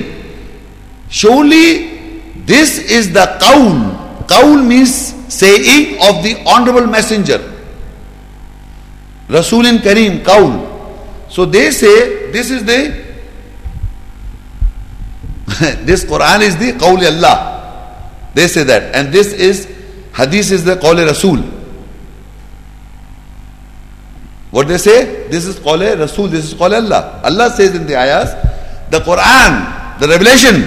Surely 1.09 2.23
this 2.47 2.79
is 2.79 3.13
the 3.13 3.27
qawl 3.41 4.01
Qawl 4.31 4.65
means 4.65 4.93
saying 5.35 5.99
of 6.01 6.23
the 6.23 6.41
honorable 6.47 6.87
messenger. 6.87 7.39
Rasulin 9.29 9.79
Kareem, 9.79 10.23
Qawl. 10.23 11.31
So 11.31 11.45
they 11.45 11.73
say 11.73 12.31
this 12.31 12.51
is 12.53 12.65
the 12.65 13.11
this 15.85 16.05
Quran 16.05 16.43
is 16.43 16.57
the 16.59 16.73
Qawl 16.79 17.03
Allah. 17.11 17.35
They 18.35 18.47
say 18.47 18.63
that. 18.63 18.95
And 18.95 19.13
this 19.13 19.33
is 19.33 19.67
Hadith 20.15 20.51
is 20.53 20.65
the 20.65 20.77
Qawl 20.77 21.07
Rasul. 21.07 21.39
What 24.51 24.67
they 24.67 24.79
say? 24.79 25.29
This 25.29 25.47
is 25.47 25.59
Qawl 25.61 25.99
Rasul, 25.99 26.29
this 26.29 26.47
is 26.47 26.55
Qawl 26.55 26.73
Allah. 26.75 27.21
Allah 27.25 27.51
says 27.51 27.75
in 27.75 27.87
the 27.87 27.97
ayahs, 27.97 28.33
the 28.91 28.99
Quran, 29.01 29.99
the 30.01 30.09
revelation, 30.09 30.63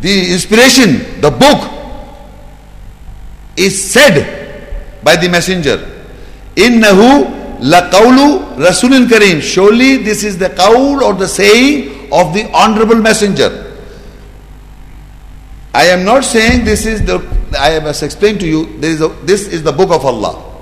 the 0.00 0.32
inspiration, 0.32 1.20
the 1.20 1.30
book, 1.30 1.70
is 3.56 3.92
said 3.92 5.02
by 5.02 5.16
the 5.16 5.28
messenger. 5.28 5.78
Innahu 6.56 7.60
laqawlu 7.60 8.56
rasulin 8.56 9.06
kareem. 9.08 9.40
Surely 9.40 9.98
this 9.98 10.24
is 10.24 10.36
the 10.38 10.50
qawl 10.50 11.00
or 11.00 11.14
the 11.14 11.28
saying 11.28 12.08
of 12.12 12.34
the 12.34 12.50
honorable 12.52 12.96
messenger. 12.96 13.63
I 15.74 15.86
am 15.86 16.04
not 16.04 16.24
saying 16.24 16.64
this 16.64 16.86
is 16.86 17.04
the, 17.04 17.18
I 17.58 17.80
must 17.80 18.02
explain 18.02 18.38
to 18.38 18.46
you, 18.46 18.78
there 18.78 18.90
is 18.90 19.00
a, 19.00 19.08
this 19.24 19.48
is 19.48 19.62
the 19.62 19.72
book 19.72 19.90
of 19.90 20.04
Allah. 20.04 20.52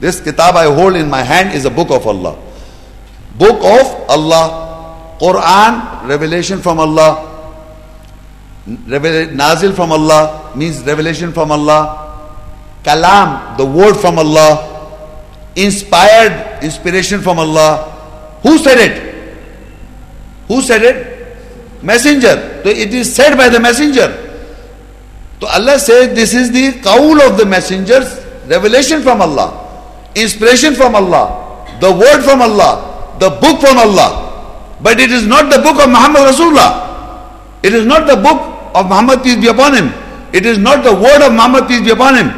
This 0.00 0.20
kitab 0.20 0.54
I 0.54 0.64
hold 0.72 0.96
in 0.96 1.08
my 1.08 1.22
hand 1.22 1.54
is 1.54 1.64
a 1.64 1.70
book 1.70 1.90
of 1.90 2.06
Allah. 2.06 2.36
Book 3.38 3.56
of 3.64 4.10
Allah, 4.10 5.16
Quran, 5.18 6.06
revelation 6.08 6.60
from 6.60 6.78
Allah, 6.78 7.32
Nazil 8.66 9.72
from 9.72 9.90
Allah 9.92 10.52
means 10.54 10.82
revelation 10.84 11.32
from 11.32 11.50
Allah. 11.50 11.98
Kalam, 12.84 13.56
the 13.56 13.64
word 13.66 13.94
from 13.94 14.18
Allah. 14.18 14.68
Inspired, 15.56 16.62
inspiration 16.62 17.20
from 17.20 17.38
Allah. 17.38 18.38
Who 18.42 18.58
said 18.58 18.78
it? 18.78 19.14
Who 20.48 20.62
said 20.62 20.82
it? 20.82 21.11
Messenger. 21.82 22.62
So 22.64 22.70
it 22.70 22.94
is 22.94 23.12
said 23.14 23.36
by 23.36 23.48
the 23.48 23.60
messenger. 23.60 24.08
So 25.40 25.48
Allah 25.48 25.78
says 25.78 26.14
this 26.14 26.34
is 26.34 26.52
the 26.52 26.78
qawl 26.80 27.18
of 27.28 27.36
the 27.36 27.44
messengers, 27.44 28.20
revelation 28.46 29.02
from 29.02 29.20
Allah, 29.20 29.50
inspiration 30.14 30.74
from 30.74 30.94
Allah, 30.94 31.66
the 31.80 31.90
word 31.90 32.22
from 32.22 32.40
Allah, 32.40 33.16
the 33.18 33.30
book 33.30 33.60
from 33.60 33.76
Allah. 33.78 34.30
But 34.80 35.00
it 35.00 35.10
is 35.10 35.26
not 35.26 35.50
the 35.50 35.58
book 35.58 35.82
of 35.82 35.90
Muhammad 35.90 36.30
Rasulullah. 36.30 36.90
It 37.62 37.74
is 37.74 37.86
not 37.86 38.06
the 38.06 38.16
book 38.16 38.38
of 38.74 38.86
Muhammad 38.86 39.22
peace 39.22 39.36
be 39.36 39.48
upon 39.48 39.74
him. 39.74 39.92
It 40.32 40.46
is 40.46 40.58
not 40.58 40.82
the 40.84 40.94
word 40.94 41.22
of 41.26 41.32
Muhammad 41.32 41.66
peace 41.68 41.82
be 41.82 41.90
upon 41.90 42.16
him. 42.16 42.30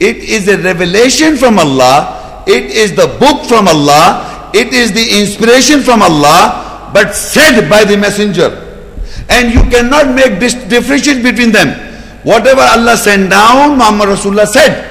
It 0.00 0.16
is 0.16 0.48
a 0.48 0.56
revelation 0.56 1.36
from 1.36 1.58
Allah. 1.58 2.42
It 2.46 2.72
is 2.72 2.96
the 2.96 3.06
book 3.20 3.44
from 3.44 3.68
Allah. 3.68 4.50
It 4.54 4.72
is 4.72 4.92
the 4.92 5.20
inspiration 5.20 5.80
from 5.80 6.02
Allah, 6.02 6.69
but 6.92 7.14
said 7.14 7.68
by 7.68 7.84
the 7.84 7.96
messenger. 7.96 8.66
And 9.28 9.52
you 9.54 9.62
cannot 9.70 10.14
make 10.14 10.40
this 10.40 10.54
differentiation 10.54 11.22
between 11.22 11.52
them. 11.52 11.68
Whatever 12.22 12.60
Allah 12.62 12.96
sent 12.96 13.30
down, 13.30 13.78
Muhammad 13.78 14.08
Rasulullah 14.18 14.46
said. 14.46 14.90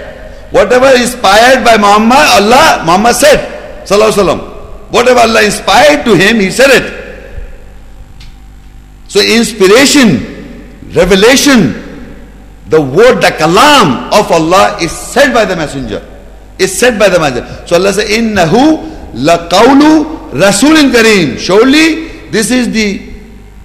Whatever 0.51 0.88
inspired 0.97 1.63
by 1.63 1.77
Muhammad, 1.77 2.26
Allah, 2.41 2.81
Muhammad 2.85 3.15
said. 3.15 3.85
Sallallahu 3.85 4.11
Alaihi 4.17 4.91
Whatever 4.91 5.19
Allah 5.21 5.43
inspired 5.45 6.03
to 6.05 6.15
him, 6.17 6.39
he 6.39 6.49
said 6.49 6.69
it. 6.73 6.85
So 9.07 9.21
inspiration, 9.21 10.89
revelation, 10.93 11.73
the 12.69 12.81
word, 12.81 13.21
the 13.21 13.34
kalam 13.38 14.09
of 14.13 14.31
Allah 14.31 14.77
is 14.81 14.91
said 14.91 15.34
by 15.34 15.45
the 15.45 15.55
messenger. 15.55 16.01
Is 16.57 16.77
said 16.77 16.97
by 16.99 17.09
the 17.09 17.19
messenger. 17.19 17.67
So 17.67 17.76
Allah 17.77 17.93
says, 17.93 18.09
Innahu 18.09 19.13
laqawlu 19.13 20.18
rasulin 20.32 20.90
kareem. 20.92 21.38
Surely 21.38 22.09
this 22.30 22.51
is 22.51 22.70
the 22.72 23.12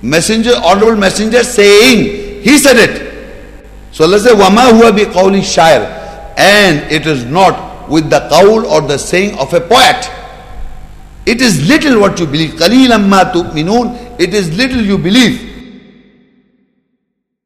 messenger, 0.02 0.54
honorable 0.64 0.96
messenger 0.96 1.44
saying, 1.44 2.42
he 2.44 2.58
said 2.58 2.78
it. 2.78 3.10
So 3.92 4.06
Allah 4.06 4.20
says, 4.20 4.34
Wama 4.34 4.72
huwa 4.72 4.96
bi 4.96 5.06
qawli 5.06 5.42
shair. 5.42 5.98
And 6.38 6.92
it 6.92 7.06
is 7.06 7.26
not 7.26 7.90
with 7.90 8.10
the 8.10 8.20
qawl 8.32 8.64
or 8.66 8.82
the 8.82 8.98
saying 8.98 9.38
of 9.40 9.54
a 9.54 9.60
poet. 9.62 10.10
It 11.26 11.42
is 11.42 11.68
little 11.68 12.00
what 12.00 12.20
you 12.20 12.26
believe. 12.26 12.52
قَلِيلًا 12.52 12.98
مَا 13.08 13.32
تُؤْمِنُونَ 13.34 14.20
It 14.20 14.34
is 14.34 14.56
little 14.56 14.82
you 14.82 14.98
believe. 14.98 15.46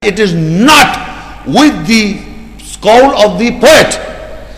It 0.02 0.19
is 0.19 0.34
not 0.34 1.48
with 1.48 1.88
the 1.88 2.19
scowl 2.60 3.15
of 3.26 3.40
the 3.40 3.52
poet. 3.60 3.99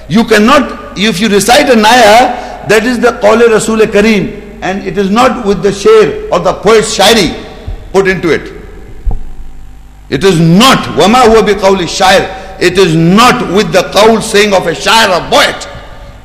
You 0.10 0.26
cannot, 0.26 0.98
if 0.98 1.19
you 1.19 1.30
recite 1.30 1.69
a 1.69 1.76
naya, 1.76 2.68
that 2.68 2.84
is 2.86 2.99
the 2.99 3.19
Qawle 3.22 3.49
Rasul 3.49 3.77
Kareem, 3.80 4.39
and 4.62 4.82
it 4.87 4.99
is 4.99 5.11
not 5.11 5.47
with 5.47 5.62
the 5.62 5.73
share 5.73 6.32
or 6.32 6.41
the 6.41 6.53
poet's 6.55 6.97
shairi 6.97 7.28
put 7.93 8.07
into 8.07 8.31
it. 8.32 8.61
It 10.11 10.24
is 10.24 10.39
not 10.41 10.78
wama 10.99 11.23
huwa 11.24 11.47
bi 11.47 11.55
qawli 11.55 11.87
shair. 11.87 12.61
It 12.61 12.77
is 12.77 12.95
not 12.95 13.53
with 13.55 13.73
the 13.73 13.82
qawl 13.95 14.20
saying 14.23 14.53
of 14.53 14.66
a 14.66 14.73
shair 14.73 15.09
or 15.09 15.31
poet. 15.31 15.69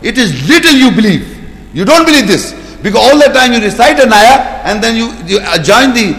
It 0.02 0.18
is 0.18 0.48
little 0.50 0.74
you 0.74 0.92
believe. 0.92 1.32
You 1.74 1.86
don't 1.86 2.06
believe 2.06 2.28
this 2.28 2.54
because 2.82 3.02
all 3.02 3.18
the 3.18 3.34
time 3.34 3.54
you 3.54 3.60
recite 3.62 4.00
an 4.00 4.12
ayah 4.12 4.62
and 4.66 4.84
then 4.84 4.96
you, 4.96 5.12
you 5.26 5.40
uh, 5.42 5.62
join 5.62 5.94
the 5.94 6.14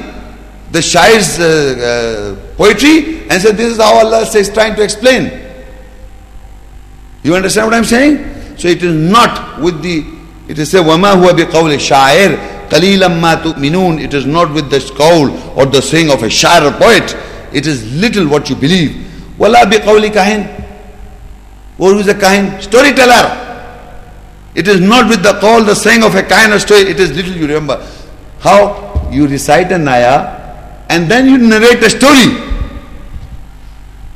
the 0.72 0.82
shair's 0.82 1.38
uh, 1.38 1.47
uh, 2.43 2.56
poetry 2.56 3.22
and 3.30 3.40
say 3.40 3.52
this 3.52 3.72
is 3.72 3.78
how 3.78 3.94
Allah 3.94 4.26
says 4.26 4.52
trying 4.52 4.74
to 4.76 4.82
explain. 4.82 5.30
You 7.22 7.34
understand 7.34 7.66
what 7.66 7.74
I'm 7.74 7.84
saying? 7.84 8.56
So 8.59 8.68
it 8.68 8.82
is 8.82 8.94
not 8.94 9.60
with 9.60 9.82
the 9.82 10.15
it 10.48 10.59
is 10.59 10.70
said, 10.70 10.82
وَمَا 10.85 11.14
هُوَ 11.14 11.32
بِقَوْلِ 11.32 11.77
شَاعِرٍ 11.78 12.68
قَلِيلًا 12.68 13.20
مَا 13.20 13.43
تُؤْمِنُونَ 13.43 14.02
It 14.02 14.14
is 14.14 14.27
not 14.27 14.52
with 14.52 14.70
the 14.70 14.78
qawl 14.78 15.56
or 15.56 15.66
the 15.66 15.81
saying 15.81 16.10
of 16.10 16.23
a 16.23 16.27
shair 16.27 16.62
or 16.68 16.77
poet. 16.78 17.16
It 17.52 17.66
is 17.66 17.94
little 17.94 18.28
what 18.28 18.48
you 18.51 18.56
believe. 18.56 19.05
وَلَا 19.39 19.64
بِقَوْلِ 19.64 20.09
كَهِنٍ 20.09 20.64
Or 21.78 21.93
who 21.93 21.98
is 21.98 22.09
a 22.09 22.14
kahin? 22.14 22.60
Storyteller. 22.62 23.43
It 24.55 24.68
is 24.68 24.81
not 24.81 25.09
with 25.09 25.23
the 25.23 25.32
qawl, 25.35 25.66
the 25.66 25.74
saying 25.74 26.02
of 26.02 26.14
a 26.14 26.23
kind 26.23 26.52
of 26.52 26.60
story. 26.62 26.81
It 26.81 26.98
is 26.98 27.12
little 27.12 27.32
you 27.32 27.47
remember. 27.47 27.86
How? 28.40 29.09
You 29.12 29.27
recite 29.27 29.70
a 29.73 29.78
naya 29.78 30.36
and 30.89 31.10
then 31.10 31.27
you 31.27 31.39
narrate 31.39 31.82
a 31.82 31.90
story. 31.90 32.56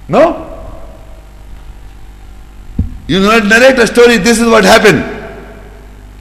No? 0.09 0.47
You 3.07 3.21
narrate 3.21 3.79
a 3.79 3.87
story, 3.87 4.19
this 4.19 4.41
is 4.41 4.47
what 4.47 4.65
happened. 4.65 5.20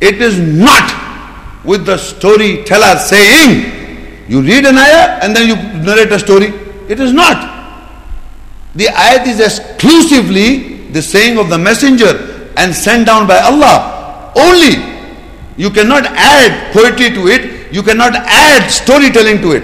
It 0.01 0.21
is 0.21 0.39
not 0.39 1.65
with 1.65 1.85
the 1.85 1.97
storyteller 1.97 2.97
saying, 2.99 4.27
you 4.29 4.41
read 4.41 4.65
an 4.65 4.77
ayah 4.77 5.19
and 5.21 5.35
then 5.35 5.47
you 5.47 5.55
narrate 5.83 6.11
a 6.11 6.19
story. 6.19 6.53
It 6.87 6.99
is 6.99 7.11
not. 7.13 7.57
The 8.75 8.85
ayat 8.85 9.27
is 9.27 9.39
exclusively 9.39 10.87
the 10.91 11.01
saying 11.01 11.37
of 11.37 11.49
the 11.49 11.57
messenger 11.57 12.51
and 12.55 12.73
sent 12.73 13.07
down 13.07 13.27
by 13.27 13.39
Allah. 13.39 14.31
Only. 14.35 14.77
You 15.57 15.69
cannot 15.69 16.05
add 16.05 16.71
poetry 16.73 17.09
to 17.09 17.27
it. 17.27 17.73
You 17.73 17.83
cannot 17.83 18.13
add 18.15 18.69
storytelling 18.69 19.41
to 19.41 19.51
it. 19.51 19.63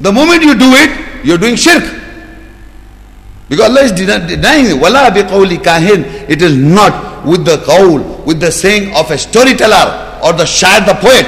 The 0.00 0.12
moment 0.12 0.42
you 0.42 0.58
do 0.58 0.72
it, 0.74 1.24
you're 1.24 1.38
doing 1.38 1.56
shirk. 1.56 1.84
Because 3.48 3.70
Allah 3.70 3.82
is 3.82 3.92
denying 3.92 4.66
it. 4.66 6.30
It 6.30 6.42
is 6.42 6.56
not 6.56 7.15
with 7.26 7.44
the 7.44 7.56
qawl, 7.58 8.24
with 8.24 8.40
the 8.40 8.50
saying 8.52 8.94
of 8.94 9.10
a 9.10 9.18
storyteller 9.18 10.20
or 10.24 10.32
the 10.32 10.44
shair, 10.44 10.86
the 10.86 10.94
poet. 10.94 11.26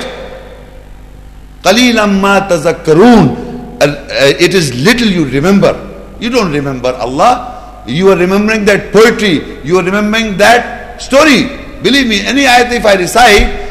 Qalilam 1.62 2.20
ma 2.20 2.46
tazakkarun. 2.48 3.82
Uh, 3.82 4.06
it 4.40 4.54
is 4.54 4.74
little 4.84 5.08
you 5.08 5.24
remember. 5.26 5.74
You 6.20 6.30
don't 6.30 6.52
remember 6.52 6.92
Allah. 6.94 7.82
You 7.86 8.10
are 8.10 8.16
remembering 8.16 8.64
that 8.66 8.92
poetry. 8.92 9.58
You 9.64 9.78
are 9.78 9.82
remembering 9.82 10.36
that 10.38 11.00
story. 11.02 11.48
Believe 11.82 12.06
me, 12.06 12.20
any 12.24 12.42
ayat 12.42 12.72
if 12.72 12.84
I 12.84 12.94
recite, 12.94 13.68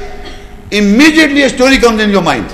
immediately 0.71 1.43
a 1.43 1.49
story 1.49 1.77
comes 1.77 2.01
in 2.01 2.09
your 2.09 2.21
mind. 2.21 2.47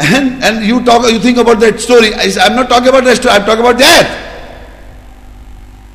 And, 0.00 0.42
and 0.44 0.64
you 0.64 0.84
talk, 0.84 1.10
you 1.10 1.18
think 1.18 1.38
about 1.38 1.60
that 1.60 1.80
story. 1.80 2.12
I, 2.14 2.24
am 2.46 2.56
not 2.56 2.68
talking 2.68 2.88
about 2.88 3.04
that 3.04 3.16
story, 3.16 3.34
I'm 3.34 3.44
talking 3.44 3.60
about 3.60 3.78
the 3.78 3.84
ayat. 3.84 4.24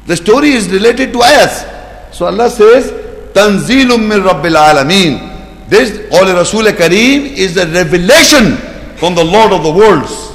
The 0.08 0.16
story 0.18 0.50
is 0.52 0.70
related 0.70 1.14
to 1.14 1.20
ayats. 1.20 1.79
So 2.12 2.26
Allah 2.26 2.50
says, 2.50 2.92
Tanzilum 3.34 4.08
min 4.08 4.22
Rabbil 4.22 4.56
Alameen. 4.56 5.70
This, 5.70 6.12
all 6.12 6.26
Rasul 6.26 6.64
Kareem 6.74 7.38
is 7.38 7.56
the 7.56 7.68
revelation 7.68 8.58
from 8.98 9.16
the 9.16 9.24
Lord 9.24 9.54
of 9.54 9.64
the 9.64 9.72
worlds 9.72 10.30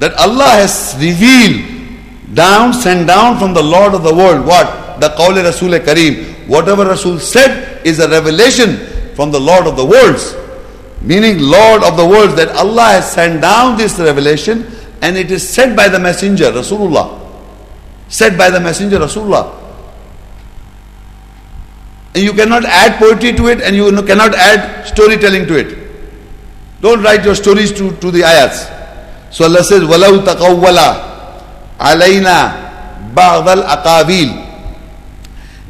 that 0.00 0.14
Allah 0.14 0.48
has 0.64 0.96
revealed 0.98 2.34
down, 2.34 2.72
sent 2.72 3.06
down 3.06 3.38
from 3.38 3.52
the 3.52 3.62
Lord 3.62 3.94
of 3.94 4.02
the 4.02 4.14
world. 4.14 4.46
What? 4.46 4.98
The 5.00 5.10
Qawli 5.10 5.44
Rasul 5.44 5.70
Kareem. 5.80 6.48
Whatever 6.48 6.86
Rasul 6.86 7.18
said 7.18 7.86
is 7.86 8.00
a 8.00 8.08
revelation 8.08 8.76
from 9.14 9.30
the 9.30 9.38
Lord 9.38 9.66
of 9.66 9.76
the 9.76 9.84
worlds. 9.84 10.34
Meaning 11.02 11.38
Lord 11.40 11.84
of 11.84 11.96
the 11.96 12.06
worlds 12.06 12.34
that 12.36 12.48
Allah 12.56 12.96
has 12.96 13.12
sent 13.12 13.42
down 13.42 13.76
this 13.76 13.98
revelation 13.98 14.66
and 15.02 15.16
it 15.16 15.30
is 15.30 15.46
said 15.46 15.76
by 15.76 15.88
the 15.88 15.98
messenger 15.98 16.50
Rasulullah. 16.50 17.18
Said 18.08 18.38
by 18.38 18.50
the 18.50 18.60
messenger 18.60 18.98
Rasulullah. 18.98 19.59
And 22.14 22.24
you 22.24 22.32
cannot 22.32 22.64
add 22.64 22.98
poetry 22.98 23.32
to 23.34 23.46
it 23.48 23.60
and 23.62 23.76
you 23.76 23.90
cannot 24.02 24.34
add 24.34 24.86
storytelling 24.86 25.46
to 25.46 25.56
it. 25.58 25.78
Don't 26.80 27.02
write 27.02 27.24
your 27.24 27.34
stories 27.34 27.72
to, 27.72 27.94
to 27.96 28.10
the 28.10 28.20
ayats. 28.22 28.66
So 29.32 29.44
Allah 29.44 29.62
says, 29.62 29.82
وَلَوْ 29.82 30.24
تَقَوَّلَا 30.24 30.88
عَلَيْنَا 31.78 33.14
بَعْضَ 33.14 33.46
الْأَقَابِيلِ 33.62 34.28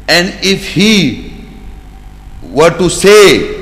And 0.07 0.33
if 0.41 0.67
he 0.73 1.31
were 2.43 2.75
to 2.77 2.89
say 2.89 3.61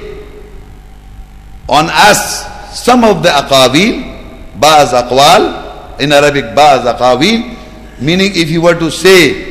on 1.67 1.85
us 1.89 2.47
some 2.79 3.03
of 3.03 3.21
the 3.23 3.29
aqawil, 3.29 4.59
ba'az 4.59 4.93
aqwal, 4.93 5.99
in 5.99 6.11
Arabic 6.11 6.45
ba'az 6.55 6.85
aqawil, 6.95 7.55
meaning 7.99 8.31
if 8.33 8.47
he 8.47 8.57
were 8.57 8.73
to 8.77 8.89
say 8.89 9.48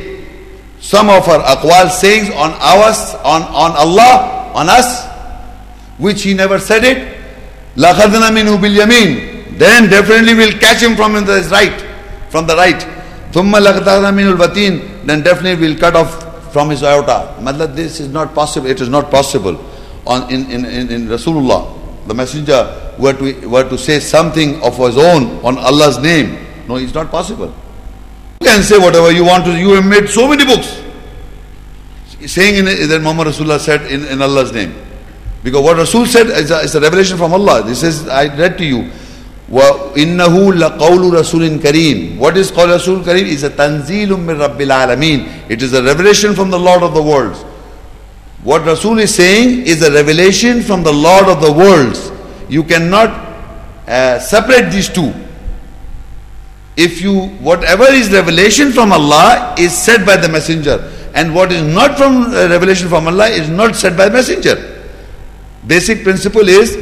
some 0.81 1.09
of 1.09 1.27
our 1.27 1.43
aqwal 1.43 1.89
sayings 1.89 2.29
on 2.31 2.51
us, 2.55 3.15
on, 3.15 3.43
on 3.43 3.71
Allah, 3.75 4.51
on 4.55 4.69
us, 4.69 5.07
which 5.97 6.23
he 6.23 6.33
never 6.33 6.59
said 6.59 6.83
it. 6.83 7.17
لَخَذْنَا 7.75 8.31
مِنْهُ 8.31 8.57
بِالْيَمِينِ 8.57 9.57
Then 9.57 9.89
definitely 9.89 10.33
we'll 10.35 10.57
catch 10.57 10.81
him 10.81 10.95
from 10.95 11.13
the 11.13 11.47
right, 11.51 11.81
from 12.29 12.47
the 12.47 12.55
right. 12.55 12.79
ثُمَّ 13.31 13.51
لَقْتَغْنَا 13.51 14.11
مِنْهُ 14.13 14.35
الْوَتِينِ 14.37 15.05
Then 15.05 15.21
definitely 15.21 15.67
we'll 15.67 15.79
cut 15.79 15.95
off 15.95 16.51
from 16.53 16.69
his 16.69 16.81
aorta. 16.81 17.35
Madla, 17.39 17.73
this 17.75 17.99
is 17.99 18.07
not 18.07 18.33
possible. 18.33 18.67
It 18.67 18.81
is 18.81 18.89
not 18.89 19.11
possible. 19.11 19.63
On, 20.07 20.31
in, 20.31 20.49
in, 20.49 20.65
in, 20.65 20.89
in 20.91 21.07
Rasulullah, 21.07 22.07
the 22.07 22.13
messenger 22.13 22.93
were 22.97 23.13
to, 23.13 23.47
were 23.47 23.69
to 23.69 23.77
say 23.77 23.99
something 23.99 24.61
of 24.63 24.77
his 24.77 24.97
own 24.97 25.43
on 25.45 25.57
Allah's 25.57 25.99
name. 25.99 26.47
No, 26.67 26.77
it's 26.77 26.93
not 26.93 27.11
possible 27.11 27.53
You 28.48 28.48
can 28.48 28.62
say 28.62 28.78
whatever 28.78 29.10
you 29.10 29.24
want 29.24 29.44
to. 29.46 29.56
You 29.58 29.72
have 29.74 29.86
made 29.86 30.08
so 30.08 30.28
many 30.28 30.44
books. 30.44 30.82
Saying 32.26 32.56
in, 32.56 32.64
that 32.88 33.00
Muhammad 33.02 33.28
Rasulullah 33.28 33.60
said 33.60 33.82
in, 33.90 34.04
in 34.06 34.22
Allah's 34.22 34.52
name. 34.52 34.74
Because 35.42 35.62
what 35.62 35.76
Rasul 35.76 36.06
said 36.06 36.28
is 36.28 36.50
a, 36.50 36.60
is 36.60 36.74
a 36.74 36.80
revelation 36.80 37.18
from 37.18 37.34
Allah. 37.34 37.62
This 37.62 37.82
is, 37.82 38.08
I 38.08 38.34
read 38.34 38.56
to 38.58 38.64
you. 38.64 38.90
وَإِنَّهُ 39.50 40.52
لَقَوْلُ 40.52 41.12
رَسُولٍ 41.12 41.58
كَرِيمٍ 41.60 42.16
What 42.16 42.36
is 42.38 42.50
called 42.50 42.70
Rasul 42.70 43.00
Kareem? 43.00 43.26
Is 43.26 43.42
a 43.42 43.50
tanzil 43.50 44.18
min 44.18 44.36
Rabbil 44.36 44.70
Alameen. 44.72 45.50
It 45.50 45.62
is 45.62 45.74
a 45.74 45.82
revelation 45.82 46.34
from 46.34 46.50
the 46.50 46.58
Lord 46.58 46.82
of 46.82 46.94
the 46.94 47.02
worlds. 47.02 47.42
What 48.42 48.64
Rasul 48.64 48.98
is 49.00 49.14
saying 49.14 49.66
is 49.66 49.82
a 49.82 49.92
revelation 49.92 50.62
from 50.62 50.82
the 50.82 50.92
Lord 50.92 51.28
of 51.28 51.42
the 51.42 51.52
worlds. 51.52 52.10
You 52.48 52.64
cannot 52.64 53.10
uh, 53.86 54.18
separate 54.18 54.70
these 54.70 54.88
two. 54.88 55.12
If 56.81 57.01
you, 57.01 57.27
whatever 57.47 57.83
is 57.91 58.09
revelation 58.09 58.71
from 58.71 58.93
Allah 58.93 59.53
is 59.59 59.77
said 59.77 60.05
by 60.05 60.15
the 60.15 60.29
messenger. 60.29 60.89
And 61.13 61.35
what 61.35 61.51
is 61.51 61.61
not 61.61 61.97
from 61.97 62.27
uh, 62.33 62.47
revelation 62.47 62.87
from 62.87 63.05
Allah 63.07 63.27
is 63.27 63.49
not 63.49 63.75
said 63.75 63.97
by 63.97 64.07
messenger. 64.07 64.55
Basic 65.67 66.03
principle 66.03 66.47
is 66.47 66.77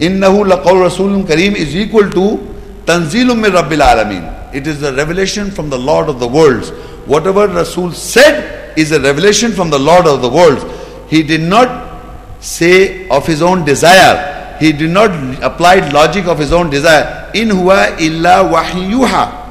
Innahu 0.00 0.50
laqawl 0.50 0.88
Rasulun 0.88 1.24
Kareem 1.24 1.54
is 1.54 1.76
equal 1.76 2.10
to 2.10 2.38
Tanzilum 2.86 3.40
min 3.40 3.52
Rabbil 3.52 3.80
Alameen. 3.80 4.52
It 4.52 4.66
is 4.66 4.82
a 4.82 4.92
revelation 4.92 5.52
from 5.52 5.70
the 5.70 5.78
Lord 5.78 6.08
of 6.08 6.18
the 6.18 6.26
worlds. 6.26 6.70
Whatever 7.06 7.46
Rasul 7.46 7.92
said 7.92 8.76
is 8.76 8.90
a 8.90 9.00
revelation 9.00 9.52
from 9.52 9.70
the 9.70 9.78
Lord 9.78 10.08
of 10.08 10.22
the 10.22 10.28
worlds. 10.28 10.64
He 11.08 11.22
did 11.22 11.42
not 11.42 12.42
say 12.42 13.08
of 13.10 13.24
his 13.24 13.42
own 13.42 13.64
desire. 13.64 14.35
He 14.59 14.71
did 14.71 14.91
not 14.91 15.09
apply 15.43 15.89
logic 15.89 16.25
of 16.27 16.37
his 16.37 16.53
own 16.53 16.69
desire. 16.69 17.31
In 17.33 17.49
huwa 17.49 17.99
illa 17.99 18.43
wahyuha. 18.45 19.41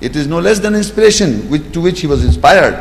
It 0.00 0.16
is 0.16 0.26
no 0.26 0.38
less 0.40 0.58
than 0.58 0.74
inspiration 0.74 1.48
which, 1.50 1.72
to 1.72 1.80
which 1.80 2.00
he 2.00 2.06
was 2.06 2.24
inspired. 2.24 2.74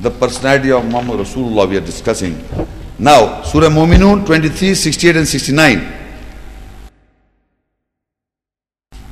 The 0.00 0.10
personality 0.10 0.70
of 0.70 0.84
Muhammad 0.84 1.20
Rasulullah 1.26 1.68
we 1.68 1.76
are 1.76 1.84
discussing. 1.84 2.36
Now, 2.98 3.42
Surah 3.42 3.68
Muminun 3.68 4.26
23, 4.26 4.74
68 4.74 5.16
and 5.16 5.26
69. 5.28 5.94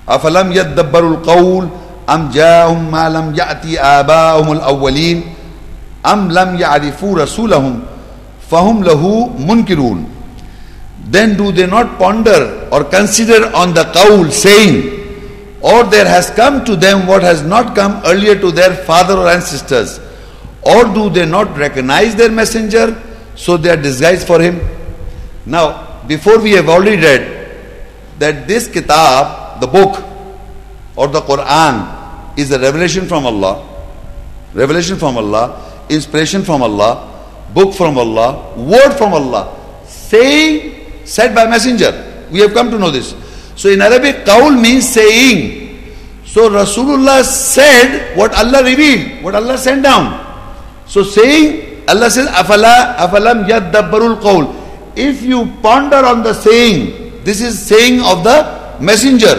أفلم 0.09 0.53
يدبروا 0.53 1.11
القول 1.17 1.69
أم 2.11 2.31
جاءهم 2.31 2.91
ما 2.91 3.09
لم 3.11 3.35
يأتي 3.35 3.81
آباءهم 3.81 4.53
الأولين 4.53 5.25
أم 6.07 6.31
لم 6.33 6.57
يعرفوا 6.61 7.19
رسولهم 7.19 7.83
فهم 8.51 8.85
له 8.85 9.31
منكرون 9.39 10.07
Then 11.09 11.37
do 11.37 11.53
they 11.53 11.67
not 11.67 11.99
ponder 11.99 12.69
or 12.73 12.83
consider 12.85 13.55
on 13.55 13.75
the 13.75 13.85
qawl 13.85 14.31
saying 14.33 14.93
or 15.61 15.85
there 15.85 16.09
has 16.09 16.31
come 16.31 16.65
to 16.65 16.75
them 16.77 17.07
what 17.07 17.23
has 17.23 17.43
not 17.43 17.75
come 17.77 18.01
earlier 18.05 18.35
to 18.41 18.51
their 18.51 18.75
father 18.75 19.15
or 19.15 19.29
ancestors 19.29 20.01
or 20.63 20.85
do 20.95 21.09
they 21.11 21.25
not 21.25 21.57
recognize 21.57 22.17
their 22.17 22.31
messenger 22.31 23.01
so 23.37 23.57
they 23.57 23.71
are 23.71 23.77
disguised 23.77 24.27
for 24.27 24.41
him. 24.41 24.61
Now, 25.45 26.01
before 26.07 26.39
we 26.41 26.53
have 26.53 26.69
already 26.69 26.97
read 26.97 27.23
that 28.19 28.49
this 28.49 28.67
kitab, 28.67 29.61
the 29.61 29.67
book 29.67 30.03
or 30.97 31.07
the 31.09 31.21
Quran, 31.21 32.39
is 32.39 32.51
a 32.51 32.59
revelation 32.59 33.07
from 33.07 33.27
Allah, 33.27 33.65
revelation 34.55 34.97
from 34.97 35.17
Allah, 35.17 35.85
inspiration 35.89 36.43
from 36.43 36.63
Allah, 36.63 37.10
book 37.54 37.74
from 37.74 37.98
Allah, 37.98 38.54
word 38.56 38.94
from 38.98 39.14
Allah, 39.14 39.58
saying, 39.86 41.06
said 41.06 41.36
by 41.36 41.46
messenger. 41.48 41.92
We 42.32 42.40
have 42.40 42.54
come 42.54 42.72
to 42.72 42.80
know 42.80 42.92
this. 42.92 43.16
So 43.56 43.70
in 43.70 43.82
Arabic, 43.82 44.26
qawl 44.26 44.60
means 44.60 44.88
saying. 44.88 45.60
So 46.26 46.50
Rasulullah 46.50 47.24
said 47.24 48.16
what 48.18 48.34
Allah 48.34 48.64
revealed, 48.64 49.24
what 49.24 49.36
Allah 49.36 49.58
sent 49.58 49.84
down. 49.84 50.16
So 50.88 51.04
saying 51.04 51.72
Allah 51.88 52.10
says, 52.10 52.28
Afala, 52.28 52.96
afalam 52.96 53.48
yaddabbarul 53.48 54.22
qawl. 54.22 54.56
If 54.96 55.24
you 55.24 55.52
ponder 55.62 55.98
on 55.98 56.24
the 56.24 56.34
saying, 56.34 57.24
this 57.24 57.42
is 57.42 57.60
saying 57.60 58.00
of 58.02 58.24
the 58.24 58.78
messenger. 58.80 59.36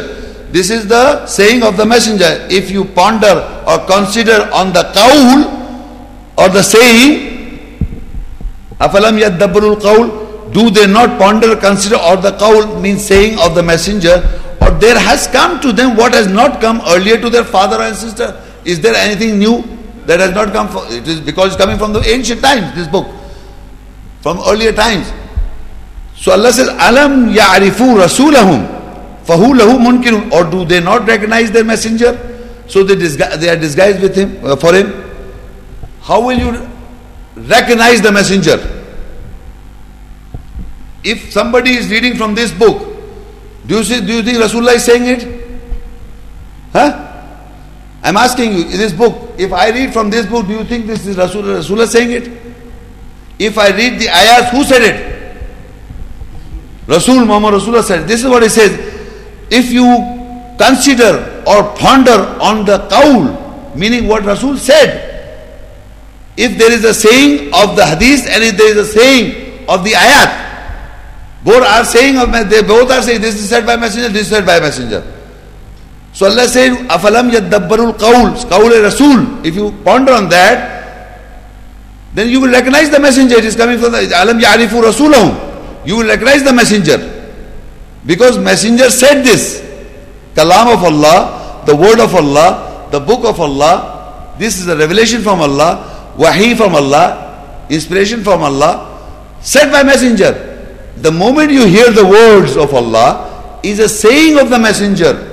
This 0.52 0.68
is 0.68 0.86
the 0.86 1.24
saying 1.26 1.62
of 1.62 1.76
the 1.78 1.86
messenger. 1.86 2.47
If 2.51 2.70
you 2.70 2.84
ponder 2.84 3.40
or 3.66 3.78
consider 3.86 4.51
on 4.52 4.72
the 4.72 4.84
qawl 4.93 5.48
or 6.36 6.48
the 6.51 6.62
saying, 6.62 7.32
afalam 8.87 9.19
yaddabbarul 9.19 9.77
qawl, 9.81 10.53
do 10.53 10.71
they 10.71 10.87
not 10.87 11.19
ponder, 11.19 11.57
consider, 11.57 11.97
or 11.97 12.17
the 12.17 12.33
qawl 12.33 12.81
means 12.81 13.05
saying 13.05 13.39
of 13.39 13.55
the 13.55 13.63
messenger, 13.63 14.17
or 14.61 14.71
there 14.71 14.99
has 14.99 15.27
come 15.29 15.61
to 15.61 15.73
them 15.73 15.97
what 15.97 16.13
has 16.15 16.27
not 16.27 16.61
come 16.61 16.81
earlier 16.89 17.21
to 17.21 17.31
their 17.31 17.45
father 17.45 17.81
and 17.81 17.97
sister. 17.97 18.29
Is 18.65 18.81
there 18.81 18.95
anything 18.95 19.39
new 19.39 19.63
that 20.07 20.21
has 20.21 20.33
not 20.35 20.53
come? 20.53 20.69
For, 20.69 20.85
it 20.93 21.07
is 21.09 21.21
because 21.21 21.55
it's 21.55 21.57
coming 21.57 21.79
from 21.79 21.93
the 21.93 22.01
ancient 22.07 22.43
times. 22.43 22.75
This 22.75 22.87
book, 22.87 23.07
from 24.21 24.39
earlier 24.47 24.73
times. 24.73 25.13
So 26.17 26.33
Allah 26.33 26.53
says, 26.53 26.69
Alam 26.69 27.33
ya'rifu 27.35 27.99
rasulahum 27.99 28.67
fahu 29.25 29.59
lahu 29.59 29.79
munkirun. 29.79 30.31
Or 30.31 30.49
do 30.49 30.65
they 30.65 30.81
not 30.81 31.07
recognize 31.07 31.51
their 31.51 31.65
messenger? 31.65 32.13
So 32.69 32.85
they, 32.85 32.95
disgu- 32.95 33.41
they 33.41 33.49
are 33.49 33.57
disguised 33.57 34.01
with 34.01 34.15
him, 34.15 34.39
uh, 34.45 34.55
for 34.57 34.73
him. 34.75 34.93
How 36.03 36.25
will 36.25 36.39
you 36.39 36.69
recognize 37.37 38.01
the 38.01 38.13
messenger? 38.13 38.59
If 41.05 41.33
somebody 41.33 41.73
is 41.73 41.91
reading 41.91 42.17
from 42.17 42.35
this 42.35 42.53
book, 42.53 42.89
do 43.67 43.77
you, 43.77 43.85
see, 43.85 44.01
do 44.05 44.15
you 44.15 44.23
think 44.23 44.39
Rasulullah 44.39 44.75
is 44.75 44.85
saying 44.85 45.05
it? 45.07 45.45
Huh? 46.73 47.09
I'm 48.03 48.17
asking 48.17 48.53
you, 48.53 48.65
this 48.65 48.93
book, 48.93 49.35
if 49.39 49.53
I 49.53 49.71
read 49.71 49.93
from 49.93 50.11
this 50.11 50.27
book, 50.27 50.47
do 50.47 50.53
you 50.55 50.65
think 50.65 50.87
this 50.87 51.07
is 51.07 51.17
Rasulullah, 51.17 51.59
Rasulullah 51.59 51.87
saying 51.87 52.11
it? 52.11 52.29
If 53.39 53.59
I 53.59 53.71
read 53.71 54.01
the 54.01 54.09
ayahs, 54.09 54.51
who 54.51 54.65
said 54.65 54.83
it? 54.83 55.13
Rasul 56.87 57.25
Muhammad 57.25 57.55
Rasulullah 57.55 57.83
said, 57.83 58.09
this 58.09 58.23
is 58.23 58.29
what 58.29 58.43
he 58.43 58.49
says. 58.49 58.73
If 59.51 59.71
you 59.71 59.85
consider 60.59 61.43
or 61.47 61.75
ponder 61.77 62.37
on 62.41 62.65
the 62.65 62.79
qawl, 62.89 63.77
meaning 63.77 64.09
what 64.09 64.25
Rasul 64.25 64.57
said, 64.57 65.11
if 66.37 66.59
there 66.59 66.73
is 66.73 66.85
a 66.85 66.95
saying 66.95 67.53
of 67.55 67.77
the 67.77 67.85
hadith 67.85 68.27
and 68.29 68.43
if 68.43 68.57
there 68.57 68.77
is 68.77 68.77
a 68.77 68.85
saying 68.87 69.67
of 69.69 69.85
the 69.85 69.91
ayat, 69.93 70.31
both 71.45 71.63
are 71.63 71.85
saying 71.85 72.17
of 72.17 72.31
they 72.49 72.63
both 72.63 72.91
are 72.91 73.03
saying 73.03 73.21
this 73.21 73.35
is 73.35 73.49
said 73.49 73.67
by 73.67 73.77
messenger, 73.77 74.09
this 74.09 74.23
is 74.23 74.29
said 74.29 74.47
by 74.47 74.61
messenger. 74.61 75.03
So 76.13 76.27
Allah 76.27 76.47
said, 76.47 76.73
Afalam 76.89 77.31
yaddabbarul 77.31 77.95
qawl, 77.99 78.37
qawl 78.49 78.83
Rasul. 78.83 79.45
If 79.47 79.55
you 79.57 79.73
ponder 79.83 80.13
on 80.13 80.29
that, 80.29 81.29
then 82.15 82.29
you 82.29 82.41
will 82.41 82.51
recognize 82.53 82.91
the 82.91 83.01
messenger. 83.01 83.37
It 83.37 83.45
is 83.47 83.57
coming 83.57 83.79
from 83.79 83.93
the 83.93 84.13
Alam 84.15 84.39
Ya'rifu 84.39 84.83
Rasulahum 84.83 85.53
you 85.85 85.97
will 85.97 86.07
recognize 86.07 86.43
the 86.45 86.53
messenger. 86.53 86.99
Because 88.07 88.39
messenger 88.39 88.91
said 88.91 89.23
this. 89.23 89.61
Kalam 90.35 90.73
of 90.75 90.85
Allah, 90.85 91.63
the 91.67 91.75
word 91.77 92.01
of 92.01 92.15
Allah, 92.15 92.89
the 92.91 93.01
book 93.01 93.25
of 93.25 93.41
Allah, 93.41 94.35
this 94.39 94.59
is 94.59 94.69
a 94.69 94.77
revelation 94.77 95.23
from 95.23 95.41
Allah, 95.41 95.91
wahi 96.16 96.55
from 96.55 96.74
Allah, 96.74 97.66
inspiration 97.68 98.22
from 98.22 98.43
Allah, 98.43 98.89
said 99.40 99.70
by 99.70 99.82
messenger. 99.82 100.48
The 100.97 101.10
moment 101.10 101.51
you 101.51 101.66
hear 101.66 101.90
the 101.90 102.06
words 102.06 102.56
of 102.56 102.72
Allah 102.74 103.60
is 103.62 103.78
a 103.78 103.89
saying 103.89 104.39
of 104.39 104.51
the 104.51 104.59
messenger. 104.59 105.28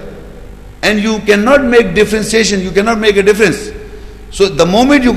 And 0.82 1.00
you 1.00 1.20
cannot 1.20 1.66
make 1.66 1.94
differentiation, 1.94 2.62
you 2.62 2.72
cannot 2.72 3.00
make 3.00 3.18
a 3.18 3.24
difference. 3.24 3.70
So 4.32 4.48
the 4.48 4.66
moment 4.66 5.04
you 5.04 5.14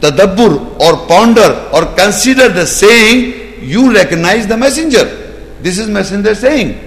tadabbur 0.00 0.78
or 0.80 1.06
ponder 1.06 1.70
or 1.72 1.86
consider 1.96 2.48
the 2.48 2.66
saying, 2.66 3.62
you 3.62 3.92
recognize 3.92 4.46
the 4.46 4.56
messenger. 4.56 5.04
This 5.60 5.78
is 5.78 5.88
messenger 5.88 6.34
saying. 6.34 6.82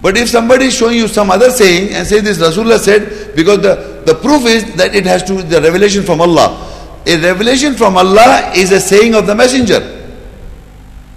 But 0.00 0.16
if 0.16 0.28
somebody 0.28 0.66
is 0.66 0.76
showing 0.76 0.96
you 0.96 1.08
some 1.08 1.30
other 1.30 1.50
saying 1.50 1.92
and 1.92 2.06
say 2.06 2.20
this 2.20 2.38
Rasulullah 2.38 2.78
said, 2.78 3.34
because 3.34 3.60
the, 3.62 4.02
the 4.06 4.14
proof 4.14 4.44
is 4.46 4.74
that 4.76 4.94
it 4.94 5.04
has 5.06 5.24
to 5.24 5.42
the 5.42 5.60
revelation 5.60 6.04
from 6.04 6.20
Allah. 6.20 6.67
A 7.08 7.16
revelation 7.16 7.74
from 7.74 7.96
Allah 7.96 8.52
is 8.54 8.70
a 8.70 8.78
saying 8.78 9.14
of 9.14 9.26
the 9.26 9.34
messenger. 9.34 9.80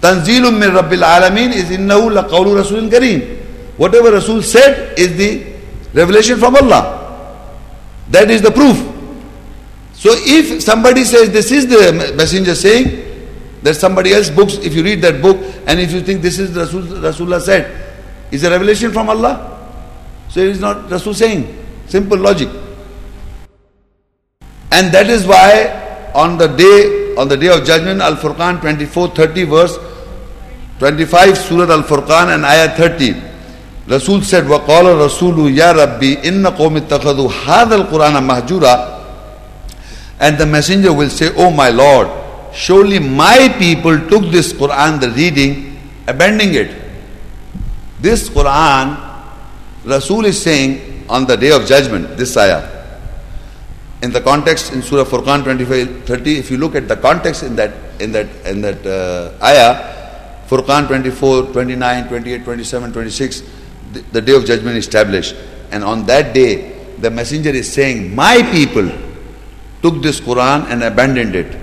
Tanzilum 0.00 0.58
min 0.58 0.70
Rabbil 0.70 1.02
Alameen 1.04 1.52
is 1.52 1.64
innahu 1.64 2.10
laqawlu 2.10 2.60
Rasulun 2.62 2.90
Kareem. 2.90 3.38
Whatever 3.76 4.12
Rasul 4.12 4.42
said 4.42 4.98
is 4.98 5.16
the 5.16 5.52
revelation 5.92 6.38
from 6.38 6.56
Allah. 6.56 6.98
That 8.08 8.30
is 8.30 8.40
the 8.40 8.50
proof. 8.50 8.76
So 9.92 10.10
if 10.14 10.62
somebody 10.62 11.04
says 11.04 11.30
this 11.30 11.52
is 11.52 11.66
the 11.66 12.14
messenger 12.16 12.54
saying, 12.54 13.10
there's 13.62 13.78
somebody 13.78 14.12
else's 14.12 14.34
books. 14.34 14.54
If 14.54 14.74
you 14.74 14.82
read 14.82 15.02
that 15.02 15.22
book 15.22 15.36
and 15.66 15.78
if 15.78 15.92
you 15.92 16.00
think 16.00 16.22
this 16.22 16.38
is 16.38 16.56
Rasul, 16.56 16.82
Rasulullah 16.82 17.40
said, 17.40 17.70
is 18.32 18.42
a 18.44 18.50
revelation 18.50 18.92
from 18.92 19.10
Allah? 19.10 19.48
So 20.30 20.40
it 20.40 20.48
is 20.48 20.60
not 20.60 20.90
Rasul 20.90 21.12
saying. 21.14 21.46
Simple 21.86 22.18
logic. 22.18 22.48
And 24.71 24.93
that 24.93 25.09
is 25.09 25.25
why 25.25 26.11
on 26.13 26.37
the 26.37 26.47
day 26.47 27.15
on 27.15 27.27
the 27.27 27.37
day 27.37 27.47
of 27.47 27.65
judgment, 27.65 28.01
Al 28.01 28.15
Furqan 28.15 28.61
24, 28.61 29.09
30 29.09 29.43
verse 29.45 29.77
25, 30.79 31.37
Surah 31.37 31.73
Al 31.73 31.83
Furqan 31.83 32.35
and 32.35 32.45
Ayah 32.45 32.75
30. 32.75 33.23
Rasul 33.87 34.21
said, 34.21 34.43
وَقَالَ 34.43 34.85
الرَّسُولُ 34.85 35.55
يَا 35.55 35.71
رَبِّي 35.71 36.21
إِنَّ 36.23 36.45
قَوْمِ 36.45 36.77
اتَّخَذُوا 36.77 37.31
هَذَا 37.45 37.87
الْقُرْآنَ 37.87 38.19
مَهْجُورًا 38.21 39.01
And 40.19 40.37
the 40.37 40.45
messenger 40.45 40.93
will 40.93 41.09
say, 41.09 41.33
Oh 41.37 41.49
my 41.49 41.69
Lord, 41.69 42.09
Surely 42.57 42.97
my 42.97 43.53
people 43.59 43.99
took 44.09 44.31
this 44.31 44.51
Quran, 44.51 44.99
the 44.99 45.11
reading, 45.11 45.77
abandoning 46.07 46.55
it. 46.55 46.75
This 47.99 48.29
Quran, 48.29 48.97
Rasul 49.85 50.25
is 50.25 50.41
saying 50.41 51.05
on 51.07 51.27
the 51.27 51.35
day 51.35 51.51
of 51.51 51.67
judgment, 51.67 52.17
this 52.17 52.35
ayah. 52.35 52.80
In 54.02 54.10
the 54.10 54.20
context 54.20 54.72
in 54.72 54.82
Surah 54.82 55.04
Furqan 55.04 55.44
25, 55.44 56.04
30, 56.04 56.38
if 56.38 56.50
you 56.50 56.56
look 56.56 56.74
at 56.74 56.88
the 56.88 56.96
context 56.96 57.44
in 57.44 57.54
that 57.54 57.72
in 58.00 58.10
that 58.10 58.26
in 58.44 58.60
that 58.60 58.84
uh, 58.84 59.44
ayah, 59.44 60.46
Furqan 60.48 60.88
24, 60.88 61.52
29, 61.52 62.08
28, 62.08 62.44
27, 62.44 62.92
26, 62.92 63.42
the, 63.92 64.00
the 64.12 64.20
day 64.20 64.34
of 64.34 64.44
judgment 64.44 64.76
is 64.76 64.86
established. 64.86 65.36
And 65.70 65.84
on 65.84 66.04
that 66.06 66.34
day, 66.34 66.72
the 66.98 67.10
messenger 67.10 67.50
is 67.50 67.72
saying, 67.72 68.12
My 68.14 68.42
people 68.50 68.90
took 69.82 70.02
this 70.02 70.20
Quran 70.20 70.66
and 70.66 70.82
abandoned 70.82 71.36
it. 71.36 71.56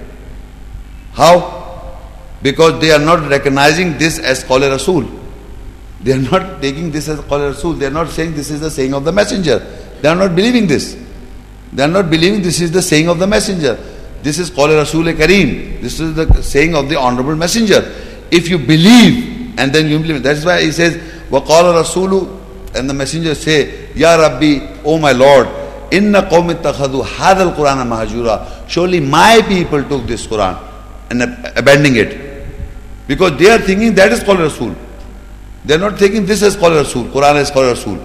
How? 1.11 1.97
Because 2.41 2.79
they 2.79 2.91
are 2.91 2.99
not 2.99 3.29
recognizing 3.29 3.97
this 3.97 4.17
as 4.17 4.45
Qawli 4.45 4.71
Rasul. 4.71 5.05
They 6.01 6.13
are 6.13 6.17
not 6.31 6.61
taking 6.61 6.89
this 6.89 7.09
as 7.09 7.19
Qawli 7.19 7.49
Rasul. 7.49 7.73
They 7.73 7.87
are 7.87 7.91
not 7.91 8.09
saying 8.09 8.33
this 8.33 8.49
is 8.49 8.61
the 8.61 8.71
saying 8.71 8.93
of 8.93 9.03
the 9.03 9.11
messenger. 9.11 9.59
They 10.01 10.07
are 10.07 10.15
not 10.15 10.35
believing 10.35 10.67
this. 10.67 10.95
They 11.72 11.82
are 11.82 11.88
not 11.88 12.08
believing 12.10 12.42
this 12.42 12.60
is 12.60 12.70
the 12.70 12.82
saying 12.82 13.08
of 13.08 13.18
the 13.18 13.26
messenger. 13.26 13.74
This 14.22 14.38
is 14.38 14.50
Qawli 14.50 14.76
Rasul 14.76 15.04
Kareem. 15.04 15.80
This 15.80 16.00
is 16.00 16.14
the 16.14 16.42
saying 16.42 16.74
of 16.74 16.88
the 16.88 16.98
honorable 16.98 17.36
messenger. 17.36 17.82
If 18.30 18.48
you 18.48 18.58
believe 18.58 19.58
and 19.58 19.72
then 19.72 19.88
you 19.88 19.96
implement, 19.96 20.24
that's 20.24 20.44
why 20.44 20.62
he 20.62 20.72
says, 20.72 20.96
وَقَالَ 21.30 21.82
Rasulu 21.82 22.74
and 22.76 22.88
the 22.88 22.94
messenger 22.94 23.34
say, 23.34 23.92
Ya 23.94 24.16
Rabbi, 24.16 24.80
O 24.84 24.98
my 24.98 25.12
Lord, 25.12 25.48
inna 25.92 26.22
qawmi 26.22 26.54
takhadu 26.54 27.04
hadal 27.04 27.54
Quran 27.54 27.86
mahajura. 27.86 28.68
Surely 28.68 29.00
my 29.00 29.42
people 29.46 29.82
took 29.84 30.06
this 30.06 30.26
Quran 30.26 30.58
and 31.10 31.22
abandoning 31.56 31.96
it. 31.96 32.46
Because 33.06 33.38
they 33.38 33.50
are 33.50 33.58
thinking 33.58 33.94
that 33.94 34.10
is 34.12 34.22
called 34.22 34.38
Rasul. 34.38 34.74
They 35.64 35.74
are 35.74 35.78
not 35.78 35.98
taking 35.98 36.24
this 36.24 36.42
as 36.42 36.56
called 36.56 36.74
Rasul, 36.74 37.04
Quran 37.04 37.36
as 37.36 37.50
called 37.50 37.66
Rasul. 37.66 37.98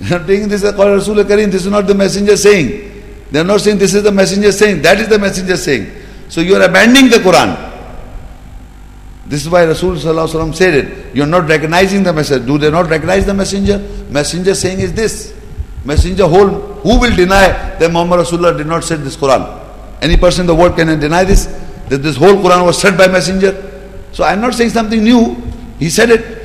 They 0.00 0.16
are 0.16 0.26
taking 0.26 0.48
this 0.48 0.62
Rasul 0.62 1.16
Kareem. 1.24 1.50
This 1.50 1.66
is 1.66 1.70
not 1.70 1.86
the 1.86 1.94
messenger 1.94 2.36
saying. 2.36 3.26
They 3.30 3.40
are 3.40 3.44
not 3.44 3.60
saying 3.60 3.78
this 3.78 3.94
is 3.94 4.02
the 4.02 4.10
messenger 4.10 4.50
saying. 4.50 4.82
That 4.82 4.98
is 4.98 5.08
the 5.08 5.18
messenger 5.18 5.56
saying. 5.56 5.90
So 6.28 6.40
you 6.40 6.56
are 6.56 6.62
abandoning 6.62 7.10
the 7.10 7.18
Quran. 7.18 7.68
This 9.26 9.42
is 9.42 9.50
why 9.50 9.64
Rasul 9.64 9.96
said 10.52 10.74
it. 10.74 11.14
You 11.14 11.22
are 11.22 11.26
not 11.26 11.48
recognizing 11.48 12.02
the 12.02 12.12
messenger. 12.12 12.44
Do 12.44 12.58
they 12.58 12.70
not 12.70 12.88
recognize 12.88 13.26
the 13.26 13.34
messenger? 13.34 13.78
Messenger 14.08 14.54
saying 14.54 14.80
is 14.80 14.92
this. 14.92 15.34
Messenger 15.84 16.26
whole. 16.26 16.48
Who 16.48 16.98
will 16.98 17.14
deny 17.14 17.76
that 17.78 17.90
Muhammad 17.92 18.20
Rasulullah 18.20 18.56
did 18.56 18.66
not 18.66 18.82
say 18.84 18.96
this 18.96 19.16
Quran? 19.16 19.58
Any 20.02 20.16
person 20.16 20.42
in 20.42 20.46
the 20.46 20.54
world 20.54 20.76
can 20.76 20.98
deny 20.98 21.24
this? 21.24 21.46
that 21.90 21.98
this 21.98 22.16
whole 22.16 22.36
Quran 22.38 22.64
was 22.64 22.80
said 22.80 22.96
by 22.96 23.08
messenger. 23.08 23.50
So 24.12 24.22
I'm 24.22 24.40
not 24.40 24.54
saying 24.54 24.70
something 24.70 25.02
new. 25.02 25.34
He 25.78 25.90
said 25.90 26.10
it. 26.10 26.39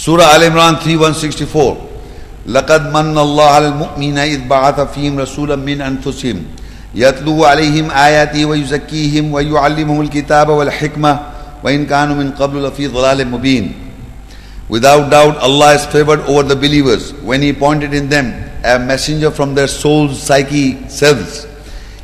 Surah 0.00 0.32
Al 0.32 0.48
Imran 0.48 0.80
3 0.80 0.96
164. 0.96 1.76
لقد 2.46 2.92
من 2.92 3.18
الله 3.18 3.44
على 3.44 3.68
المؤمنين 3.68 4.18
إذ 4.18 4.48
بعث 4.48 4.80
فيهم 4.96 5.18
رسولا 5.20 5.56
من 5.56 5.80
أنفسهم 5.80 6.42
يتلو 6.94 7.44
عليهم 7.44 7.90
آياته 7.90 8.44
ويزكيهم 8.44 9.32
ويعلمهم 9.32 10.00
الكتاب 10.00 10.48
والحكمة 10.48 11.20
وإن 11.64 11.86
كانوا 11.86 12.16
من 12.16 12.30
قبل 12.32 12.64
لفي 12.64 12.86
ضلال 12.86 13.28
مبين 13.28 13.72
Without 14.70 15.10
doubt 15.10 15.36
Allah 15.36 15.74
is 15.74 15.84
favored 15.84 16.20
over 16.20 16.44
the 16.44 16.56
believers 16.56 17.12
when 17.20 17.42
He 17.42 17.50
appointed 17.50 17.92
in 17.92 18.08
them 18.08 18.32
a 18.64 18.78
messenger 18.78 19.30
from 19.30 19.54
their 19.54 19.68
soul's 19.68 20.16
psyche 20.22 20.88
selves 20.88 21.46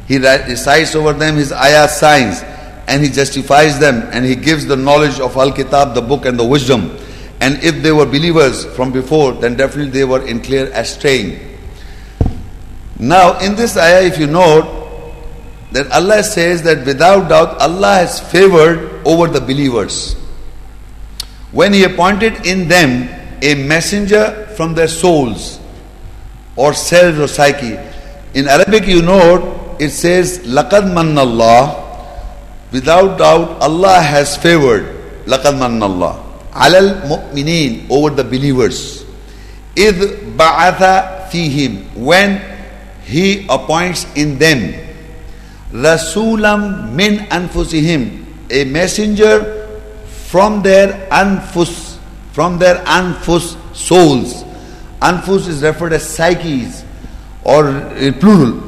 He 0.06 0.18
recites 0.18 0.94
over 0.94 1.14
them 1.14 1.36
his 1.36 1.50
ayah 1.50 1.88
signs 1.88 2.42
and 2.88 3.02
he 3.02 3.08
justifies 3.08 3.78
them 3.78 4.06
and 4.12 4.24
he 4.24 4.36
gives 4.36 4.66
the 4.66 4.76
knowledge 4.76 5.18
of 5.18 5.34
Al 5.36 5.50
Kitab, 5.50 5.94
the 5.94 6.02
book 6.02 6.26
and 6.26 6.38
the 6.38 6.44
wisdom. 6.44 6.96
And 7.40 7.62
if 7.62 7.82
they 7.82 7.92
were 7.92 8.06
believers 8.06 8.64
from 8.64 8.92
before, 8.92 9.32
then 9.32 9.56
definitely 9.56 9.90
they 9.90 10.04
were 10.04 10.26
in 10.26 10.40
clear 10.40 10.70
astray. 10.72 11.56
Now, 12.98 13.38
in 13.40 13.56
this 13.56 13.76
ayah, 13.76 14.02
if 14.02 14.18
you 14.18 14.26
note, 14.26 14.72
that 15.72 15.90
Allah 15.92 16.22
says 16.22 16.62
that 16.62 16.86
without 16.86 17.28
doubt 17.28 17.60
Allah 17.60 18.06
has 18.06 18.20
favored 18.20 19.06
over 19.06 19.26
the 19.26 19.40
believers. 19.40 20.14
When 21.52 21.72
He 21.72 21.84
appointed 21.84 22.46
in 22.46 22.68
them 22.68 23.08
a 23.42 23.54
messenger 23.54 24.46
from 24.56 24.74
their 24.74 24.88
souls 24.88 25.60
or 26.56 26.72
selves 26.72 27.18
or 27.18 27.28
psyche. 27.28 27.76
In 28.34 28.48
Arabic, 28.48 28.86
you 28.86 29.02
know, 29.02 29.76
it 29.78 29.90
says, 29.90 30.38
Laqad 30.40 30.96
Allah. 30.96 31.82
Without 32.72 33.18
doubt, 33.18 33.60
Allah 33.60 34.00
has 34.00 34.36
favored. 34.36 34.86
Laqad 35.26 35.60
Allah. 35.82 36.25
Alal 36.56 37.02
mu'mineen, 37.06 37.90
over 37.90 38.10
the 38.10 38.24
believers. 38.24 39.04
Id 39.76 40.36
ba'atha 40.36 41.28
fihim, 41.28 41.94
when 41.94 42.40
He 43.04 43.46
appoints 43.48 44.06
in 44.16 44.38
them. 44.38 44.74
Rasulam 45.70 46.92
min 46.92 47.18
anfusihim, 47.28 48.24
a 48.50 48.64
messenger 48.64 49.68
from 50.06 50.62
their 50.62 51.06
anfus, 51.10 51.98
from 52.32 52.58
their 52.58 52.76
anfus 52.86 53.56
souls. 53.76 54.44
Anfus 55.00 55.46
is 55.48 55.62
referred 55.62 55.92
as 55.92 56.08
psyches 56.08 56.84
or 57.44 57.68
uh, 57.68 58.12
plural. 58.18 58.62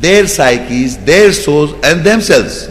Their 0.00 0.26
psyches, 0.26 0.98
their 0.98 1.32
souls, 1.32 1.72
and 1.84 2.02
themselves. 2.02 2.68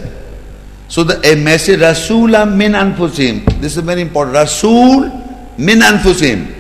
So 0.96 1.04
the 1.04 1.20
a 1.30 1.36
message 1.36 1.82
Rasulam 1.82 2.56
min 2.56 2.72
anfusim. 2.72 3.44
This 3.60 3.76
is 3.76 3.84
very 3.84 4.00
important. 4.00 4.34
Rasul 4.34 5.12
min 5.58 5.82
anfusim. 5.82 6.56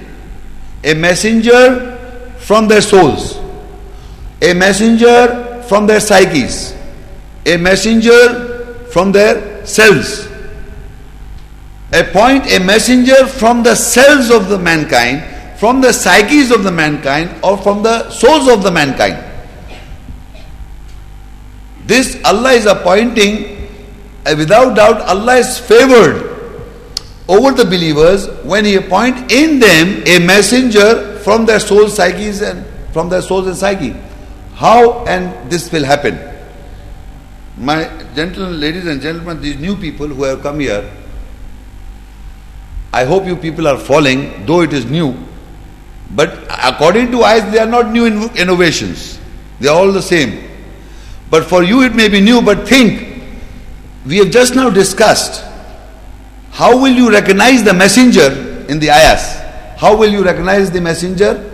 A 0.83 0.93
messenger 0.93 1.97
from 2.39 2.67
their 2.67 2.81
souls. 2.81 3.39
A 4.41 4.53
messenger 4.53 5.63
from 5.69 5.87
their 5.87 6.01
psyches. 6.01 6.75
A 7.45 7.55
messenger 7.55 8.75
from 8.91 9.13
their 9.13 9.65
selves. 9.65 10.27
Appoint 11.93 12.51
a 12.51 12.59
messenger 12.59 13.27
from 13.27 13.63
the 13.63 13.73
selves 13.73 14.29
of 14.31 14.49
the 14.49 14.59
mankind 14.59 15.23
from 15.55 15.79
the 15.79 15.93
psyches 15.93 16.51
of 16.51 16.65
the 16.65 16.71
mankind 16.73 17.31
or 17.41 17.57
from 17.57 17.83
the 17.83 18.09
souls 18.09 18.49
of 18.49 18.63
the 18.63 18.71
mankind. 18.71 19.15
This 21.85 22.19
Allah 22.25 22.51
is 22.51 22.65
appointing, 22.65 23.54
Uh, 24.25 24.33
without 24.37 24.75
doubt, 24.75 25.01
Allah 25.01 25.35
is 25.37 25.59
favored 25.59 26.31
over 27.27 27.51
the 27.51 27.65
believers 27.65 28.27
when 28.43 28.65
He 28.65 28.75
appoint 28.75 29.31
in 29.31 29.59
them 29.59 30.03
a 30.07 30.19
messenger 30.19 31.19
from 31.19 31.45
their 31.45 31.59
soul 31.59 31.89
psyches 31.89 32.41
and 32.41 32.65
from 32.91 33.09
their 33.09 33.21
souls 33.21 33.47
and 33.47 33.55
psyche. 33.55 33.95
How 34.55 35.05
and 35.05 35.51
this 35.51 35.71
will 35.71 35.83
happen? 35.83 36.17
My 37.57 37.89
gentle 38.15 38.49
ladies 38.49 38.87
and 38.87 39.01
gentlemen, 39.01 39.41
these 39.41 39.57
new 39.57 39.75
people 39.75 40.07
who 40.07 40.23
have 40.23 40.41
come 40.41 40.59
here, 40.59 40.89
I 42.91 43.03
hope 43.05 43.25
you 43.25 43.35
people 43.35 43.67
are 43.67 43.77
following, 43.77 44.45
though 44.45 44.61
it 44.61 44.73
is 44.73 44.85
new. 44.85 45.15
But 46.11 46.45
according 46.49 47.11
to 47.11 47.21
us, 47.21 47.51
they 47.51 47.59
are 47.59 47.65
not 47.65 47.91
new 47.91 48.05
innovations. 48.05 49.19
They 49.59 49.67
are 49.67 49.75
all 49.75 49.91
the 49.91 50.01
same. 50.01 50.49
But 51.29 51.45
for 51.45 51.63
you, 51.63 51.83
it 51.83 51.93
may 51.95 52.07
be 52.07 52.21
new, 52.21 52.41
but 52.41 52.67
think. 52.67 53.14
We 54.05 54.17
have 54.17 54.29
just 54.29 54.55
now 54.55 54.69
discussed 54.69 55.43
how 56.51 56.79
will 56.79 56.93
you 56.93 57.11
recognize 57.11 57.63
the 57.63 57.73
messenger 57.73 58.31
in 58.69 58.79
the 58.79 58.89
ayahs? 58.89 59.41
How 59.77 59.97
will 59.97 60.09
you 60.09 60.23
recognize 60.23 60.71
the 60.71 60.79
messenger? 60.79 61.51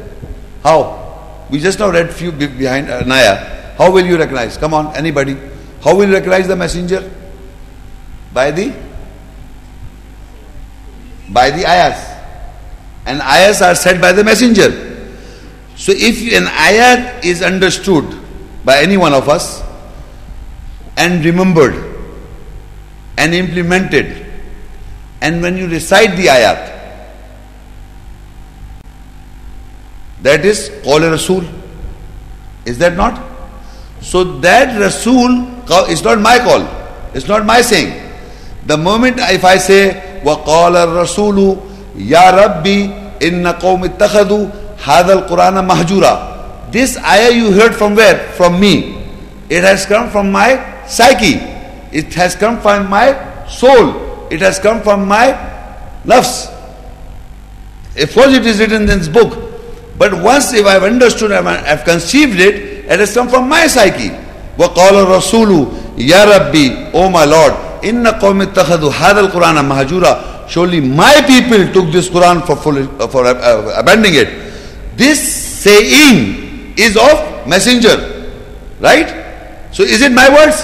How? 0.62 1.48
We 1.50 1.60
just 1.60 1.80
now 1.80 1.90
read 1.90 2.14
few 2.14 2.32
behind 2.32 2.90
uh, 2.90 3.02
Naya. 3.02 3.74
How 3.78 3.92
will 3.92 4.06
you 4.06 4.18
recognize? 4.18 4.58
Come 4.58 4.74
on, 4.74 4.96
anybody. 4.96 5.38
How 5.84 5.96
will 5.96 6.08
you 6.08 6.14
recognize 6.14 6.48
the 6.48 6.56
messenger? 6.56 7.10
By 8.32 8.52
the 8.52 8.74
by 11.30 11.50
the 11.50 11.66
ayahs 11.66 12.12
and 13.06 13.22
ayahs 13.22 13.62
are 13.62 13.76
said 13.76 14.00
by 14.00 14.12
the 14.12 14.24
messenger. 14.24 14.70
So 15.76 15.94
if 15.96 16.22
an 16.34 16.46
ayat 16.46 17.26
is 17.26 17.42
understood 17.42 18.06
by 18.64 18.82
any 18.82 18.98
one 18.98 19.14
of 19.14 19.30
us 19.30 19.64
and 20.96 21.26
remembered 21.26 21.91
and 23.21 23.35
implemented, 23.35 24.27
and 25.21 25.41
when 25.43 25.57
you 25.57 25.67
recite 25.67 26.17
the 26.17 26.27
ayat, 26.27 26.73
that 30.23 30.45
is 30.45 30.71
call 30.83 31.03
a 31.03 31.11
Rasul. 31.11 31.45
Is 32.65 32.79
that 32.79 32.97
not? 32.97 33.23
So 34.01 34.25
that 34.41 34.79
Rasul 34.81 35.47
is 35.89 36.03
not 36.03 36.21
my 36.21 36.39
call. 36.39 36.67
It's 37.15 37.29
not 37.29 37.47
my 37.47 37.61
saying. 37.61 38.03
The 38.67 38.77
moment 38.77 39.19
if 39.21 39.45
I 39.45 39.57
say 39.57 40.21
وَقَالَ 40.25 40.75
الرَّسُولُ 40.75 41.63
Ya 41.97 42.31
Rabbi 42.31 43.17
inna 43.21 43.55
qawm 43.55 43.87
ittakhadu 43.89 44.51
hadha 44.79 45.23
al-Qur'ana 45.23 45.63
mahjura. 45.63 46.71
This 46.73 46.99
ayah 46.99 47.31
you 47.31 47.53
heard 47.53 47.75
from 47.75 47.95
where? 47.95 48.19
From 48.33 48.61
me. 48.61 48.99
It 49.49 49.63
has 49.63 49.87
come 49.87 50.11
from 50.11 50.33
my 50.33 50.59
psyche. 50.87 51.39
It 51.93 52.15
has 52.15 52.35
come 52.35 52.61
from 52.61 52.91
my 52.91 53.47
soul. 53.47 54.29
It 54.31 54.41
has 54.41 54.59
come 54.59 54.83
from 54.83 55.07
my 55.07 55.33
nafs. 56.05 56.53
Of 57.97 58.13
course 58.13 58.35
it 58.35 58.45
is 58.45 58.59
written 58.61 58.83
in 58.83 58.99
this 58.99 59.09
book. 59.09 59.47
But 59.97 60.13
once 60.23 60.53
if 60.53 60.67
I 60.67 60.73
have 60.73 60.83
understood, 60.85 61.33
I 61.33 61.43
have 61.65 61.85
conceived 61.85 62.39
it, 62.39 62.85
it 62.85 62.99
has 63.01 63.15
come 63.15 63.29
from 63.29 63.49
my 63.49 63.67
psyche. 63.67 64.11
وقال 64.59 64.95
الرسول 64.95 65.67
يا 65.99 66.25
ربي 66.25 66.93
O 66.95 67.11
my 67.11 67.25
Lord 67.25 67.53
إن 67.85 68.07
قوم 68.07 68.41
اتخذوا 68.43 68.93
هذا 68.93 69.21
القرآن 69.21 69.65
مهجورا 69.65 70.49
Surely 70.49 70.81
my 70.81 71.23
people 71.27 71.73
took 71.73 71.91
this 71.93 72.09
Quran 72.09 72.47
for, 72.47 72.57
full, 72.57 72.79
uh, 73.03 73.09
for 73.09 73.27
uh, 73.27 73.35
uh, 73.35 73.75
abandoning 73.77 74.15
it. 74.15 74.29
This 74.97 75.19
saying 75.21 76.75
is 76.79 76.97
of 76.97 77.49
messenger. 77.49 78.31
Right? 78.81 79.09
So 79.73 79.83
is 79.83 80.03
it 80.03 80.13
my 80.13 80.29
words? 80.31 80.63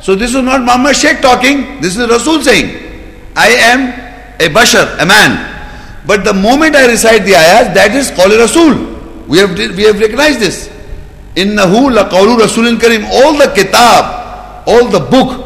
So 0.00 0.14
this 0.14 0.34
is 0.34 0.42
not 0.42 0.62
Muhammad 0.62 0.96
Sheikh 0.96 1.20
talking. 1.20 1.80
This 1.80 1.96
is 1.96 2.08
Rasul 2.08 2.42
saying. 2.42 2.88
I 3.36 3.48
am 3.48 3.88
a 4.40 4.48
bashar, 4.52 5.00
a 5.00 5.06
man. 5.06 5.56
But 6.06 6.24
the 6.24 6.32
moment 6.32 6.76
I 6.76 6.86
recite 6.86 7.24
the 7.24 7.34
ayahs, 7.34 7.74
that 7.74 7.94
is 7.94 8.10
called 8.10 8.32
Rasul. 8.32 8.74
We 9.26 9.38
have, 9.38 9.56
we 9.58 9.82
have 9.84 10.00
recognized 10.00 10.40
this. 10.40 10.68
Innahu 11.34 11.92
laqawlu 11.94 12.38
Rasulin 12.40 12.80
Karim. 12.80 13.04
All 13.04 13.36
the 13.36 13.52
kitab, 13.54 14.64
all 14.66 14.88
the 14.88 15.00
book 15.00 15.44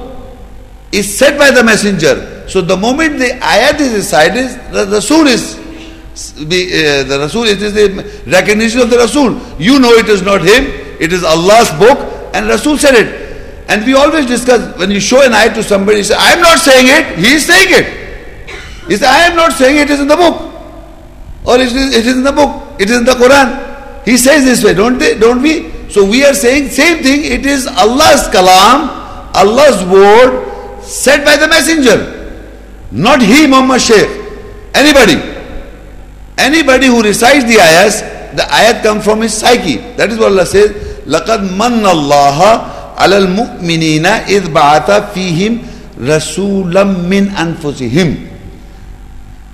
is 0.93 1.19
said 1.19 1.39
by 1.39 1.51
the 1.51 1.65
messenger. 1.65 2.49
So 2.49 2.61
the 2.61 2.77
moment 2.77 3.19
the 3.19 3.31
ayat 3.41 3.81
is 3.81 3.95
recited, 3.95 4.49
the 4.73 4.87
Rasul 4.87 5.27
is 5.27 5.57
uh, 5.57 7.05
the 7.09 7.19
Rasul, 7.21 7.45
it 7.45 7.63
is 7.63 7.73
the 7.73 8.31
recognition 8.31 8.81
of 8.81 8.91
the 8.91 8.99
Rasul. 8.99 9.41
You 9.59 9.79
know 9.79 9.93
it 9.93 10.09
is 10.09 10.23
not 10.23 10.43
him, 10.43 10.67
it 11.01 11.13
is 11.13 11.25
Allah's 11.25 11.71
book, 11.71 11.99
and 12.35 12.47
Rasul 12.47 12.77
said 12.77 12.95
it. 12.95 13.22
And 13.73 13.87
we 13.87 13.95
always 13.95 14.27
discuss 14.27 14.77
when 14.79 14.91
you 14.91 15.01
show 15.01 15.25
an 15.25 15.33
ayah 15.33 15.55
to 15.55 15.63
somebody, 15.63 15.99
you 15.99 16.05
say, 16.05 16.15
I 16.15 16.33
am 16.33 16.43
not 16.43 16.59
saying 16.59 16.89
it, 16.89 17.19
he 17.19 17.33
is 17.37 17.47
saying 17.47 17.69
it. 17.71 17.87
He 18.87 18.97
says, 18.97 19.09
I 19.09 19.21
am 19.29 19.35
not 19.35 19.55
saying 19.55 19.79
it 19.79 19.89
is 19.89 19.99
in 19.99 20.09
the 20.09 20.17
book. 20.17 20.53
Or 21.47 21.55
it 21.57 21.73
is, 21.73 21.97
it 21.97 22.07
is 22.07 22.19
in 22.19 22.23
the 22.23 22.33
book, 22.33 22.79
it 22.79 22.91
is 22.91 22.99
in 22.99 23.07
the 23.07 23.13
Quran. 23.13 24.05
He 24.05 24.19
says 24.19 24.45
this 24.45 24.63
way, 24.63 24.75
don't 24.75 24.99
they? 24.99 25.19
Don't 25.19 25.41
we? 25.41 25.89
So 25.89 26.05
we 26.05 26.23
are 26.23 26.35
saying 26.35 26.69
same 26.69 27.03
thing, 27.03 27.25
it 27.25 27.47
is 27.47 27.67
Allah's 27.67 28.29
kalam, 28.29 28.93
Allah's 29.35 29.83
word 29.89 30.83
said 30.83 31.25
by 31.25 31.39
the 31.39 31.49
messenger. 31.49 32.45
Not 32.91 33.23
he, 33.23 33.47
Muhammad 33.47 33.81
Shaykh. 33.81 34.11
Anybody. 34.75 35.17
Anybody 36.37 36.89
who 36.89 37.03
recites 37.03 37.47
the 37.47 37.57
ayahs, 37.57 38.03
the 38.37 38.43
ayat 38.43 38.83
comes 38.83 39.03
from 39.03 39.23
his 39.23 39.33
psyche. 39.33 39.79
That 39.97 40.11
is 40.11 40.19
what 40.19 40.33
Allah 40.33 40.45
says. 40.45 40.73
لَقَدْ 41.07 41.49
مَنَّ 41.57 41.89
اللَّهَ 41.89 42.72
عَلَى 42.98 43.18
الْمُؤْمِنِينَ 43.18 44.06
إِذْ 44.28 44.50
بَعَثَ 44.54 45.14
فِيهِمْ 45.14 45.62
رَسُولًا 46.02 46.84
مِّنْ 46.84 47.30
أَنفُسِهِمْ 47.36 48.28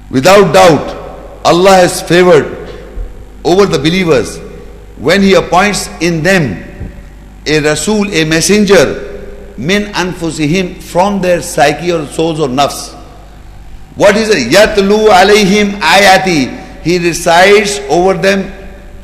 Without 0.10 0.54
doubt, 0.54 1.42
Allah 1.46 1.76
has 1.84 2.02
favored 2.02 2.70
over 3.44 3.66
the 3.66 3.80
believers 3.80 4.40
when 4.98 5.22
He 5.22 5.34
appoints 5.34 5.90
in 6.02 6.24
them 6.24 6.64
a 7.46 7.60
Rasul, 7.60 8.14
a 8.14 8.24
messenger, 8.26 9.54
min 9.58 9.92
anfusihim, 9.94 10.82
from 10.82 11.22
their 11.22 11.42
psyche 11.42 11.92
or 11.92 12.06
souls 12.08 12.40
or 12.40 12.48
nafs. 12.48 12.94
What 13.96 14.16
is 14.16 14.30
it? 14.30 14.52
Yatlu 14.52 15.10
alayhim 15.10 15.80
ayati. 15.80 16.82
He 16.84 17.00
recites 17.00 17.80
over 17.90 18.16
them 18.16 18.52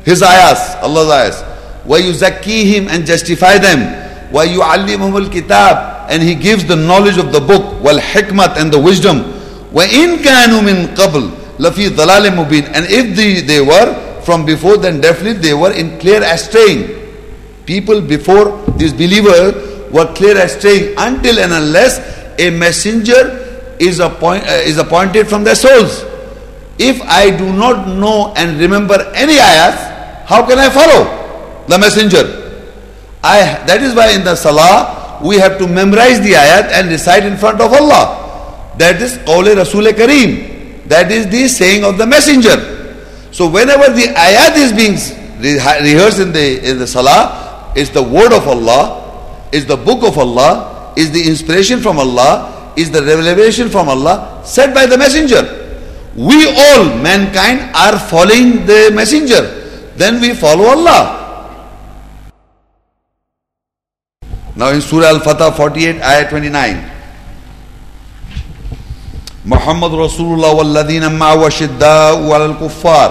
his 0.04 0.22
ayahs, 0.22 0.76
Allah's 0.82 1.10
ayahs. 1.10 1.86
Wa 1.86 1.96
yuzakkihim 1.98 2.88
and 2.88 3.06
justify 3.06 3.58
them. 3.58 4.03
وَيُعَلِّمُهُمُ 4.34 5.26
الْكِتَابِ 5.26 6.06
And 6.10 6.22
He 6.22 6.34
gives 6.34 6.64
the 6.64 6.76
knowledge 6.76 7.18
of 7.18 7.32
the 7.32 7.40
book, 7.40 7.62
وَالْحِكْمَةِ 7.82 8.56
and 8.56 8.72
the 8.72 8.78
wisdom. 8.78 9.24
وَإِن 9.72 10.18
كَانُوا 10.18 10.62
مِن 10.62 10.94
قَبْلِ 10.94 11.30
لَفِي 11.58 11.88
ضَلَالٍ 11.90 12.30
مُبِينٍ 12.30 12.64
And 12.74 12.86
if 12.88 13.16
they, 13.16 13.40
they 13.40 13.60
were 13.60 14.22
from 14.22 14.44
before, 14.44 14.76
then 14.76 15.00
definitely 15.00 15.40
they 15.40 15.54
were 15.54 15.72
in 15.72 15.98
clear 15.98 16.22
astray. 16.22 16.98
People 17.66 18.00
before 18.00 18.64
these 18.76 18.92
believers 18.92 19.90
were 19.92 20.12
clear 20.14 20.38
astray 20.38 20.94
until 20.96 21.38
and 21.38 21.52
unless 21.52 21.98
a 22.38 22.50
messenger 22.50 23.74
is, 23.78 23.98
appoint, 23.98 24.44
uh, 24.44 24.62
is 24.64 24.78
appointed 24.78 25.28
from 25.28 25.44
their 25.44 25.54
souls. 25.54 26.04
If 26.78 27.00
I 27.02 27.30
do 27.30 27.52
not 27.52 27.88
know 27.88 28.32
and 28.36 28.58
remember 28.58 28.94
any 29.14 29.34
ayahs, 29.34 29.76
how 30.26 30.46
can 30.46 30.58
I 30.58 30.70
follow 30.70 31.64
the 31.66 31.78
messenger? 31.78 32.43
I, 33.25 33.65
that 33.65 33.81
is 33.81 33.95
why 33.95 34.11
in 34.11 34.23
the 34.23 34.35
salah 34.35 35.19
we 35.23 35.37
have 35.37 35.57
to 35.57 35.67
memorize 35.67 36.21
the 36.21 36.33
ayat 36.37 36.69
and 36.77 36.89
recite 36.89 37.25
in 37.25 37.37
front 37.37 37.59
of 37.59 37.73
Allah. 37.73 38.21
That 38.77 39.01
is 39.01 39.17
Qawle 39.25 39.55
Rasul 39.55 39.85
Kareem. 39.97 40.85
That 40.87 41.11
is 41.11 41.27
the 41.29 41.47
saying 41.47 41.83
of 41.83 41.97
the 41.97 42.05
messenger. 42.05 42.53
So 43.31 43.49
whenever 43.49 43.89
the 43.91 44.13
ayat 44.13 44.53
is 44.55 44.71
being 44.71 44.93
rehearsed 45.41 46.19
in 46.19 46.31
the, 46.31 46.69
in 46.69 46.77
the 46.77 46.85
salah, 46.85 47.73
it's 47.75 47.89
the 47.89 48.03
word 48.03 48.31
of 48.31 48.47
Allah, 48.47 49.49
is 49.51 49.65
the 49.65 49.75
book 49.77 50.03
of 50.03 50.17
Allah, 50.17 50.93
is 50.95 51.11
the 51.11 51.27
inspiration 51.27 51.81
from 51.81 51.97
Allah, 51.97 52.73
is 52.77 52.91
the 52.91 53.01
revelation 53.01 53.69
from 53.69 53.89
Allah 53.89 54.41
said 54.45 54.73
by 54.73 54.85
the 54.85 54.97
messenger. 54.97 55.41
We 56.15 56.47
all, 56.47 56.85
mankind, 57.01 57.75
are 57.75 57.97
following 57.99 58.65
the 58.65 58.91
messenger. 58.93 59.41
Then 59.97 60.21
we 60.21 60.33
follow 60.33 60.65
Allah. 60.65 61.24
Now 64.55 64.71
in 64.71 64.79
Surah 64.79 65.11
Al-Fatah 65.11 65.51
48, 65.51 65.99
ayah 65.99 66.31
29. 66.31 66.95
محمد 69.45 69.93
رسول 69.93 70.33
الله 70.33 70.51
والذين 70.51 71.11
معه 71.11 71.35
وشداء 71.35 72.31
على 72.33 72.45
الكفار 72.45 73.09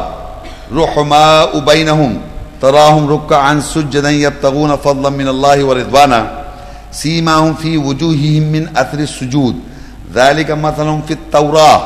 رحماء 0.73 1.59
بينهم 1.59 2.21
تراهم 2.63 3.13
ركعا 3.13 3.61
سجدا 3.61 4.11
يبتغون 4.11 4.77
فضلا 4.77 5.11
من 5.11 5.29
الله 5.29 5.65
ورضوانا 5.65 6.45
سيماهم 6.93 7.55
في 7.55 7.79
وجوههم 7.79 8.43
من 8.43 8.77
اثر 8.77 8.99
السجود 8.99 9.57
ذلك 10.15 10.51
مثلهم 10.51 11.03
في 11.03 11.13
التوراه 11.15 11.81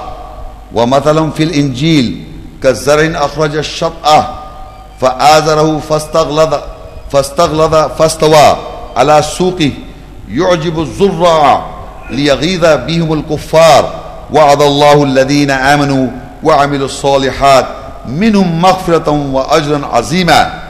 ومثلهم 0.75 1.31
في 1.31 1.43
الانجيل 1.43 2.25
كالزرع 2.63 3.25
اخرج 3.25 3.57
الشطأ 3.57 4.19
فآزره 5.01 5.79
فاستغلظ 5.79 6.55
فاستغلظ 7.11 7.75
فاستوى 7.99 8.78
على 8.99 9.23
سوقه 9.23 9.71
يعجب 10.31 10.81
الزراع 10.81 11.67
ليغيظ 12.11 12.65
بهم 12.87 13.13
الكفار 13.13 13.83
وعد 14.33 14.63
الله 14.63 15.03
الذين 15.05 15.51
آمنوا 15.51 16.07
وعملوا 16.43 16.87
الصالحات 16.87 17.67
منهم 18.09 18.63
مغفرة 18.63 19.11
وأجرا 19.11 19.87
عظيما 19.87 20.69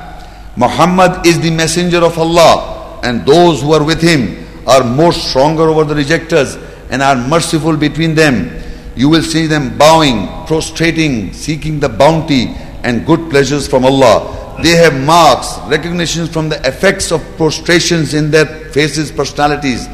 Muhammad 0.57 1.25
is 1.25 1.39
the 1.41 1.51
messenger 1.51 2.03
of 2.05 2.19
Allah 2.19 3.01
and 3.05 3.25
those 3.25 3.63
who 3.63 3.73
are 3.73 3.85
with 3.85 4.03
him 4.03 4.45
are 4.67 4.83
more 4.83 5.13
stronger 5.13 5.69
over 5.71 5.85
the 5.85 5.95
rejectors 5.95 6.59
and 6.91 7.01
are 7.01 7.15
merciful 7.15 7.77
between 7.77 8.15
them. 8.17 8.51
You 8.97 9.09
will 9.09 9.23
see 9.23 9.47
them 9.47 9.79
bowing, 9.79 10.27
prostrating, 10.47 11.33
seeking 11.33 11.79
the 11.79 11.89
bounty 11.89 12.49
and 12.83 13.07
good 13.07 13.31
pleasures 13.31 13.69
from 13.69 13.85
Allah. 13.85 14.48
They 14.63 14.75
have 14.75 14.93
marks, 15.05 15.57
recognitions 15.69 16.31
from 16.31 16.49
the 16.49 16.59
effects 16.67 17.13
of 17.13 17.23
prostrations 17.37 18.13
in 18.13 18.33
their 18.33 18.45
faces, 18.73 19.13
personalities. 19.13 19.87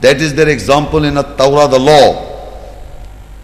That 0.00 0.20
is 0.20 0.32
their 0.34 0.48
example 0.48 1.02
in 1.04 1.14
the 1.14 1.22
Torah, 1.22 1.66
the 1.66 1.80
law. 1.80 2.28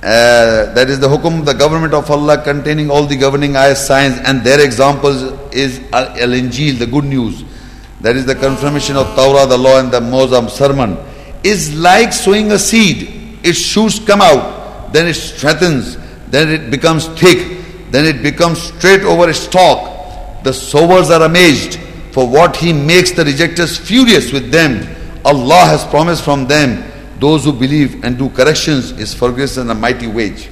Uh, 0.01 0.73
that 0.75 0.89
is 0.89 1.01
the 1.01 1.09
hukum, 1.09 1.45
the 1.45 1.53
government 1.53 1.95
of 1.95 2.09
Allah 2.09 2.41
containing 2.45 2.93
all 2.93 3.07
the 3.07 3.17
governing 3.17 3.57
ayahs, 3.57 3.85
signs, 3.85 4.19
and 4.21 4.45
their 4.45 4.65
examples 4.65 5.23
is 5.53 5.81
Al 5.93 6.31
Injil, 6.31 6.79
the 6.79 6.87
good 6.87 7.05
news. 7.05 7.43
That 8.01 8.15
is 8.15 8.25
the 8.25 8.37
confirmation 8.37 8.95
of 8.97 9.13
Torah, 9.17 9.47
the 9.47 9.59
law, 9.59 9.81
and 9.81 9.91
the 9.91 9.99
Mosam 9.99 10.49
sermon. 10.49 10.97
Is 11.43 11.75
like 11.75 12.13
sowing 12.13 12.53
a 12.53 12.59
seed. 12.59 13.41
Its 13.43 13.59
shoots 13.59 13.99
come 13.99 14.21
out, 14.21 14.93
then 14.93 15.09
it 15.09 15.15
strengthens, 15.15 15.99
then 16.29 16.49
it 16.51 16.71
becomes 16.71 17.09
thick, 17.09 17.91
then 17.91 18.05
it 18.07 18.23
becomes 18.23 18.63
straight 18.63 19.03
over 19.03 19.29
a 19.29 19.35
stalk 19.35 19.98
the 20.48 20.54
sowers 20.54 21.10
are 21.10 21.24
amazed 21.24 21.80
for 22.12 22.28
what 22.28 22.56
he 22.56 22.74
makes 22.74 23.12
the 23.12 23.26
rejectors 23.26 23.78
furious 23.78 24.32
with 24.32 24.52
them. 24.52 24.88
Allah 25.26 25.66
has 25.66 25.84
promised 25.86 26.24
from 26.24 26.48
them 26.48 26.84
those 27.20 27.46
who 27.46 27.54
believe 27.54 28.04
and 28.04 28.18
do 28.18 28.30
corrections 28.30 28.92
is 28.92 29.14
forgiveness 29.14 29.58
and 29.58 29.72
a 29.72 29.74
mighty 29.76 30.08
wage. 30.08 30.50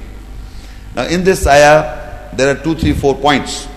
Now 0.96 1.06
in 1.06 1.22
this 1.22 1.46
ayah 1.46 2.30
there 2.34 2.56
are 2.56 2.60
two, 2.62 2.74
three, 2.74 2.92
four 2.94 3.14
points. 3.14 3.68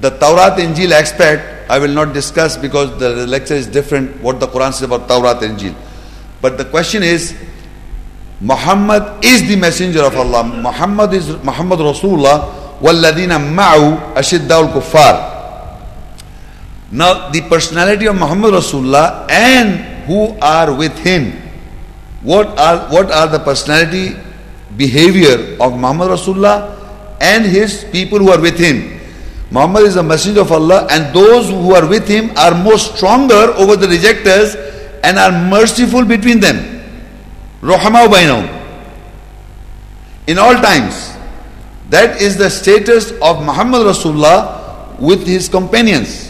The 0.00 0.10
Taurat 0.10 0.58
Injil 0.58 0.92
aspect 0.92 1.70
I 1.70 1.78
will 1.78 1.92
not 1.92 2.12
discuss 2.12 2.56
because 2.58 2.98
the 2.98 3.26
lecture 3.26 3.54
is 3.54 3.66
different 3.66 4.20
what 4.20 4.38
the 4.38 4.46
Quran 4.46 4.72
says 4.72 4.82
about 4.82 5.08
Taurat 5.08 5.38
Injil. 5.38 5.74
But 6.42 6.58
the 6.58 6.66
question 6.66 7.02
is 7.02 7.34
Muhammad 8.40 9.24
is 9.24 9.48
the 9.48 9.56
messenger 9.56 10.04
of 10.04 10.14
Allah. 10.14 10.44
Muhammad 10.44 11.14
is 11.14 11.30
Muhammad 11.42 11.78
Rasulullah 11.80 12.60
والذين 12.82 13.54
معه 13.54 14.12
أشداء 14.16 14.60
الكفار 14.60 15.27
now, 16.91 17.29
the 17.29 17.41
personality 17.41 18.07
of 18.07 18.15
Muhammad 18.15 18.53
Rasulullah 18.53 19.29
and 19.29 20.05
who 20.05 20.33
are 20.41 20.73
with 20.73 20.97
him, 20.97 21.33
what 22.23 22.47
are, 22.57 22.89
what 22.89 23.11
are 23.11 23.27
the 23.27 23.39
personality, 23.39 24.17
behavior 24.75 25.55
of 25.61 25.77
Muhammad 25.77 26.09
Rasulullah 26.09 26.75
and 27.21 27.45
his 27.45 27.85
people 27.91 28.17
who 28.17 28.31
are 28.31 28.41
with 28.41 28.57
him? 28.57 28.99
Muhammad 29.51 29.83
is 29.83 29.97
a 29.97 30.03
messenger 30.03 30.41
of 30.41 30.51
Allah 30.51 30.87
and 30.89 31.13
those 31.13 31.49
who 31.49 31.75
are 31.75 31.87
with 31.87 32.07
him 32.07 32.31
are 32.37 32.55
more 32.55 32.77
stronger 32.77 33.53
over 33.57 33.75
the 33.75 33.87
rejectors 33.87 34.55
and 35.03 35.17
are 35.19 35.31
merciful 35.31 36.05
between 36.05 36.39
them. 36.39 36.81
Rahama 37.61 38.07
bainahum. 38.07 38.47
In 40.27 40.39
all 40.39 40.55
times. 40.55 41.13
That 41.89 42.21
is 42.21 42.37
the 42.37 42.49
status 42.49 43.11
of 43.21 43.43
Muhammad 43.43 43.81
Rasulullah 43.81 44.99
with 44.99 45.25
his 45.25 45.49
companions. 45.49 46.28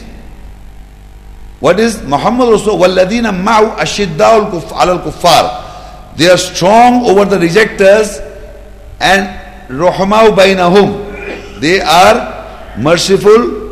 What 1.60 1.80
is 1.80 2.02
Muhammad 2.02 2.48
Rasul? 2.50 2.78
وَالَّذِينَ 2.78 3.24
مَعُوا 3.44 3.76
أَشِدَّاءُ 3.80 4.50
عَلَى 4.68 5.00
الْكُفَّارِ 5.00 6.16
They 6.16 6.28
are 6.28 6.36
strong 6.36 7.06
over 7.06 7.24
the 7.24 7.38
rejectors 7.38 8.18
and 9.00 9.28
رُحْمَاءُ 9.68 10.34
بَيْنَهُمْ 10.36 11.60
They 11.60 11.80
are 11.80 12.76
merciful 12.78 13.64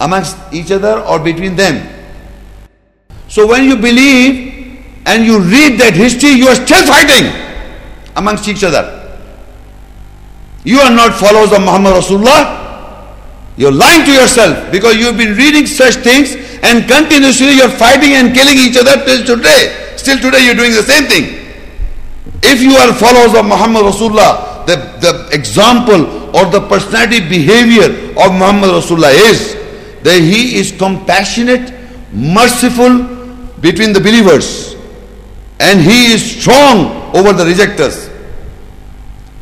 amongst 0.00 0.36
each 0.52 0.70
other 0.70 1.00
or 1.00 1.18
between 1.18 1.56
them. 1.56 1.88
So 3.28 3.46
when 3.46 3.64
you 3.64 3.76
believe 3.76 4.52
and 5.06 5.24
you 5.24 5.38
read 5.40 5.80
that 5.80 5.94
history, 5.94 6.30
you 6.30 6.48
are 6.48 6.54
still 6.54 6.84
fighting 6.86 7.32
amongst 8.16 8.48
each 8.48 8.62
other. 8.64 8.98
You 10.64 10.78
are 10.80 10.90
not 10.90 11.14
followers 11.18 11.52
of 11.52 11.60
Muhammad 11.60 11.94
Rasulullah. 11.94 12.62
you're 13.57 13.71
lying 13.71 14.05
to 14.05 14.11
yourself 14.13 14.71
because 14.71 14.95
you've 14.97 15.17
been 15.17 15.35
reading 15.35 15.65
such 15.65 15.95
things 15.95 16.35
and 16.61 16.87
continuously 16.87 17.57
you're 17.57 17.73
fighting 17.73 18.13
and 18.13 18.33
killing 18.33 18.57
each 18.57 18.77
other 18.77 19.03
till 19.03 19.25
today. 19.25 19.93
Still 19.97 20.19
today 20.19 20.45
you're 20.45 20.55
doing 20.55 20.71
the 20.73 20.83
same 20.83 21.05
thing. 21.09 21.25
If 22.43 22.61
you 22.61 22.77
are 22.77 22.93
followers 22.93 23.33
of 23.33 23.45
Muhammad 23.45 23.81
Rasulullah, 23.81 24.65
the, 24.67 24.75
the 25.01 25.29
example 25.33 26.05
or 26.37 26.45
the 26.51 26.61
personality 26.69 27.19
behavior 27.19 28.13
of 28.21 28.31
Muhammad 28.37 28.69
Rasulullah 28.69 29.11
is 29.13 29.55
that 30.03 30.21
he 30.21 30.59
is 30.59 30.71
compassionate, 30.77 31.73
merciful 32.13 33.03
between 33.59 33.91
the 33.91 33.99
believers 33.99 34.75
and 35.59 35.81
he 35.81 36.13
is 36.13 36.39
strong 36.39 37.11
over 37.15 37.33
the 37.33 37.43
rejectors. 37.43 38.09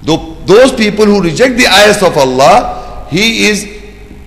Though 0.03 0.35
those 0.45 0.71
people 0.71 1.05
who 1.05 1.21
reject 1.21 1.57
the 1.57 1.67
ayahs 1.67 2.01
of 2.01 2.15
Allah, 2.17 3.07
he 3.09 3.47
is 3.47 3.74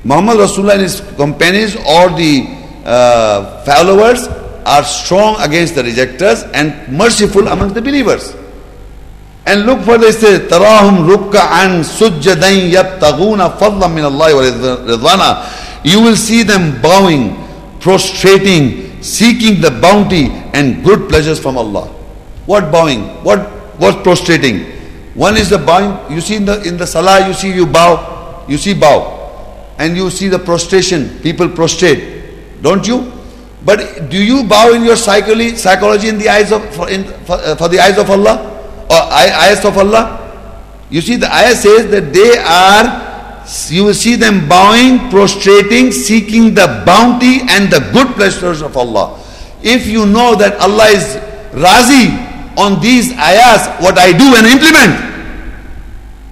Muhammad 0.07 0.37
Rasulullah 0.37 0.73
and 0.73 0.81
his 0.81 0.99
companions 1.15 1.75
or 1.75 2.09
the 2.11 2.43
uh, 2.83 3.63
followers 3.63 4.27
are 4.65 4.83
strong 4.83 5.39
against 5.39 5.75
the 5.75 5.83
rejectors 5.83 6.43
and 6.53 6.75
merciful 6.91 7.47
among 7.47 7.73
the 7.73 7.81
believers. 7.81 8.35
And 9.45 9.65
look 9.65 9.81
for 9.83 9.97
this 9.97 10.23
تراهم 10.23 11.03
ركعا 11.09 11.83
سجدا 11.83 12.49
يبتغون 12.49 13.49
فضلا 13.59 13.87
من 13.87 14.05
الله 14.05 14.33
ورضوانا 14.35 15.45
You 15.83 15.99
will 15.99 16.15
see 16.15 16.43
them 16.43 16.81
bowing, 16.81 17.35
prostrating, 17.81 19.01
seeking 19.03 19.59
the 19.59 19.69
bounty 19.69 20.31
and 20.53 20.81
good 20.83 21.09
pleasures 21.09 21.39
from 21.39 21.57
Allah. 21.57 21.87
What 22.45 22.71
bowing? 22.71 23.03
What 23.23 23.39
what 23.79 24.03
prostrating? 24.03 24.63
One 25.13 25.35
is 25.35 25.49
the 25.49 25.57
bowing. 25.57 25.91
You 26.09 26.21
see 26.21 26.35
in 26.37 26.45
the 26.45 26.61
in 26.63 26.77
the 26.77 26.87
salah, 26.87 27.27
you 27.27 27.33
see 27.33 27.51
you 27.53 27.67
bow, 27.67 28.45
you 28.47 28.57
see 28.57 28.73
bow, 28.73 29.16
and 29.78 29.96
you 29.96 30.10
see 30.10 30.28
the 30.28 30.38
prostration. 30.38 31.18
People 31.20 31.48
prostrate. 31.48 32.62
Don't 32.62 32.86
you? 32.86 33.12
But 33.64 34.08
do 34.10 34.22
you 34.22 34.44
bow 34.44 34.72
in 34.72 34.84
your 34.84 34.96
psychology, 34.96 35.56
psychology 35.56 36.08
in 36.08 36.18
the 36.18 36.28
eyes 36.28 36.52
of 36.52 36.62
for, 36.74 36.88
in, 36.88 37.04
for, 37.24 37.34
uh, 37.34 37.56
for 37.56 37.68
the 37.68 37.80
eyes 37.80 37.98
of 37.98 38.10
Allah 38.10 38.86
or 38.90 38.96
eyes 39.12 39.64
of 39.64 39.76
Allah? 39.76 40.24
You 40.90 41.00
see, 41.00 41.16
the 41.16 41.32
ayah 41.32 41.54
says 41.54 41.90
that 41.90 42.12
they 42.12 42.38
are. 42.38 43.06
You 43.68 43.84
will 43.84 43.94
see 43.94 44.14
them 44.14 44.46
bowing, 44.48 45.08
prostrating, 45.08 45.90
seeking 45.90 46.54
the 46.54 46.82
bounty 46.84 47.40
and 47.48 47.72
the 47.72 47.80
good 47.92 48.08
pleasures 48.14 48.60
of 48.60 48.76
Allah. 48.76 49.18
If 49.62 49.86
you 49.86 50.04
know 50.04 50.34
that 50.36 50.60
Allah 50.60 50.84
is 50.92 51.16
razi 51.56 52.12
on 52.58 52.80
these 52.80 53.12
ayahs, 53.12 53.66
what 53.82 53.96
I 53.98 54.12
do 54.12 54.34
and 54.36 54.46
implement. 54.46 55.08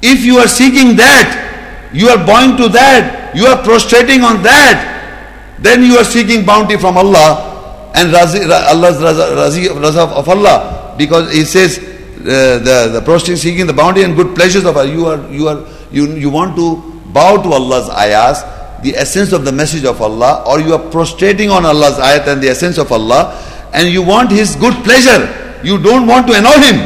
If 0.03 0.25
you 0.25 0.39
are 0.39 0.49
seeking 0.49 0.97
that, 0.97 1.91
you 1.93 2.09
are 2.09 2.19
bowing 2.19 2.57
to 2.59 2.69
that, 2.69 3.16
you 3.37 3.45
are 3.47 3.63
prostrating 3.63 4.23
on 4.25 4.43
that, 4.43 5.57
then 5.61 5.83
you 5.83 5.99
are 5.99 6.05
seeking 6.05 6.45
bounty 6.47 6.79
from 6.79 6.97
Allah 6.97 7.93
and 7.95 8.11
razi, 8.13 8.41
Allah's 8.51 8.97
razi, 8.97 9.69
razi 9.69 10.09
of 10.09 10.29
Allah 10.29 10.95
because 10.97 11.33
He 11.33 11.45
says 11.45 11.79
uh, 11.79 12.59
the 12.65 12.91
the 12.95 13.03
prostrating 13.05 13.37
seeking 13.37 13.67
the 13.67 13.75
bounty 13.75 14.03
and 14.03 14.17
good 14.17 14.35
pleasures 14.35 14.65
of 14.65 14.77
Allah. 14.77 14.89
You 14.89 15.07
are 15.07 15.31
you 15.31 15.49
are 15.49 15.67
you 15.93 16.07
you 16.17 16.31
want 16.31 16.57
to 16.57 16.81
bow 17.13 17.37
to 17.43 17.53
Allah's 17.53 17.91
ayahs, 17.91 18.43
the 18.83 18.97
essence 18.97 19.33
of 19.33 19.45
the 19.45 19.53
message 19.53 19.85
of 19.85 20.01
Allah, 20.01 20.43
or 20.47 20.59
you 20.61 20.73
are 20.73 20.91
prostrating 20.91 21.51
on 21.51 21.67
Allah's 21.67 21.99
ayat 21.99 22.27
and 22.29 22.43
the 22.43 22.49
essence 22.49 22.79
of 22.79 22.91
Allah, 22.91 23.37
and 23.75 23.89
you 23.89 24.03
want 24.03 24.31
His 24.31 24.57
good 24.57 24.75
pleasure. 24.83 25.29
You 25.63 25.77
don't 25.77 26.07
want 26.07 26.27
to 26.29 26.33
annoy 26.33 26.57
Him. 26.65 26.79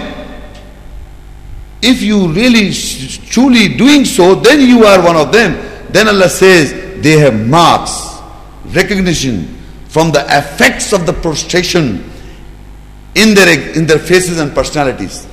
If 1.83 2.03
you 2.03 2.29
really 2.29 2.73
truly 3.31 3.69
doing 3.77 4.05
so, 4.05 4.35
then 4.35 4.61
you 4.61 4.85
are 4.85 5.03
one 5.03 5.17
of 5.17 5.33
them. 5.33 5.70
Then 5.93 6.09
Allah 6.09 6.29
says 6.29 7.03
they 7.03 7.19
have 7.19 7.35
marks 7.49 8.19
recognition 8.75 9.57
from 9.89 10.13
the 10.13 10.25
effects 10.29 10.93
of 10.93 11.07
the 11.07 11.13
prostration 11.13 12.11
in 13.15 13.35
their, 13.35 13.77
in 13.77 13.87
their 13.87 13.99
faces 13.99 14.39
and 14.39 14.55
personalities. 14.55 15.27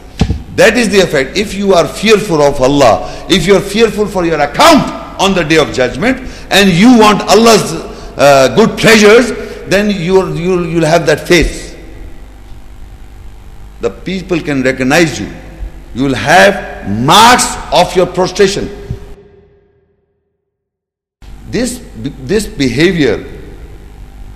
That 0.55 0.75
is 0.75 0.89
the 0.89 0.99
effect. 0.99 1.37
If 1.37 1.53
you 1.53 1.73
are 1.75 1.87
fearful 1.87 2.41
of 2.41 2.59
Allah, 2.59 3.25
if 3.29 3.45
you 3.45 3.55
are 3.55 3.61
fearful 3.61 4.07
for 4.07 4.25
your 4.25 4.39
account 4.39 5.21
on 5.21 5.35
the 5.35 5.43
day 5.43 5.57
of 5.57 5.71
judgment, 5.73 6.17
and 6.49 6.69
you 6.69 6.97
want 6.97 7.21
Allah's 7.29 7.73
uh, 8.17 8.55
good 8.55 8.77
pleasures, 8.79 9.31
then 9.69 9.91
you 9.91 10.33
you'll, 10.33 10.65
you'll 10.65 10.85
have 10.85 11.05
that 11.05 11.27
face. 11.27 11.75
The 13.81 13.91
people 13.91 14.39
can 14.39 14.63
recognize 14.63 15.19
you. 15.19 15.31
You 15.93 16.05
will 16.05 16.15
have 16.15 16.89
marks 16.89 17.45
of 17.71 17.95
your 17.95 18.07
prostration. 18.07 18.86
This, 21.57 21.81
this 21.97 22.45
behavior, 22.45 23.25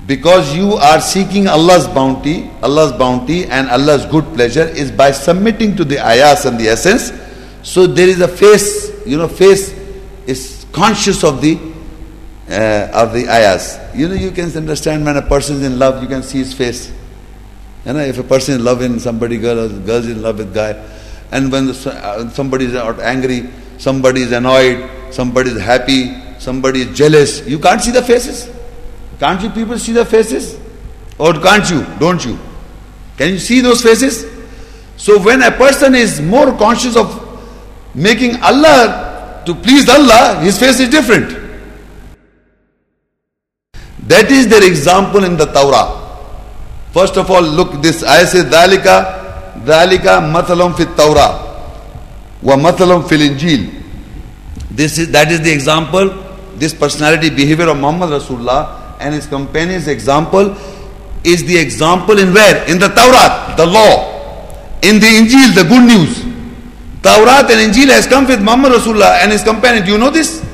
because 0.08 0.56
you 0.56 0.74
are 0.74 1.00
seeking 1.00 1.48
Allah's 1.48 1.88
bounty, 1.88 2.50
Allah's 2.64 2.94
bounty 2.94 3.46
and 3.46 3.70
Allah's 3.70 4.08
good 4.08 4.26
pleasure 4.34 4.66
is 4.66 4.90
by 4.92 5.12
submitting 5.12 5.76
to 5.76 5.86
the 5.86 6.00
ayahs 6.00 6.46
and 6.46 6.60
the 6.60 6.68
essence. 6.68 7.12
So 7.62 7.86
there 7.86 8.08
is 8.08 8.22
a 8.22 8.28
face, 8.28 9.06
you 9.06 9.20
know, 9.20 9.28
face 9.28 9.70
is 10.26 10.66
conscious 10.72 11.24
of 11.24 11.42
the 11.42 11.60
uh, 12.50 12.90
of 12.92 13.14
the 13.14 13.30
ayahs. 13.30 13.78
You 13.94 14.08
know, 14.08 14.16
you 14.16 14.32
can 14.32 14.50
understand 14.58 15.06
when 15.06 15.16
a 15.16 15.22
person 15.22 15.58
is 15.58 15.64
in 15.64 15.78
love, 15.78 16.02
you 16.02 16.10
can 16.10 16.24
see 16.24 16.40
his 16.40 16.56
face. 16.56 16.92
You 17.86 17.94
know, 17.94 18.00
if 18.00 18.18
a 18.18 18.24
person 18.24 18.60
is 18.60 18.66
with 18.66 19.00
somebody, 19.00 19.38
girl, 19.38 19.70
girl 19.70 19.98
is 19.98 20.10
in 20.10 20.24
love 20.24 20.40
with 20.40 20.56
guy, 20.56 20.74
and 21.32 21.52
when 21.52 21.68
the, 21.68 21.92
uh, 22.04 22.28
somebody 22.30 22.66
is 22.66 22.74
angry, 22.74 23.48
somebody 23.78 24.24
is 24.24 24.32
annoyed, 24.32 24.90
somebody 25.12 25.52
is 25.52 25.62
happy, 25.62 26.31
somebody 26.42 26.82
is 26.82 26.98
jealous. 26.98 27.48
You 27.48 27.60
can't 27.60 27.80
see 27.82 27.92
the 27.92 28.02
faces. 28.02 28.50
Can't 29.20 29.42
you 29.44 29.50
people 29.52 29.78
see 29.78 29.92
the 29.94 30.04
faces? 30.04 30.60
Or 31.20 31.34
can't 31.34 31.70
you? 31.70 31.86
Don't 32.00 32.26
you? 32.26 32.38
Can 33.18 33.30
you 33.30 33.38
see 33.40 33.62
those 33.62 33.84
faces? 33.84 34.26
So 34.98 35.22
when 35.22 35.44
a 35.44 35.52
person 35.52 35.94
is 35.94 36.20
more 36.20 36.58
conscious 36.58 36.96
of 36.96 37.10
making 37.94 38.42
Allah 38.42 39.44
to 39.46 39.54
please 39.54 39.88
Allah, 39.88 40.40
his 40.42 40.58
face 40.60 40.80
is 40.80 40.90
different. 40.90 41.38
That 44.08 44.32
is 44.32 44.48
their 44.48 44.64
example 44.68 45.24
in 45.24 45.38
the 45.38 45.46
Torah. 45.46 46.00
First 46.92 47.18
of 47.18 47.30
all, 47.30 47.42
look 47.42 47.82
this 47.84 48.04
I 48.04 48.24
say, 48.26 48.40
Dalika, 48.42 49.54
Dalika 49.64 50.18
mathalam 50.34 50.76
fit 50.76 50.90
Torah 50.98 51.32
wa 52.42 52.56
mathalam 52.56 53.08
fil 53.08 53.20
Injil. 53.30 53.82
This 54.72 54.98
is 54.98 55.12
that 55.12 55.32
is 55.32 55.42
the 55.42 55.52
example 55.52 56.31
this 56.62 56.76
personality 56.76 57.32
behavior 57.32 57.70
of 57.70 57.78
Muhammad 57.78 58.12
Rasulullah 58.22 58.96
and 59.00 59.16
his 59.16 59.26
companions 59.26 59.88
example 59.88 60.56
is 61.24 61.44
the 61.44 61.58
example 61.58 62.20
in 62.20 62.32
where? 62.36 62.70
In 62.70 62.78
the 62.78 62.86
Tawrat, 62.86 63.58
the 63.58 63.66
law. 63.66 64.14
In 64.84 65.00
the 65.00 65.10
Injil, 65.10 65.56
the 65.58 65.66
good 65.66 65.86
news. 65.90 66.22
Tawrat 67.02 67.50
and 67.50 67.74
Injil 67.74 67.90
has 67.90 68.06
come 68.06 68.28
with 68.28 68.42
Muhammad 68.42 68.74
Rasulullah 68.74 69.24
and 69.24 69.32
his 69.32 69.44
companions. 69.44 69.88
Do 69.88 69.94
you 69.94 69.98
know 69.98 70.12
this? 70.12 70.46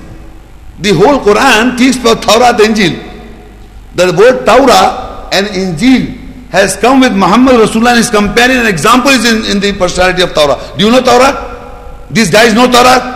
The 0.79 0.93
whole 0.93 1.19
Quran 1.19 1.77
teaches 1.77 1.99
about 1.99 2.23
Tawrat 2.23 2.63
and 2.63 2.73
Injil. 2.73 2.95
The 3.95 4.15
word 4.17 4.45
Tawrat 4.47 5.33
and 5.33 5.47
Injil 5.47 6.15
has 6.51 6.77
come 6.77 7.01
with 7.01 7.11
Muhammad 7.11 7.55
Rasulullah 7.55 7.89
and 7.89 7.97
his 7.97 8.09
companion. 8.09 8.59
An 8.59 8.67
example 8.67 9.11
is 9.11 9.25
in, 9.27 9.51
in 9.51 9.59
the 9.59 9.77
personality 9.77 10.21
of 10.23 10.33
Torah. 10.33 10.55
Do 10.77 10.85
you 10.85 10.91
know 10.91 11.01
Torah? 11.01 12.07
These 12.11 12.31
guys 12.31 12.53
know 12.53 12.71
Torah? 12.71 13.15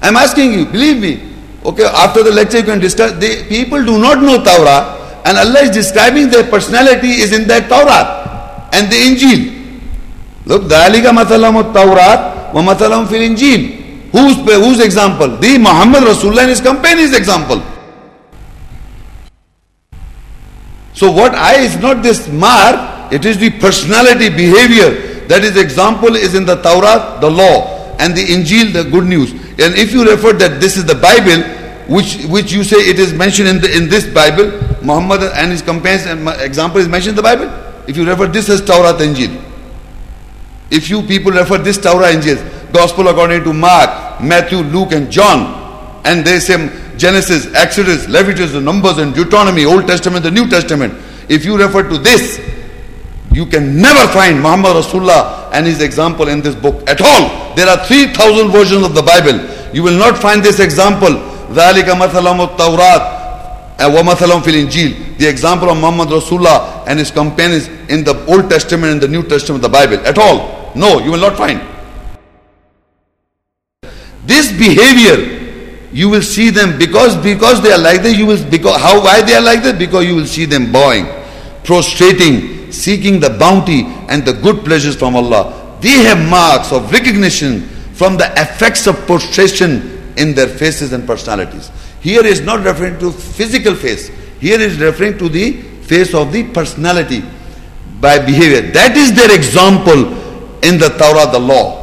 I'm 0.00 0.14
asking 0.14 0.52
you, 0.52 0.66
believe 0.66 1.00
me. 1.00 1.33
Okay, 1.65 1.83
after 1.83 2.23
the 2.23 2.31
lecture 2.31 2.59
you 2.59 2.63
can 2.63 2.79
discuss. 2.79 3.11
The 3.13 3.45
people 3.49 3.83
do 3.83 3.99
not 3.99 4.21
know 4.21 4.43
Torah 4.43 4.99
and 5.25 5.37
Allah 5.37 5.61
is 5.63 5.71
describing 5.71 6.29
their 6.29 6.43
personality 6.49 7.19
is 7.19 7.33
in 7.33 7.47
that 7.47 7.67
Torah 7.69 8.69
and 8.73 8.91
the 8.91 8.95
Injil. 8.95 9.59
Look, 10.45 10.63
ذَلِكَ 10.63 11.03
مَثَلَمُ 11.03 11.73
التَّوْرَاتِ 11.73 12.53
وَمَثَلَمُ 12.53 13.05
فِي 13.05 13.15
الْإِنْجِيلِ 13.17 14.11
Whose, 14.11 14.37
whose 14.37 14.79
example? 14.79 15.37
The 15.37 15.57
Muhammad 15.59 16.03
Rasulullah 16.03 16.41
and 16.41 16.49
his 16.49 16.61
companions 16.61 17.13
example. 17.13 17.61
So 20.93 21.11
what 21.11 21.35
I 21.35 21.55
is 21.57 21.77
not 21.77 22.01
this 22.01 22.27
mark, 22.27 23.13
it 23.13 23.25
is 23.25 23.37
the 23.37 23.51
personality, 23.51 24.29
behavior. 24.29 25.27
That 25.27 25.43
is 25.43 25.57
example 25.57 26.15
is 26.15 26.33
in 26.33 26.45
the 26.45 26.55
Torah, 26.55 27.19
the 27.21 27.29
law, 27.29 27.72
and 27.98 28.16
the 28.16 28.24
Injil, 28.24 28.72
the 28.72 28.84
good 28.90 29.04
news. 29.04 29.32
And 29.32 29.74
if 29.74 29.92
you 29.92 30.08
refer 30.08 30.32
that 30.34 30.60
this 30.60 30.76
is 30.76 30.84
the 30.84 30.94
Bible, 30.94 31.42
which 31.88 32.24
which 32.26 32.52
you 32.52 32.64
say 32.64 32.76
it 32.76 32.98
is 32.98 33.12
mentioned 33.12 33.48
in 33.48 33.60
the, 33.60 33.76
in 33.76 33.88
this 33.88 34.06
Bible, 34.12 34.50
Muhammad 34.82 35.22
and 35.34 35.50
his 35.50 35.62
companions 35.62 36.06
example 36.40 36.80
is 36.80 36.88
mentioned 36.88 37.10
in 37.10 37.16
the 37.16 37.22
Bible. 37.22 37.50
If 37.86 37.96
you 37.96 38.06
refer 38.06 38.26
this 38.26 38.48
as 38.48 38.64
Torah 38.64 38.94
Injil, 38.94 39.42
if 40.70 40.88
you 40.88 41.02
people 41.02 41.32
refer 41.32 41.58
this 41.58 41.78
Torah 41.78 42.12
Injil, 42.12 42.72
Gospel 42.72 43.08
according 43.08 43.44
to 43.44 43.52
Mark, 43.52 44.20
Matthew, 44.22 44.58
Luke, 44.58 44.92
and 44.92 45.10
John, 45.10 46.00
and 46.04 46.24
they 46.24 46.40
say 46.40 46.56
Genesis, 46.96 47.52
Exodus, 47.54 48.08
Leviticus, 48.08 48.54
Numbers, 48.54 48.98
and 48.98 49.14
Deuteronomy, 49.14 49.64
Old 49.64 49.86
Testament, 49.86 50.22
the 50.22 50.30
New 50.30 50.48
Testament. 50.48 50.94
If 51.28 51.44
you 51.44 51.56
refer 51.56 51.88
to 51.88 51.98
this, 51.98 52.38
you 53.33 53.45
can 53.45 53.79
never 53.81 54.07
find 54.11 54.37
Muhammad 54.41 54.75
Rasulullah 54.75 55.49
and 55.53 55.65
his 55.65 55.81
example 55.81 56.27
in 56.27 56.41
this 56.41 56.55
book 56.55 56.87
at 56.89 56.99
all. 57.01 57.55
There 57.55 57.67
are 57.67 57.85
3,000 57.85 58.49
versions 58.51 58.85
of 58.85 58.95
the 58.95 59.01
Bible. 59.03 59.37
You 59.73 59.83
will 59.83 59.97
not 59.97 60.17
find 60.17 60.43
this 60.43 60.59
example. 60.59 61.09
ذَلِكَ 61.53 61.85
مَثَلَمُ 61.85 62.57
التَّوْرَاتِ 62.57 63.19
وَمَثَلَمُ 63.79 64.41
فِي 64.41 64.51
الْإِنْجِيلِ 64.51 65.17
The 65.19 65.27
example 65.27 65.69
of 65.69 65.77
Muhammad 65.77 66.09
Rasulullah 66.09 66.83
and 66.87 66.99
his 66.99 67.11
companions 67.11 67.67
in 67.89 68.03
the 68.03 68.25
Old 68.25 68.49
Testament 68.49 68.93
and 68.93 69.01
the 69.01 69.07
New 69.07 69.23
Testament 69.23 69.63
of 69.63 69.71
the 69.71 69.77
Bible. 69.77 70.05
At 70.05 70.17
all. 70.17 70.71
No, 70.75 70.99
you 70.99 71.11
will 71.11 71.19
not 71.19 71.37
find. 71.37 71.61
This 74.25 74.51
behavior 74.51 75.39
you 75.91 76.09
will 76.09 76.21
see 76.21 76.49
them 76.49 76.77
because 76.77 77.15
because 77.17 77.61
they 77.63 77.71
are 77.71 77.79
like 77.79 78.03
that 78.03 78.13
you 78.13 78.25
will 78.25 78.43
because 78.49 78.79
how 78.79 79.01
why 79.03 79.21
they 79.21 79.33
are 79.33 79.41
like 79.41 79.63
that 79.63 79.79
because 79.79 80.05
you 80.05 80.15
will 80.15 80.27
see 80.27 80.45
them 80.45 80.71
bowing 80.71 81.05
prostrating 81.63 82.62
seeking 82.73 83.19
the 83.19 83.29
bounty 83.29 83.83
and 84.09 84.25
the 84.25 84.33
good 84.33 84.63
pleasures 84.65 84.95
from 84.95 85.15
Allah. 85.15 85.77
They 85.81 86.03
have 86.03 86.29
marks 86.29 86.71
of 86.71 86.91
recognition 86.91 87.61
from 87.93 88.17
the 88.17 88.31
effects 88.37 88.87
of 88.87 88.95
prostration 89.05 90.13
in 90.17 90.33
their 90.33 90.47
faces 90.47 90.93
and 90.93 91.05
personalities. 91.07 91.71
Here 92.01 92.25
is 92.25 92.41
not 92.41 92.63
referring 92.63 92.99
to 92.99 93.11
physical 93.11 93.75
face. 93.75 94.09
Here 94.39 94.59
is 94.59 94.79
referring 94.79 95.17
to 95.17 95.29
the 95.29 95.53
face 95.83 96.13
of 96.13 96.31
the 96.31 96.43
personality 96.51 97.23
by 97.99 98.19
behavior. 98.19 98.61
That 98.71 98.95
is 98.95 99.13
their 99.13 99.35
example 99.35 100.13
in 100.63 100.77
the 100.77 100.89
Torah, 100.97 101.31
the 101.31 101.39
law. 101.39 101.79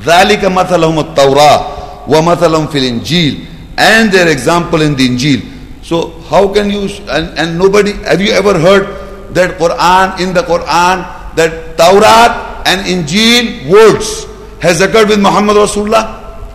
ذَلِكَ 0.00 0.40
مَثَلَهُمُ 0.40 1.14
التَّوْرَةِ 1.14 2.06
وَمَثَلَهُمْ 2.08 2.66
فِي 2.68 2.78
الْإِنْجِيلِ 2.80 3.46
And 3.78 4.12
their 4.12 4.28
example 4.28 4.82
in 4.82 4.94
the 4.96 5.08
Injil. 5.08 5.40
So 5.82 6.20
how 6.28 6.52
can 6.52 6.70
you, 6.70 6.88
and, 7.08 7.38
and 7.38 7.58
nobody, 7.58 7.92
have 8.04 8.20
you 8.20 8.32
ever 8.32 8.58
heard 8.58 9.07
that 9.32 9.58
Quran, 9.58 10.20
in 10.20 10.34
the 10.34 10.42
Quran, 10.42 11.36
that 11.36 11.76
Tawrat 11.76 12.66
and 12.66 12.86
Injil 12.86 13.68
words 13.68 14.26
has 14.60 14.80
occurred 14.80 15.08
with 15.08 15.20
Muhammad 15.20 15.56
Rasulullah 15.56 16.48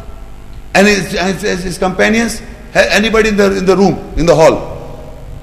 and 0.74 0.88
his, 0.88 1.12
his, 1.42 1.64
his 1.64 1.78
companions? 1.78 2.42
Anybody 2.74 3.30
in 3.30 3.38
the, 3.38 3.58
in 3.58 3.66
the 3.66 3.76
room, 3.76 4.14
in 4.18 4.26
the 4.26 4.36
hall? 4.36 4.78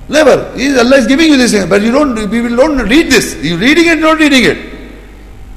Never. 0.09 0.53
Allah 0.53 0.97
is 0.97 1.07
giving 1.07 1.29
you 1.33 1.37
this, 1.37 1.53
but 1.67 1.83
you 1.83 1.91
don't. 1.91 2.15
People 2.31 2.55
don't 2.57 2.79
read 2.89 3.11
this. 3.11 3.35
You 3.43 3.57
reading 3.57 3.87
it, 3.87 3.99
not 3.99 4.19
reading 4.21 4.45
it. 4.45 4.59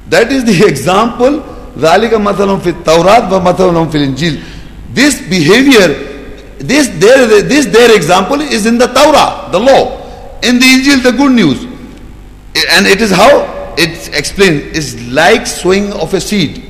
That 0.08 0.32
is 0.32 0.44
the 0.44 0.66
example. 0.66 1.44
ذَلِكَ 1.78 2.10
مَثَلٌ 2.10 2.60
فِي 2.60 2.82
التَّوْرَاتِ 2.82 3.30
وَمَثَلٌ 3.30 3.90
فِي 3.92 3.96
الْإِنْجِيلِ 3.96 4.42
This 4.92 5.20
behavior, 5.28 5.94
this 6.58 6.88
their, 6.98 7.42
this 7.42 7.66
their 7.66 7.94
example 7.94 8.40
is 8.40 8.66
in 8.66 8.76
the 8.76 8.88
Torah, 8.88 9.48
the 9.52 9.60
law. 9.60 10.03
In 10.45 10.59
the 10.59 10.65
Injil, 10.65 11.01
the 11.01 11.11
good 11.11 11.31
news. 11.31 11.63
And 12.71 12.85
it 12.85 13.01
is 13.01 13.09
how? 13.09 13.73
It's 13.77 14.09
explained. 14.09 14.75
It's 14.75 15.01
like 15.07 15.47
sowing 15.47 15.91
of 15.93 16.13
a 16.13 16.21
seed. 16.21 16.63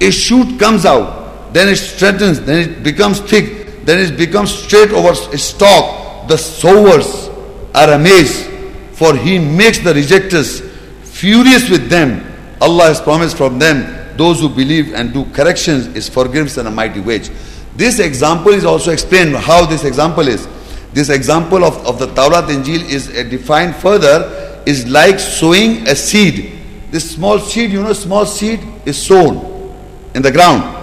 A 0.00 0.12
shoot 0.12 0.60
comes 0.60 0.86
out, 0.86 1.52
then 1.52 1.68
it 1.68 1.76
strengthens, 1.76 2.40
then 2.40 2.70
it 2.70 2.82
becomes 2.84 3.18
thick, 3.18 3.84
then 3.84 3.98
it 3.98 4.16
becomes 4.16 4.54
straight 4.54 4.90
over 4.92 5.10
a 5.10 5.38
stalk. 5.38 6.28
The 6.28 6.36
sowers 6.36 7.28
are 7.74 7.94
amazed, 7.94 8.48
for 8.92 9.16
he 9.16 9.40
makes 9.40 9.78
the 9.78 9.92
rejectors 9.92 10.60
furious 11.02 11.68
with 11.68 11.88
them. 11.88 12.24
Allah 12.60 12.84
has 12.84 13.00
promised 13.00 13.36
from 13.36 13.58
them 13.58 14.16
those 14.16 14.40
who 14.40 14.48
believe 14.48 14.94
and 14.94 15.12
do 15.12 15.24
corrections 15.32 15.88
is 15.88 16.08
forgiveness 16.08 16.58
and 16.58 16.68
a 16.68 16.70
mighty 16.70 17.00
wage. 17.00 17.30
This 17.74 17.98
example 17.98 18.52
is 18.52 18.64
also 18.64 18.92
explained 18.92 19.34
how 19.34 19.66
this 19.66 19.82
example 19.82 20.28
is. 20.28 20.46
This 20.92 21.10
example 21.10 21.64
of, 21.64 21.76
of 21.86 21.98
the 21.98 22.06
Tawrat 22.06 22.48
Injil 22.48 22.88
is 22.88 23.08
uh, 23.08 23.22
defined 23.24 23.76
further 23.76 24.62
is 24.66 24.86
like 24.88 25.18
sowing 25.18 25.86
a 25.86 25.94
seed. 25.94 26.58
This 26.90 27.10
small 27.10 27.38
seed, 27.38 27.72
you 27.72 27.82
know, 27.82 27.92
small 27.92 28.26
seed 28.26 28.60
is 28.86 29.00
sown 29.00 29.74
in 30.14 30.22
the 30.22 30.32
ground. 30.32 30.74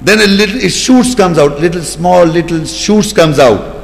Then 0.00 0.20
a 0.20 0.26
little 0.26 0.56
it 0.56 0.70
shoots 0.70 1.14
comes 1.14 1.38
out, 1.38 1.60
little 1.60 1.82
small 1.82 2.24
little 2.24 2.64
shoots 2.64 3.12
comes 3.12 3.38
out. 3.38 3.76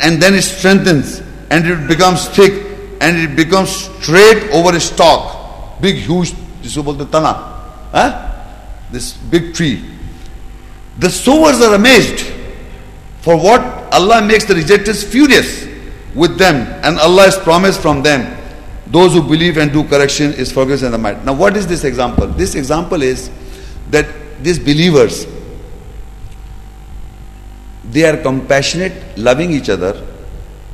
And 0.00 0.22
then 0.22 0.34
it 0.34 0.42
strengthens 0.42 1.20
and 1.50 1.66
it 1.66 1.88
becomes 1.88 2.28
thick 2.28 2.66
and 3.00 3.16
it 3.16 3.36
becomes 3.36 3.70
straight 3.70 4.50
over 4.52 4.76
a 4.76 4.80
stalk. 4.80 5.80
Big, 5.80 5.96
huge, 5.96 6.32
this 6.62 6.76
is 6.76 6.84
the 6.84 7.06
tana. 7.06 7.32
Huh? 7.92 8.30
This 8.90 9.12
big 9.12 9.54
tree. 9.54 9.84
The 10.98 11.10
sowers 11.10 11.60
are 11.60 11.74
amazed 11.74 12.39
for 13.20 13.36
what 13.36 13.60
Allah 13.92 14.22
makes 14.24 14.44
the 14.44 14.54
rejectors 14.54 15.02
furious 15.02 15.66
with 16.14 16.38
them 16.38 16.66
and 16.84 16.98
Allah 16.98 17.24
has 17.24 17.38
promised 17.38 17.80
from 17.80 18.02
them 18.02 18.36
those 18.86 19.12
who 19.12 19.22
believe 19.22 19.56
and 19.56 19.72
do 19.72 19.84
correction 19.84 20.32
is 20.32 20.50
forgiveness 20.50 20.82
and 20.82 20.94
the 20.94 20.98
might. 20.98 21.24
Now 21.24 21.34
what 21.34 21.56
is 21.56 21.66
this 21.66 21.84
example? 21.84 22.26
This 22.26 22.54
example 22.54 23.02
is 23.02 23.30
that 23.90 24.06
these 24.42 24.58
believers 24.58 25.26
they 27.90 28.04
are 28.04 28.16
compassionate, 28.16 29.18
loving 29.18 29.50
each 29.50 29.68
other, 29.68 30.06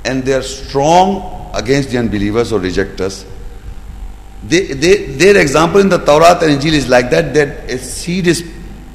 and 0.04 0.22
they 0.22 0.34
are 0.34 0.42
strong 0.42 1.50
against 1.54 1.90
the 1.90 1.98
unbelievers 1.98 2.52
or 2.52 2.60
rejectors. 2.60 3.24
They, 4.46 4.66
they, 4.74 5.06
their 5.16 5.40
example 5.40 5.80
in 5.80 5.88
the 5.88 5.98
Torah 5.98 6.38
and 6.42 6.60
Injil 6.60 6.72
is 6.72 6.88
like 6.88 7.10
that, 7.10 7.32
that 7.34 7.70
a 7.70 7.78
seed 7.78 8.26
is 8.26 8.48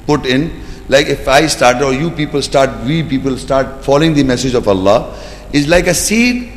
put 0.06 0.24
in, 0.24 0.61
like 0.88 1.06
if 1.06 1.28
I 1.28 1.46
start 1.46 1.82
or 1.82 1.92
you 1.92 2.10
people 2.10 2.42
start, 2.42 2.84
we 2.84 3.02
people 3.02 3.36
start 3.36 3.84
following 3.84 4.14
the 4.14 4.24
message 4.24 4.54
of 4.54 4.68
Allah, 4.68 5.18
is 5.52 5.68
like 5.68 5.86
a 5.86 5.94
seed 5.94 6.52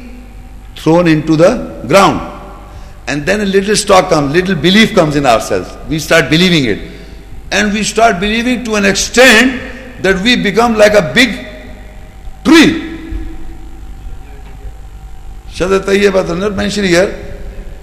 thrown 0.76 1.08
into 1.08 1.36
the 1.36 1.84
ground. 1.88 2.34
And 3.08 3.26
then 3.26 3.42
a 3.42 3.46
little 3.46 3.76
stock 3.76 4.10
comes, 4.10 4.34
little 4.34 4.56
belief 4.56 4.96
comes 4.96 5.16
in 5.16 5.26
ourselves. 5.26 5.76
We 5.88 6.00
start 6.00 6.30
believing 6.30 6.66
it. 6.66 6.92
And 7.52 7.72
we 7.72 7.84
start 7.84 8.20
believing 8.20 8.64
to 8.66 8.76
an 8.76 8.86
extent 8.86 10.02
that 10.02 10.22
we 10.24 10.42
become 10.42 10.76
like 10.76 10.94
a 10.94 11.14
big 11.14 11.46
tree. 12.44 12.86
Shadat 15.50 15.82
Tayyib, 15.82 16.30
I'm 16.30 16.40
not 16.40 16.56
mentioning 16.56 16.90
here. 16.90 17.38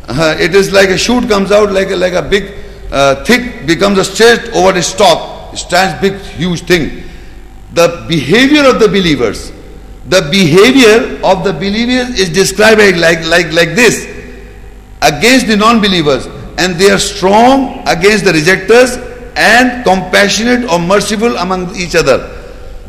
Uh, 0.08 0.36
it 0.38 0.54
is 0.54 0.72
like 0.72 0.90
a 0.90 0.98
shoot 0.98 1.28
comes 1.28 1.52
out 1.52 1.70
like 1.70 1.90
a, 1.90 1.96
like 1.96 2.12
a 2.12 2.22
big, 2.22 2.52
uh, 2.90 3.24
thick, 3.24 3.66
becomes 3.66 3.98
a 3.98 4.04
straight 4.04 4.50
over 4.54 4.72
the 4.72 4.82
stalk. 4.82 5.31
Stands 5.54 6.00
big, 6.00 6.20
huge 6.20 6.62
thing. 6.62 7.04
The 7.74 8.04
behavior 8.08 8.64
of 8.64 8.80
the 8.80 8.88
believers, 8.88 9.52
the 10.08 10.28
behavior 10.30 11.20
of 11.24 11.44
the 11.44 11.52
believers 11.52 12.18
is 12.18 12.30
described 12.30 12.80
like, 12.98 13.24
like, 13.26 13.52
like 13.52 13.74
this 13.74 14.04
against 15.00 15.46
the 15.46 15.56
non-believers 15.56 16.26
and 16.58 16.76
they 16.76 16.90
are 16.90 16.98
strong 16.98 17.82
against 17.88 18.24
the 18.24 18.32
rejectors 18.32 18.96
and 19.36 19.84
compassionate 19.84 20.68
or 20.70 20.78
merciful 20.78 21.36
among 21.38 21.74
each 21.76 21.94
other. 21.94 22.38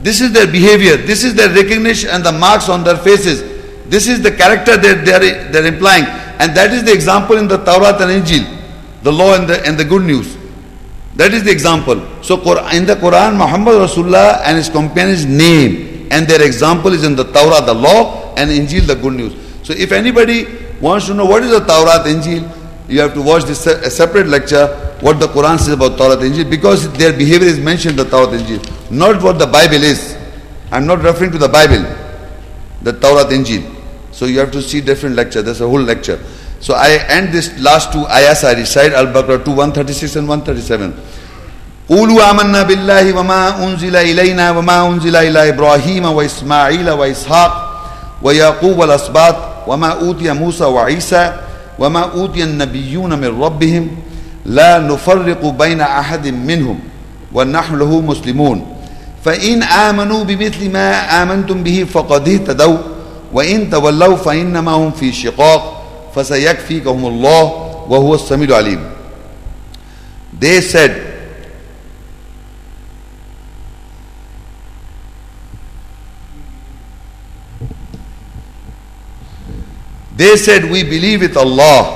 This 0.02 0.19
is 0.19 0.34
their 0.34 0.48
behavior. 0.48 0.98
This 0.98 1.23
is 1.23 1.34
their 1.34 1.49
recognition 1.49 2.10
and 2.10 2.23
the 2.26 2.31
marks 2.31 2.68
on 2.68 2.84
their 2.84 2.98
faces. 2.98 3.41
This 3.90 4.07
is 4.07 4.22
the 4.22 4.31
character 4.31 4.76
that 4.76 5.06
they 5.06 5.14
are, 5.14 5.52
they 5.52 5.60
are 5.60 5.65
implying. 5.65 6.03
And 6.40 6.56
that 6.57 6.73
is 6.73 6.84
the 6.84 6.91
example 6.91 7.38
in 7.38 7.48
the 7.48 7.57
Tawrat 7.57 8.02
and 8.02 8.23
Injil, 8.23 8.44
the 9.03 9.11
law 9.11 9.35
and 9.35 9.48
the, 9.48 9.65
and 9.65 9.77
the 9.77 9.85
good 9.85 10.03
news. 10.03 10.35
That 11.15 11.34
is 11.34 11.44
the 11.44 11.52
example. 11.52 12.02
So 12.23 12.35
in 12.72 12.85
the 12.85 12.95
Quran, 12.95 13.38
Muhammad 13.38 13.76
Rasulullah 13.76 14.41
and 14.45 14.57
his 14.57 14.69
companions 14.69 15.26
name 15.26 16.07
and 16.11 16.27
their 16.27 16.41
example 16.41 16.94
is 16.94 17.03
in 17.03 17.15
the 17.15 17.26
Tawrat, 17.26 17.65
the 17.65 17.73
law, 17.73 18.34
and 18.35 18.49
Injil, 18.49 18.85
the 18.85 18.95
good 18.95 19.14
news. 19.14 19.34
So 19.64 19.73
if 19.73 19.91
anybody 19.91 20.48
wants 20.81 21.07
to 21.07 21.14
know 21.14 21.26
what 21.26 21.44
is 21.44 21.52
the 21.52 21.65
Tawrat, 21.65 22.06
Injil, 22.06 22.49
you 22.90 22.99
have 22.99 23.14
to 23.14 23.22
watch 23.22 23.45
this 23.45 23.65
a 23.65 23.90
separate 23.90 24.27
lecture, 24.27 24.68
what 25.02 25.19
the 25.19 25.27
Quran 25.27 25.57
says 25.57 25.69
about 25.69 25.98
Tawrat, 25.98 26.18
Injil, 26.18 26.49
because 26.49 26.91
their 26.98 27.14
behavior 27.14 27.48
is 27.48 27.60
mentioned 27.60 27.99
in 27.99 28.06
the 28.06 28.11
Tawrat, 28.11 28.38
Injil, 28.38 28.91
not 28.91 29.22
what 29.22 29.40
the 29.40 29.48
Bible 29.48 29.84
is. 29.84 30.18
I'm 30.72 30.85
not 30.85 31.02
referring 31.03 31.31
to 31.31 31.38
the 31.38 31.48
Bible, 31.49 31.84
the 32.81 32.94
Tawrat, 32.94 33.30
Injil. 33.30 33.73
So 34.11 34.26
you 34.26 34.40
have 34.40 34.52
to 34.52 34.61
see 34.61 34.81
different 34.81 35.15
lecture. 35.15 35.41
There's 35.41 35.61
a 35.61 35.68
whole 35.68 35.81
lecture. 35.81 36.19
So 36.64 36.76
I 36.76 36.95
end 37.11 37.34
this 37.35 37.52
last 37.60 37.91
two 37.91 38.07
ayahs 38.07 38.45
I 38.48 38.53
recite 38.56 38.94
Al-Baqarah 38.94 39.44
2, 39.44 39.52
136 39.52 40.15
and 40.15 40.27
137. 40.30 40.94
قولوا 41.90 42.31
آمنا 42.31 42.64
بالله 42.64 43.14
وما 43.14 43.64
أنزل 43.64 43.95
إلينا 43.95 44.52
وما 44.52 44.88
أنزل 44.88 45.15
إلى 45.15 45.49
إبراهيم 45.49 46.06
وإسماعيل 46.06 46.90
وإسحاق 46.90 47.52
ويعقوب 48.22 48.77
والأسباط 48.77 49.35
وما 49.68 49.88
أوتي 49.88 50.31
موسى 50.31 50.64
وعيسى 50.64 51.34
وما 51.80 51.99
أوتي 52.15 52.44
النبيون 52.44 53.19
من 53.19 53.41
ربهم 53.44 53.91
لا 54.45 54.80
نفرق 54.80 55.45
بين 55.45 55.81
أحد 55.81 56.27
منهم 56.27 56.80
ونحن 57.34 57.76
له 57.76 58.02
مسلمون 58.02 58.65
فإن 59.26 59.64
آمنوا 59.64 60.23
بمثل 60.23 60.72
ما 60.72 61.23
آمنتم 61.23 61.64
به 61.64 61.85
فقد 61.94 62.30
اهتدوا 62.30 62.77
وإن 63.34 63.69
تولوا 63.69 64.15
فإنما 64.15 64.72
هم 64.72 64.91
في 64.91 65.11
شقاق 65.11 65.82
فسيكفيكهم 66.15 67.07
الله 67.07 67.43
وهو 67.89 68.15
السميع 68.15 68.49
العليم 68.49 68.90
They 70.40 70.61
said 70.61 71.09
They 80.19 80.36
said, 80.36 80.65
We 80.69 80.82
believe 80.82 81.20
with 81.20 81.36
Allah 81.36 81.95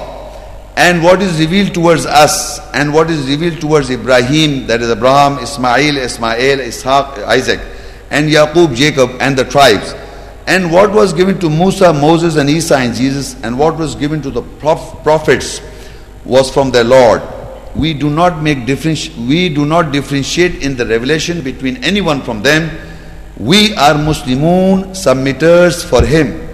and 0.77 1.03
what 1.03 1.21
is 1.21 1.41
revealed 1.41 1.75
towards 1.75 2.07
us 2.07 2.61
and 2.73 2.95
what 2.95 3.11
is 3.11 3.29
revealed 3.29 3.61
towards 3.61 3.91
Ibrahim, 3.91 4.69
that 4.69 4.81
is 4.81 4.91
Abraham, 4.91 5.39
Ismail, 5.43 5.97
Ismail, 5.99 6.59
Ishaq, 6.59 7.19
Isaac, 7.25 7.61
and 8.11 8.31
Yaqub, 8.31 8.77
Jacob, 8.77 9.11
and 9.21 9.37
the 9.37 9.45
tribes. 9.45 9.93
And 10.47 10.73
what 10.73 10.91
was 10.93 11.13
given 11.13 11.39
to 11.41 11.49
Musa, 11.49 11.93
Moses, 11.93 12.37
and 12.37 12.51
Isa 12.51 12.77
and 12.77 12.95
Jesus, 12.95 13.41
and 13.43 13.59
what 13.59 13.77
was 13.77 13.95
given 13.95 14.21
to 14.23 14.31
the 14.31 14.43
prophets 14.43 15.61
was 16.25 16.51
from 16.51 16.71
their 16.71 16.85
Lord. 16.85 17.23
We 17.75 17.95
do 17.95 18.11
not 18.11 18.43
make 18.43 18.67
difference, 18.67 19.09
we 19.17 19.49
do 19.49 19.65
not 19.65 19.93
differentiate 19.93 20.63
in 20.63 20.77
the 20.77 20.87
revelation 20.87 21.43
between 21.43 21.83
anyone 21.85 22.23
from 22.23 22.43
them. 22.43 22.71
We 23.39 23.75
are 23.77 23.95
Muslimun, 23.95 24.91
submitters 24.91 25.85
for 25.89 26.05
him. 26.05 26.49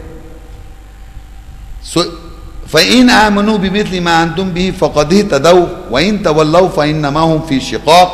So 1.83 2.25
فإن 2.69 3.11
آمنوا 3.11 3.59
بمثل 3.59 4.01
ما 4.01 4.23
أنتم 4.23 4.51
به 4.53 4.71
فقد 4.71 5.13
اهتدوا 5.13 5.67
وإن 5.91 6.23
تولوا 6.23 6.69
فإنما 6.69 7.21
هم 7.21 7.41
في 7.49 7.61
شقاق 7.61 8.11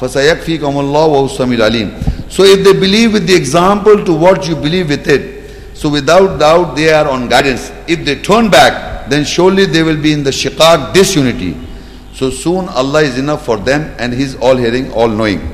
فسيكفيكم 0.00 0.80
الله 0.80 1.04
وهو 1.06 1.26
السميع 1.26 1.58
العليم 1.58 1.90
so 2.29 2.43
if 2.43 2.63
they 2.63 2.73
believe 2.73 3.13
with 3.13 3.27
the 3.27 3.35
example 3.35 4.03
to 4.03 4.13
what 4.13 4.47
you 4.47 4.55
believe 4.55 4.89
with 4.89 5.07
it, 5.07 5.77
so 5.77 5.89
without 5.89 6.39
doubt 6.39 6.75
they 6.75 6.91
are 6.91 7.07
on 7.07 7.29
guidance. 7.29 7.71
If 7.87 8.03
they 8.03 8.21
turn 8.21 8.49
back, 8.49 9.09
then 9.09 9.23
surely 9.23 9.65
they 9.65 9.83
will 9.83 10.01
be 10.01 10.11
in 10.11 10.23
the 10.23 10.31
shiqaq 10.31 10.93
disunity. 10.93 11.55
So 12.13 12.29
soon 12.29 12.67
Allah 12.69 13.03
is 13.03 13.17
enough 13.17 13.45
for 13.45 13.57
them 13.57 13.95
and 13.99 14.11
He 14.13 14.23
is 14.23 14.35
all 14.35 14.55
hearing, 14.55 14.91
all 14.91 15.07
knowing. 15.07 15.53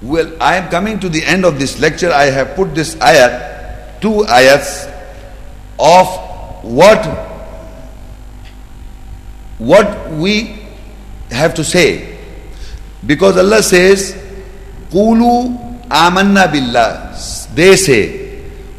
Well, 0.00 0.32
I 0.40 0.56
am 0.56 0.70
coming 0.70 0.98
to 1.00 1.08
the 1.08 1.24
end 1.24 1.44
of 1.44 1.58
this 1.58 1.80
lecture. 1.80 2.10
I 2.10 2.24
have 2.24 2.54
put 2.56 2.74
this 2.74 2.94
ayat, 2.96 4.00
two 4.00 4.24
ayats 4.28 4.88
of 5.78 6.06
what 6.62 7.04
what 9.58 10.10
we 10.12 10.58
have 11.30 11.54
to 11.54 11.64
say 11.64 12.18
because 13.06 13.36
Allah 13.36 13.62
says 13.62 14.21
Qulu 14.91 15.85
amanna 15.89 16.47
billah 16.51 17.07
they 17.57 17.75
say 17.75 18.27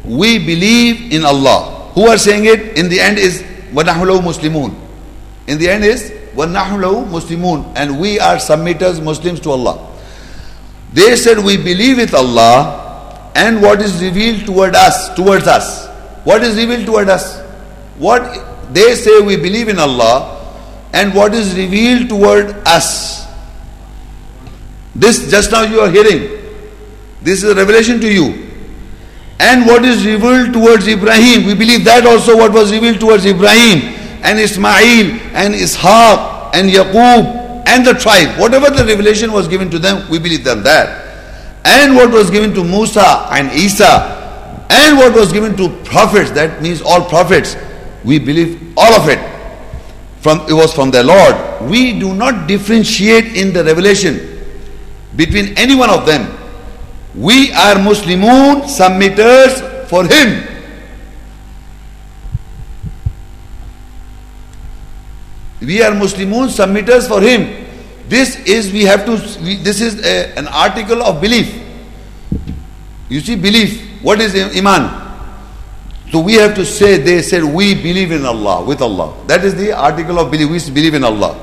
we 0.05 0.39
believe 0.39 1.11
in 1.11 1.25
Allah. 1.25 1.91
Who 1.93 2.07
are 2.07 2.17
saying 2.17 2.45
it? 2.45 2.77
In 2.77 2.87
the 2.87 2.99
end 2.99 3.19
is 3.19 3.43
وَنَحْلُ 3.73 4.21
Muslimun. 4.21 4.73
In 5.47 5.57
the 5.59 5.69
end 5.69 5.83
is 5.83 6.11
وَنَحْلُ 6.33 7.09
Muslimun. 7.11 7.73
And 7.75 7.99
we 7.99 8.19
are 8.19 8.37
submitters, 8.37 9.03
Muslims 9.03 9.39
to 9.41 9.51
Allah. 9.51 9.85
They 10.93 11.15
said 11.17 11.37
we 11.39 11.57
believe 11.57 11.97
with 11.97 12.13
Allah 12.15 13.31
and 13.35 13.61
what 13.61 13.81
is 13.81 14.01
revealed 14.01 14.45
toward 14.45 14.75
us, 14.75 15.13
towards 15.15 15.45
us. 15.45 15.87
What 16.23 16.41
is 16.41 16.55
revealed 16.55 16.85
toward 16.85 17.09
us? 17.09 17.41
What 17.97 18.73
they 18.73 18.95
say 18.95 19.19
we 19.19 19.35
believe 19.35 19.67
in 19.67 19.77
Allah 19.77 20.39
and 20.93 21.13
what 21.13 21.33
is 21.33 21.55
revealed 21.55 22.09
toward 22.09 22.55
us. 22.65 23.22
this 24.94 25.30
just 25.30 25.50
now 25.50 25.62
you 25.62 25.80
are 25.80 25.90
hearing. 25.90 26.42
This 27.22 27.42
is 27.42 27.50
a 27.50 27.54
revelation 27.54 28.00
to 28.00 28.12
you. 28.12 28.50
And 29.40 29.66
what 29.66 29.84
is 29.84 30.06
revealed 30.06 30.52
towards 30.52 30.86
Ibrahim, 30.86 31.46
we 31.46 31.54
believe 31.54 31.84
that 31.84 32.06
also 32.06 32.36
what 32.36 32.52
was 32.52 32.72
revealed 32.72 33.00
towards 33.00 33.26
Ibrahim 33.26 33.94
and 34.22 34.38
Ismail 34.38 35.18
and 35.34 35.54
Ishaq 35.54 36.54
and 36.54 36.70
Yaqub 36.70 37.66
and 37.66 37.84
the 37.84 37.94
tribe. 37.94 38.38
Whatever 38.38 38.70
the 38.70 38.84
revelation 38.84 39.32
was 39.32 39.48
given 39.48 39.70
to 39.70 39.78
them, 39.78 40.08
we 40.08 40.18
believe 40.18 40.44
them 40.44 40.62
that. 40.62 41.02
And 41.64 41.96
what 41.96 42.10
was 42.10 42.30
given 42.30 42.54
to 42.54 42.62
Musa 42.62 43.26
and 43.32 43.50
Isa 43.52 44.66
and 44.70 44.98
what 44.98 45.14
was 45.14 45.32
given 45.32 45.56
to 45.56 45.68
prophets, 45.84 46.30
that 46.32 46.62
means 46.62 46.80
all 46.82 47.08
prophets, 47.08 47.56
we 48.04 48.18
believe 48.18 48.74
all 48.76 48.92
of 48.94 49.08
it. 49.08 49.18
From, 50.20 50.40
it 50.48 50.52
was 50.52 50.72
from 50.72 50.90
the 50.90 51.02
Lord. 51.02 51.70
We 51.70 51.98
do 51.98 52.14
not 52.14 52.46
differentiate 52.46 53.36
in 53.36 53.52
the 53.52 53.64
revelation 53.64 54.33
between 55.16 55.56
any 55.56 55.74
one 55.74 55.90
of 55.90 56.06
them. 56.06 56.30
We 57.14 57.52
are 57.52 57.76
Muslimun, 57.76 58.62
submitters 58.62 59.88
for 59.88 60.04
him. 60.04 60.50
We 65.60 65.82
are 65.82 65.92
Muslimun, 65.92 66.48
submitters 66.48 67.08
for 67.08 67.20
him. 67.20 67.64
This 68.08 68.36
is, 68.44 68.72
we 68.72 68.82
have 68.82 69.06
to, 69.06 69.12
we, 69.42 69.56
this 69.56 69.80
is 69.80 70.04
a, 70.04 70.36
an 70.38 70.48
article 70.48 71.02
of 71.02 71.20
belief. 71.20 71.62
You 73.08 73.20
see, 73.20 73.36
belief. 73.36 74.02
What 74.02 74.20
is 74.20 74.34
Iman? 74.56 75.02
So 76.10 76.20
we 76.20 76.34
have 76.34 76.54
to 76.56 76.66
say, 76.66 76.98
they 76.98 77.22
said, 77.22 77.42
we 77.42 77.74
believe 77.74 78.12
in 78.12 78.24
Allah, 78.24 78.64
with 78.64 78.82
Allah. 78.82 79.14
That 79.26 79.44
is 79.44 79.54
the 79.54 79.72
article 79.72 80.18
of 80.18 80.30
belief. 80.30 80.50
We 80.50 80.74
believe 80.74 80.94
in 80.94 81.04
Allah. 81.04 81.40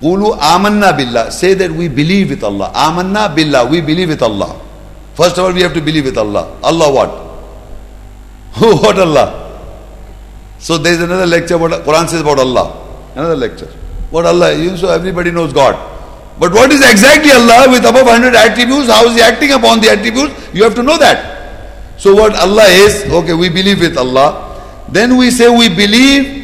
Qulu 0.00 0.38
amanna 0.38 0.96
billah. 0.96 1.30
Say 1.30 1.54
that 1.54 1.70
we 1.70 1.88
believe 1.88 2.30
with 2.30 2.42
Allah. 2.42 2.72
Amanna 2.74 3.34
billah. 3.34 3.66
We 3.70 3.80
believe 3.80 4.08
with 4.08 4.22
Allah. 4.22 4.60
First 5.14 5.36
of 5.38 5.44
all, 5.44 5.52
we 5.52 5.60
have 5.62 5.74
to 5.74 5.80
believe 5.80 6.04
with 6.06 6.16
Allah. 6.16 6.56
Allah 6.62 6.90
what? 6.92 7.10
what 8.82 8.98
Allah? 8.98 9.50
So 10.58 10.78
there 10.78 10.92
is 10.94 11.02
another 11.02 11.26
lecture 11.26 11.58
what 11.58 11.72
Quran 11.84 12.08
says 12.08 12.20
about 12.22 12.38
Allah. 12.38 12.86
Another 13.14 13.36
lecture. 13.36 13.68
What 14.10 14.24
Allah? 14.26 14.52
You 14.54 14.76
so 14.76 14.88
everybody 14.88 15.30
knows 15.30 15.52
God. 15.52 15.76
But 16.38 16.52
what 16.52 16.72
is 16.72 16.80
exactly 16.80 17.30
Allah 17.32 17.68
with 17.68 17.84
above 17.84 18.06
100 18.06 18.34
attributes? 18.34 18.88
How 18.88 19.04
is 19.06 19.14
He 19.14 19.20
acting 19.20 19.52
upon 19.52 19.80
the 19.80 19.90
attributes? 19.90 20.32
You 20.54 20.64
have 20.64 20.74
to 20.76 20.82
know 20.82 20.96
that. 20.96 22.00
So 22.00 22.14
what 22.14 22.34
Allah 22.34 22.64
is, 22.64 23.04
okay, 23.12 23.34
we 23.34 23.50
believe 23.50 23.80
with 23.80 23.98
Allah. 23.98 24.56
Then 24.88 25.18
we 25.18 25.30
say 25.30 25.50
we 25.54 25.68
believe 25.68 26.39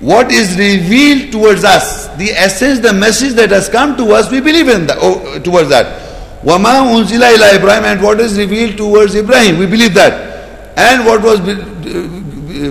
what 0.00 0.32
is 0.32 0.56
revealed 0.58 1.30
towards 1.30 1.62
us, 1.62 2.08
the 2.16 2.30
essence, 2.30 2.80
the 2.80 2.92
message 2.92 3.34
that 3.34 3.50
has 3.50 3.68
come 3.68 3.96
to 3.98 4.12
us, 4.12 4.30
we 4.30 4.40
believe 4.40 4.68
in 4.68 4.86
that, 4.86 4.96
oh, 5.00 5.38
towards 5.40 5.68
that. 5.68 6.08
Wama 6.42 6.88
unzila 6.96 7.34
ila 7.34 7.54
Ibrahim 7.54 7.84
and 7.84 8.02
what 8.02 8.18
is 8.18 8.38
revealed 8.38 8.78
towards 8.78 9.14
Ibrahim, 9.14 9.58
we 9.58 9.66
believe 9.66 9.92
that. 9.94 10.30
And 10.78 11.04
what 11.04 11.22
was 11.22 11.40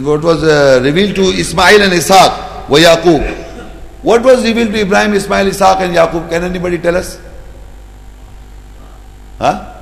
what 0.03 0.23
was 0.23 0.43
uh, 0.43 0.81
revealed 0.83 1.15
to 1.15 1.21
Ismail 1.21 1.81
and 1.83 1.93
Ishaq, 1.93 2.69
wa 2.69 2.77
Yaqub. 2.77 3.21
What 4.01 4.23
was 4.23 4.43
revealed 4.43 4.71
to 4.71 4.81
Ibrahim, 4.81 5.13
Ismail, 5.13 5.45
Ishaq 5.47 5.81
and 5.81 5.95
Yaqub? 5.95 6.29
Can 6.29 6.43
anybody 6.43 6.77
tell 6.79 6.95
us? 6.95 7.19
Huh? 9.37 9.75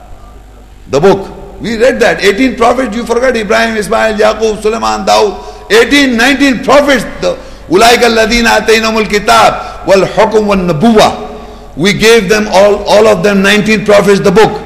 The 0.89 0.99
book. 0.99 1.46
We 1.61 1.77
read 1.77 1.99
that. 1.99 2.23
18 2.23 2.55
prophets, 2.55 2.95
you 2.95 3.05
forgot 3.05 3.35
Ibrahim, 3.35 3.77
Ismail, 3.77 4.17
Yaqub, 4.17 4.61
Sulaiman, 4.61 5.05
Daud. 5.05 5.71
18, 5.71 6.15
19 6.15 6.63
prophets. 6.63 7.03
The 7.21 7.37
Ulaik 7.69 7.99
alladhina 7.99 8.61
atainamul 8.61 9.09
kitab 9.09 9.87
wal 9.87 10.05
hukum 10.07 10.47
wal 10.47 10.57
nabuwa. 10.57 11.27
We 11.75 11.93
gave 11.93 12.29
them 12.29 12.47
all, 12.47 12.75
all 12.87 13.07
of 13.07 13.23
them 13.23 13.41
19 13.41 13.85
prophets 13.85 14.19
the 14.21 14.31
book 14.31 14.63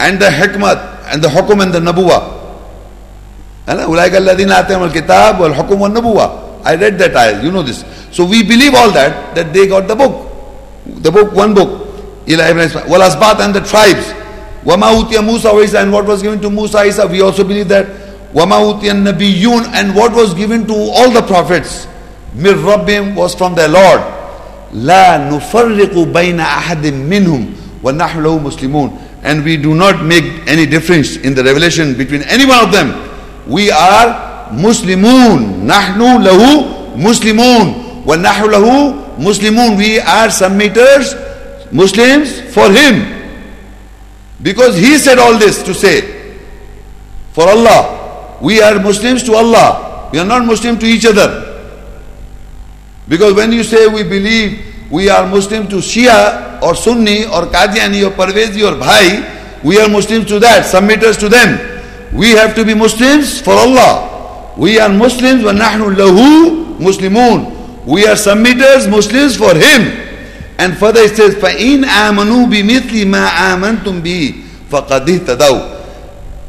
and 0.00 0.18
the 0.18 0.26
hikmat 0.26 1.12
and 1.12 1.22
the 1.22 1.28
hukum 1.28 1.62
and 1.62 1.72
the 1.72 1.80
nabuwa. 1.80 2.32
Ulaik 3.66 4.12
alladhina 4.12 4.64
atainamul 4.64 4.92
kitab 4.92 5.40
wal 5.40 5.52
hukum 5.52 5.78
wal 5.78 5.90
nabuwa. 5.90 6.64
I 6.64 6.76
read 6.76 6.96
that 6.98 7.14
ayah, 7.14 7.42
you 7.42 7.50
know 7.52 7.62
this. 7.62 7.84
So 8.10 8.24
we 8.24 8.42
believe 8.42 8.74
all 8.74 8.90
that, 8.92 9.34
that 9.34 9.52
they 9.52 9.66
got 9.66 9.86
the 9.86 9.94
book. 9.94 10.32
The 10.86 11.10
book, 11.10 11.32
one 11.32 11.52
book. 11.52 11.68
Wal 12.26 13.04
asbat 13.04 13.40
and 13.40 13.54
the 13.54 13.60
tribes. 13.60 14.23
Wama 14.64 14.92
utiya 14.96 15.24
Musa 15.24 15.52
Isa 15.60 15.80
and 15.80 15.92
what 15.92 16.06
was 16.06 16.22
given 16.22 16.40
to 16.40 16.50
Musa 16.50 16.84
Isa. 16.84 17.06
We 17.06 17.20
also 17.20 17.44
believe 17.44 17.68
that 17.68 17.86
Wama 18.32 18.60
utiya 18.80 18.92
Nabiyun 18.96 19.66
and 19.74 19.94
what 19.94 20.12
was 20.12 20.32
given 20.34 20.66
to 20.66 20.74
all 20.74 21.10
the 21.10 21.22
prophets. 21.22 21.86
Mir 22.34 22.54
Rabbim 22.54 23.14
was 23.14 23.34
from 23.34 23.54
their 23.54 23.68
Lord. 23.68 24.00
La 24.72 25.18
nufarriqu 25.30 26.10
bayna 26.12 26.44
ahadim 26.44 27.06
minhum 27.08 27.54
wa 27.82 27.92
nahlu 27.92 28.40
muslimun. 28.40 28.98
And 29.22 29.44
we 29.44 29.56
do 29.56 29.74
not 29.74 30.04
make 30.04 30.24
any 30.48 30.66
difference 30.66 31.16
in 31.16 31.34
the 31.34 31.44
revelation 31.44 31.94
between 31.96 32.22
any 32.22 32.44
one 32.44 32.64
of 32.64 32.72
them. 32.72 32.92
We 33.46 33.70
are 33.70 34.50
Muslimun. 34.52 35.64
Nahnu 35.64 36.20
lahu 36.24 36.96
Muslimun. 36.96 38.04
Wa 38.04 38.16
nahnu 38.16 38.48
lahu 38.52 39.16
Muslimun. 39.16 39.78
We 39.78 40.00
are 40.00 40.28
submitters, 40.28 41.14
Muslims 41.72 42.40
for 42.52 42.70
him. 42.70 43.23
Because 44.41 44.77
He 44.77 44.97
said 44.97 45.17
all 45.19 45.37
this 45.37 45.61
to 45.63 45.73
say, 45.73 46.19
for 47.33 47.47
Allah. 47.47 48.37
We 48.41 48.61
are 48.61 48.79
Muslims 48.79 49.23
to 49.23 49.33
Allah. 49.35 50.09
We 50.11 50.19
are 50.19 50.25
not 50.25 50.45
Muslim 50.45 50.79
to 50.79 50.85
each 50.85 51.05
other. 51.05 51.45
Because 53.07 53.33
when 53.33 53.51
you 53.51 53.63
say 53.63 53.87
we 53.87 54.03
believe 54.03 54.59
we 54.91 55.09
are 55.09 55.27
Muslim 55.27 55.67
to 55.69 55.77
Shia 55.77 56.61
or 56.61 56.75
Sunni 56.75 57.25
or 57.25 57.47
Qadiani 57.47 58.05
or 58.07 58.11
Parvezi 58.11 58.61
or 58.65 58.77
Bhai, 58.79 59.61
we 59.63 59.79
are 59.79 59.87
Muslims 59.89 60.25
to 60.27 60.39
that, 60.39 60.65
submitters 60.65 61.19
to 61.19 61.29
them. 61.29 61.59
We 62.13 62.31
have 62.31 62.55
to 62.55 62.65
be 62.65 62.73
Muslims 62.73 63.39
for 63.41 63.53
Allah. 63.53 64.53
We 64.57 64.79
are 64.79 64.89
Muslims 64.89 65.43
وَنَحْنُ 65.43 65.95
لَهُ 65.95 66.79
مُسْلِمُونَ 66.79 67.85
We 67.85 68.05
are 68.07 68.15
submitters, 68.15 68.89
Muslims 68.89 69.35
for 69.37 69.53
Him. 69.55 70.12
And 70.57 70.77
further 70.77 71.01
it 71.01 71.15
says, 71.15 71.35
فَإِنْ 71.35 71.83
آمَنُوا 71.85 72.45
بِمِثْلِ 72.51 73.05
مَا 73.07 73.29
آمَنْتُمْ 73.55 74.01
بِهِ 74.01 74.43
فَقَدْ 74.69 75.05
اهْتَدَوْا 75.07 75.79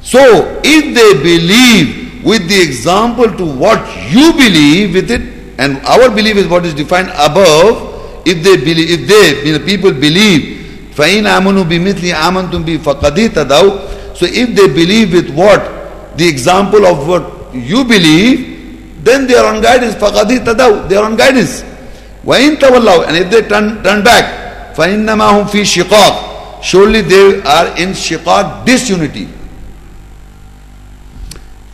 so, 0.02 0.60
if 0.64 0.94
they 0.94 1.12
believe 1.22 2.24
with 2.24 2.48
the 2.48 2.60
example 2.60 3.28
to 3.36 3.44
what 3.44 3.80
you 4.10 4.32
believe 4.32 4.94
with 4.94 5.10
it, 5.10 5.20
and 5.58 5.76
our 5.84 6.08
belief 6.10 6.36
is 6.36 6.48
what 6.48 6.64
is 6.64 6.72
defined 6.74 7.10
above, 7.10 8.24
if 8.26 8.42
they 8.42 8.56
believe, 8.56 8.88
if 8.90 9.08
they, 9.08 9.52
the 9.58 9.64
people 9.64 9.92
believe, 9.92 10.56
فَإِنْ 10.94 11.24
آمَنُوا 11.28 11.64
بِمِثْلِ 11.64 12.12
آمَنْتُمْ 12.14 12.64
بِهِ 12.64 12.78
فَقَدِ 12.78 13.28
تَدَوْا 13.28 14.16
So 14.16 14.26
if 14.26 14.54
they 14.56 14.68
believe 14.68 15.12
with 15.12 15.30
what? 15.34 16.16
The 16.16 16.26
example 16.26 16.86
of 16.86 17.06
what 17.06 17.54
you 17.54 17.84
believe, 17.84 19.04
then 19.04 19.26
they 19.26 19.34
are 19.34 19.54
on 19.54 19.62
guidance. 19.62 19.94
فَقَدِ 19.96 20.44
تَدَوْا 20.44 20.88
They 20.88 20.96
are 20.96 21.04
on 21.04 21.16
guidance. 21.16 21.62
وَإِنْ 22.24 22.56
تَوَلَّوْا 22.58 23.08
And 23.08 23.16
if 23.16 23.30
they 23.30 23.42
turn, 23.48 23.82
turn 23.82 24.04
back, 24.04 24.74
فَإِنَّمَا 24.76 25.40
هُمْ 25.40 25.44
فِي 25.48 25.64
شِقَاقٍ 25.64 26.62
Surely 26.62 27.00
they 27.00 27.40
are 27.42 27.68
in 27.78 27.90
shiqaq, 27.90 28.64
disunity. 28.66 29.28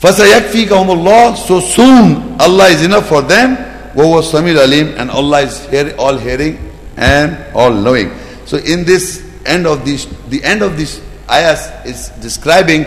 فَسَيَكْفِيكَهُمُ 0.01 0.87
اللَّهُ 0.87 1.37
So 1.37 1.61
soon 1.61 2.37
Allah 2.41 2.69
is 2.69 2.83
enough 2.85 3.09
for 3.09 3.23
them. 3.23 3.57
وَهُوَ 3.95 4.23
السَّمِيعُ 4.23 4.55
الْعَلِيمُ 4.55 4.99
And 4.99 5.11
Allah 5.11 5.41
is 5.43 5.67
hear, 5.67 5.95
all 5.99 6.17
hearing 6.17 6.59
and 6.97 7.37
all 7.55 7.73
knowing. 7.73 8.13
So 8.47 8.59
in 8.59 8.85
this 8.85 9.25
end 9.45 9.67
of 9.67 9.85
this, 9.85 10.07
the 10.29 10.43
end 10.45 10.63
of 10.63 10.77
this 10.77 11.01
ayahs 11.29 11.67
is 11.85 12.09
describing 12.23 12.85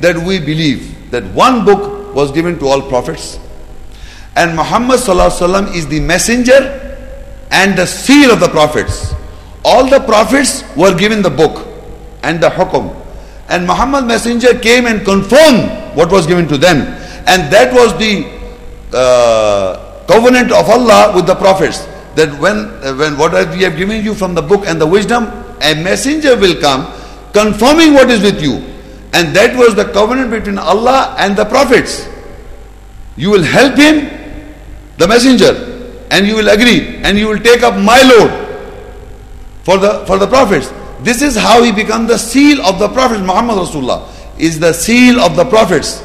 that 0.00 0.16
we 0.16 0.38
believe 0.38 1.10
that 1.10 1.24
one 1.34 1.64
book 1.64 2.14
was 2.14 2.32
given 2.32 2.58
to 2.58 2.66
all 2.66 2.80
prophets 2.82 3.38
and 4.36 4.56
Muhammad 4.56 4.98
sallallahu 5.00 5.74
is 5.74 5.86
the 5.88 6.00
messenger 6.00 6.85
and 7.51 7.77
the 7.77 7.85
seal 7.85 8.31
of 8.31 8.39
the 8.39 8.47
prophets. 8.49 9.13
All 9.63 9.89
the 9.89 9.99
prophets 9.99 10.63
were 10.75 10.95
given 10.97 11.21
the 11.21 11.29
book 11.29 11.67
and 12.23 12.41
the 12.41 12.49
hukum. 12.49 12.95
And 13.49 13.65
Muhammad 13.65 14.05
messenger 14.05 14.57
came 14.57 14.85
and 14.85 15.03
confirmed 15.05 15.95
what 15.95 16.11
was 16.11 16.27
given 16.27 16.47
to 16.47 16.57
them. 16.57 16.77
And 17.27 17.51
that 17.51 17.73
was 17.73 17.97
the 17.97 18.27
uh, 18.93 20.05
covenant 20.07 20.51
of 20.51 20.69
Allah 20.69 21.13
with 21.15 21.25
the 21.25 21.35
prophets. 21.35 21.85
That 22.15 22.39
when, 22.39 22.57
uh, 22.83 22.95
when 22.95 23.17
what 23.17 23.31
we 23.51 23.63
have 23.63 23.77
given 23.77 24.03
you 24.03 24.13
from 24.13 24.33
the 24.35 24.41
book 24.41 24.65
and 24.65 24.81
the 24.81 24.87
wisdom, 24.87 25.25
a 25.61 25.75
messenger 25.75 26.35
will 26.35 26.59
come 26.59 26.91
confirming 27.33 27.93
what 27.93 28.09
is 28.09 28.21
with 28.21 28.41
you. 28.41 28.55
And 29.13 29.35
that 29.35 29.55
was 29.55 29.75
the 29.75 29.85
covenant 29.85 30.31
between 30.31 30.57
Allah 30.57 31.15
and 31.19 31.35
the 31.37 31.45
prophets. 31.45 32.07
You 33.15 33.31
will 33.31 33.43
help 33.43 33.75
him, 33.75 34.09
the 34.97 35.07
messenger, 35.07 35.76
and 36.11 36.27
you 36.27 36.35
will 36.35 36.49
agree, 36.49 36.97
and 37.03 37.17
you 37.17 37.27
will 37.27 37.39
take 37.39 37.63
up 37.63 37.75
my 37.75 38.01
load 38.03 38.31
for 39.63 39.77
the 39.77 40.05
for 40.05 40.17
the 40.17 40.27
prophets. 40.27 40.71
This 41.01 41.21
is 41.21 41.35
how 41.35 41.63
he 41.63 41.71
become 41.71 42.07
the 42.07 42.17
seal 42.17 42.61
of 42.61 42.79
the 42.79 42.87
prophets. 42.89 43.21
Muhammad 43.21 43.57
Rasulullah 43.57 44.09
is 44.39 44.59
the 44.59 44.73
seal 44.73 45.19
of 45.19 45.35
the 45.35 45.45
prophets. 45.45 46.03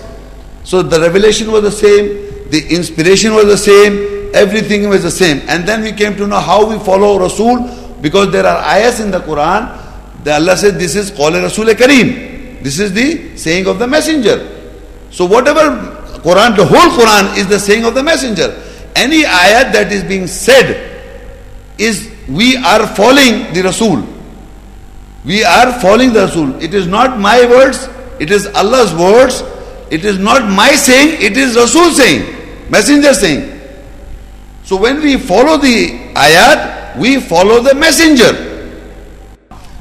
So 0.64 0.82
the 0.82 1.00
revelation 1.00 1.50
was 1.50 1.62
the 1.62 1.72
same, 1.72 2.50
the 2.50 2.66
inspiration 2.70 3.34
was 3.34 3.46
the 3.46 3.56
same, 3.56 4.30
everything 4.34 4.88
was 4.88 5.02
the 5.02 5.10
same. 5.10 5.42
And 5.48 5.66
then 5.66 5.82
we 5.82 5.92
came 5.92 6.16
to 6.16 6.26
know 6.26 6.38
how 6.38 6.68
we 6.68 6.78
follow 6.84 7.18
Rasul 7.18 7.98
because 8.00 8.30
there 8.32 8.46
are 8.46 8.58
ayahs 8.64 9.00
in 9.00 9.10
the 9.10 9.20
Quran. 9.20 9.78
That 10.24 10.40
Allah 10.40 10.56
said, 10.56 10.74
This 10.74 10.94
is 10.94 11.10
Qawli 11.10 11.42
Rasul 11.42 11.66
Kareem. 11.74 12.62
This 12.62 12.78
is 12.78 12.92
the 12.92 13.36
saying 13.36 13.66
of 13.66 13.78
the 13.78 13.88
messenger. 13.88 14.38
So 15.10 15.26
whatever 15.26 15.60
Quran, 16.22 16.56
the 16.56 16.64
whole 16.64 16.90
Quran 16.96 17.36
is 17.36 17.48
the 17.48 17.58
saying 17.58 17.84
of 17.84 17.94
the 17.94 18.02
messenger. 18.02 18.54
Any 18.94 19.22
ayat 19.22 19.72
that 19.72 19.90
is 19.92 20.04
being 20.04 20.26
said 20.26 20.90
is 21.78 22.10
we 22.28 22.56
are 22.56 22.86
following 22.94 23.52
the 23.52 23.62
Rasul. 23.62 24.04
We 25.24 25.44
are 25.44 25.72
following 25.80 26.12
the 26.12 26.20
Rasul. 26.22 26.62
It 26.62 26.74
is 26.74 26.86
not 26.86 27.18
my 27.18 27.46
words, 27.46 27.88
it 28.20 28.30
is 28.30 28.46
Allah's 28.54 28.92
words. 28.94 29.42
It 29.92 30.06
is 30.06 30.18
not 30.18 30.48
my 30.48 30.70
saying, 30.70 31.20
it 31.20 31.36
is 31.36 31.54
Rasul 31.54 31.90
saying, 31.90 32.70
messenger 32.70 33.12
saying. 33.12 33.60
So 34.64 34.76
when 34.80 35.02
we 35.02 35.18
follow 35.18 35.58
the 35.58 35.90
ayat, 36.14 36.96
we 36.96 37.20
follow 37.20 37.60
the 37.60 37.74
messenger. 37.74 38.32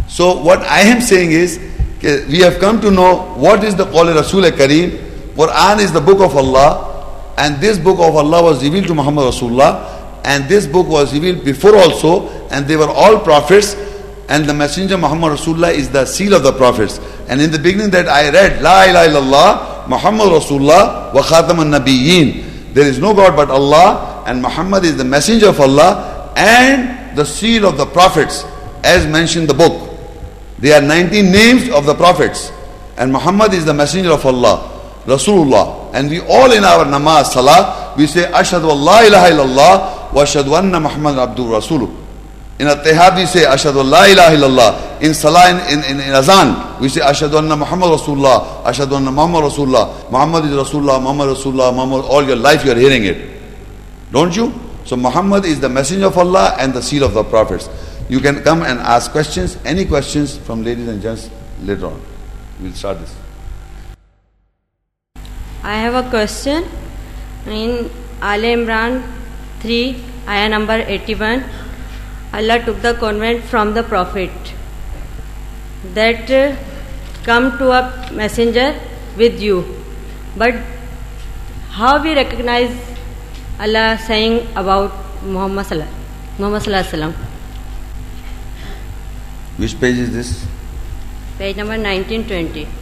So 0.09 0.41
what 0.41 0.59
I 0.63 0.81
am 0.81 0.99
saying 0.99 1.31
is, 1.31 1.59
we 2.03 2.39
have 2.39 2.59
come 2.59 2.81
to 2.81 2.91
know 2.91 3.35
what 3.35 3.63
is 3.63 3.73
the 3.77 3.85
Qawli 3.85 4.13
Rasul 4.13 4.41
Kareem. 4.51 4.97
Quran 5.33 5.79
is 5.79 5.93
the 5.93 6.01
book 6.01 6.19
of 6.19 6.35
Allah, 6.35 6.90
and 7.37 7.61
this 7.61 7.77
book 7.77 7.99
of 7.99 8.15
Allah 8.15 8.43
was 8.43 8.63
revealed 8.63 8.87
to 8.87 8.95
Muhammad 8.95 9.25
Rasulullah, 9.25 10.01
and 10.23 10.47
this 10.47 10.67
book 10.67 10.87
was 10.87 11.13
revealed 11.13 11.43
before 11.43 11.75
also, 11.75 12.27
and 12.49 12.67
they 12.67 12.75
were 12.75 12.89
all 12.89 13.19
prophets, 13.19 13.75
and 14.29 14.45
the 14.45 14.53
messenger 14.53 14.97
Muhammad 14.97 15.39
Rasulullah 15.39 15.73
is 15.73 15.89
the 15.89 16.05
seal 16.05 16.33
of 16.33 16.43
the 16.43 16.53
prophets. 16.53 16.99
And 17.27 17.41
in 17.41 17.51
the 17.51 17.59
beginning 17.59 17.89
that 17.91 18.07
I 18.07 18.29
read, 18.29 18.61
La 18.61 18.83
ilaha 18.83 19.07
illallah, 19.09 19.87
Muhammad 19.89 20.27
Rasulullah 20.27 21.13
wa 21.13 21.21
khatam 21.21 21.57
nabiyyin 21.67 22.73
There 22.73 22.85
is 22.87 22.99
no 22.99 23.13
God 23.13 23.35
but 23.35 23.49
Allah, 23.49 24.23
and 24.27 24.41
Muhammad 24.41 24.85
is 24.85 24.95
the 24.95 25.03
messenger 25.03 25.49
of 25.49 25.59
Allah 25.59 26.31
and 26.37 27.17
the 27.17 27.25
seal 27.25 27.65
of 27.65 27.77
the 27.77 27.85
prophets, 27.85 28.45
as 28.83 29.05
mentioned 29.07 29.43
in 29.43 29.47
the 29.47 29.53
book. 29.53 29.89
There 30.59 30.79
are 30.79 30.85
19 30.85 31.31
names 31.31 31.69
of 31.69 31.85
the 31.85 31.95
prophets, 31.95 32.51
and 32.97 33.11
Muhammad 33.11 33.53
is 33.53 33.65
the 33.65 33.73
messenger 33.73 34.11
of 34.11 34.25
Allah. 34.25 34.69
Rasulullah. 35.05 35.80
And 35.93 36.09
we 36.09 36.21
all 36.21 36.51
in 36.51 36.63
our 36.63 36.85
namaz, 36.85 37.33
salah, 37.33 37.93
we 37.97 38.07
say, 38.07 38.23
Ashadu 38.31 38.69
Allah 38.69 39.05
ilaha 39.07 39.27
illallah 39.29 40.13
wa 40.13 40.23
ashadu 40.23 40.57
anna 40.57 40.79
Muhammad 40.79 41.17
abdul 41.17 41.47
rasuluh. 41.47 41.89
In 42.59 42.67
Attahiyat 42.67 43.15
we 43.15 43.25
say, 43.25 43.43
Ashadu 43.43 43.77
Allah 43.77 44.07
ilaha 44.07 44.35
illallah. 44.35 45.01
In 45.01 45.13
salah, 45.13 45.49
in, 45.49 45.79
in, 45.83 45.99
in, 45.99 46.13
azan, 46.13 46.79
we 46.79 46.87
say, 46.89 47.01
Ashadu 47.01 47.39
anna 47.39 47.57
Muhammad 47.57 47.99
Rasulullah, 47.99 48.63
Ashadu 48.63 48.97
anna 48.97 49.11
Muhammad 49.11 49.51
Rasulullah. 49.51 50.11
Muhammad 50.11 50.45
is 50.45 50.51
Rasulullah, 50.51 51.01
Muhammad 51.01 51.35
Rasulullah, 51.35 51.73
Muhammad, 51.73 52.05
all 52.05 52.23
your 52.23 52.35
life 52.35 52.63
you 52.63 52.71
are 52.71 52.75
hearing 52.75 53.05
it. 53.05 53.17
Don't 54.11 54.35
you? 54.35 54.53
So 54.85 54.95
Muhammad 54.95 55.45
is 55.45 55.59
the 55.59 55.69
messenger 55.69 56.07
of 56.07 56.17
Allah 56.17 56.55
and 56.59 56.73
the 56.73 56.81
seal 56.81 57.03
of 57.03 57.13
the 57.13 57.23
prophets. 57.23 57.67
You 58.09 58.19
can 58.19 58.43
come 58.43 58.61
and 58.61 58.79
ask 58.79 59.11
questions, 59.11 59.57
any 59.65 59.85
questions 59.85 60.37
from 60.37 60.63
ladies 60.63 60.87
and 60.87 61.01
gents 61.01 61.29
later 61.63 61.87
on. 61.87 62.01
We'll 62.61 62.73
start 62.73 62.99
this. 62.99 63.15
I 65.63 65.75
have 65.77 65.93
a 65.93 66.09
question. 66.09 66.63
In 67.45 67.89
Al 68.21 68.41
Imran 68.41 69.03
3, 69.61 70.03
ayah 70.27 70.49
number 70.49 70.73
81, 70.87 71.43
Allah 72.33 72.63
took 72.65 72.81
the 72.81 72.93
covenant 72.95 73.43
from 73.43 73.73
the 73.73 73.83
Prophet 73.83 74.31
that 75.93 76.29
uh, 76.31 76.55
come 77.23 77.57
to 77.59 77.71
a 77.71 78.09
messenger 78.11 78.75
with 79.17 79.39
you. 79.41 79.63
But 80.35 80.55
how 81.69 82.01
we 82.01 82.15
recognize 82.15 82.75
Allah 83.59 83.99
saying 84.07 84.47
about 84.55 84.91
Muhammad 85.23 85.65
Sallallahu 85.65 86.39
Muhammad 86.39 86.61
Sallallahu 86.63 87.13
Which 89.57 89.79
page 89.79 89.97
is 89.97 90.11
this? 90.11 90.45
Page 91.37 91.57
number 91.57 91.77
1920. 91.77 92.80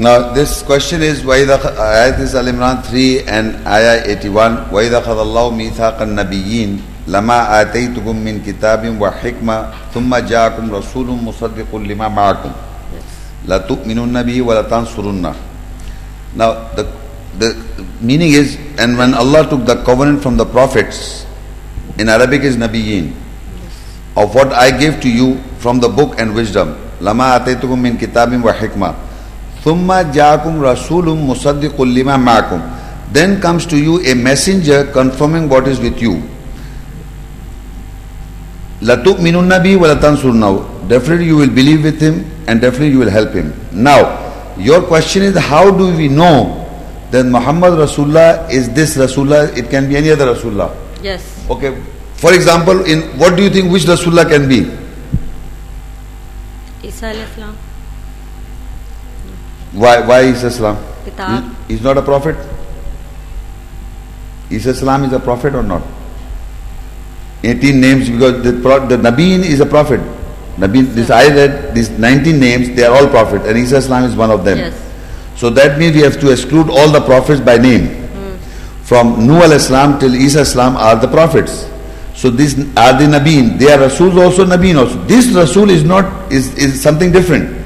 Now 0.00 0.32
this 0.32 0.62
question 0.64 1.02
is 1.04 1.20
why 1.28 1.44
the 1.44 1.60
ayat 1.60 2.20
is 2.24 2.32
Al 2.34 2.48
Imran 2.48 2.80
3 2.88 3.28
and 3.28 3.60
ayah 3.68 4.00
81 4.08 4.72
why 4.72 4.88
the 4.88 4.96
khadallahu 4.96 5.52
mithaqan 5.52 6.16
nabiyyin 6.16 6.80
lama 7.04 7.44
ataytukum 7.60 8.16
min 8.16 8.40
kitabim 8.40 8.96
wa 8.96 9.12
hikma 9.12 9.76
thumma 9.92 10.24
ja'akum 10.24 10.72
rasulun 10.72 11.20
musaddiqun 11.20 11.84
lima 11.84 12.08
ma'akum 12.08 12.48
la 13.44 13.60
tu'minunna 13.60 14.24
bihi 14.24 14.40
wa 14.40 14.54
la 14.56 14.64
tansurunna 14.64 15.36
Now 16.32 16.72
the 16.72 16.88
the 17.36 17.52
meaning 18.00 18.32
is 18.32 18.56
and 18.80 18.96
when 18.96 19.12
Allah 19.12 19.44
took 19.52 19.66
the 19.68 19.84
covenant 19.84 20.22
from 20.24 20.40
the 20.40 20.46
prophets 20.48 21.26
in 22.00 22.08
Arabic 22.08 22.40
is 22.40 22.56
nabiyyin. 22.56 23.12
Of 24.16 24.34
what 24.34 24.48
I 24.56 24.72
gave 24.72 24.96
to 25.04 25.12
you 25.12 25.36
from 25.60 25.76
the 25.78 25.92
book 25.92 26.16
and 26.16 26.32
wisdom. 26.34 26.72
lama 27.00 27.36
ataytukum 27.40 27.80
min 27.80 27.96
kitabim 28.00 28.40
wa 28.44 28.52
hikma 28.52 29.09
Thumma 29.62 30.04
jakum 30.12 30.60
rasulum 30.60 31.26
musaddiqul 31.26 31.92
lima 31.92 32.16
ma'akum. 32.16 32.78
Then 33.12 33.40
comes 33.40 33.66
to 33.66 33.76
you 33.76 34.00
a 34.04 34.14
messenger 34.14 34.84
confirming 34.92 35.48
what 35.48 35.66
is 35.68 35.80
with 35.80 36.00
you. 36.00 36.22
Nabi 38.80 39.78
wa 39.78 39.88
latansurnahu. 39.94 40.88
Definitely 40.88 41.26
you 41.26 41.36
will 41.36 41.50
believe 41.50 41.84
with 41.84 42.00
him 42.00 42.24
and 42.46 42.60
definitely 42.60 42.90
you 42.90 42.98
will 42.98 43.10
help 43.10 43.32
him. 43.32 43.52
Now, 43.72 44.54
your 44.56 44.82
question 44.82 45.22
is 45.22 45.36
how 45.36 45.70
do 45.70 45.94
we 45.96 46.08
know 46.08 46.56
that 47.10 47.26
Muhammad 47.26 47.74
Rasulullah 47.74 48.48
is 48.50 48.72
this 48.72 48.96
Rasulullah? 48.96 49.56
It 49.56 49.68
can 49.68 49.88
be 49.88 49.96
any 49.96 50.10
other 50.10 50.34
Rasulullah. 50.34 50.74
Yes. 51.02 51.22
Okay. 51.50 51.76
For 52.14 52.32
example, 52.34 52.84
in 52.84 53.02
what 53.18 53.36
do 53.36 53.42
you 53.42 53.50
think 53.50 53.72
which 53.72 53.84
Rasulullah 53.84 54.28
can 54.28 54.48
be? 54.48 54.70
Isa 56.82 57.10
Islam. 57.10 57.56
Why, 59.72 60.00
why 60.06 60.20
is 60.22 60.42
Islam? 60.44 60.76
Kitab. 61.04 61.44
He, 61.66 61.74
he's 61.74 61.82
not 61.82 61.96
a 61.96 62.02
prophet? 62.02 62.36
Is 64.50 64.66
Islam 64.66 65.04
is 65.04 65.12
a 65.12 65.20
prophet 65.20 65.54
or 65.54 65.62
not? 65.62 65.82
18 67.44 67.80
names 67.80 68.10
because 68.10 68.42
the, 68.42 68.52
the 68.52 68.96
Nabeen 68.96 69.40
is 69.40 69.60
a 69.60 69.66
prophet. 69.66 70.00
Nabi, 70.56 70.82
this 70.92 71.10
I 71.10 71.28
read, 71.28 71.74
these 71.74 71.88
19 71.90 72.38
names, 72.38 72.70
they 72.76 72.84
are 72.84 72.94
all 72.94 73.08
prophet 73.08 73.42
and 73.46 73.56
Isa 73.56 73.76
Islam 73.76 74.04
is 74.04 74.14
one 74.14 74.30
of 74.30 74.44
them. 74.44 74.58
Yes. 74.58 74.90
So 75.36 75.48
that 75.50 75.78
means 75.78 75.94
we 75.96 76.02
have 76.02 76.20
to 76.20 76.30
exclude 76.30 76.68
all 76.68 76.90
the 76.90 77.00
prophets 77.00 77.40
by 77.40 77.56
name. 77.56 77.86
Hmm. 77.86 78.36
From 78.84 79.26
Nuh 79.26 79.42
al-Islam 79.42 79.98
till 79.98 80.14
Isa 80.14 80.40
Islam 80.40 80.76
are 80.76 80.96
the 80.96 81.08
prophets. 81.08 81.70
So 82.14 82.28
these 82.28 82.58
are 82.76 82.92
the 82.98 83.06
Nabeen. 83.08 83.58
They 83.58 83.72
are 83.72 83.78
Rasul 83.80 84.20
also, 84.20 84.44
Nabeen 84.44 84.76
also. 84.78 85.02
This 85.04 85.28
Rasul 85.28 85.70
is 85.70 85.84
not, 85.84 86.30
is, 86.30 86.54
is 86.58 86.82
something 86.82 87.10
different. 87.10 87.59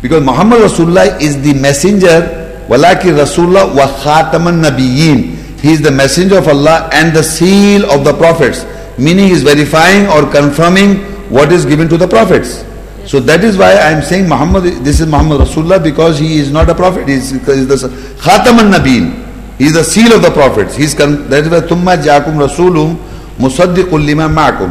Because 0.00 0.22
Muhammad 0.24 0.60
Rasulullah 0.60 1.20
is 1.20 1.40
the 1.42 1.54
messenger, 1.54 2.64
walaki 2.68 3.10
Rasulullah 3.10 3.74
wa 3.74 3.86
khataman 3.86 4.62
nabiyyin. 4.62 5.34
He 5.60 5.72
is 5.72 5.82
the 5.82 5.90
messenger 5.90 6.38
of 6.38 6.46
Allah 6.46 6.88
and 6.92 7.14
the 7.14 7.22
seal 7.22 7.90
of 7.90 8.04
the 8.04 8.14
prophets. 8.14 8.64
Meaning 8.96 9.26
he 9.26 9.32
is 9.32 9.42
verifying 9.42 10.06
or 10.06 10.30
confirming 10.30 10.96
what 11.30 11.52
is 11.52 11.64
given 11.64 11.88
to 11.88 11.96
the 11.96 12.06
prophets. 12.06 12.64
So 13.06 13.20
that 13.20 13.42
is 13.42 13.56
why 13.56 13.72
I 13.72 13.90
am 13.90 14.02
saying 14.02 14.28
Muhammad, 14.28 14.64
this 14.84 15.00
is 15.00 15.06
Muhammad 15.06 15.40
Rasulullah 15.40 15.82
because 15.82 16.18
he 16.18 16.38
is 16.38 16.52
not 16.52 16.68
a 16.70 16.74
prophet. 16.74 17.08
He 17.08 17.14
is, 17.14 17.30
he 17.30 17.36
is 17.38 17.66
the 17.66 17.88
khataman 18.20 18.72
nabiyyin. 18.72 19.26
He 19.58 19.64
is 19.64 19.72
the 19.72 19.82
seal 19.82 20.12
of 20.12 20.22
the 20.22 20.30
prophets. 20.30 20.76
He 20.76 20.84
is 20.84 20.94
that 20.94 21.10
is 21.32 21.48
why 21.48 21.60
thumma 21.60 21.96
jakum 21.96 22.38
rasulum 22.38 22.94
musaddiqul 23.38 24.04
lima 24.04 24.28
ma'akum. 24.28 24.70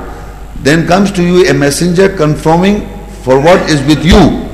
Then 0.64 0.88
comes 0.88 1.12
to 1.14 1.24
you 1.24 1.46
a 1.50 1.54
messenger 1.54 2.16
confirming 2.16 2.88
for 3.24 3.40
what 3.42 3.70
is 3.70 3.84
with 3.84 4.06
you. 4.06 4.47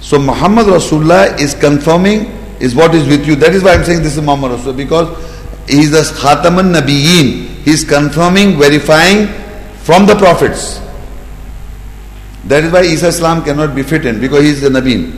So 0.00 0.18
Muhammad 0.18 0.66
Rasulullah 0.66 1.38
is 1.38 1.54
confirming 1.54 2.26
is 2.60 2.74
what 2.74 2.94
is 2.94 3.06
with 3.06 3.26
you. 3.26 3.36
That 3.36 3.54
is 3.54 3.62
why 3.62 3.74
I'm 3.74 3.84
saying 3.84 4.02
this 4.02 4.16
is 4.16 4.22
Muhammad 4.22 4.58
Rasulullah 4.58 4.76
because 4.76 5.08
he 5.68 5.80
is 5.80 5.90
the 5.92 6.02
Khataman 6.02 6.74
Nabiyeen. 6.74 7.62
He 7.64 7.70
is 7.70 7.84
confirming, 7.84 8.58
verifying 8.58 9.28
from 9.84 10.06
the 10.06 10.14
prophets. 10.16 10.80
That 12.44 12.64
is 12.64 12.72
why 12.72 12.82
Isa 12.82 13.08
Islam 13.08 13.44
cannot 13.44 13.74
be 13.74 13.82
fit 13.82 14.06
in 14.06 14.20
because 14.20 14.42
he 14.42 14.50
is 14.50 14.60
the 14.62 14.68
Nabeen. 14.70 15.16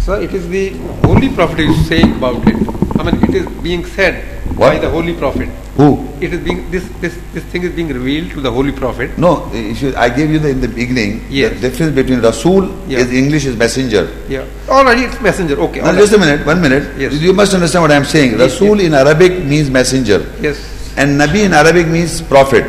So 0.00 0.20
it 0.20 0.34
is 0.34 0.46
the 0.48 0.72
only 1.08 1.30
prophet 1.34 1.60
is 1.60 1.88
saying 1.88 2.16
about 2.16 2.46
it. 2.46 2.56
I 3.00 3.02
mean, 3.10 3.22
it 3.24 3.34
is 3.34 3.46
being 3.62 3.86
said 3.86 4.33
by 4.56 4.78
the 4.78 4.88
Holy 4.88 5.14
Prophet. 5.14 5.48
Who? 5.76 6.06
It 6.20 6.32
is 6.32 6.40
being 6.40 6.70
this 6.70 6.86
this 7.00 7.18
this 7.32 7.44
thing 7.44 7.64
is 7.64 7.72
being 7.74 7.88
revealed 7.88 8.30
to 8.32 8.40
the 8.40 8.50
Holy 8.50 8.72
Prophet. 8.72 9.16
No, 9.18 9.50
I 9.96 10.08
gave 10.08 10.30
you 10.30 10.38
the, 10.38 10.50
in 10.50 10.60
the 10.60 10.68
beginning. 10.68 11.26
Yes. 11.28 11.54
The 11.60 11.68
difference 11.68 11.94
between 11.94 12.20
Rasul 12.20 12.70
Yeah. 12.88 12.98
is 12.98 13.12
English 13.12 13.46
is 13.46 13.56
messenger. 13.56 14.08
Yeah. 14.28 14.44
Already 14.68 15.02
it's 15.02 15.20
messenger. 15.20 15.58
Okay. 15.58 15.80
Now 15.80 15.88
all 15.88 15.96
just 15.96 16.12
a 16.12 16.18
minute, 16.18 16.46
one 16.46 16.60
minute. 16.62 16.96
Yes. 16.98 17.14
You 17.14 17.32
must 17.32 17.54
understand 17.54 17.82
what 17.82 17.90
I 17.90 17.96
am 17.96 18.04
saying. 18.04 18.32
Yes, 18.32 18.40
Rasul 18.60 18.80
in 18.80 18.94
Arabic 18.94 19.44
means 19.44 19.70
messenger. 19.70 20.24
Yes. 20.40 20.62
And 20.96 21.20
Nabi 21.20 21.44
in 21.44 21.52
Arabic 21.52 21.88
means 21.88 22.22
prophet. 22.22 22.64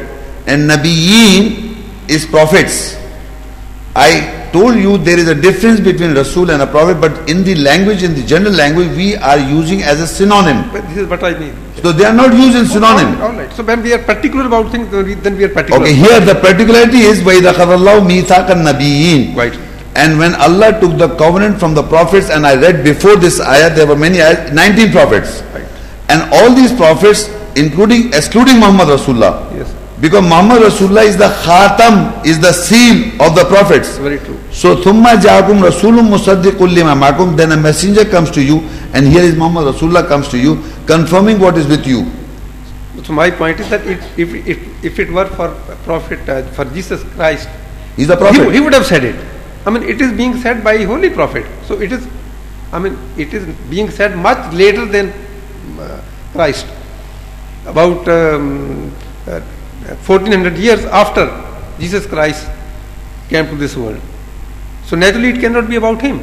And 0.48 0.70
Nabiyeen 0.70 1.78
is 2.10 2.26
prophets. 2.26 2.98
I 3.95 4.49
told 4.53 4.77
you 4.77 4.99
there 4.99 5.19
is 5.19 5.29
a 5.29 5.35
difference 5.35 5.81
between 5.81 6.15
Rasul 6.15 6.51
and 6.51 6.63
a 6.63 6.67
prophet, 6.67 7.01
but 7.01 7.29
in 7.29 7.43
the 7.43 7.57
language, 7.57 8.03
in 8.03 8.15
the 8.15 8.23
general 8.23 8.53
language, 8.53 8.89
we 8.97 9.17
are 9.17 9.39
using 9.39 9.83
as 9.83 10.01
a 10.01 10.07
synonym. 10.07 10.71
But 10.71 10.87
this 10.89 10.99
is 10.99 11.09
what 11.09 11.23
I 11.25 11.37
mean. 11.39 11.55
So 11.83 11.91
they 11.93 12.05
are 12.05 12.15
not 12.15 12.33
used 12.33 12.57
in 12.57 12.67
synonym. 12.67 13.21
All 13.21 13.33
right. 13.33 13.53
So 13.53 13.65
when 13.65 13.83
we 13.83 13.93
are 13.93 13.99
particular 13.99 14.47
about 14.47 14.71
things, 14.71 14.91
then 14.91 15.05
we, 15.05 15.15
then 15.15 15.37
we 15.37 15.45
are 15.45 15.49
particular. 15.49 15.83
Okay, 15.83 15.95
here 15.95 16.21
the 16.21 16.35
particularity 16.35 16.99
is 16.99 17.21
وَإِذَا 17.21 17.53
خَذَ 17.53 17.79
اللَّهُ 17.79 18.07
مِيثَاقَ 18.07 18.47
النَّبِيِّينَ 18.51 19.37
Right. 19.37 19.59
And 19.97 20.19
when 20.19 20.35
Allah 20.37 20.79
took 20.79 20.97
the 20.97 21.17
covenant 21.17 21.59
from 21.59 21.75
the 21.75 21.83
prophets, 21.83 22.31
and 22.31 22.47
I 22.47 22.55
read 22.55 22.85
before 22.85 23.17
this 23.17 23.41
ayat, 23.41 23.75
there 23.75 23.89
were 23.89 23.97
many 23.97 24.19
ayat, 24.19 24.55
19 24.55 24.93
prophets. 24.93 25.43
Right. 25.53 25.67
And 26.09 26.23
all 26.33 26.55
these 26.55 26.73
prophets, 26.73 27.29
including, 27.57 28.15
excluding 28.15 28.61
Muhammad 28.61 28.89
Rasulullah. 28.89 29.51
Yes. 29.57 29.75
because 30.06 30.22
Muhammad 30.22 30.62
Rasulullah 30.62 31.04
is 31.04 31.18
the 31.18 31.30
khatam, 31.42 32.24
is 32.24 32.40
the 32.40 32.54
seal 32.54 33.20
of 33.20 33.34
the 33.34 33.44
prophets. 33.46 33.98
Very 33.98 34.20
true. 34.20 34.38
So, 34.52 34.76
thumma 34.76 35.16
ja'akum 35.18 35.64
rasulum 35.68 36.10
musaddiqul 36.14 36.72
lima 36.72 36.94
ma'akum. 36.94 37.36
Then 37.36 37.54
a 37.54 37.58
messenger 37.58 38.06
comes 38.06 38.30
to 38.38 38.44
you 38.44 38.60
and 38.94 39.08
here 39.08 39.24
is 39.24 39.36
Muhammad 39.36 39.74
Rasulullah 39.74 40.08
comes 40.08 40.28
to 40.30 40.38
you, 40.38 40.62
confirming 40.86 41.40
what 41.40 41.58
is 41.58 41.66
with 41.66 41.88
you. 41.88 42.06
So 43.04 43.14
my 43.14 43.32
point 43.32 43.60
is 43.60 43.68
that 43.72 43.84
if, 43.88 44.20
if, 44.20 44.86
if 44.86 45.00
it 45.00 45.10
were 45.10 45.26
for 45.26 45.50
prophet, 45.86 46.30
uh, 46.30 46.44
for 46.52 46.66
Jesus 46.66 47.02
Christ, 47.16 47.50
he's 47.96 48.08
the 48.08 48.16
prophet. 48.16 48.46
He, 48.46 48.54
he 48.54 48.60
would 48.60 48.74
have 48.74 48.86
said 48.86 49.04
it. 49.04 49.16
I 49.66 49.72
mean, 49.72 49.82
it 49.82 50.02
is 50.02 50.14
being 50.14 50.38
said 50.38 50.64
by 50.64 50.84
holy 50.84 51.10
prophet. 51.10 51.48
So 51.66 51.82
it 51.82 51.92
is, 51.92 52.08
I 52.72 52.78
mean, 52.78 52.96
it 53.18 53.34
is 53.34 53.44
being 53.72 53.90
said 53.90 54.16
much 54.16 54.54
later 54.54 54.86
than 54.86 55.12
uh, 55.80 56.00
Christ 56.32 56.68
about 57.66 58.08
um, 58.08 58.94
uh, 59.26 59.42
1400 60.07 60.57
years 60.59 60.85
after 60.87 61.27
Jesus 61.79 62.07
Christ 62.07 62.47
came 63.29 63.47
to 63.49 63.57
this 63.57 63.77
world. 63.77 64.01
So 64.85 64.97
naturally 64.97 65.31
it 65.31 65.41
cannot 65.41 65.69
be 65.69 65.77
about 65.77 66.01
him. 66.03 66.21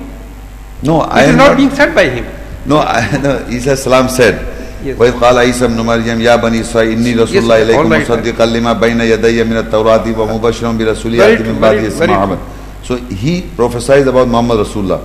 no, 0.84 1.02
I 1.02 1.22
It 1.22 1.24
is 1.24 1.30
am 1.32 1.38
not, 1.38 1.48
not 1.49 1.58
being 1.58 1.72
said 1.72 1.95
by 1.95 2.06
him. 2.10 2.26
No, 2.66 2.80
I, 2.80 3.18
no, 3.24 3.48
Isa 3.49 3.76
salam 3.78 4.10
said, 4.10 4.54
Yes. 4.84 4.95
وَإِذْ 4.98 5.18
قَالَ 5.20 5.36
عِيسَى 5.41 5.66
ابْنُ 5.66 5.80
مَرْيَمَ 5.82 6.22
يَا 6.22 6.36
بَنِي 6.38 6.62
إِسْرَائِيلَ 6.62 7.02
إِنِّي 7.02 7.16
رَسُولُ 7.18 7.34
Yes, 7.34 7.44
اللَّهِ 7.44 7.76
all 7.76 7.86
إِلَيْكُمْ 7.86 7.90
right. 7.91 8.08
مُصَدِّقًا 8.08 8.45
لِمَا 8.45 8.74
بَيْنَ 8.80 9.02
يَدَيَّ 9.02 9.44
مِنَ 9.44 9.58
التَّوْرَاةِ 9.58 10.06
وَمُبَشِّرًا 10.06 10.72
بِرَسُولٍ 10.78 11.18
Very 11.18 11.34
يَأْتِي 11.34 11.44
true, 11.44 11.54
مِنْ 11.54 11.60
very- 11.60 11.82
بَعْدِهِ 11.82 11.90
very 11.90 11.90
اسْمُهُ 11.90 12.06
true. 12.06 12.38
أَحْمَدُ 12.38 12.40
So 12.86 12.95
he 13.10 13.41
prophesied 13.58 14.08
about 14.08 14.28
Muhammad 14.28 14.60
Rasulullah. 14.68 15.02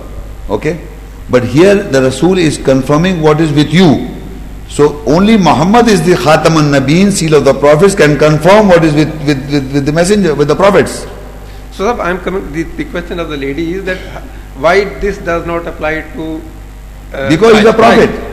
Okay? 0.49 0.77
But 1.27 1.43
here 1.45 1.75
the 1.75 2.03
Rasul 2.03 2.37
is 2.37 2.57
confirming 2.59 3.19
what 3.21 3.41
is 3.41 3.51
with 3.51 3.73
you. 3.73 4.07
So 4.68 5.02
only 5.06 5.36
Muhammad 5.36 5.88
is 5.88 6.04
the 6.04 6.12
Khatam 6.12 6.56
al-Nabeen, 6.62 7.10
seal 7.10 7.34
of 7.34 7.44
the 7.44 7.54
prophets, 7.54 7.94
can 7.94 8.18
confirm 8.18 8.68
what 8.68 8.84
is 8.84 8.94
with, 8.94 9.08
with, 9.26 9.50
with, 9.50 9.72
with 9.72 9.86
the 9.86 9.92
messenger, 9.92 10.34
with 10.34 10.48
the 10.48 10.54
prophets. 10.56 11.06
So 11.72 11.94
sir, 11.94 12.00
I 12.02 12.10
am 12.10 12.18
coming. 12.20 12.52
The, 12.52 12.64
the 12.64 12.84
question 12.84 13.18
of 13.18 13.28
the 13.28 13.36
lady 13.36 13.72
is 13.74 13.84
that 13.84 13.98
why 14.56 14.84
this 15.00 15.18
does 15.18 15.46
not 15.46 15.66
apply 15.66 16.02
to 16.12 16.42
uh, 17.12 17.28
Because 17.30 17.56
he's 17.58 17.66
a 17.66 17.72
prophet. 17.72 18.10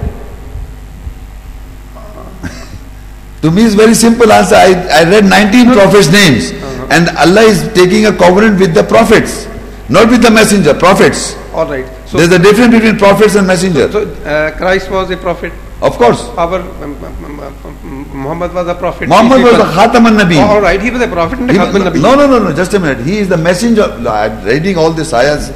To 3.41 3.51
me, 3.51 3.63
it's 3.63 3.75
very 3.75 3.93
simple 3.93 4.31
answer. 4.31 4.55
I, 4.55 4.73
I 4.89 5.03
read 5.03 5.25
19 5.25 5.73
prophets' 5.73 6.11
names, 6.11 6.49
and 6.89 7.09
Allah 7.15 7.41
is 7.43 7.71
taking 7.75 8.07
a 8.07 8.11
covenant 8.11 8.59
with 8.59 8.73
the 8.73 8.81
prophets, 8.83 9.45
not 9.87 10.09
with 10.09 10.23
the 10.23 10.31
messenger. 10.31 10.73
Prophets. 10.73 11.35
All 11.53 11.67
right. 11.67 11.85
So, 12.07 12.17
There's 12.17 12.31
a 12.31 12.39
difference 12.39 12.73
between 12.73 12.97
prophets 12.97 13.35
and 13.35 13.45
messenger. 13.45 13.91
so 13.91 14.01
uh, 14.25 14.57
Christ 14.57 14.89
was 14.89 15.11
a 15.11 15.17
prophet. 15.17 15.53
Of 15.85 15.97
course, 15.97 16.21
Our 16.35 16.59
um, 16.83 16.97
um, 17.03 17.39
um, 17.39 18.07
Muhammad 18.23 18.53
was 18.53 18.67
a 18.67 18.73
prophet. 18.75 19.07
Muhammad 19.07 19.43
was 19.43 19.51
people- 19.53 19.65
Khatam 19.77 20.05
al-Nabi. 20.11 20.37
Oh, 20.43 20.55
all 20.55 20.61
right, 20.61 20.81
he 20.81 20.89
was 20.89 21.01
a 21.01 21.07
prophet 21.07 21.39
and 21.39 21.49
a 21.49 21.53
He- 21.53 21.59
al-Nabi. 21.59 22.01
no, 22.01 22.15
no, 22.15 22.25
no, 22.27 22.39
no. 22.39 22.53
Just 22.53 22.73
a 22.73 22.79
minute. 22.79 23.05
He 23.05 23.19
is 23.19 23.29
the 23.29 23.37
messenger. 23.37 23.83
I'm 24.09 24.43
reading 24.43 24.77
all 24.77 24.91
these 24.91 25.13
ayahs. 25.13 25.51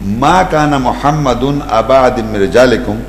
Ma 0.00 0.44
kana 0.48 0.78
Muhammadun 0.78 1.66
abadim 1.66 2.30
mirjalikum. 2.32 3.02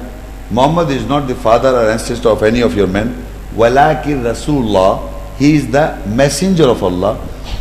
Muhammad 0.51 0.89
is 0.91 1.05
not 1.07 1.27
the 1.27 1.35
father 1.35 1.69
or 1.69 1.89
ancestor 1.91 2.29
of 2.29 2.41
any 2.43 2.61
of 2.61 2.75
your 2.75 2.87
men. 2.87 3.15
Walakir 3.55 4.21
Rasulullah. 4.23 5.11
He 5.37 5.55
is 5.55 5.67
the 5.67 5.97
messenger 6.07 6.65
of 6.65 6.81
Allah. 6.83 7.17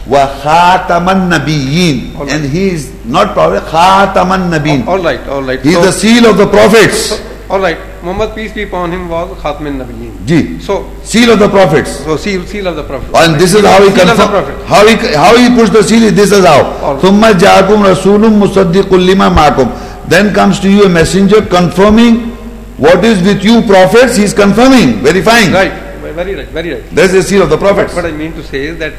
Wa 0.07 0.27
khataman 0.43 1.29
nabiyyin. 1.33 2.19
Right. 2.19 2.31
And 2.31 2.45
he 2.45 2.69
is 2.71 2.93
not 3.05 3.33
prophet. 3.35 3.63
Khataman 3.65 4.51
nabiyyin. 4.53 4.87
All 4.87 4.99
right, 5.03 5.27
all 5.29 5.43
right. 5.43 5.61
He 5.61 5.71
is 5.71 5.75
so, 5.77 5.83
the 5.83 5.93
seal 5.93 6.27
of 6.31 6.37
the 6.39 6.47
prophets. 6.47 7.21
all 7.51 7.59
right. 7.61 7.79
Muhammad 8.04 8.36
peace 8.36 8.54
be 8.54 8.64
upon 8.64 8.92
him 8.92 9.10
was 9.10 9.30
Khatm 9.40 9.66
al-Nabiyyin. 9.68 10.26
Ji. 10.26 10.60
So, 10.60 10.90
Seal 11.04 11.32
of 11.32 11.40
the 11.40 11.50
prophets. 11.50 12.04
so 12.04 12.16
seal, 12.18 12.46
seal 12.46 12.68
of 12.68 12.76
the 12.76 12.84
prophet. 12.84 13.10
And 13.16 13.40
this 13.40 13.54
is 13.54 13.66
how 13.66 13.82
he 13.84 13.90
seal 13.92 14.10
of 14.10 14.18
the 14.18 14.24
confirm, 14.24 14.30
prophet. 14.30 14.66
how 14.68 14.88
he 14.88 14.96
how 15.16 15.36
he 15.38 15.50
puts 15.56 15.70
the 15.72 15.84
seal. 15.84 16.04
is 16.04 16.14
This 16.14 16.32
is 16.32 16.46
how. 16.46 16.64
All 16.82 16.96
right. 16.96 17.04
ثُمَّ 17.04 17.22
جَاءَكُمْ 17.34 17.80
رَسُولٌ 17.84 18.22
مُصَدِّقٌ 18.42 18.90
لِمَا 18.90 19.30
مَعَكُمْ 19.36 20.10
Then 20.10 20.34
comes 20.34 20.60
to 20.62 20.70
you 20.70 20.84
a 20.86 20.90
messenger 20.90 21.42
confirming 21.46 22.32
what 22.78 23.04
is 23.04 23.22
with 23.22 23.44
you 23.44 23.62
prophets. 23.64 24.16
He 24.16 24.24
is 24.24 24.34
confirming, 24.34 25.04
verifying. 25.04 25.52
Right, 25.52 25.72
very 26.16 26.36
right, 26.36 26.48
very 26.48 26.74
right. 26.74 26.84
That's 26.92 27.12
the 27.14 27.22
seal 27.24 27.42
of 27.44 27.50
the 27.50 27.58
prophets. 27.58 27.94
What 27.94 28.06
I 28.06 28.12
mean 28.12 28.34
to 28.34 28.44
say 28.44 28.66
is 28.68 28.80
that 28.80 28.94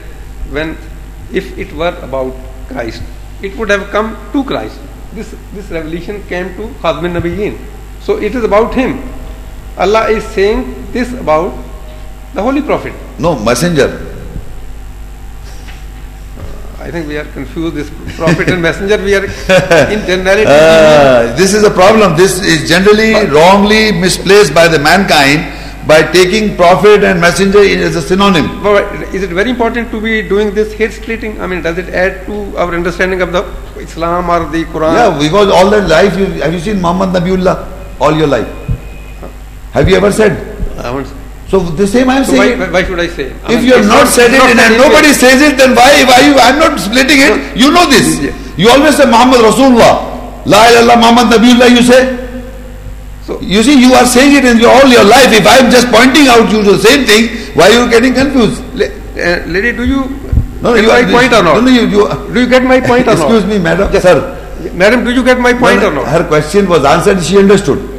when, 0.50 0.76
if 1.32 1.56
it 1.58 1.72
were 1.72 1.96
about 2.02 2.34
Christ, 2.68 3.02
it 3.42 3.56
would 3.56 3.70
have 3.70 3.88
come 3.90 4.16
to 4.32 4.44
Christ. 4.44 4.78
This 5.14 5.34
this 5.54 5.68
revelation 5.70 6.22
came 6.28 6.54
to 6.56 6.68
Khazmin 6.82 7.18
Nabiyyin. 7.18 7.56
So 8.05 8.17
it 8.17 8.35
is 8.35 8.43
about 8.43 8.75
him. 8.75 9.01
Allah 9.77 10.07
is 10.09 10.23
saying 10.23 10.91
this 10.91 11.11
about 11.13 11.51
the 12.35 12.41
Holy 12.41 12.61
Prophet. 12.61 12.93
No, 13.19 13.33
messenger. 13.39 13.89
I 16.79 16.91
think 16.91 17.07
we 17.07 17.17
are 17.17 17.25
confused. 17.25 17.75
This 17.75 17.89
prophet 18.15 18.47
and 18.49 18.61
messenger, 18.61 18.97
we 19.03 19.15
are 19.15 19.25
in 19.95 20.05
generality. 20.05 20.45
Uh, 20.45 21.35
this 21.35 21.55
is 21.55 21.63
a 21.63 21.71
problem. 21.71 22.15
This 22.15 22.39
is 22.45 22.69
generally 22.69 23.13
But- 23.13 23.31
wrongly 23.31 23.91
misplaced 23.91 24.53
by 24.53 24.67
the 24.67 24.77
mankind 24.77 25.51
by 25.87 26.01
taking 26.11 26.55
prophet 26.55 27.03
and 27.03 27.19
messenger 27.19 27.59
as 27.59 27.95
a 27.95 28.01
synonym. 28.01 28.61
But 28.61 28.85
is 29.15 29.23
it 29.23 29.31
very 29.31 29.49
important 29.49 29.89
to 29.91 29.99
be 30.01 30.21
doing 30.27 30.53
this 30.53 30.73
hate 30.73 30.93
splitting? 30.93 31.41
I 31.41 31.47
mean, 31.47 31.63
does 31.63 31.77
it 31.79 31.89
add 31.89 32.25
to 32.27 32.55
our 32.57 32.73
understanding 32.73 33.21
of 33.21 33.31
the 33.31 33.43
Islam 33.79 34.29
or 34.29 34.45
the 34.51 34.65
Quran? 34.65 34.93
Yeah, 34.93 35.19
because 35.19 35.49
all 35.49 35.69
that 35.71 35.87
life, 35.89 36.17
you, 36.17 36.25
have 36.41 36.53
you 36.53 36.59
seen 36.59 36.81
Muhammad 36.81 37.09
Nabiullah 37.09 37.74
all 37.99 38.13
your 38.15 38.27
life? 38.27 38.47
Have 39.73 39.87
you 39.89 39.95
ever 39.97 40.11
said? 40.11 40.33
I 40.79 40.83
haven't- 40.91 41.11
So 41.49 41.59
the 41.59 41.85
same 41.87 42.09
I 42.09 42.17
am 42.17 42.25
So 42.25 42.33
saying. 42.33 42.59
why, 42.59 42.69
why 42.73 42.83
should 42.83 42.99
I 42.99 43.07
say? 43.07 43.29
I 43.45 43.53
If 43.53 43.59
mean, 43.61 43.65
you 43.69 43.73
have 43.77 43.85
not 43.87 44.07
said 44.07 44.33
it 44.33 44.39
not 44.39 44.49
and, 44.49 44.59
and 44.59 44.77
nobody 44.81 45.13
says 45.13 45.41
it, 45.45 45.57
then 45.57 45.75
why? 45.77 46.03
Why 46.09 46.19
you? 46.27 46.33
I'm 46.41 46.57
not 46.59 46.79
splitting 46.79 47.19
it. 47.21 47.55
You 47.55 47.69
know 47.71 47.85
this. 47.85 48.17
Yeah. 48.19 48.33
You 48.57 48.69
always 48.73 48.97
say 48.97 49.05
Muhammad 49.05 49.41
Rasulullah. 49.45 49.93
La 50.45 50.65
ilaha 50.73 50.97
Muhammad 50.97 51.27
Nabiullah. 51.37 51.69
You 51.69 51.83
say. 51.85 52.01
So- 53.27 53.39
you 53.41 53.61
see, 53.61 53.77
you 53.79 53.93
are 53.93 54.05
saying 54.05 54.33
it 54.41 54.45
in 54.45 54.57
your, 54.57 54.71
all 54.73 54.87
your 54.89 55.03
life. 55.05 55.29
If 55.33 55.45
I'm 55.45 55.69
just 55.69 55.87
pointing 55.93 56.27
out 56.27 56.49
you 56.51 56.63
the 56.65 56.77
same 56.81 57.05
thing, 57.05 57.29
why 57.53 57.69
are 57.69 57.83
you 57.85 57.89
getting 57.93 58.13
confused? 58.13 58.61
La- 58.73 58.85
uh, 59.21 59.37
lady, 59.45 59.71
do 59.77 59.85
you 59.85 60.01
No, 60.61 60.73
get 60.73 60.81
you 60.83 60.89
my 60.89 61.03
point 61.13 61.31
or 61.33 61.43
not? 61.45 61.55
No, 61.55 61.61
no, 61.61 61.69
you, 61.69 61.85
you, 61.93 62.09
Do 62.33 62.39
you 62.41 62.47
get 62.49 62.63
my 62.63 62.81
point 62.81 63.05
or 63.07 63.13
not? 63.21 63.29
excuse 63.29 63.45
me, 63.45 63.59
madam, 63.59 63.89
Yes. 63.93 64.01
sir. 64.01 64.17
Madam, 64.73 65.03
do 65.03 65.11
you 65.13 65.23
get 65.23 65.39
my 65.39 65.53
point 65.53 65.81
No, 65.81 65.87
or 65.89 65.93
no, 65.93 66.03
not? 66.03 66.07
Her 66.11 66.27
question 66.27 66.67
was 66.67 66.83
answered. 66.85 67.23
She 67.23 67.37
understood. 67.37 67.95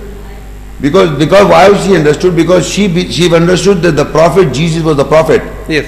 Because 0.81 1.19
because 1.19 1.49
why 1.49 1.75
she 1.85 1.97
understood? 1.97 2.37
Because 2.37 2.69
she 2.69 3.11
she 3.11 3.33
understood 3.35 3.81
that 3.83 3.93
the 3.93 4.05
prophet 4.05 4.53
Jesus 4.53 4.83
was 4.83 4.97
the 4.97 5.05
prophet. 5.05 5.43
Yes. 5.69 5.87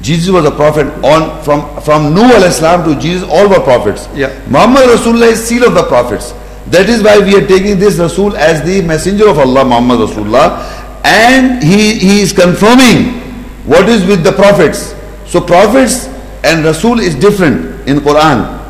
Jesus 0.00 0.30
was 0.30 0.44
a 0.44 0.50
prophet. 0.50 0.86
On 1.04 1.42
from 1.44 1.80
from 1.82 2.14
Nuh 2.14 2.32
al 2.34 2.44
Islam 2.44 2.88
to 2.88 2.98
Jesus, 3.00 3.28
all 3.28 3.48
were 3.48 3.60
prophets. 3.60 4.08
Yeah. 4.14 4.28
Muhammad 4.48 4.88
Rasulullah 4.88 5.32
is 5.32 5.42
seal 5.42 5.64
of 5.64 5.74
the 5.74 5.84
prophets. 5.84 6.32
That 6.68 6.88
is 6.88 7.02
why 7.02 7.18
we 7.18 7.36
are 7.36 7.46
taking 7.46 7.78
this 7.78 7.98
Rasul 7.98 8.36
as 8.36 8.62
the 8.62 8.80
messenger 8.82 9.28
of 9.28 9.38
Allah, 9.38 9.64
Muhammad 9.64 10.08
Rasulullah, 10.08 10.64
and 11.04 11.62
he 11.62 11.98
he 11.98 12.20
is 12.22 12.32
confirming 12.32 13.20
what 13.66 13.88
is 13.88 14.06
with 14.06 14.24
the 14.24 14.32
prophets. 14.32 14.94
So 15.26 15.40
prophets 15.40 16.06
and 16.42 16.64
Rasul 16.64 17.00
is 17.00 17.14
different 17.14 17.86
in 17.88 17.98
Quran. 17.98 18.61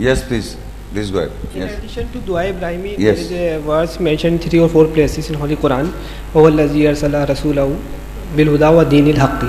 Yes, 0.00 0.22
please. 0.28 0.56
Please 0.92 1.10
go 1.14 1.18
ahead. 1.22 1.32
In 1.54 1.60
Yes. 1.62 1.72
addition 1.78 2.06
to 2.12 2.18
Dua 2.28 2.42
Ibrahimi, 2.52 2.92
Yes. 2.98 3.28
there 3.28 3.58
is 3.58 3.62
a 3.62 3.66
verse 3.66 3.94
mentioned 4.06 4.40
three 4.44 4.60
or 4.66 4.68
four 4.68 4.86
places 4.96 5.28
in 5.30 5.36
Holy 5.42 5.56
Quran. 5.64 5.92
هو 6.36 6.48
الذي 6.48 6.88
أرسل 6.88 7.14
رسوله 7.30 7.68
بالهدى 8.36 8.66
ودين 8.66 9.06
الحق 9.08 9.42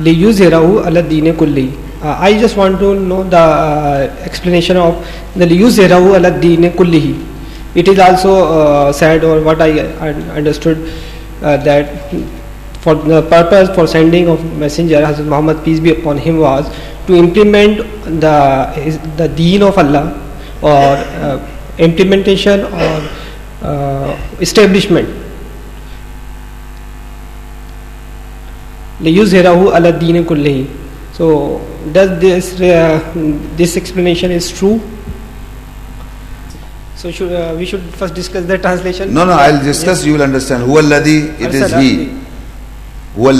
ليظهره 0.00 0.86
على 0.86 1.00
الدين 1.00 1.32
كله. 1.36 1.68
Uh, 2.02 2.14
I 2.20 2.30
just 2.38 2.56
want 2.56 2.78
to 2.78 2.94
know 2.94 3.22
the 3.24 3.42
uh, 3.42 4.08
explanation 4.24 4.76
of 4.76 4.94
the 5.36 5.44
ليظهره 5.46 6.14
على 6.14 6.28
الدين 6.28 6.70
كله. 6.78 7.14
It 7.74 7.88
is 7.88 7.98
also 7.98 8.32
uh, 8.48 8.92
said, 8.92 9.24
or 9.24 9.40
what 9.42 9.60
I 9.60 9.70
un- 10.00 10.24
understood, 10.36 10.78
uh, 11.42 11.56
that 11.68 11.86
for 12.80 12.94
the 12.94 13.22
purpose 13.22 13.68
for 13.74 13.86
sending 13.86 14.28
of 14.28 14.42
messenger 14.56 15.00
Hazrat 15.02 15.26
Muhammad 15.26 15.64
peace 15.64 15.80
be 15.80 15.90
upon 15.90 16.18
him 16.18 16.38
was 16.38 16.68
to 17.06 17.14
implement 17.16 17.78
the 18.20 18.66
his, 18.76 18.98
the 19.16 19.28
deen 19.28 19.62
of 19.62 19.76
Allah 19.78 20.14
or 20.62 20.70
uh, 20.70 21.38
implementation 21.78 22.60
or 22.64 23.08
uh, 23.62 24.18
establishment. 24.40 25.08
so 31.12 31.60
does 31.92 32.20
this 32.20 32.60
uh, 32.60 33.00
this 33.56 33.76
explanation 33.76 34.30
is 34.30 34.50
true? 34.50 34.80
So 36.96 37.12
should, 37.12 37.30
uh, 37.32 37.54
we 37.56 37.64
should 37.64 37.82
first 37.94 38.14
discuss 38.14 38.44
the 38.44 38.58
translation? 38.58 39.14
No 39.14 39.24
no 39.24 39.32
i'll 39.32 39.62
discuss 39.62 39.98
yes. 39.98 40.06
you 40.06 40.12
will 40.14 40.22
understand. 40.22 40.64
Huwa 40.64 40.82
it 41.06 41.54
is 41.54 41.72
he. 41.74 42.27
Huwa 43.18 43.32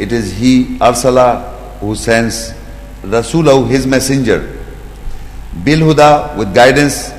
it 0.00 0.12
is 0.12 0.32
he. 0.32 0.78
Arsala, 0.78 1.78
who 1.80 1.94
sends 1.94 2.54
Rasulahu, 3.02 3.68
his 3.68 3.86
messenger. 3.86 4.58
Bilhuda, 5.62 6.36
with 6.36 6.54
guidance. 6.54 7.12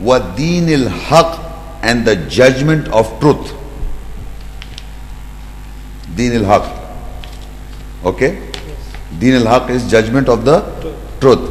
Wa 0.00 0.18
deenil 0.36 0.88
haq, 0.88 1.38
and 1.82 2.04
the 2.04 2.16
judgment 2.28 2.88
of 2.88 3.08
truth. 3.20 3.54
Deenil 6.16 6.44
haq. 6.44 6.64
Okay? 8.04 8.50
Deenil 9.20 9.46
haq 9.46 9.70
is 9.70 9.88
judgment 9.88 10.28
of 10.28 10.44
the 10.44 10.60
truth. 11.20 11.48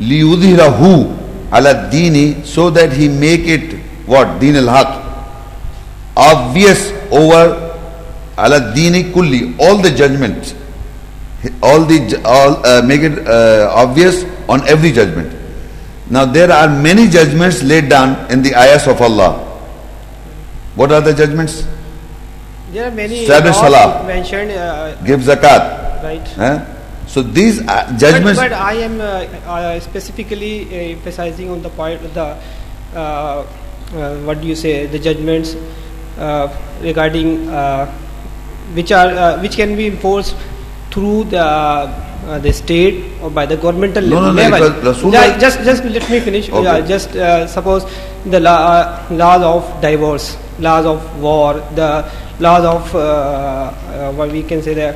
Liyudhirahu 0.00 1.52
ala 1.52 1.88
dini, 1.92 2.44
so 2.44 2.68
that 2.70 2.92
he 2.92 3.08
make 3.08 3.42
it 3.42 3.78
what? 4.06 4.40
Deen 4.40 4.56
al 4.56 4.66
haq 4.66 5.04
obvious 6.16 6.92
over 7.10 7.63
ala 8.36 8.72
dini 8.74 9.12
kulli 9.12 9.54
all 9.58 9.78
the 9.78 9.90
judgments 9.90 10.54
all 11.62 11.84
the 11.84 12.20
all 12.24 12.64
uh, 12.66 12.82
make 12.82 13.02
it 13.02 13.26
uh, 13.28 13.68
obvious 13.74 14.24
on 14.48 14.66
every 14.66 14.92
judgment. 14.92 15.32
Now 16.10 16.24
there 16.24 16.50
are 16.50 16.68
many 16.68 17.08
judgments 17.08 17.62
laid 17.62 17.88
down 17.88 18.30
in 18.30 18.42
the 18.42 18.54
ayahs 18.54 18.86
of 18.86 19.00
allah. 19.00 19.40
What 20.74 20.92
are 20.92 21.00
the 21.00 21.12
judgments? 21.12 21.66
There 22.72 22.88
are 22.88 22.90
many 22.90 23.22
Establish 23.22 23.56
salah. 23.56 24.02
mentioned 24.06 24.50
uh, 24.50 24.96
give 25.04 25.20
zakat. 25.20 26.02
Right. 26.02 26.66
So 27.06 27.22
these 27.22 27.60
uh, 27.60 27.86
But, 27.86 27.98
judgments 27.98 28.40
but 28.40 28.52
I 28.52 28.74
am 28.74 29.00
uh, 29.00 29.24
uh, 29.46 29.80
specifically 29.80 30.66
uh, 30.66 30.98
emphasizing 30.98 31.50
on 31.50 31.62
the 31.62 31.70
point 31.70 32.02
of 32.02 32.12
the 32.14 32.36
uh, 32.96 33.46
uh, 33.94 34.16
what 34.24 34.40
do 34.40 34.46
you 34.48 34.56
say 34.56 34.86
the 34.86 34.98
judgments 34.98 35.54
uh, 36.18 36.48
regarding 36.80 37.48
uh, 37.48 37.86
which 38.72 38.90
are 38.92 39.08
uh, 39.08 39.40
which 39.40 39.56
can 39.56 39.76
be 39.76 39.86
enforced 39.88 40.34
through 40.90 41.24
the 41.24 41.38
uh, 41.40 42.38
the 42.38 42.52
state 42.52 43.04
or 43.22 43.30
by 43.30 43.44
the 43.46 43.56
governmental 43.56 44.02
No, 44.02 44.20
no, 44.20 44.32
no, 44.32 44.48
level. 44.48 44.62
it 44.78 44.84
was 44.84 44.96
Rasulullah- 44.96 45.12
Yeah, 45.12 45.38
just 45.38 45.60
just 45.64 45.84
let 45.84 46.08
me 46.10 46.20
finish. 46.20 46.48
Okay. 46.48 46.62
Yeah, 46.62 46.80
just 46.80 47.14
uh, 47.16 47.46
suppose 47.46 47.84
the 48.24 48.40
law, 48.40 48.56
uh, 48.56 49.06
laws 49.10 49.42
of 49.42 49.80
divorce, 49.82 50.36
laws 50.58 50.86
of 50.86 51.20
war, 51.20 51.54
the 51.74 52.10
laws 52.40 52.64
of 52.64 52.94
uh, 52.94 52.98
uh, 52.98 54.12
what 54.12 54.30
we 54.32 54.42
can 54.42 54.62
say 54.62 54.74
the 54.74 54.88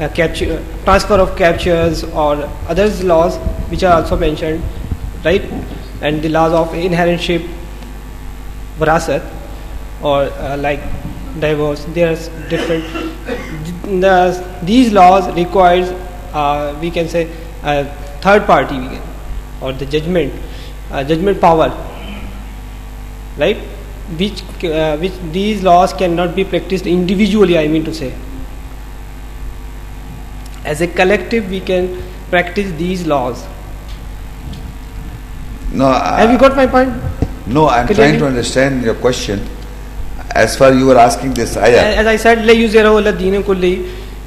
uh, 0.00 0.08
capture, 0.14 0.62
transfer 0.84 1.14
of 1.14 1.36
captures 1.36 2.04
or 2.04 2.48
others 2.68 3.02
laws 3.02 3.36
which 3.70 3.82
are 3.82 4.00
also 4.02 4.16
mentioned, 4.16 4.62
right? 5.24 5.42
And 6.00 6.22
the 6.22 6.28
laws 6.28 6.52
of 6.52 6.68
inheritship, 6.74 7.48
varasat, 8.78 9.22
or 10.02 10.22
uh, 10.22 10.56
like 10.58 10.80
divorce. 11.40 11.84
There's 11.88 12.28
different. 12.48 12.84
The, 14.00 14.58
these 14.62 14.92
laws 14.92 15.32
requires 15.34 15.90
uh, 16.32 16.76
we 16.80 16.90
can 16.90 17.08
say 17.08 17.30
a 17.62 17.84
third 18.20 18.46
party 18.46 18.78
we 18.78 18.88
can, 18.88 19.02
or 19.60 19.72
the 19.72 19.86
judgment, 19.86 20.32
uh, 20.90 21.04
judgment 21.04 21.40
power, 21.40 21.68
right? 23.38 23.56
Which 24.18 24.42
uh, 24.64 24.96
which 24.98 25.12
these 25.32 25.62
laws 25.62 25.92
cannot 25.92 26.34
be 26.34 26.44
practiced 26.44 26.86
individually. 26.86 27.58
I 27.58 27.68
mean 27.68 27.84
to 27.84 27.94
say 27.94 28.12
as 30.64 30.80
a 30.80 30.86
collective 30.86 31.48
we 31.50 31.60
can 31.60 32.02
practice 32.30 32.70
these 32.72 33.06
laws 33.06 33.44
no 35.72 35.86
I- 35.86 36.20
have 36.20 36.30
you 36.30 36.38
got 36.38 36.54
my 36.56 36.66
point 36.66 36.92
no 37.46 37.68
i'm 37.68 37.88
trying 37.88 38.18
to 38.18 38.26
understand 38.26 38.82
your 38.84 38.94
question 38.94 39.40
as 40.34 40.56
far 40.56 40.72
you 40.72 40.86
were 40.86 40.98
asking 40.98 41.34
this 41.34 41.56
ayah 41.56 41.82
as 42.02 42.06
i 42.06 42.16
said 42.16 42.44
la 42.46 42.52
yuzirahu 42.52 42.98
ala 43.02 43.12
deen 43.12 43.42
kulli 43.42 43.72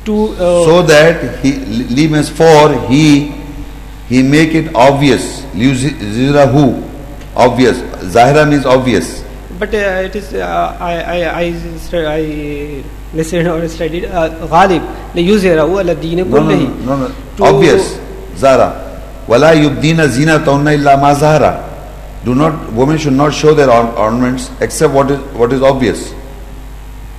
to 0.05 0.29
uh, 0.37 0.63
so 0.69 0.81
that 0.93 1.23
he 1.43 1.51
li 1.97 2.07
means 2.07 2.29
for 2.29 2.69
he 2.89 3.33
he 4.09 4.21
make 4.21 4.53
it 4.53 4.69
obvious 4.75 5.41
zirahu 5.57 6.65
obvious 7.35 7.81
zahira 8.17 8.47
means 8.47 8.65
obvious 8.65 9.23
but 9.59 9.73
uh, 9.73 10.03
it 10.07 10.15
is 10.15 10.33
uh, 10.33 10.77
I, 10.79 10.93
I, 11.01 11.17
I, 11.41 11.45
I 12.13 12.83
listened 13.13 13.47
or 13.47 13.67
studied 13.67 14.05
uh, 14.05 14.29
ghalib 14.55 14.83
la 15.17 15.21
yuzirahu 15.29 15.79
ala 15.81 15.95
deen 15.95 16.17
no 16.17 16.25
no 16.25 16.37
kulli 16.37 16.85
no, 16.85 16.97
no. 17.03 17.07
To- 17.37 17.45
obvious 17.51 17.97
zara 18.37 18.69
wala 19.27 19.53
yubdina 19.55 20.07
zinatahunna 20.07 20.73
illa 20.77 20.97
ma 20.97 21.13
zahara 21.13 21.74
do 22.25 22.33
not 22.35 22.73
women 22.73 22.97
should 22.97 23.13
not 23.13 23.33
show 23.33 23.53
their 23.53 23.69
ornaments 23.69 24.49
except 24.59 24.93
what 24.93 25.11
is 25.11 25.19
what 25.33 25.53
is 25.53 25.61
obvious. 25.61 26.13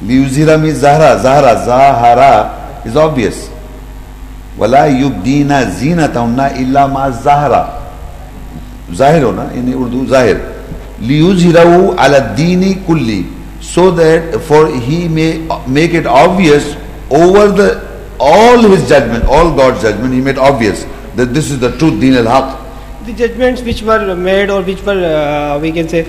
Liuzira 0.02 0.60
means 0.60 0.78
zahra 0.78 1.18
zahra 1.22 1.64
zahara 1.64 2.82
is 2.84 2.96
obvious. 2.96 3.48
Wala 4.58 4.88
yubdina 4.88 5.64
zinatahunna 5.70 6.58
illa 6.60 6.88
ma 6.88 7.10
zahara 7.10 7.62
zahir 8.92 9.22
ho 9.22 9.30
na 9.30 9.48
in 9.52 9.72
urdu 9.72 10.06
zahir. 10.08 10.36
Liyuzhirahu 11.00 11.94
ala 11.98 12.34
dini 12.34 12.74
kulli 12.84 13.32
so 13.60 13.90
that 13.90 14.40
for 14.42 14.68
he 14.68 15.08
may 15.08 15.38
make 15.68 15.94
it 15.94 16.06
obvious 16.06 16.74
over 17.10 17.48
the 17.48 17.68
all 18.18 18.58
his 18.58 18.88
judgment 18.88 19.24
all 19.26 19.54
god's 19.54 19.82
judgment 19.82 20.14
he 20.14 20.20
made 20.20 20.38
obvious 20.38 20.84
that 21.14 21.34
this 21.34 21.50
is 21.50 21.60
the 21.60 21.70
truth 21.78 22.00
deen 22.00 22.14
al 22.14 22.28
haq 22.34 22.65
the 23.06 23.12
judgments 23.12 23.62
which 23.62 23.82
were 23.82 24.14
made 24.14 24.50
or 24.50 24.62
which 24.62 24.82
were 24.82 24.98
uh, 24.98 25.58
we 25.58 25.72
can 25.72 25.88
say 25.88 26.02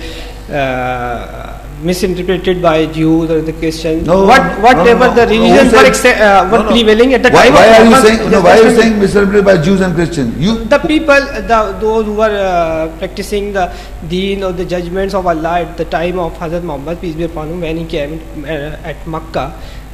uh, 0.52 1.58
misinterpreted 1.82 2.60
by 2.60 2.86
Jews 2.86 3.30
or 3.30 3.40
the 3.40 3.52
Christians. 3.52 4.06
No, 4.06 4.26
what 4.26 4.42
no, 4.42 4.62
whatever 4.64 5.06
no, 5.06 5.14
no, 5.14 5.14
the 5.14 5.26
no. 5.26 5.30
religions 5.30 5.70
Who 5.70 5.76
were, 5.78 6.14
uh, 6.14 6.50
were 6.50 6.58
No, 6.58 6.62
no. 6.64 6.70
prevailing 6.70 7.14
at 7.14 7.22
the 7.22 7.30
why, 7.30 7.44
time 7.44 7.54
why 7.54 7.66
are 7.78 7.84
you 7.84 7.96
saying 8.02 8.30
no, 8.30 8.40
why 8.42 8.58
are 8.58 8.62
you 8.70 8.76
saying 8.76 8.98
misinterpreted 8.98 9.44
by 9.44 9.56
jews 9.62 9.80
and 9.80 9.94
christians 9.94 10.36
you 10.38 10.64
the 10.64 10.78
people, 10.78 11.20
the, 11.50 11.76
those 11.80 12.04
who 12.06 12.14
were 12.14 12.34
uh, 12.34 12.88
practicing 12.98 13.52
the 13.52 13.72
deen 14.08 14.42
or 14.42 14.52
the 14.52 14.64
judgments 14.64 15.14
of 15.14 15.26
Allah 15.26 15.60
at 15.60 15.76
the 15.76 15.84
time 15.84 16.18
of 16.18 16.32
Hazrat 16.34 16.62
Muhammad, 16.64 17.00
peace 17.00 17.14
be 17.14 17.24
upon 17.24 17.48
him, 17.48 17.60
when 17.60 17.76
he 17.76 17.84
came 17.86 18.20
uh, 18.44 18.90
at 18.90 19.06
Makkah, 19.06 19.52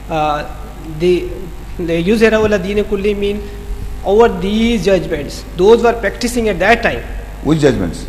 uh, 0.09 0.49
use 1.79 2.21
Herawala 2.23 2.63
Deen 2.63 2.85
Kulli 2.85 3.17
mean 3.17 3.43
over 4.05 4.29
these 4.41 4.85
judgments. 4.85 5.45
Those 5.57 5.83
were 5.83 5.93
practicing 5.93 6.49
at 6.49 6.59
that 6.59 6.83
time. 6.83 7.03
Which 7.43 7.61
judgments? 7.61 8.07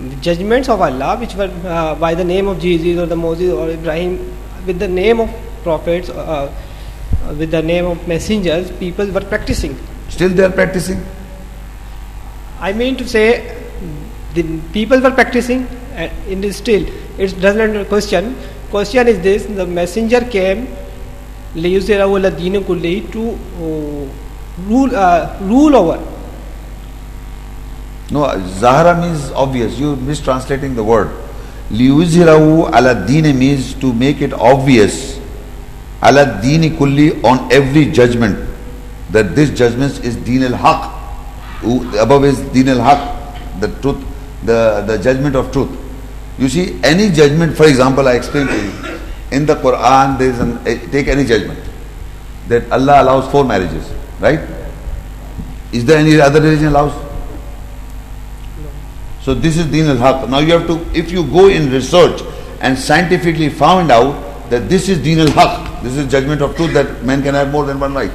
The 0.00 0.16
judgments 0.16 0.68
of 0.68 0.80
Allah, 0.80 1.16
which 1.18 1.34
were 1.34 1.50
uh, 1.64 1.94
by 1.94 2.14
the 2.14 2.24
name 2.24 2.48
of 2.48 2.60
Jesus 2.60 3.00
or 3.00 3.06
the 3.06 3.16
Moses 3.16 3.52
or 3.52 3.70
Ibrahim, 3.70 4.36
with 4.66 4.78
the 4.78 4.88
name 4.88 5.20
of 5.20 5.30
prophets, 5.62 6.08
uh, 6.08 6.52
uh 7.24 7.34
with 7.38 7.50
the 7.50 7.62
name 7.62 7.86
of 7.86 8.06
messengers, 8.06 8.70
people 8.72 9.06
were 9.10 9.20
practicing. 9.20 9.78
Still 10.08 10.30
they 10.30 10.44
are 10.44 10.52
practicing? 10.52 11.04
I 12.60 12.72
mean 12.72 12.96
to 12.96 13.08
say, 13.08 13.62
the 14.34 14.42
people 14.72 15.00
were 15.00 15.10
practicing, 15.10 15.66
and 15.94 16.10
in 16.28 16.40
this 16.40 16.56
still, 16.58 16.84
it 17.18 17.40
doesn't 17.40 17.86
question. 17.86 18.36
Question 18.70 19.08
is 19.08 19.20
this 19.20 19.46
the 19.46 19.66
messenger 19.66 20.20
came 20.20 20.66
to 21.54 23.38
uh, 23.62 24.08
rule 24.58 24.94
uh, 24.94 25.36
rule 25.40 25.74
over. 25.76 26.14
no 28.10 28.24
zahara 28.48 29.00
means 29.00 29.30
obvious. 29.32 29.78
You're 29.78 29.96
mistranslating 29.96 30.74
the 30.74 30.84
word. 30.84 31.10
Liyuzhirahu 31.70 32.72
ala 32.72 33.06
deen 33.06 33.36
means 33.38 33.74
to 33.74 33.92
make 33.92 34.20
it 34.20 34.32
obvious. 34.32 35.18
Ala 36.02 36.40
deen 36.42 36.76
kulli 36.76 37.22
on 37.24 37.50
every 37.52 37.86
judgment. 37.86 38.38
That 39.10 39.34
this 39.34 39.50
judgment 39.50 40.04
is 40.04 40.16
deen 40.16 40.42
al 40.42 40.54
haq 40.54 40.90
above 41.98 42.24
is 42.24 42.38
deen 42.52 42.68
al 42.68 42.80
haq. 42.80 43.60
The 43.60 43.68
truth 43.80 44.04
the 44.44 44.84
the 44.86 44.98
judgment 44.98 45.34
of 45.34 45.50
truth. 45.52 45.70
You 46.38 46.48
see 46.48 46.78
any 46.84 47.10
judgment 47.10 47.56
for 47.56 47.66
example 47.66 48.08
i 48.08 48.14
explain 48.14 48.46
to 48.46 48.56
you. 48.62 48.72
In 49.32 49.46
the 49.46 49.54
quran 49.56 50.18
there 50.18 50.30
is 50.30 50.38
an 50.38 50.58
eh, 50.66 50.78
take 50.90 51.08
any 51.08 51.24
judgment. 51.24 51.58
That 52.48 52.70
allah 52.70 53.02
allows 53.02 53.30
four 53.30 53.44
marriages 53.44 53.90
right 54.20 54.40
is 55.72 55.84
there 55.84 55.98
any 55.98 56.20
other 56.20 56.40
religion 56.40 56.66
allows 56.66 57.04
so 59.24 59.32
this 59.32 59.56
is 59.56 59.64
Deen 59.72 59.86
al-Haq. 59.86 60.28
Now 60.28 60.40
you 60.40 60.52
have 60.52 60.66
to, 60.66 60.86
if 60.92 61.10
you 61.10 61.24
go 61.24 61.48
in 61.48 61.72
research 61.72 62.20
and 62.60 62.78
scientifically 62.78 63.48
found 63.48 63.90
out 63.90 64.50
that 64.50 64.68
this 64.68 64.90
is 64.90 65.02
deen 65.02 65.18
al-haq, 65.18 65.82
this 65.82 65.96
is 65.96 66.10
judgment 66.10 66.42
of 66.42 66.54
truth 66.56 66.74
that 66.74 67.02
man 67.02 67.22
can 67.22 67.34
have 67.34 67.50
more 67.50 67.64
than 67.64 67.80
one 67.80 67.94
life. 67.94 68.12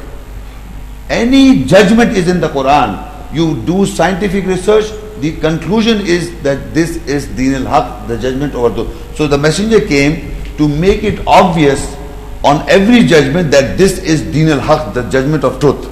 Any 1.09 1.65
judgment 1.65 2.11
is 2.11 2.27
in 2.27 2.39
the 2.39 2.49
Quran. 2.49 3.33
You 3.33 3.59
do 3.63 3.87
scientific 3.87 4.45
research, 4.45 4.85
the 5.19 5.35
conclusion 5.37 5.99
is 6.05 6.39
that 6.43 6.75
this 6.75 6.97
is 7.07 7.25
deen 7.29 7.55
al-haq, 7.55 8.07
the 8.07 8.17
judgment 8.19 8.53
over 8.53 8.69
truth. 8.69 9.17
So 9.17 9.27
the 9.27 9.37
messenger 9.37 9.81
came 9.81 10.35
to 10.57 10.67
make 10.67 11.03
it 11.03 11.25
obvious 11.25 11.95
on 12.43 12.67
every 12.69 13.03
judgment 13.03 13.51
that 13.51 13.77
this 13.77 13.97
is 13.99 14.21
deen 14.21 14.49
al-haq, 14.49 14.93
the 14.93 15.03
judgment 15.09 15.43
of 15.43 15.59
truth. 15.59 15.87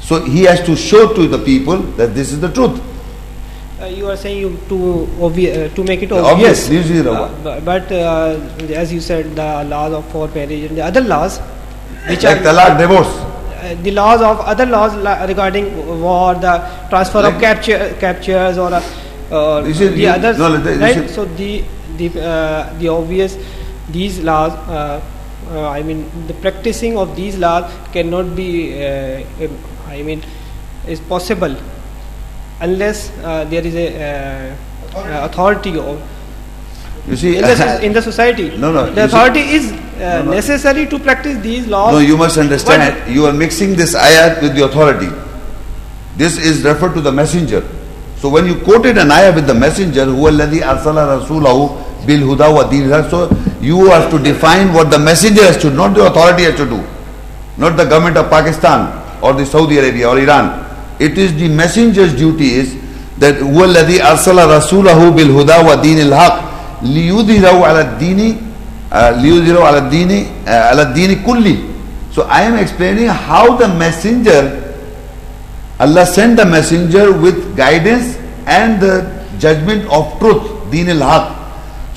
So 0.00 0.22
he 0.24 0.44
has 0.44 0.60
to 0.66 0.76
show 0.76 1.12
to 1.14 1.26
the 1.28 1.38
people 1.38 1.78
that 1.98 2.14
this 2.14 2.32
is 2.32 2.40
the 2.40 2.48
truth. 2.50 2.80
Uh, 3.80 3.86
you 3.86 4.08
are 4.10 4.16
saying 4.16 4.38
you 4.38 4.50
to 4.68 5.06
obvi- 5.20 5.50
uh, 5.70 5.74
to 5.74 5.84
make 5.84 6.02
it 6.02 6.10
Obvious, 6.10 6.66
obvious. 6.66 7.06
Uh, 7.06 7.60
but 7.64 7.90
uh, 7.92 8.38
as 8.74 8.92
you 8.92 9.00
said, 9.00 9.36
the 9.36 9.64
laws 9.64 9.92
of 9.92 10.04
for 10.10 10.26
marriage 10.28 10.64
and 10.70 10.76
the 10.78 10.84
other 10.84 11.00
laws, 11.00 11.38
which 12.08 12.24
like 12.24 12.38
are 12.38 12.42
talaq, 12.42 12.78
divorce. 12.78 13.06
uh, 13.06 13.74
the 13.82 13.90
laws 13.92 14.20
of 14.20 14.40
other 14.40 14.66
laws 14.66 14.94
la- 14.96 15.24
regarding 15.24 16.00
war, 16.00 16.34
the 16.34 16.58
transfer 16.90 17.22
Like- 17.22 17.34
of 17.34 17.40
capture, 17.40 17.94
captures 18.00 18.58
or 18.58 18.72
uh, 18.74 18.82
uh, 19.30 19.62
the 19.62 19.90
you- 19.94 20.08
others, 20.08 20.38
no, 20.38 20.56
right? 20.80 21.08
So 21.10 21.24
the 21.24 21.62
the 21.98 22.08
uh, 22.20 22.72
the 22.80 22.88
obvious 22.88 23.36
these 23.90 24.20
laws. 24.20 24.52
Uh, 24.68 25.00
uh, 25.50 25.68
I 25.70 25.82
mean, 25.82 26.10
the 26.26 26.34
practicing 26.34 26.98
of 26.98 27.16
these 27.16 27.38
laws 27.38 27.70
cannot 27.92 28.34
be. 28.36 28.74
Uh, 28.84 29.22
I 29.88 30.02
mean, 30.02 30.22
is 30.86 31.00
possible 31.00 31.56
unless 32.60 33.10
uh, 33.24 33.44
there 33.44 33.64
is 33.66 33.74
a 33.74 34.56
authority 35.24 35.76
or 35.78 35.98
You 37.08 37.16
see, 37.16 37.36
in 37.36 37.42
the, 37.42 37.78
in 37.86 37.92
the 37.94 38.02
society. 38.02 38.56
No, 38.58 38.70
no, 38.72 38.84
The 38.84 38.90
you 38.90 38.94
see- 38.96 39.02
authority 39.04 39.40
is 39.40 39.72
uh, 39.72 39.76
No, 40.20 40.24
no. 40.24 40.30
necessary 40.32 40.86
to 40.86 40.98
practice 40.98 41.38
these 41.38 41.66
laws. 41.66 41.92
no, 41.94 42.00
you 42.00 42.16
must 42.18 42.36
understand. 42.36 43.10
You 43.14 43.24
are 43.26 43.32
mixing 43.32 43.76
this 43.76 43.94
ayat 43.94 44.42
with 44.42 44.54
the 44.54 44.64
authority. 44.64 45.08
This 46.16 46.36
is 46.36 46.64
referred 46.64 46.94
to 46.94 47.00
the 47.00 47.12
messenger. 47.12 47.62
So 48.18 48.28
when 48.28 48.46
you 48.46 48.56
quoted 48.60 48.98
an 48.98 49.10
ayah 49.12 49.32
with 49.34 49.46
the 49.46 49.54
messenger, 49.54 50.04
who 50.04 50.26
alladhi 50.28 50.60
arsala 50.60 51.06
rasulahu 51.16 51.87
bil 52.07 52.21
huda 52.21 52.49
wa 52.53 52.63
deen 52.69 52.91
al-haq," 52.91 53.09
so 53.09 53.29
you 53.61 53.85
have 53.89 54.09
to 54.11 54.19
define 54.19 54.73
what 54.73 54.89
the 54.91 54.99
messenger 54.99 55.43
has 55.43 55.57
to, 55.57 55.69
not 55.69 55.93
the 55.95 56.05
authority 56.05 56.43
has 56.43 56.55
to 56.55 56.65
do, 56.65 56.83
not 57.57 57.77
the 57.77 57.85
government 57.85 58.17
of 58.17 58.29
Pakistan 58.29 58.91
or 59.21 59.33
the 59.33 59.45
Saudi 59.45 59.77
Arabia 59.79 60.09
or 60.09 60.19
Iran. 60.19 60.65
It 60.99 61.17
is 61.17 61.33
the 61.35 61.47
messenger's 61.49 62.13
duty 62.13 62.53
is 62.55 62.75
that 63.19 63.35
هو 63.41 63.63
الذي 63.65 64.01
أرسل 64.03 64.37
رسوله 64.57 65.09
بالهدى 65.09 65.57
ودين 65.69 65.99
الحق 66.07 66.37
ليظهره 66.81 67.65
على 67.65 67.81
الدين 67.81 68.37
uh, 68.91 69.09
ليظهره 69.21 69.63
على 69.63 69.77
الدين 69.77 70.11
uh, 70.45 70.49
على 70.49 70.81
الدين 70.81 71.23
كله. 71.25 71.57
So 72.11 72.23
I 72.29 72.41
am 72.43 72.55
explaining 72.57 73.07
how 73.07 73.55
the 73.57 73.67
messenger 73.67 74.63
Allah 75.79 76.05
sent 76.05 76.37
the 76.37 76.45
messenger 76.45 77.11
with 77.11 77.57
guidance 77.57 78.17
and 78.45 78.79
the 78.79 79.09
judgment 79.39 79.83
of 79.89 80.19
truth, 80.19 80.71
deen 80.71 80.87
al-haq, 80.89 81.36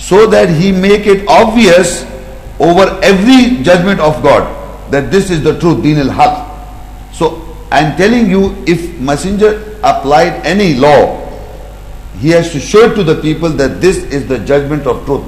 so 0.02 0.26
that 0.26 0.50
he 0.50 0.72
make 0.72 1.06
it 1.06 1.28
obvious 1.28 2.04
over 2.60 3.00
every 3.04 3.64
judgment 3.64 4.00
of 4.00 4.22
God 4.24 4.58
that 4.92 5.12
this 5.12 5.30
is 5.30 5.44
the 5.44 5.60
truth, 5.60 5.84
deen 5.84 6.00
al-haq. 6.00 7.14
So 7.14 7.56
I 7.72 7.80
am 7.80 7.98
telling 7.98 8.30
you, 8.30 8.56
if 8.68 9.00
messenger 9.00 9.78
applied 9.84 10.46
any 10.46 10.74
law, 10.74 11.20
he 12.18 12.30
has 12.30 12.52
to 12.52 12.60
show 12.60 12.94
to 12.94 13.04
the 13.04 13.22
people 13.22 13.50
that 13.50 13.80
this 13.80 13.98
is 13.98 14.28
the 14.28 14.40
judgment 14.40 14.88
of 14.88 15.06
truth. 15.06 15.24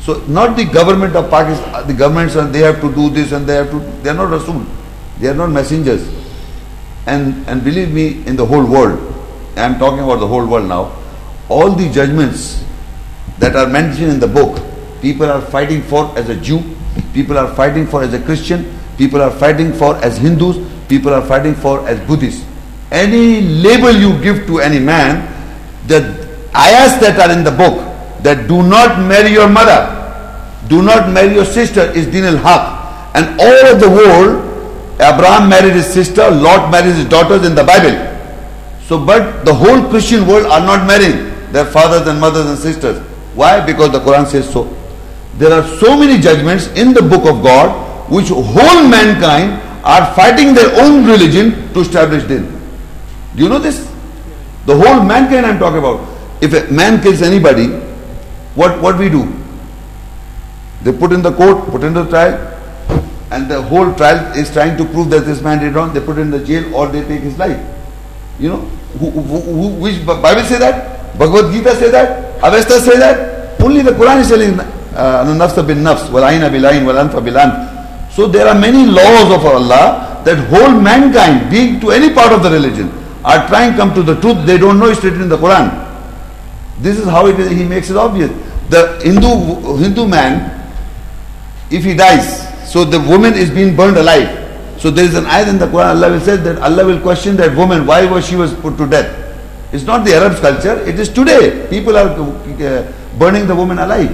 So 0.00 0.20
not 0.26 0.56
the 0.56 0.64
government 0.64 1.14
of 1.16 1.28
Pakistan, 1.28 1.74
uh, 1.74 1.82
the 1.82 1.92
governments 1.92 2.36
and 2.36 2.54
they 2.54 2.60
have 2.60 2.80
to 2.80 2.94
do 2.94 3.10
this 3.10 3.32
and 3.32 3.46
they 3.46 3.54
have 3.54 3.70
to, 3.70 3.80
they 4.02 4.10
are 4.10 4.14
not 4.14 4.30
Rasul, 4.30 4.64
they 5.18 5.28
are 5.28 5.34
not 5.34 5.50
messengers. 5.50 6.08
And, 7.06 7.46
and 7.48 7.62
believe 7.62 7.92
me, 7.92 8.24
in 8.26 8.36
the 8.36 8.46
whole 8.46 8.64
world, 8.64 8.98
I 9.56 9.64
am 9.64 9.78
talking 9.78 10.00
about 10.00 10.20
the 10.20 10.28
whole 10.28 10.46
world 10.46 10.68
now, 10.68 10.96
all 11.48 11.72
the 11.72 11.90
judgments 11.90 12.64
that 13.40 13.56
are 13.56 13.66
mentioned 13.66 14.12
in 14.12 14.20
the 14.20 14.28
book, 14.28 14.62
people 15.02 15.28
are 15.28 15.40
fighting 15.40 15.82
for 15.82 16.16
as 16.16 16.28
a 16.28 16.36
Jew, 16.36 16.62
people 17.12 17.36
are 17.36 17.52
fighting 17.54 17.86
for 17.86 18.02
as 18.02 18.14
a 18.14 18.20
Christian, 18.22 18.78
people 18.96 19.20
are 19.20 19.30
fighting 19.30 19.72
for 19.72 19.96
as 19.96 20.18
Hindus, 20.18 20.56
people 20.88 21.12
are 21.12 21.24
fighting 21.24 21.54
for 21.54 21.86
as 21.88 21.98
Buddhists. 22.06 22.44
Any 22.92 23.40
label 23.40 23.90
you 23.92 24.20
give 24.22 24.46
to 24.46 24.60
any 24.60 24.78
man, 24.78 25.26
the 25.86 26.28
ayahs 26.54 27.00
that 27.00 27.18
are 27.18 27.32
in 27.32 27.44
the 27.44 27.50
book 27.50 27.86
that 28.22 28.46
do 28.46 28.62
not 28.62 29.00
marry 29.08 29.30
your 29.30 29.48
mother, 29.48 29.96
do 30.68 30.82
not 30.82 31.10
marry 31.10 31.34
your 31.34 31.44
sister 31.44 31.90
is 31.92 32.06
din 32.06 32.24
al 32.24 32.36
haq. 32.36 33.16
And 33.16 33.40
all 33.40 33.72
of 33.74 33.80
the 33.80 33.88
world, 33.88 34.46
Abraham 35.00 35.48
married 35.48 35.72
his 35.72 35.86
sister, 35.86 36.30
Lot 36.30 36.70
married 36.70 36.94
his 36.94 37.06
daughters 37.06 37.46
in 37.46 37.54
the 37.54 37.64
Bible. 37.64 37.96
So, 38.86 39.02
but 39.04 39.44
the 39.44 39.54
whole 39.54 39.88
Christian 39.88 40.26
world 40.26 40.46
are 40.46 40.60
not 40.60 40.86
marrying 40.86 41.30
their 41.52 41.64
fathers 41.64 42.06
and 42.06 42.20
mothers 42.20 42.46
and 42.46 42.58
sisters. 42.58 43.00
Why? 43.34 43.64
Because 43.64 43.92
the 43.92 44.00
Quran 44.00 44.26
says 44.26 44.50
so. 44.50 44.64
There 45.38 45.52
are 45.52 45.66
so 45.78 45.96
many 45.96 46.20
judgments 46.20 46.66
in 46.68 46.92
the 46.92 47.02
book 47.02 47.24
of 47.26 47.42
God 47.42 48.10
which 48.10 48.28
whole 48.28 48.88
mankind 48.88 49.62
are 49.84 50.14
fighting 50.14 50.54
their 50.54 50.70
own 50.82 51.06
religion 51.06 51.72
to 51.72 51.80
establish 51.80 52.24
din. 52.24 52.44
Do 53.36 53.42
you 53.42 53.48
know 53.48 53.58
this? 53.58 53.88
The 54.66 54.76
whole 54.76 55.02
mankind 55.02 55.46
I'm 55.46 55.58
talking 55.58 55.78
about. 55.78 56.06
If 56.42 56.52
a 56.52 56.70
man 56.72 57.02
kills 57.02 57.22
anybody, 57.22 57.68
what 58.54 58.80
what 58.82 58.98
we 58.98 59.08
do? 59.08 59.22
They 60.82 60.92
put 60.92 61.12
in 61.12 61.22
the 61.22 61.32
court, 61.32 61.66
put 61.68 61.84
in 61.84 61.94
the 61.94 62.06
trial, 62.06 62.36
and 63.30 63.48
the 63.48 63.62
whole 63.62 63.94
trial 63.94 64.36
is 64.36 64.50
trying 64.50 64.76
to 64.78 64.84
prove 64.84 65.10
that 65.10 65.20
this 65.20 65.40
man 65.40 65.60
did 65.60 65.74
wrong. 65.74 65.92
They 65.92 66.00
put 66.00 66.18
in 66.18 66.30
the 66.30 66.44
jail 66.44 66.74
or 66.74 66.88
they 66.88 67.02
take 67.06 67.20
his 67.22 67.38
life. 67.38 67.58
You 68.38 68.48
know, 68.50 68.60
who, 68.98 69.10
who, 69.10 69.40
who, 69.40 69.68
which 69.80 70.04
Bible 70.04 70.42
say 70.42 70.58
that? 70.58 71.16
Bhagavad 71.18 71.52
Gita 71.52 71.76
say 71.76 71.90
that? 71.90 72.29
Avesta 72.42 72.80
say 72.80 72.98
that? 72.98 73.60
Only 73.60 73.82
the 73.82 73.92
Quran 73.92 74.20
is 74.20 74.28
telling 74.28 74.54
nafsa 74.54 75.66
bin 75.66 75.78
nafs, 75.78 76.10
wal 76.10 76.24
aina 76.24 76.48
bil 76.50 76.66
ain, 76.66 76.84
wal. 76.84 76.96
So 78.10 78.26
there 78.26 78.46
are 78.48 78.58
many 78.58 78.86
laws 78.86 79.30
of 79.32 79.44
Allah 79.44 80.22
that 80.24 80.38
whole 80.48 80.72
mankind, 80.80 81.50
being 81.50 81.80
to 81.80 81.90
any 81.90 82.12
part 82.12 82.32
of 82.32 82.42
the 82.42 82.50
religion, 82.50 82.90
are 83.24 83.46
trying 83.48 83.72
to 83.72 83.76
come 83.76 83.94
to 83.94 84.02
the 84.02 84.20
truth. 84.20 84.46
They 84.46 84.58
don't 84.58 84.78
know 84.78 84.88
it's 84.88 85.02
written 85.04 85.22
in 85.22 85.28
the 85.28 85.36
Quran. 85.36 85.70
This 86.80 86.98
is 86.98 87.04
how 87.04 87.26
it 87.26 87.38
is, 87.38 87.50
he 87.50 87.64
makes 87.64 87.90
it 87.90 87.96
obvious. 87.96 88.30
The 88.70 88.98
Hindu 89.02 89.76
Hindu 89.76 90.06
man, 90.08 90.72
if 91.70 91.84
he 91.84 91.94
dies, 91.94 92.48
so 92.70 92.84
the 92.84 92.98
woman 93.00 93.34
is 93.34 93.50
being 93.50 93.76
burned 93.76 93.96
alive. 93.96 94.38
So 94.80 94.90
there 94.90 95.04
is 95.04 95.14
an 95.14 95.24
ayat 95.24 95.48
in 95.48 95.58
the 95.58 95.66
Quran, 95.66 95.96
Allah 95.96 96.10
will 96.10 96.20
say 96.20 96.36
that 96.36 96.58
Allah 96.58 96.86
will 96.86 97.00
question 97.00 97.36
that 97.36 97.54
woman, 97.54 97.86
why 97.86 98.06
was 98.10 98.26
she 98.26 98.36
was 98.36 98.54
put 98.54 98.78
to 98.78 98.86
death? 98.86 99.29
It's 99.72 99.84
not 99.84 100.04
the 100.04 100.14
Arabs 100.14 100.40
culture, 100.40 100.80
it 100.86 100.98
is 100.98 101.08
today. 101.08 101.66
People 101.70 101.96
are 101.96 102.08
uh, 102.10 102.92
burning 103.18 103.46
the 103.46 103.54
woman 103.54 103.78
alive. 103.78 104.10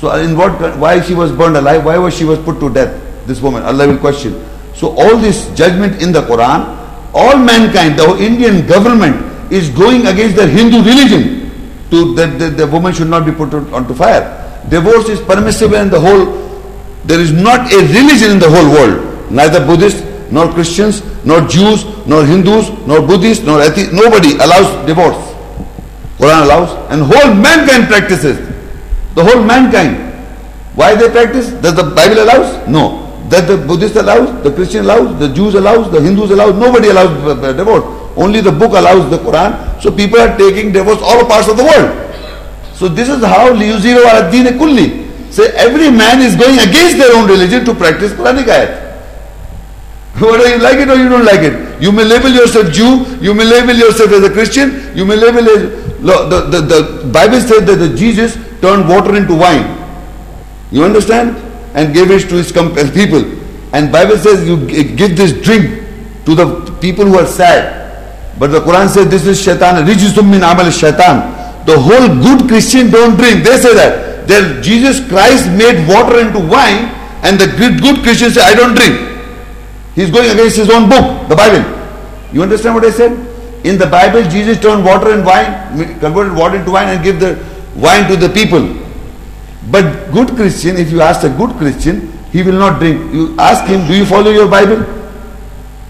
So 0.00 0.10
in 0.16 0.36
what, 0.36 0.52
why 0.78 1.00
she 1.02 1.14
was 1.14 1.30
burned 1.32 1.56
alive, 1.56 1.84
why 1.84 1.98
was 1.98 2.16
she 2.16 2.24
was 2.24 2.38
put 2.38 2.58
to 2.60 2.72
death, 2.72 3.26
this 3.26 3.40
woman, 3.40 3.62
Allah 3.62 3.86
will 3.88 3.98
question. 3.98 4.42
So 4.74 4.88
all 4.96 5.16
this 5.18 5.48
judgment 5.54 6.00
in 6.00 6.12
the 6.12 6.22
Quran, 6.22 6.64
all 7.12 7.36
mankind, 7.36 7.98
the 7.98 8.16
Indian 8.18 8.66
government 8.66 9.52
is 9.52 9.68
going 9.68 10.06
against 10.06 10.36
their 10.36 10.48
Hindu 10.48 10.78
religion 10.78 11.50
to 11.90 12.14
that 12.14 12.38
the, 12.38 12.48
the 12.48 12.66
woman 12.66 12.94
should 12.94 13.08
not 13.08 13.26
be 13.26 13.32
put 13.32 13.52
on- 13.52 13.72
onto 13.74 13.92
fire. 13.94 14.24
Divorce 14.70 15.08
is 15.10 15.20
permissible 15.20 15.74
in 15.74 15.90
the 15.90 16.00
whole, 16.00 16.24
there 17.04 17.20
is 17.20 17.32
not 17.32 17.70
a 17.72 17.76
religion 17.78 18.32
in 18.32 18.38
the 18.38 18.48
whole 18.48 18.70
world, 18.72 19.30
neither 19.30 19.60
Buddhists, 19.66 20.00
nor 20.30 20.48
Christians, 20.52 21.02
nor 21.24 21.42
Jews, 21.48 21.84
nor 22.06 22.24
Hindus, 22.24 22.70
nor 22.86 23.02
Buddhists, 23.02 23.44
nor 23.44 23.60
atheists, 23.60 23.92
nobody 23.92 24.34
allows 24.38 24.86
divorce. 24.86 25.18
Quran 26.18 26.44
allows, 26.44 26.70
and 26.92 27.02
whole 27.02 27.34
mankind 27.34 27.88
practices. 27.88 28.38
The 29.14 29.24
whole 29.24 29.42
mankind. 29.42 29.96
Why 30.74 30.94
they 30.94 31.10
practice? 31.10 31.50
Does 31.60 31.74
the 31.74 31.82
Bible 31.82 32.22
allows? 32.22 32.68
No. 32.68 33.08
Does 33.28 33.46
the 33.46 33.56
Buddhist 33.56 33.96
allows? 33.96 34.42
The 34.42 34.52
Christian 34.52 34.84
allows? 34.84 35.18
The 35.18 35.32
Jews 35.32 35.54
allows? 35.54 35.90
The 35.90 36.00
Hindus 36.00 36.30
allows? 36.30 36.54
Nobody 36.54 36.88
allows 36.90 37.10
uh, 37.24 37.40
uh, 37.40 37.52
divorce. 37.52 37.84
Only 38.16 38.40
the 38.40 38.52
book 38.52 38.72
allows 38.72 39.08
the 39.10 39.18
Quran. 39.18 39.80
So 39.82 39.90
people 39.90 40.20
are 40.20 40.36
taking 40.36 40.72
divorce 40.72 40.98
all 41.02 41.24
parts 41.26 41.48
of 41.48 41.56
the 41.56 41.64
world. 41.64 41.90
So 42.74 42.88
this 42.88 43.08
is 43.08 43.22
how 43.22 43.52
liyuziru 43.52 44.02
ala 44.02 44.30
deen 44.30 44.46
kulli. 44.58 45.32
Say 45.32 45.46
every 45.54 45.90
man 45.90 46.20
is 46.20 46.34
going 46.34 46.58
against 46.58 46.98
their 46.98 47.14
own 47.16 47.28
religion 47.28 47.64
to 47.64 47.74
practice 47.74 48.12
Quranic 48.12 48.46
ayat. 48.50 48.89
Whether 50.20 50.54
you 50.54 50.62
like 50.62 50.78
it 50.78 50.88
or 50.88 50.96
you 50.96 51.08
don't 51.08 51.24
like 51.24 51.40
it. 51.40 51.82
You 51.82 51.92
may 51.92 52.04
label 52.04 52.28
yourself 52.28 52.72
Jew, 52.72 53.06
you 53.20 53.32
may 53.32 53.44
label 53.44 53.74
yourself 53.74 54.12
as 54.12 54.22
a 54.22 54.30
Christian, 54.30 54.94
you 54.96 55.04
may 55.04 55.16
label 55.16 55.42
the, 55.42 56.50
the, 56.50 56.60
the 56.60 57.10
Bible 57.12 57.40
says 57.40 57.64
that 57.66 57.76
the 57.76 57.94
Jesus 57.96 58.34
turned 58.60 58.88
water 58.88 59.16
into 59.16 59.34
wine. 59.34 59.78
You 60.70 60.84
understand? 60.84 61.36
And 61.74 61.94
gave 61.94 62.10
it 62.10 62.28
to 62.28 62.36
his 62.36 62.52
people. 62.52 63.24
And 63.72 63.92
Bible 63.92 64.18
says 64.18 64.46
you 64.46 64.66
give 64.66 65.16
this 65.16 65.32
drink 65.32 65.86
to 66.26 66.34
the 66.34 66.76
people 66.80 67.06
who 67.06 67.18
are 67.18 67.26
sad. 67.26 68.38
But 68.38 68.48
the 68.48 68.60
Quran 68.60 68.88
says 68.88 69.08
this 69.08 69.26
is 69.26 69.40
shaitan, 69.40 69.86
rijisum 69.86 70.30
min 70.30 70.42
amal 70.42 70.70
shaitan. 70.70 71.64
The 71.66 71.78
whole 71.78 72.08
good 72.22 72.48
Christian 72.48 72.90
don't 72.90 73.16
drink. 73.16 73.44
They 73.44 73.56
say 73.58 73.74
that. 73.74 74.10
that 74.30 74.62
Jesus 74.62 75.02
Christ 75.10 75.50
made 75.50 75.86
water 75.90 76.22
into 76.22 76.38
wine, 76.38 76.94
and 77.26 77.38
the 77.38 77.50
good, 77.58 77.82
good 77.82 78.02
Christians 78.02 78.34
say, 78.34 78.42
I 78.42 78.54
don't 78.54 78.74
drink. 78.74 79.09
He's 79.94 80.10
going 80.10 80.30
against 80.30 80.56
his 80.56 80.70
own 80.70 80.88
book, 80.88 81.28
the 81.28 81.36
Bible. 81.36 81.64
You 82.32 82.42
understand 82.42 82.74
what 82.74 82.84
I 82.84 82.90
said? 82.90 83.12
In 83.64 83.76
the 83.76 83.86
Bible, 83.86 84.22
Jesus 84.30 84.58
turned 84.60 84.84
water 84.84 85.12
and 85.12 85.24
wine, 85.24 85.98
converted 85.98 86.34
water 86.34 86.56
into 86.56 86.70
wine, 86.70 86.88
and 86.88 87.04
gave 87.04 87.20
the 87.20 87.44
wine 87.76 88.08
to 88.08 88.16
the 88.16 88.28
people. 88.28 88.76
But 89.70 90.10
good 90.12 90.28
Christian, 90.30 90.76
if 90.76 90.90
you 90.90 91.00
ask 91.00 91.24
a 91.24 91.28
good 91.28 91.50
Christian, 91.56 92.12
he 92.32 92.42
will 92.42 92.58
not 92.58 92.78
drink. 92.78 93.12
You 93.12 93.36
ask 93.38 93.66
him, 93.66 93.86
do 93.86 93.94
you 93.94 94.06
follow 94.06 94.30
your 94.30 94.48
Bible? 94.48 94.84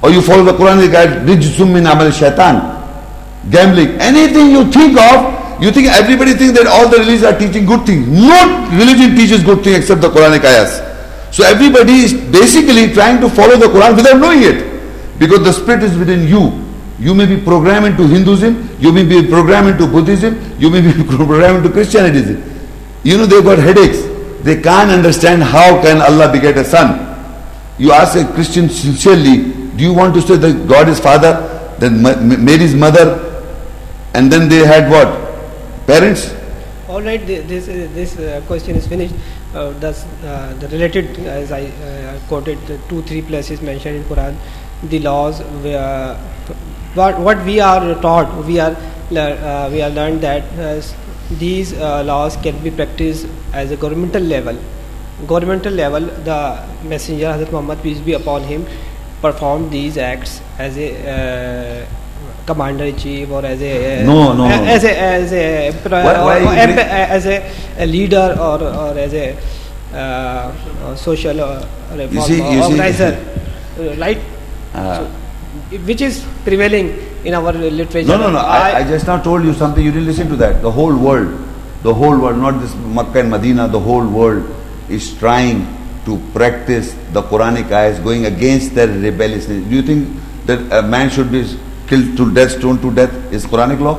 Or 0.03 0.11
you 0.11 0.23
follow 0.23 0.43
the 0.43 0.53
Quran, 0.53 0.81
the 0.81 0.91
guide, 0.91 1.27
Rijsum 1.29 1.73
min 1.73 1.87
amal 1.87 2.11
shaitan. 2.11 2.79
Gambling. 3.51 4.01
Anything 4.01 4.51
you 4.51 4.71
think 4.73 4.99
of, 4.99 5.63
you 5.63 5.71
think 5.71 5.89
everybody 5.89 6.33
thinks 6.35 6.59
that 6.59 6.67
all 6.67 6.89
the 6.89 6.99
religions 6.99 7.23
are 7.23 7.39
teaching 7.39 7.67
good 7.67 7.87
things. 7.87 8.09
No 8.09 8.69
religion 8.73 9.15
teaches 9.15 9.45
good 9.45 9.63
things 9.63 9.79
except 9.79 10.01
the 10.01 10.09
Quranic 10.09 10.43
ayahs. 10.45 10.90
So 11.31 11.45
everybody 11.45 12.01
is 12.01 12.13
basically 12.13 12.93
trying 12.93 13.21
to 13.21 13.29
follow 13.29 13.57
the 13.57 13.67
Quran 13.67 13.97
without 13.97 14.19
knowing 14.19 14.43
it. 14.43 15.19
Because 15.19 15.45
the 15.45 15.53
spirit 15.53 15.83
is 15.83 15.97
within 15.97 16.27
you. 16.27 16.67
You 16.99 17.15
may 17.15 17.27
be 17.27 17.41
programmed 17.41 17.87
into 17.87 18.07
Hinduism, 18.07 18.77
you 18.79 18.93
may 18.93 19.05
be 19.05 19.27
programmed 19.27 19.69
into 19.69 19.87
Buddhism, 19.87 20.39
you 20.59 20.69
may 20.69 20.81
be 20.83 20.93
programmed 21.17 21.65
into 21.65 21.71
Christianity. 21.71 22.43
You 23.05 23.17
know 23.17 23.27
they've 23.27 23.43
got 23.43 23.59
headaches. 23.59 24.03
They 24.43 24.61
can't 24.61 24.91
understand 24.91 25.43
how 25.43 25.81
can 25.83 26.03
Allah 26.03 26.31
beget 26.31 26.57
a 26.59 26.65
son. 26.65 27.07
You 27.79 27.93
ask 27.93 28.17
a 28.19 28.31
Christian 28.35 28.69
sincerely, 28.69 29.53
do 29.77 29.85
you 29.85 29.95
want 29.95 30.15
to 30.15 30.21
say 30.21 30.37
that 30.37 30.69
God 30.69 30.89
is 30.89 31.01
father, 31.01 31.75
then 31.79 32.03
Mary's 32.03 32.75
mother, 32.75 33.27
and 34.13 34.31
then 34.31 34.49
they 34.49 34.67
had 34.67 34.91
what? 34.91 35.87
Parents? 35.87 36.35
All 36.89 37.01
right, 37.01 37.25
this, 37.27 37.67
this 37.67 38.19
uh, 38.19 38.43
question 38.47 38.77
is 38.77 38.87
finished. 38.87 39.15
Uh, 39.53 39.73
thus, 39.81 40.05
uh, 40.25 40.55
the 40.61 40.69
related, 40.69 41.19
as 41.27 41.51
I 41.51 41.67
uh, 41.67 42.21
quoted, 42.29 42.59
the 42.69 42.79
two, 42.89 43.03
three 43.03 43.23
places 43.23 43.61
mentioned 43.61 43.97
in 43.97 44.05
Quran, 44.05 44.37
the 44.85 45.01
laws, 45.01 45.41
what, 46.95 47.19
what 47.19 47.45
we 47.45 47.59
are 47.61 48.01
taught, 48.01 48.45
we 48.47 48.61
are, 48.61 48.77
uh, 49.17 49.69
we 49.73 49.83
are 49.83 49.91
learned 49.91 50.21
that 50.21 50.45
uh, 50.59 50.81
these 51.39 51.73
uh, 51.73 52.05
laws 52.05 52.37
can 52.37 52.63
be 52.63 52.71
practiced 52.71 53.27
as 53.53 53.73
a 53.73 53.77
governmental 53.77 54.23
level. 54.23 54.57
Governmental 55.27 55.73
level, 55.73 56.01
the 56.01 56.65
Messenger 56.85 57.27
Hazrat 57.27 57.51
Muhammad 57.51 57.83
peace 57.83 57.99
be 57.99 58.13
upon 58.13 58.43
him 58.45 58.67
performed 59.21 59.71
these 59.71 59.99
acts 59.99 60.41
as 60.59 60.79
a 60.79 61.87
commander 62.47 62.85
in 62.85 62.97
chief 62.97 63.31
or 63.31 63.45
as 63.45 63.61
a 63.63 64.05
no, 64.05 64.33
no, 64.35 64.45
as 64.47 64.85
a 64.85 64.99
as 64.99 65.33
a 65.33 65.71
why, 65.89 66.43
why 66.43 66.57
as 66.59 67.27
a, 67.27 67.87
leader 67.87 68.37
or 68.39 68.63
or 68.63 68.99
as 68.99 69.13
a 69.15 69.37
uh, 69.95 70.95
social 70.97 71.41
uh, 71.41 71.67
reform 71.97 72.25
see, 72.27 72.41
organizer, 72.41 73.13
right? 73.99 74.19
Uh, 74.75 74.99
so, 74.99 75.79
which 75.85 76.01
is 76.01 76.25
prevailing 76.45 76.95
in 77.25 77.35
our 77.35 77.53
literature. 77.53 78.07
No, 78.07 78.17
no, 78.17 78.31
no. 78.31 78.39
I, 78.39 78.79
I, 78.79 78.85
just 78.85 79.07
now 79.07 79.21
told 79.21 79.45
you 79.45 79.53
something. 79.53 79.85
You 79.85 79.91
didn't 79.91 80.07
listen 80.07 80.29
to 80.29 80.37
that. 80.37 80.63
The 80.63 80.71
whole 80.71 80.97
world, 80.97 81.39
the 81.83 81.93
whole 81.93 82.19
world, 82.19 82.39
not 82.39 82.61
this 82.61 82.75
Makkah 82.75 83.21
and 83.21 83.31
Medina, 83.31 83.69
the 83.69 83.81
whole 83.81 84.07
world 84.07 84.49
is 84.89 85.17
trying 85.19 85.67
to 86.05 86.19
practice 86.33 86.95
the 87.13 87.23
Quranic 87.23 87.71
ayahs 87.71 87.99
going 88.01 88.27
against 88.27 88.75
their 88.75 88.89
rebelliousness. 88.89 89.65
Do 89.69 89.75
you 89.75 89.83
think 89.83 90.09
that 90.47 90.61
a 90.73 90.83
man 90.87 91.11
should 91.11 91.31
be 91.31 91.45
killed 91.91 92.17
to 92.17 92.33
death, 92.33 92.53
stoned 92.53 92.81
to 92.83 92.95
death? 92.95 93.13
Is 93.33 93.45
Quranic 93.45 93.81
law? 93.81 93.99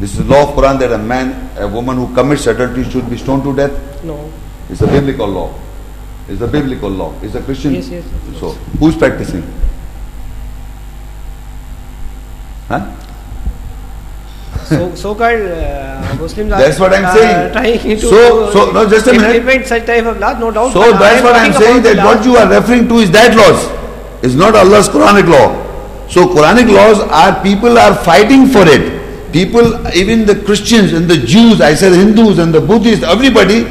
This 0.00 0.18
is 0.18 0.26
law 0.26 0.48
of 0.48 0.56
Quran 0.56 0.78
that 0.80 0.92
a 0.92 0.98
man, 0.98 1.50
a 1.58 1.68
woman 1.68 1.96
who 1.98 2.12
commits 2.14 2.46
adultery 2.46 2.84
should 2.90 3.08
be 3.10 3.18
stoned 3.18 3.42
to 3.44 3.54
death? 3.54 4.04
No. 4.04 4.32
It's 4.70 4.80
a 4.80 4.86
biblical 4.86 5.26
law. 5.26 5.54
It's 6.28 6.40
a 6.40 6.46
biblical 6.46 6.88
law. 6.88 7.14
It's 7.22 7.34
a 7.34 7.42
Christian. 7.42 7.74
Yes, 7.74 7.88
yes. 7.88 8.04
So, 8.38 8.52
who's 8.80 8.96
practicing? 8.96 9.42
Huh? 12.68 12.94
So, 14.64 14.94
so-called 14.94 15.40
uh, 15.40 16.14
Muslims 16.20 16.52
are 16.52 16.60
that's 16.60 16.78
what 16.78 16.92
I'm 16.92 17.04
uh, 17.04 17.14
saying. 17.14 17.52
trying 17.52 17.80
to 17.80 17.98
so, 17.98 18.52
so 18.52 18.70
no, 18.72 18.88
just 18.88 19.06
a 19.06 19.12
minute. 19.14 19.66
such 19.66 19.86
type 19.86 20.04
of 20.04 20.18
laws, 20.18 20.38
no 20.38 20.50
doubt. 20.50 20.72
So 20.72 20.92
that's 20.92 21.22
what 21.22 21.34
I'm 21.34 21.52
saying. 21.54 21.82
That 21.82 22.04
what 22.04 22.24
you 22.24 22.36
are 22.36 22.48
referring 22.48 22.86
to 22.88 22.96
is 22.96 23.10
that 23.12 23.34
laws. 23.34 23.64
It's 24.22 24.34
not 24.34 24.54
Allah's 24.54 24.88
Quranic 24.88 25.26
law. 25.26 25.67
So 26.08 26.26
Quranic 26.28 26.72
laws 26.72 27.00
are 27.00 27.42
people 27.42 27.78
are 27.78 27.94
fighting 27.94 28.46
for 28.46 28.64
it. 28.66 28.96
People, 29.32 29.86
even 29.94 30.24
the 30.24 30.42
Christians 30.44 30.94
and 30.94 31.08
the 31.08 31.18
Jews, 31.18 31.60
I 31.60 31.74
said 31.74 31.90
the 31.90 31.98
Hindus 31.98 32.38
and 32.38 32.52
the 32.52 32.60
Buddhists, 32.60 33.04
everybody, 33.04 33.66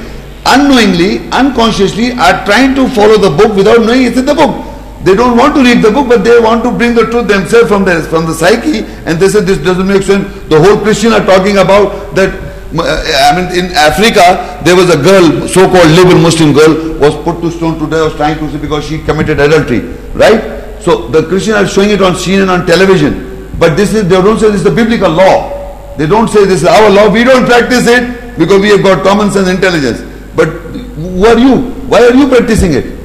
unknowingly, 0.46 1.28
unconsciously, 1.32 2.12
are 2.14 2.46
trying 2.46 2.76
to 2.76 2.88
follow 2.90 3.18
the 3.18 3.32
book 3.32 3.56
without 3.56 3.82
knowing 3.82 4.04
it's 4.04 4.18
in 4.18 4.26
the 4.26 4.36
book. 4.36 4.64
They 5.04 5.16
don't 5.16 5.36
want 5.38 5.56
to 5.56 5.64
read 5.64 5.82
the 5.82 5.90
book, 5.90 6.08
but 6.10 6.24
they 6.24 6.40
want 6.40 6.64
to 6.64 6.72
bring 6.72 6.94
the 6.94 7.06
truth 7.10 7.28
themselves 7.28 7.70
from 7.70 7.86
the, 7.86 8.02
from 8.04 8.26
the 8.26 8.34
psyche. 8.34 8.86
And 9.06 9.20
they 9.20 9.30
say 9.30 9.42
this 9.42 9.58
doesn't 9.58 9.88
make 9.88 10.04
sense. 10.04 10.28
The 10.50 10.60
whole 10.62 10.78
Christian 10.78 11.14
are 11.14 11.26
talking 11.26 11.58
about 11.58 12.14
that. 12.16 12.46
Uh, 12.78 12.84
I 12.84 13.32
mean, 13.34 13.66
in 13.66 13.72
Africa, 13.74 14.62
there 14.64 14.76
was 14.76 14.94
a 14.94 15.02
girl, 15.02 15.48
so-called 15.48 15.90
liberal 15.92 16.20
Muslim 16.20 16.54
girl, 16.54 17.00
was 17.00 17.16
put 17.24 17.42
to 17.42 17.50
stone 17.50 17.80
to 17.80 17.90
death, 17.90 18.12
was 18.12 18.16
trying 18.16 18.38
to 18.38 18.58
because 18.60 18.86
she 18.86 19.00
committed 19.00 19.40
adultery, 19.40 19.80
right? 20.14 20.57
So 20.82 21.08
the 21.08 21.24
Christian 21.28 21.56
are 21.56 21.68
showing 21.68 21.90
it 21.90 22.02
on 22.02 22.16
scene 22.16 22.42
and 22.42 22.50
on 22.50 22.66
television. 22.66 23.50
But 23.60 23.76
this 23.76 23.94
is, 23.94 24.04
they 24.08 24.22
don't 24.22 24.40
say 24.40 24.48
this 24.48 24.58
is 24.58 24.64
the 24.64 24.72
biblical 24.72 25.10
law. 25.10 25.96
They 25.98 26.06
don't 26.06 26.28
say 26.28 26.46
this 26.46 26.62
is 26.62 26.68
our 26.68 26.90
law. 26.90 27.10
We 27.10 27.24
don't 27.24 27.46
practice 27.46 27.88
it 27.88 28.38
because 28.38 28.62
we 28.62 28.70
have 28.70 28.84
got 28.84 29.04
common 29.04 29.32
sense 29.32 29.48
intelligence. 29.50 30.02
But 30.36 30.48
who 30.48 31.26
are 31.26 31.38
you? 31.38 31.72
Why 31.90 32.04
are 32.06 32.14
you 32.14 32.28
practicing 32.28 32.74
it? 32.74 32.98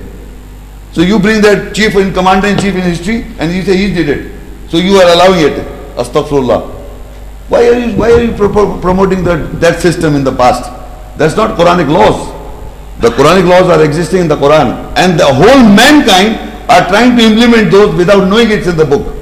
So 0.92 1.01
you 1.01 1.18
bring 1.18 1.41
that 1.41 1.75
chief 1.75 1.94
in 1.97 2.12
commander 2.12 2.49
in 2.49 2.59
chief 2.59 2.75
in 2.75 2.83
history 2.83 3.25
and 3.39 3.51
you 3.51 3.62
say 3.62 3.76
he 3.76 3.94
did 3.94 4.09
it. 4.10 4.33
So 4.68 4.76
you 4.76 4.97
are 4.97 5.10
allowing 5.12 5.41
it. 5.41 5.67
Astaghfirullah. 5.97 6.68
Why 7.49 7.68
are 7.68 7.78
you 7.78 7.97
why 7.97 8.12
are 8.12 8.23
you 8.23 8.33
pro- 8.33 8.78
promoting 8.81 9.25
that, 9.25 9.60
that 9.60 9.81
system 9.81 10.15
in 10.15 10.25
the 10.25 10.33
past? 10.34 10.65
That's 11.17 11.36
not 11.36 11.59
Quranic 11.59 11.89
laws. 11.89 12.28
The 13.01 13.09
Quranic 13.09 13.49
laws 13.49 13.70
are 13.70 13.83
existing 13.83 14.23
in 14.23 14.28
the 14.28 14.36
Quran. 14.36 14.92
And 14.97 15.18
the 15.18 15.26
whole 15.26 15.65
mankind 15.65 16.51
are 16.68 16.86
trying 16.89 17.16
to 17.16 17.23
implement 17.23 17.70
those 17.70 17.94
without 17.94 18.28
knowing 18.28 18.50
it's 18.50 18.66
in 18.66 18.76
the 18.76 18.84
book. 18.84 19.16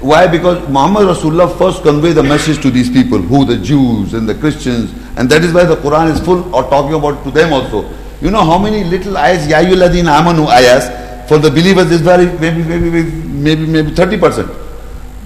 Why? 0.00 0.26
Because 0.26 0.66
Muhammad 0.68 1.14
Rasulullah 1.14 1.56
first 1.58 1.82
conveyed 1.82 2.16
the 2.16 2.22
message 2.22 2.62
to 2.62 2.70
these 2.70 2.88
people, 2.88 3.18
who 3.18 3.44
the 3.44 3.58
Jews 3.58 4.14
and 4.14 4.26
the 4.28 4.34
Christians, 4.34 4.92
and 5.18 5.28
that 5.28 5.44
is 5.44 5.52
why 5.52 5.64
the 5.64 5.76
Quran 5.76 6.10
is 6.10 6.20
full 6.20 6.54
of 6.54 6.70
talking 6.70 6.94
about 6.94 7.22
to 7.24 7.30
them 7.30 7.52
also. 7.52 7.90
You 8.22 8.30
know 8.30 8.44
how 8.44 8.58
many 8.58 8.84
little 8.84 9.18
ayahs, 9.18 9.46
Yayuladin 9.46 10.08
Amanu 10.08 10.46
ayahs, 10.48 10.88
for 11.28 11.38
the 11.38 11.50
believers 11.50 11.90
is 11.90 12.00
very, 12.00 12.26
maybe, 12.38 12.62
maybe, 12.62 12.90
maybe, 12.90 13.66
maybe 13.66 13.90
30%. 13.90 14.46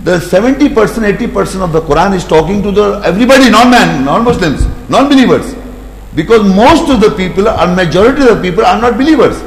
The 0.02 0.18
70%, 0.18 0.74
80% 0.74 1.62
of 1.62 1.72
the 1.72 1.80
Quran 1.80 2.14
is 2.14 2.24
talking 2.24 2.62
to 2.62 2.70
the 2.70 3.00
everybody, 3.04 3.50
non-man, 3.50 4.04
non-Muslims, 4.04 4.66
non-believers. 4.90 5.54
Because 6.14 6.42
most 6.54 6.90
of 6.90 7.00
the 7.00 7.10
people, 7.16 7.48
or 7.48 7.66
majority 7.74 8.22
of 8.22 8.36
the 8.36 8.42
people 8.42 8.64
are 8.66 8.80
not 8.80 8.98
believers. 8.98 9.40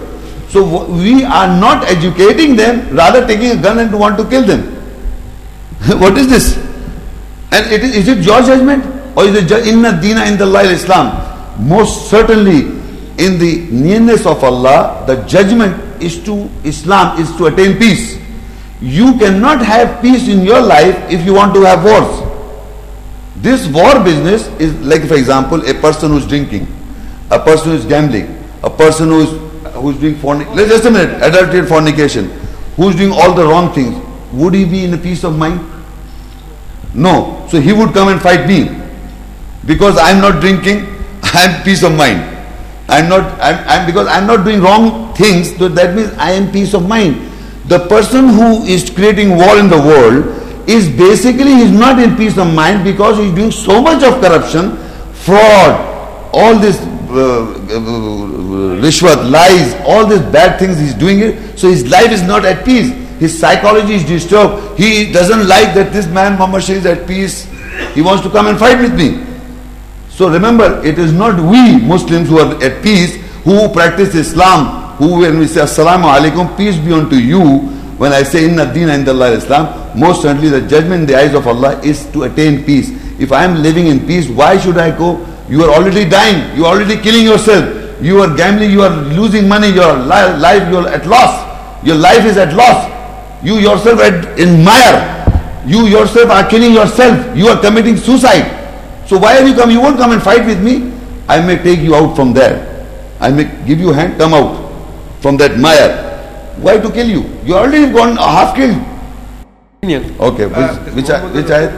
So 0.50 0.86
we 0.90 1.24
are 1.24 1.48
not 1.60 1.84
educating 1.86 2.56
them, 2.56 2.96
rather 2.96 3.26
taking 3.28 3.58
a 3.58 3.62
gun 3.62 3.80
and 3.80 4.00
want 4.00 4.18
to 4.18 4.30
kill 4.30 4.44
them. 4.44 4.62
what 6.00 6.18
is 6.18 6.30
this? 6.30 6.58
And 7.52 7.66
it 7.72 7.84
is, 7.84 7.96
is 7.96 8.08
it 8.08 8.18
your 8.26 8.42
judgment? 8.42 8.86
Or 9.18 9.26
is 9.26 9.36
it 9.36 9.52
inna 9.68 10.00
dina 10.00 10.26
in 10.26 10.38
the 10.38 10.46
light 10.46 10.72
Islam? 10.72 11.68
Most 11.68 12.10
certainly 12.10 12.78
in 13.18 13.40
the 13.40 13.68
nearness 13.72 14.26
of 14.26 14.44
Allah, 14.44 15.04
the 15.08 15.16
judgment 15.26 16.02
is 16.02 16.24
to 16.26 16.50
Islam 16.64 17.20
is 17.20 17.36
to 17.38 17.48
attain 17.48 17.78
peace. 17.78 18.20
You 18.80 19.18
cannot 19.18 19.66
have 19.66 20.02
peace 20.02 20.28
in 20.28 20.42
your 20.42 20.62
life 20.62 20.96
if 21.12 21.26
you 21.26 21.34
want 21.34 21.56
to 21.56 21.62
have 21.62 21.84
wars. 21.84 22.24
This 23.38 23.68
war 23.68 24.04
business 24.04 24.48
is 24.60 24.74
like, 24.82 25.08
for 25.08 25.16
example, 25.16 25.68
a 25.68 25.74
person 25.74 26.12
who's 26.12 26.28
drinking, 26.28 26.68
a 27.32 27.40
person 27.40 27.72
who's 27.72 27.86
gambling, 27.86 28.44
a 28.64 28.70
person 28.70 29.10
who's 29.10 29.47
who's 29.82 29.98
doing 30.00 30.16
fornication. 30.16 30.58
Just 30.70 30.86
a 30.86 30.92
minute, 30.92 31.22
adultery 31.22 31.60
and 31.60 31.68
fornication, 31.68 32.30
who's 32.76 32.96
doing 32.96 33.12
all 33.12 33.34
the 33.34 33.44
wrong 33.44 33.74
things. 33.74 33.96
Would 34.34 34.54
he 34.54 34.66
be 34.66 34.84
in 34.84 34.94
a 34.94 34.98
peace 34.98 35.24
of 35.24 35.38
mind? 35.38 35.60
No. 36.94 37.46
So 37.50 37.62
he 37.62 37.74
would 37.74 37.94
come 37.94 38.10
and 38.10 38.22
fight 38.22 38.48
me 38.48 38.70
because 39.66 39.98
I'm 39.98 40.22
not 40.22 40.42
drinking. 40.42 40.86
I'm 41.24 41.64
peace 41.64 41.84
of 41.84 41.96
mind. 41.96 42.36
I'm 42.90 43.10
not, 43.10 43.40
I'm, 43.42 43.58
I'm, 43.68 43.86
because 43.86 44.08
I'm 44.08 44.26
not 44.26 44.46
doing 44.46 44.62
wrong 44.62 45.14
things, 45.16 45.56
so 45.58 45.68
that 45.68 45.96
means 45.96 46.12
I 46.14 46.32
am 46.32 46.52
peace 46.52 46.74
of 46.74 46.88
mind. 46.88 47.30
The 47.66 47.86
person 47.88 48.30
who 48.30 48.64
is 48.64 48.90
creating 48.90 49.36
war 49.36 49.58
in 49.60 49.68
the 49.70 49.78
world 49.78 50.70
is 50.70 50.90
basically 50.90 51.56
he's 51.56 51.72
not 51.72 52.00
in 52.00 52.16
peace 52.16 52.38
of 52.38 52.54
mind 52.54 52.86
because 52.86 53.18
he's 53.18 53.34
doing 53.34 53.52
so 53.52 53.82
much 53.82 54.04
of 54.04 54.22
corruption, 54.22 54.78
fraud, 55.14 56.30
all 56.34 56.58
this 56.60 56.80
Uh, 57.10 57.44
uh, 57.44 58.82
rishwat, 58.84 59.32
lies, 59.32 59.74
all 59.86 60.06
these 60.06 60.22
bad 60.32 60.60
things 60.60 60.78
he's 60.78 60.94
doing 60.94 61.20
it. 61.20 61.58
So 61.58 61.70
his 61.70 61.90
life 61.90 62.12
is 62.12 62.22
not 62.22 62.44
at 62.44 62.66
peace. 62.66 62.92
His 63.20 63.38
psychology 63.40 63.96
is 63.96 64.04
disturbed. 64.04 64.78
He 64.78 65.12
doesn't 65.12 65.48
like 65.48 65.74
that 65.74 65.94
this 65.94 66.06
man 66.08 66.34
Muhammad 66.34 66.64
Shah 66.64 66.74
is 66.74 66.86
at 66.86 67.08
peace. 67.08 67.46
He 67.94 68.02
wants 68.02 68.24
to 68.24 68.30
come 68.30 68.48
and 68.48 68.60
fight 68.60 68.80
with 68.80 68.94
me. 68.94 69.24
So 70.10 70.30
remember, 70.30 70.82
it 70.84 71.00
is 71.00 71.14
not 71.14 71.40
we 71.40 71.78
Muslims 71.80 72.28
who 72.28 72.40
are 72.40 72.62
at 72.64 72.84
peace, 72.84 73.16
who 73.44 73.70
practice 73.70 74.14
Islam, 74.14 74.96
who 74.98 75.20
when 75.22 75.40
we 75.40 75.48
say 75.48 75.62
Assalamu 75.62 76.12
alaikum, 76.14 76.58
peace 76.58 76.76
be 76.78 76.92
unto 76.92 77.16
you, 77.16 77.60
when 77.98 78.12
I 78.12 78.24
say 78.24 78.46
Inna 78.46 78.72
Deen 78.74 78.90
Allah 79.08 79.32
Islam, 79.32 80.00
most 80.00 80.22
certainly 80.24 80.50
the 80.50 80.62
judgment 80.62 81.02
in 81.02 81.06
the 81.08 81.18
eyes 81.18 81.34
of 81.34 81.48
Allah 81.48 81.80
is 81.82 82.06
to 82.12 82.24
attain 82.24 82.64
peace. 82.64 82.90
If 83.20 83.32
I 83.32 83.44
am 83.44 83.64
living 83.64 83.88
in 83.88 84.06
peace, 84.06 84.28
why 84.28 84.60
should 84.60 84.78
I 84.78 84.96
go? 84.96 85.26
You 85.50 85.64
are 85.64 85.72
already 85.74 86.04
dying, 86.10 86.56
you 86.58 86.66
are 86.66 86.76
already 86.76 86.98
killing 86.98 87.24
yourself, 87.24 87.64
you 88.02 88.20
are 88.22 88.36
gambling, 88.36 88.70
you 88.72 88.82
are 88.84 88.92
losing 89.16 89.48
money, 89.48 89.70
your 89.70 89.94
li- 89.96 90.36
life, 90.38 90.68
you 90.70 90.78
are 90.78 90.88
at 90.90 91.06
loss. 91.08 91.86
Your 91.86 91.96
life 91.96 92.26
is 92.26 92.38
at 92.38 92.54
loss. 92.54 92.90
You 93.44 93.56
yourself 93.56 94.00
are 94.02 94.14
in 94.38 94.64
mire. 94.64 95.00
You 95.66 95.86
yourself 95.88 96.30
are 96.32 96.48
killing 96.50 96.74
yourself. 96.74 97.16
You 97.38 97.48
are 97.48 97.60
committing 97.62 97.96
suicide. 97.98 98.44
So 99.08 99.18
why 99.18 99.34
have 99.34 99.48
you 99.48 99.56
come? 99.56 99.72
You 99.72 99.80
won't 99.80 99.98
come 99.98 100.12
and 100.12 100.22
fight 100.22 100.46
with 100.46 100.62
me. 100.62 100.92
I 101.30 101.40
may 101.40 101.56
take 101.62 101.80
you 101.80 101.96
out 101.96 102.16
from 102.16 102.34
there. 102.34 102.66
I 103.20 103.32
may 103.32 103.46
give 103.66 103.80
you 103.80 103.92
a 103.92 103.94
hand, 103.94 104.18
come 104.18 104.34
out 104.34 104.52
from 105.22 105.38
that 105.38 105.58
mire. 105.58 106.04
Why 106.60 106.78
to 106.78 106.90
kill 106.92 107.08
you? 107.08 107.24
You 107.46 107.56
already 107.56 107.92
gone 107.94 108.18
half 108.18 108.56
killed. 108.56 108.78
Okay, 110.20 110.46
which, 110.48 110.58
Uh, 110.58 110.76
which, 110.98 111.10
ay- 111.10 111.24
which 111.32 111.52
ayat? 111.54 111.72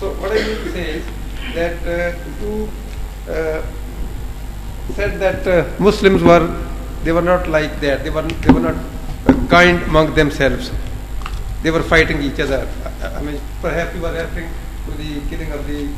So 0.00 0.12
what 0.20 0.32
I 0.32 0.34
mean 0.34 0.56
to 0.64 0.72
say 0.72 0.90
is 0.98 1.04
that 1.54 1.76
uh, 1.86 2.18
you 2.42 2.68
uh, 3.28 3.62
said 4.94 5.18
that 5.20 5.46
uh, 5.46 5.68
Muslims 5.78 6.22
were 6.22 6.46
they 7.04 7.12
were 7.12 7.22
not 7.22 7.48
like 7.48 7.80
that. 7.80 8.02
They 8.04 8.10
were 8.10 8.22
they 8.22 8.52
were 8.52 8.60
not 8.60 8.76
kind 9.48 9.82
among 9.84 10.14
themselves. 10.14 10.70
They 11.62 11.70
were 11.70 11.82
fighting 11.82 12.22
each 12.22 12.40
other. 12.40 12.68
I, 13.02 13.06
I 13.16 13.22
mean, 13.22 13.40
perhaps 13.62 13.94
you 13.94 14.02
were 14.02 14.12
referring 14.12 14.50
to 14.86 14.90
the 14.92 15.20
killing 15.30 15.52
of 15.52 15.66
the 15.66 15.88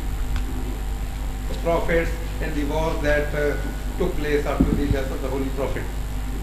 prophets 1.62 2.10
and 2.42 2.54
the 2.54 2.64
wars 2.64 3.00
that 3.02 3.34
uh, 3.34 3.56
took 3.98 4.14
place 4.16 4.44
after 4.46 4.64
the 4.64 4.86
death 4.88 5.10
of 5.10 5.20
the 5.22 5.28
holy 5.28 5.48
prophet. 5.50 5.82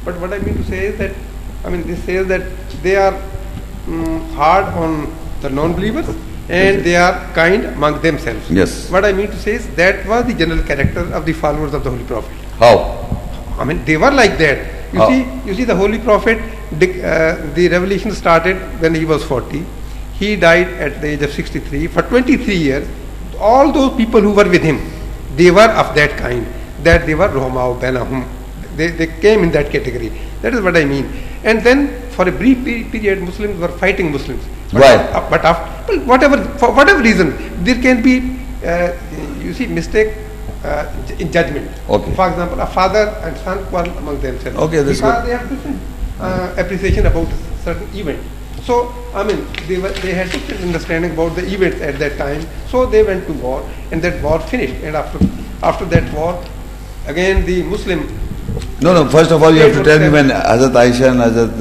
But 0.03 0.19
what 0.19 0.33
I 0.33 0.39
mean 0.39 0.55
to 0.55 0.63
say 0.65 0.88
is 0.88 0.97
that 0.97 1.15
I 1.63 1.69
mean 1.69 1.83
this 1.88 2.03
says 2.03 2.27
that 2.27 2.43
they 2.81 2.95
are 2.97 3.13
mm, 3.93 4.33
hard 4.33 4.65
on 4.83 5.13
the 5.41 5.49
non-believers 5.49 6.07
and 6.49 6.83
they 6.83 6.95
are 6.95 7.31
kind 7.33 7.65
among 7.65 8.01
themselves. 8.01 8.49
Yes. 8.49 8.89
What 8.89 9.05
I 9.05 9.13
mean 9.13 9.27
to 9.27 9.39
say 9.39 9.53
is 9.55 9.67
that 9.75 10.05
was 10.05 10.25
the 10.25 10.33
general 10.33 10.63
character 10.63 11.01
of 11.13 11.25
the 11.25 11.33
followers 11.33 11.73
of 11.73 11.83
the 11.83 11.89
Holy 11.89 12.03
Prophet. 12.03 12.31
How? 12.59 12.75
I 13.57 13.63
mean, 13.63 13.83
they 13.85 13.97
were 13.97 14.11
like 14.11 14.38
that. 14.39 14.93
You 14.93 14.99
How? 14.99 15.09
see, 15.09 15.47
you 15.47 15.55
see, 15.55 15.63
the 15.63 15.75
Holy 15.75 15.99
Prophet, 15.99 16.38
the, 16.80 17.03
uh, 17.03 17.53
the 17.53 17.67
revelation 17.69 18.11
started 18.11 18.57
when 18.81 18.93
he 18.93 19.05
was 19.05 19.23
40. 19.23 19.65
He 20.13 20.35
died 20.35 20.67
at 20.67 21.01
the 21.01 21.07
age 21.07 21.22
of 21.22 21.31
63. 21.31 21.88
For 21.88 22.01
23 22.03 22.55
years, 22.55 22.88
all 23.39 23.72
those 23.72 23.95
people 23.95 24.22
who 24.22 24.31
were 24.31 24.47
with 24.49 24.61
him, 24.61 24.80
they 25.35 25.49
were 25.49 25.69
of 25.81 25.95
that 25.95 26.17
kind, 26.17 26.45
that 26.83 27.05
they 27.05 27.15
were 27.15 27.27
Roma 27.30 27.80
Benahum. 27.80 28.27
They, 28.75 28.88
they 28.91 29.07
came 29.07 29.43
in 29.43 29.51
that 29.51 29.72
category. 29.72 30.09
That 30.41 30.53
is 30.53 30.61
what 30.61 30.75
I 30.77 30.85
mean. 30.85 31.11
And 31.43 31.61
then, 31.61 32.01
for 32.11 32.27
a 32.27 32.31
brief 32.31 32.63
pe- 32.63 32.83
period, 32.89 33.22
Muslims 33.22 33.59
were 33.59 33.67
fighting 33.67 34.11
Muslims. 34.11 34.43
But 34.72 34.81
af- 35.15 35.30
but 35.30 35.43
after, 35.45 35.97
well, 35.97 36.05
whatever, 36.07 36.38
for 36.57 36.72
whatever 36.73 37.01
reason, 37.01 37.35
there 37.63 37.80
can 37.81 38.01
be, 38.01 38.39
uh, 38.65 38.93
you 39.39 39.53
see, 39.53 39.67
mistake 39.67 40.15
uh, 40.63 40.88
in 41.19 41.31
judgment. 41.31 41.69
Okay. 41.89 42.11
For 42.15 42.30
example, 42.30 42.59
a 42.59 42.67
father 42.67 43.13
and 43.23 43.38
son 43.39 43.65
quarrel 43.65 43.91
among 43.97 44.22
themselves. 44.22 44.57
Okay, 44.57 44.81
that's 44.81 44.97
because 44.99 45.23
good. 45.23 45.27
they 45.27 45.38
have 45.38 45.49
different 45.49 45.80
uh, 46.19 46.55
appreciation 46.57 47.05
about 47.05 47.27
a 47.27 47.57
certain 47.63 47.88
event. 47.95 48.19
So, 48.63 48.93
I 49.13 49.23
mean, 49.23 49.45
they, 49.67 49.77
were, 49.77 49.89
they 49.89 50.13
had 50.13 50.31
different 50.31 50.61
understanding 50.61 51.11
about 51.11 51.35
the 51.35 51.45
events 51.53 51.81
at 51.81 51.99
that 51.99 52.17
time. 52.17 52.47
So 52.69 52.85
they 52.85 53.03
went 53.03 53.27
to 53.27 53.33
war, 53.33 53.69
and 53.91 54.01
that 54.01 54.23
war 54.23 54.39
finished. 54.39 54.75
And 54.83 54.95
after 54.95 55.19
after 55.61 55.85
that 55.85 56.11
war, 56.13 56.41
again 57.07 57.45
the 57.45 57.63
Muslim. 57.63 58.07
No, 58.81 58.93
no. 58.93 59.09
First 59.09 59.31
of 59.31 59.41
all, 59.41 59.53
you 59.53 59.61
have 59.61 59.73
to 59.73 59.83
tell 59.83 59.99
me 59.99 60.09
when 60.09 60.27
Hazrat 60.30 60.73
Aisha 60.83 61.11
and 61.11 61.19
Hazrat 61.22 61.53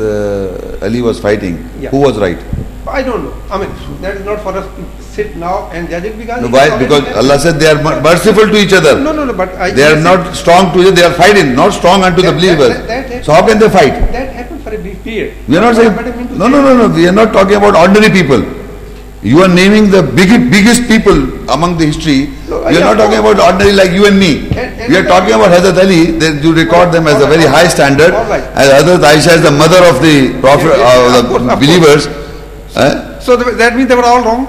uh, 0.80 0.84
Ali 0.84 1.00
was 1.02 1.20
fighting. 1.20 1.56
Yeah. 1.80 1.90
Who 1.90 1.98
was 2.00 2.18
right? 2.18 2.38
I 2.86 3.02
don't 3.02 3.24
know. 3.24 3.34
I 3.50 3.58
mean, 3.58 3.70
that 4.02 4.16
is 4.16 4.24
not 4.24 4.40
for 4.42 4.52
us 4.58 4.66
to 4.76 5.02
sit 5.02 5.36
now 5.36 5.70
and 5.70 5.88
judge 5.88 6.04
it 6.04 6.18
because. 6.18 6.42
No, 6.42 6.48
why? 6.48 6.76
Because. 6.78 7.04
Allah 7.16 7.38
said 7.38 7.60
they 7.60 7.68
are 7.70 7.80
merciful 8.02 8.46
to 8.48 8.56
each 8.58 8.72
other. 8.72 8.98
No, 9.00 9.12
no, 9.12 9.24
no. 9.24 9.32
But 9.32 9.54
I, 9.54 9.70
They 9.70 9.84
are 9.84 10.00
not 10.00 10.34
strong 10.34 10.72
to 10.72 10.80
each 10.80 10.86
other. 10.88 10.96
They 10.96 11.04
are 11.04 11.14
fighting, 11.14 11.54
not 11.54 11.72
strong 11.72 12.02
unto 12.02 12.20
the 12.22 12.32
That- 12.32 12.32
that- 12.32 12.40
believers. 12.40 12.74
that- 12.88 13.08
that- 13.10 13.24
So 13.24 13.32
how 13.32 13.46
can 13.46 13.58
they 13.60 13.68
fight? 13.70 13.94
That 14.12 14.32
happened 14.40 14.62
for 14.64 14.74
a 14.74 14.78
brief 14.78 15.02
period. 15.04 15.34
We 15.46 15.56
are 15.58 15.60
not 15.60 15.76
saying. 15.76 15.94
but 15.94 16.06
I 16.06 16.16
mean 16.16 16.28
to 16.28 16.38
No, 16.38 16.48
no, 16.48 16.60
no, 16.62 16.74
no. 16.88 16.94
We 16.94 17.06
are 17.06 17.12
not 17.12 17.32
talking 17.32 17.54
about 17.62 17.76
ordinary 17.76 18.10
people. 18.12 18.42
You 19.22 19.40
are 19.42 19.48
naming 19.48 19.88
the 19.90 20.02
biggest, 20.02 20.50
biggest 20.50 20.88
people 20.88 21.14
among 21.48 21.78
the 21.78 21.86
history. 21.86 22.30
No, 22.48 22.58
we 22.66 22.76
are 22.76 22.80
not 22.80 22.96
talking 22.98 23.18
about 23.20 23.38
ordinary 23.38 23.72
like 23.72 23.92
you 23.92 24.06
and 24.06 24.18
me. 24.18 24.48
And- 24.50 24.80
and 24.80 24.88
we 24.90 24.96
are 25.00 25.04
talking 25.06 25.34
about 25.36 25.52
Hazrat 25.56 25.78
Ali. 25.82 26.00
That 26.22 26.42
you 26.42 26.52
record 26.52 26.90
them 26.90 27.06
as 27.06 27.22
a 27.22 27.28
very 27.34 27.46
high 27.46 27.68
standard. 27.68 28.12
Right. 28.32 28.42
And 28.56 28.72
Hazrat 28.78 29.06
Aisha 29.12 29.36
is 29.38 29.42
the 29.42 29.52
mother 29.52 29.78
of 29.90 30.02
the 30.02 30.14
prophet, 30.46 30.74
uh, 30.74 31.20
of 31.20 31.46
the 31.46 31.56
believers. 31.62 32.08
Eh? 32.76 32.94
So 33.20 33.36
th- 33.36 33.56
that 33.62 33.76
means 33.76 33.88
they 33.88 33.94
were 33.94 34.08
all 34.12 34.22
wrong. 34.22 34.46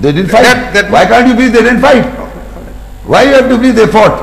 They 0.00 0.12
didn't 0.12 0.30
fight. 0.30 0.44
That- 0.44 0.72
that- 0.74 0.90
Why 0.90 1.04
can't 1.04 1.28
you 1.28 1.34
believe 1.34 1.52
they 1.52 1.64
didn't 1.68 1.80
fight? 1.82 2.06
Why 3.06 3.24
you 3.24 3.34
have 3.34 3.50
to 3.50 3.58
believe 3.58 3.76
they 3.76 3.86
fought? 3.86 4.22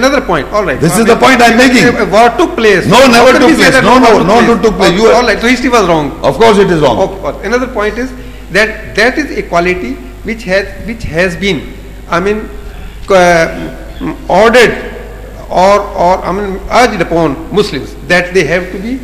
Another 0.00 0.20
point. 0.20 0.46
All 0.52 0.64
right. 0.64 0.78
This 0.78 0.92
I 0.92 1.00
is 1.00 1.06
the 1.06 1.16
point 1.16 1.40
I'm 1.42 1.56
making. 1.56 1.88
A 1.88 2.04
war 2.04 2.28
took 2.36 2.54
place. 2.54 2.84
No, 2.86 3.06
never 3.06 3.32
took 3.38 3.56
place. 3.56 3.80
No, 3.82 3.98
no, 3.98 4.18
no, 4.22 4.40
no 4.40 4.58
took 4.66 4.76
place. 4.76 4.92
You 4.92 5.10
all 5.10 5.22
right. 5.30 5.40
So 5.40 5.48
history 5.48 5.70
was 5.70 5.88
wrong. 5.88 6.12
Of 6.22 6.36
course 6.38 6.58
it 6.58 6.70
is 6.70 6.80
wrong. 6.80 6.98
Okay, 6.98 7.46
Another 7.48 7.66
point 7.78 7.96
is 7.96 8.10
that 8.52 8.94
that 8.96 9.18
is 9.18 9.30
a 9.38 9.42
quality 9.48 9.94
which 10.24 10.44
has 10.44 10.66
which 10.86 11.02
has 11.04 11.36
been, 11.36 11.72
I 12.08 12.20
mean, 12.20 12.48
uh, 13.08 13.76
ordered 14.28 14.74
or 15.50 15.80
or 15.80 16.18
I 16.24 16.32
mean 16.32 16.60
urged 16.70 17.00
upon 17.00 17.36
Muslims 17.54 17.94
that 18.08 18.32
they 18.34 18.44
have 18.44 18.70
to 18.72 18.78
be 18.78 19.00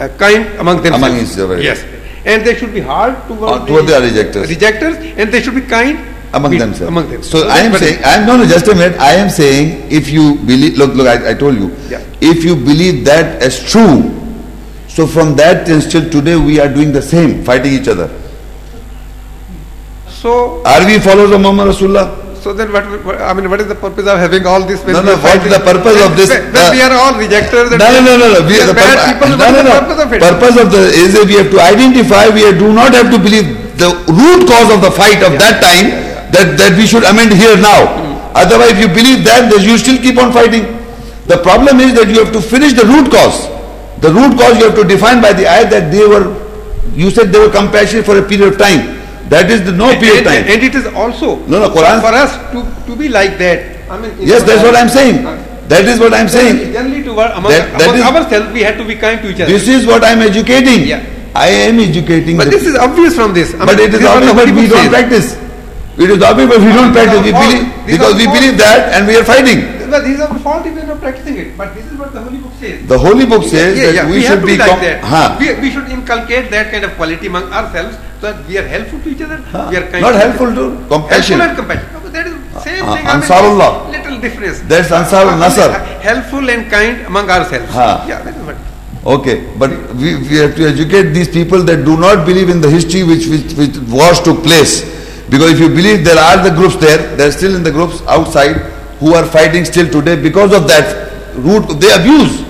uh, 0.00 0.08
kind 0.18 0.46
among 0.58 0.82
themselves. 0.82 1.02
Among 1.04 1.20
each 1.20 1.38
other, 1.38 1.60
Yes. 1.62 1.84
And 2.26 2.44
they 2.44 2.56
should 2.56 2.74
be 2.74 2.80
hard 2.80 3.14
toward, 3.28 3.62
Uh, 3.62 3.66
toward 3.66 3.86
the 3.86 4.00
rejectors. 4.00 4.48
Rejectors, 4.50 4.96
and 5.16 5.30
they 5.30 5.40
should 5.40 5.54
be 5.54 5.60
kind 5.60 6.00
among 6.34 6.50
with- 6.50 6.58
themselves. 6.58 6.88
Among 6.88 7.08
them. 7.08 7.22
So 7.22 7.46
I 7.48 7.58
am 7.60 7.74
saying. 7.78 8.02
I 8.04 8.14
am 8.16 8.26
no, 8.26 8.36
no, 8.36 8.44
just 8.46 8.66
a 8.66 8.74
minute. 8.74 8.98
I 8.98 9.14
am 9.14 9.30
saying, 9.30 9.86
if 9.90 10.08
you 10.10 10.34
believe, 10.44 10.76
look, 10.76 10.94
look, 10.94 11.06
I, 11.06 11.30
I 11.30 11.34
told 11.34 11.54
you, 11.54 11.70
Yeah. 11.88 12.00
if 12.20 12.42
you 12.42 12.56
believe 12.56 13.04
that 13.04 13.40
as 13.40 13.62
true, 13.62 14.10
so 14.88 15.06
from 15.06 15.36
that 15.36 15.66
till 15.66 15.80
today 16.10 16.34
we 16.34 16.58
are 16.58 16.68
doing 16.68 16.90
the 16.92 17.00
same, 17.00 17.44
fighting 17.44 17.72
each 17.74 17.86
other. 17.86 18.10
So 20.22 20.62
Are 20.64 20.84
we 20.86 20.98
followers 20.98 21.30
of 21.32 21.40
Muhammad 21.40 21.74
Rasulullah? 21.76 22.06
So 22.40 22.52
then, 22.52 22.72
what, 22.72 22.84
I 23.20 23.34
mean, 23.34 23.50
what 23.50 23.60
is 23.60 23.66
the 23.66 23.74
purpose 23.74 24.06
of 24.06 24.18
having 24.18 24.46
all 24.46 24.62
this? 24.64 24.80
No, 24.86 25.02
no, 25.02 25.16
what 25.18 25.42
is 25.44 25.50
the 25.50 25.58
purpose 25.60 25.98
of 25.98 26.14
this? 26.16 26.30
When, 26.30 26.52
when 26.54 26.62
Uh, 26.62 26.70
we 26.72 26.80
are 26.80 26.94
all 26.94 27.14
rejectors. 27.18 27.70
No, 27.74 27.86
no, 27.90 28.00
no, 28.06 28.14
no, 28.16 28.26
no. 28.32 28.40
We, 28.46 28.54
are 28.62 28.70
the 28.70 28.78
bad 28.78 28.96
people. 29.12 29.34
no, 29.34 29.50
no, 29.50 29.60
no. 29.60 29.74
the 29.74 29.80
purpose 29.82 30.00
of 30.04 30.12
it? 30.14 30.20
Purpose 30.22 30.56
of 30.62 30.70
the 30.70 30.82
is 31.04 31.12
that 31.18 31.26
we 31.26 31.34
have 31.42 31.50
to 31.50 31.58
identify. 31.60 32.30
We 32.30 32.46
do 32.54 32.72
not 32.72 32.94
have 32.94 33.10
to 33.10 33.18
believe 33.18 33.76
the 33.76 33.90
root 34.08 34.46
cause 34.46 34.70
of 34.72 34.80
the 34.80 34.92
fight 34.94 35.20
of 35.26 35.36
that 35.42 35.58
time. 35.60 35.90
That 36.30 36.56
that 36.58 36.72
we 36.78 36.86
should 36.86 37.02
amend 37.04 37.34
here 37.34 37.58
now. 37.58 37.86
Otherwise, 38.34 38.78
if 38.78 38.80
you 38.86 38.90
believe 38.94 39.22
that, 39.26 39.50
then 39.50 39.62
you 39.66 39.76
still 39.78 39.98
keep 39.98 40.16
on 40.18 40.30
fighting. 40.32 40.64
The 41.26 41.38
problem 41.42 41.80
is 41.82 41.94
that 41.98 42.06
you 42.08 42.22
have 42.22 42.32
to 42.32 42.40
finish 42.40 42.72
the 42.72 42.86
root 42.86 43.10
cause. 43.10 43.46
The 44.00 44.10
root 44.14 44.38
cause 44.38 44.54
you 44.58 44.70
have 44.70 44.78
to 44.78 44.86
define 44.86 45.20
by 45.20 45.32
the 45.34 45.50
ayat 45.50 45.70
that 45.74 45.90
they 45.90 46.06
were. 46.06 46.30
You 46.94 47.10
said 47.10 47.34
they 47.34 47.42
were 47.42 47.50
compassionate 47.50 48.06
for 48.06 48.18
a 48.18 48.22
period 48.22 48.54
of 48.54 48.58
time. 48.58 48.95
That 49.28 49.50
is 49.50 49.64
the 49.66 49.72
no 49.72 49.90
period 49.98 50.22
and, 50.22 50.26
time. 50.26 50.44
and 50.46 50.62
it 50.62 50.74
is 50.74 50.86
also 50.94 51.36
No, 51.50 51.58
no, 51.58 51.68
Quran- 51.70 52.00
for 52.00 52.14
us 52.14 52.30
to, 52.54 52.62
to 52.86 52.92
be 52.96 53.08
like 53.08 53.38
that. 53.38 53.90
I 53.90 53.98
mean, 53.98 54.14
Yes, 54.20 54.42
that's 54.46 54.62
what 54.62 54.76
I'm 54.76 54.88
saying. 54.88 55.24
That 55.66 55.82
is 55.84 55.98
what 55.98 56.14
I'm 56.14 56.28
saying. 56.28 56.72
Generally, 56.72 57.02
to 57.04 57.18
our, 57.18 57.32
among, 57.34 57.50
That- 57.50 57.74
that 57.78 57.82
among 57.90 57.98
is- 57.98 58.06
ourselves, 58.06 58.52
we 58.54 58.62
have 58.62 58.76
to 58.78 58.84
be 58.86 58.94
kind 58.94 59.20
to 59.22 59.30
each 59.30 59.40
other. 59.42 59.50
This 59.50 59.66
is 59.66 59.86
what 59.86 60.04
I'm 60.04 60.22
educating. 60.22 60.86
Yeah. 60.86 61.02
I 61.34 61.48
am 61.68 61.78
educating. 61.80 62.36
but 62.38 62.50
this 62.50 62.64
is 62.66 62.76
obvious 62.78 63.14
from 63.14 63.34
this. 63.34 63.52
I 63.54 63.66
But 63.66 63.76
mean, 63.76 63.88
it 63.90 63.94
is 63.94 64.04
obvious, 64.06 64.32
but 64.32 64.46
we 64.54 64.68
don't 64.68 64.88
practice. 64.88 65.36
It 65.98 66.08
is 66.10 66.22
obvious, 66.22 66.48
but 66.48 66.60
we 66.60 66.70
don't 66.72 66.92
practice. 66.92 67.20
We 67.24 67.32
believe 67.32 67.64
because 67.84 68.14
we 68.16 68.26
believe 68.30 68.56
that, 68.56 68.94
and 68.94 69.06
we 69.06 69.16
are 69.18 69.24
fighting. 69.24 69.75
Well, 69.90 70.02
these 70.02 70.20
are 70.20 70.38
fault 70.40 70.66
if 70.66 70.74
we 70.74 70.80
are 70.80 70.86
not 70.86 71.00
practicing 71.00 71.36
it. 71.36 71.56
But 71.56 71.74
this 71.74 71.86
is 71.86 71.98
what 71.98 72.12
the 72.12 72.20
Holy 72.20 72.38
Book 72.38 72.52
says. 72.60 72.86
The 72.86 72.98
Holy 72.98 73.26
Book 73.26 73.44
says 73.44 73.78
yeah, 73.78 73.86
that 73.86 73.94
yeah, 73.94 74.06
we, 74.06 74.12
we, 74.12 74.22
should 74.22 74.40
be, 74.40 74.54
be. 74.54 74.58
like 74.58 74.80
that. 74.80 75.04
Huh. 75.04 75.36
We, 75.38 75.54
we 75.60 75.70
should 75.70 75.88
inculcate 75.88 76.50
that 76.50 76.70
kind 76.70 76.84
of 76.84 76.94
quality 76.96 77.26
among 77.26 77.52
ourselves 77.52 77.96
so 78.20 78.32
that 78.32 78.46
we 78.46 78.58
are 78.58 78.66
helpful 78.66 79.00
to 79.00 79.08
each 79.10 79.20
other. 79.22 79.36
Huh. 79.36 79.68
We 79.70 79.76
are 79.76 79.86
kind 79.90 80.02
Not 80.02 80.14
helpful 80.14 80.54
to 80.54 80.86
compassion. 80.88 81.38
Helpful 81.38 81.70
and 81.70 81.80
compassion. 81.80 81.92
No, 81.92 82.08
that 82.10 82.26
is 82.26 82.62
same 82.62 82.84
Uh, 82.84 82.96
thing. 82.96 83.06
I 83.06 83.20
mean, 83.20 83.92
Little 83.92 84.20
difference. 84.20 84.60
That's 84.62 84.88
Ansarul 84.88 85.38
Nasr. 85.38 85.70
Helpful 86.00 86.50
and 86.50 86.70
kind 86.70 87.06
among 87.06 87.30
ourselves. 87.30 87.70
Huh. 87.70 88.04
Yeah, 88.08 88.22
that 88.22 88.36
is 88.36 88.42
what. 88.42 88.56
Okay, 89.06 89.46
but 89.56 89.70
we, 89.94 90.16
we 90.16 90.36
have 90.36 90.56
to 90.56 90.66
educate 90.66 91.12
these 91.12 91.28
people 91.28 91.62
that 91.62 91.84
do 91.84 91.96
not 91.96 92.26
believe 92.26 92.48
in 92.48 92.60
the 92.60 92.68
history 92.68 93.04
which, 93.04 93.28
which, 93.28 93.52
which 93.54 93.76
wars 93.88 94.20
took 94.20 94.42
place. 94.42 94.82
Because 95.30 95.52
if 95.52 95.60
you 95.60 95.68
believe 95.68 96.04
there 96.04 96.18
are 96.18 96.42
the 96.42 96.50
groups 96.50 96.76
there, 96.76 97.14
they're 97.16 97.30
still 97.30 97.54
in 97.54 97.62
the 97.62 97.70
groups 97.70 98.02
outside 98.08 98.75
who 98.98 99.14
are 99.14 99.26
fighting 99.26 99.64
still 99.64 99.88
today 99.90 100.20
because 100.20 100.52
of 100.52 100.66
that 100.68 101.12
root, 101.36 101.80
they 101.80 101.92
abuse. 101.92 102.44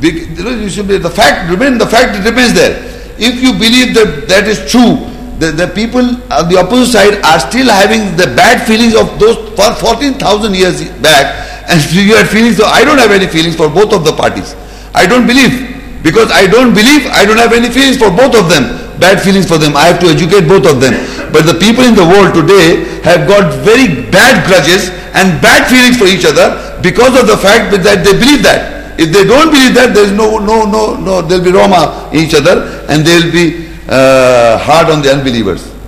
You 0.00 0.68
should 0.68 0.86
be, 0.88 0.98
the 0.98 1.10
fact 1.10 1.50
remain, 1.50 1.78
the 1.78 1.86
fact 1.86 2.16
remains 2.24 2.54
there. 2.54 2.84
If 3.18 3.42
you 3.42 3.52
believe 3.52 3.94
that 3.94 4.28
that 4.28 4.46
is 4.46 4.70
true, 4.70 5.10
the, 5.38 5.50
the 5.50 5.66
people 5.74 6.02
on 6.32 6.48
the 6.48 6.58
opposite 6.58 6.92
side 6.92 7.14
are 7.22 7.38
still 7.38 7.66
having 7.66 8.14
the 8.16 8.30
bad 8.34 8.66
feelings 8.66 8.94
of 8.94 9.18
those 9.18 9.36
for 9.58 9.74
14,000 9.74 10.54
years 10.54 10.86
back 11.02 11.48
and 11.68 11.78
you 11.92 12.16
had 12.16 12.28
feelings, 12.28 12.56
so 12.56 12.64
I 12.66 12.84
don't 12.84 12.98
have 12.98 13.10
any 13.12 13.26
feelings 13.26 13.54
for 13.54 13.68
both 13.68 13.92
of 13.92 14.04
the 14.04 14.12
parties. 14.12 14.54
I 14.94 15.06
don't 15.06 15.26
believe. 15.26 15.78
Because 16.02 16.30
I 16.30 16.46
don't 16.46 16.74
believe, 16.74 17.06
I 17.10 17.26
don't 17.26 17.36
have 17.36 17.52
any 17.52 17.68
feelings 17.68 17.98
for 17.98 18.08
both 18.10 18.34
of 18.38 18.48
them. 18.48 18.78
Bad 18.98 19.20
feelings 19.20 19.46
for 19.46 19.58
them. 19.58 19.76
I 19.76 19.90
have 19.90 20.00
to 20.00 20.06
educate 20.06 20.46
both 20.46 20.66
of 20.66 20.80
them. 20.80 20.94
But 21.32 21.46
the 21.46 21.58
people 21.58 21.84
in 21.84 21.94
the 21.94 22.04
world 22.04 22.34
today 22.34 23.00
have 23.04 23.28
got 23.28 23.52
very 23.64 24.08
bad 24.10 24.46
grudges 24.46 24.90
and 25.14 25.40
bad 25.40 25.68
feelings 25.68 25.96
for 25.96 26.06
each 26.06 26.24
other 26.24 26.78
because 26.82 27.18
of 27.18 27.26
the 27.26 27.36
fact 27.36 27.70
that 27.72 27.82
they 28.04 28.12
believe 28.18 28.42
that. 28.42 28.98
If 28.98 29.12
they 29.12 29.24
don't 29.24 29.50
believe 29.50 29.74
that, 29.74 29.94
there 29.94 30.04
is 30.04 30.12
no, 30.12 30.38
no, 30.38 30.66
no, 30.66 30.96
no, 30.96 31.22
there 31.22 31.38
will 31.38 31.44
be 31.44 31.52
Roma 31.52 32.10
in 32.12 32.26
each 32.26 32.34
other 32.34 32.84
and 32.88 33.06
they 33.06 33.22
will 33.22 33.32
be 33.32 33.68
uh, 33.88 34.58
hard 34.58 34.90
on 34.90 35.02
the 35.02 35.12
unbelievers. 35.12 35.77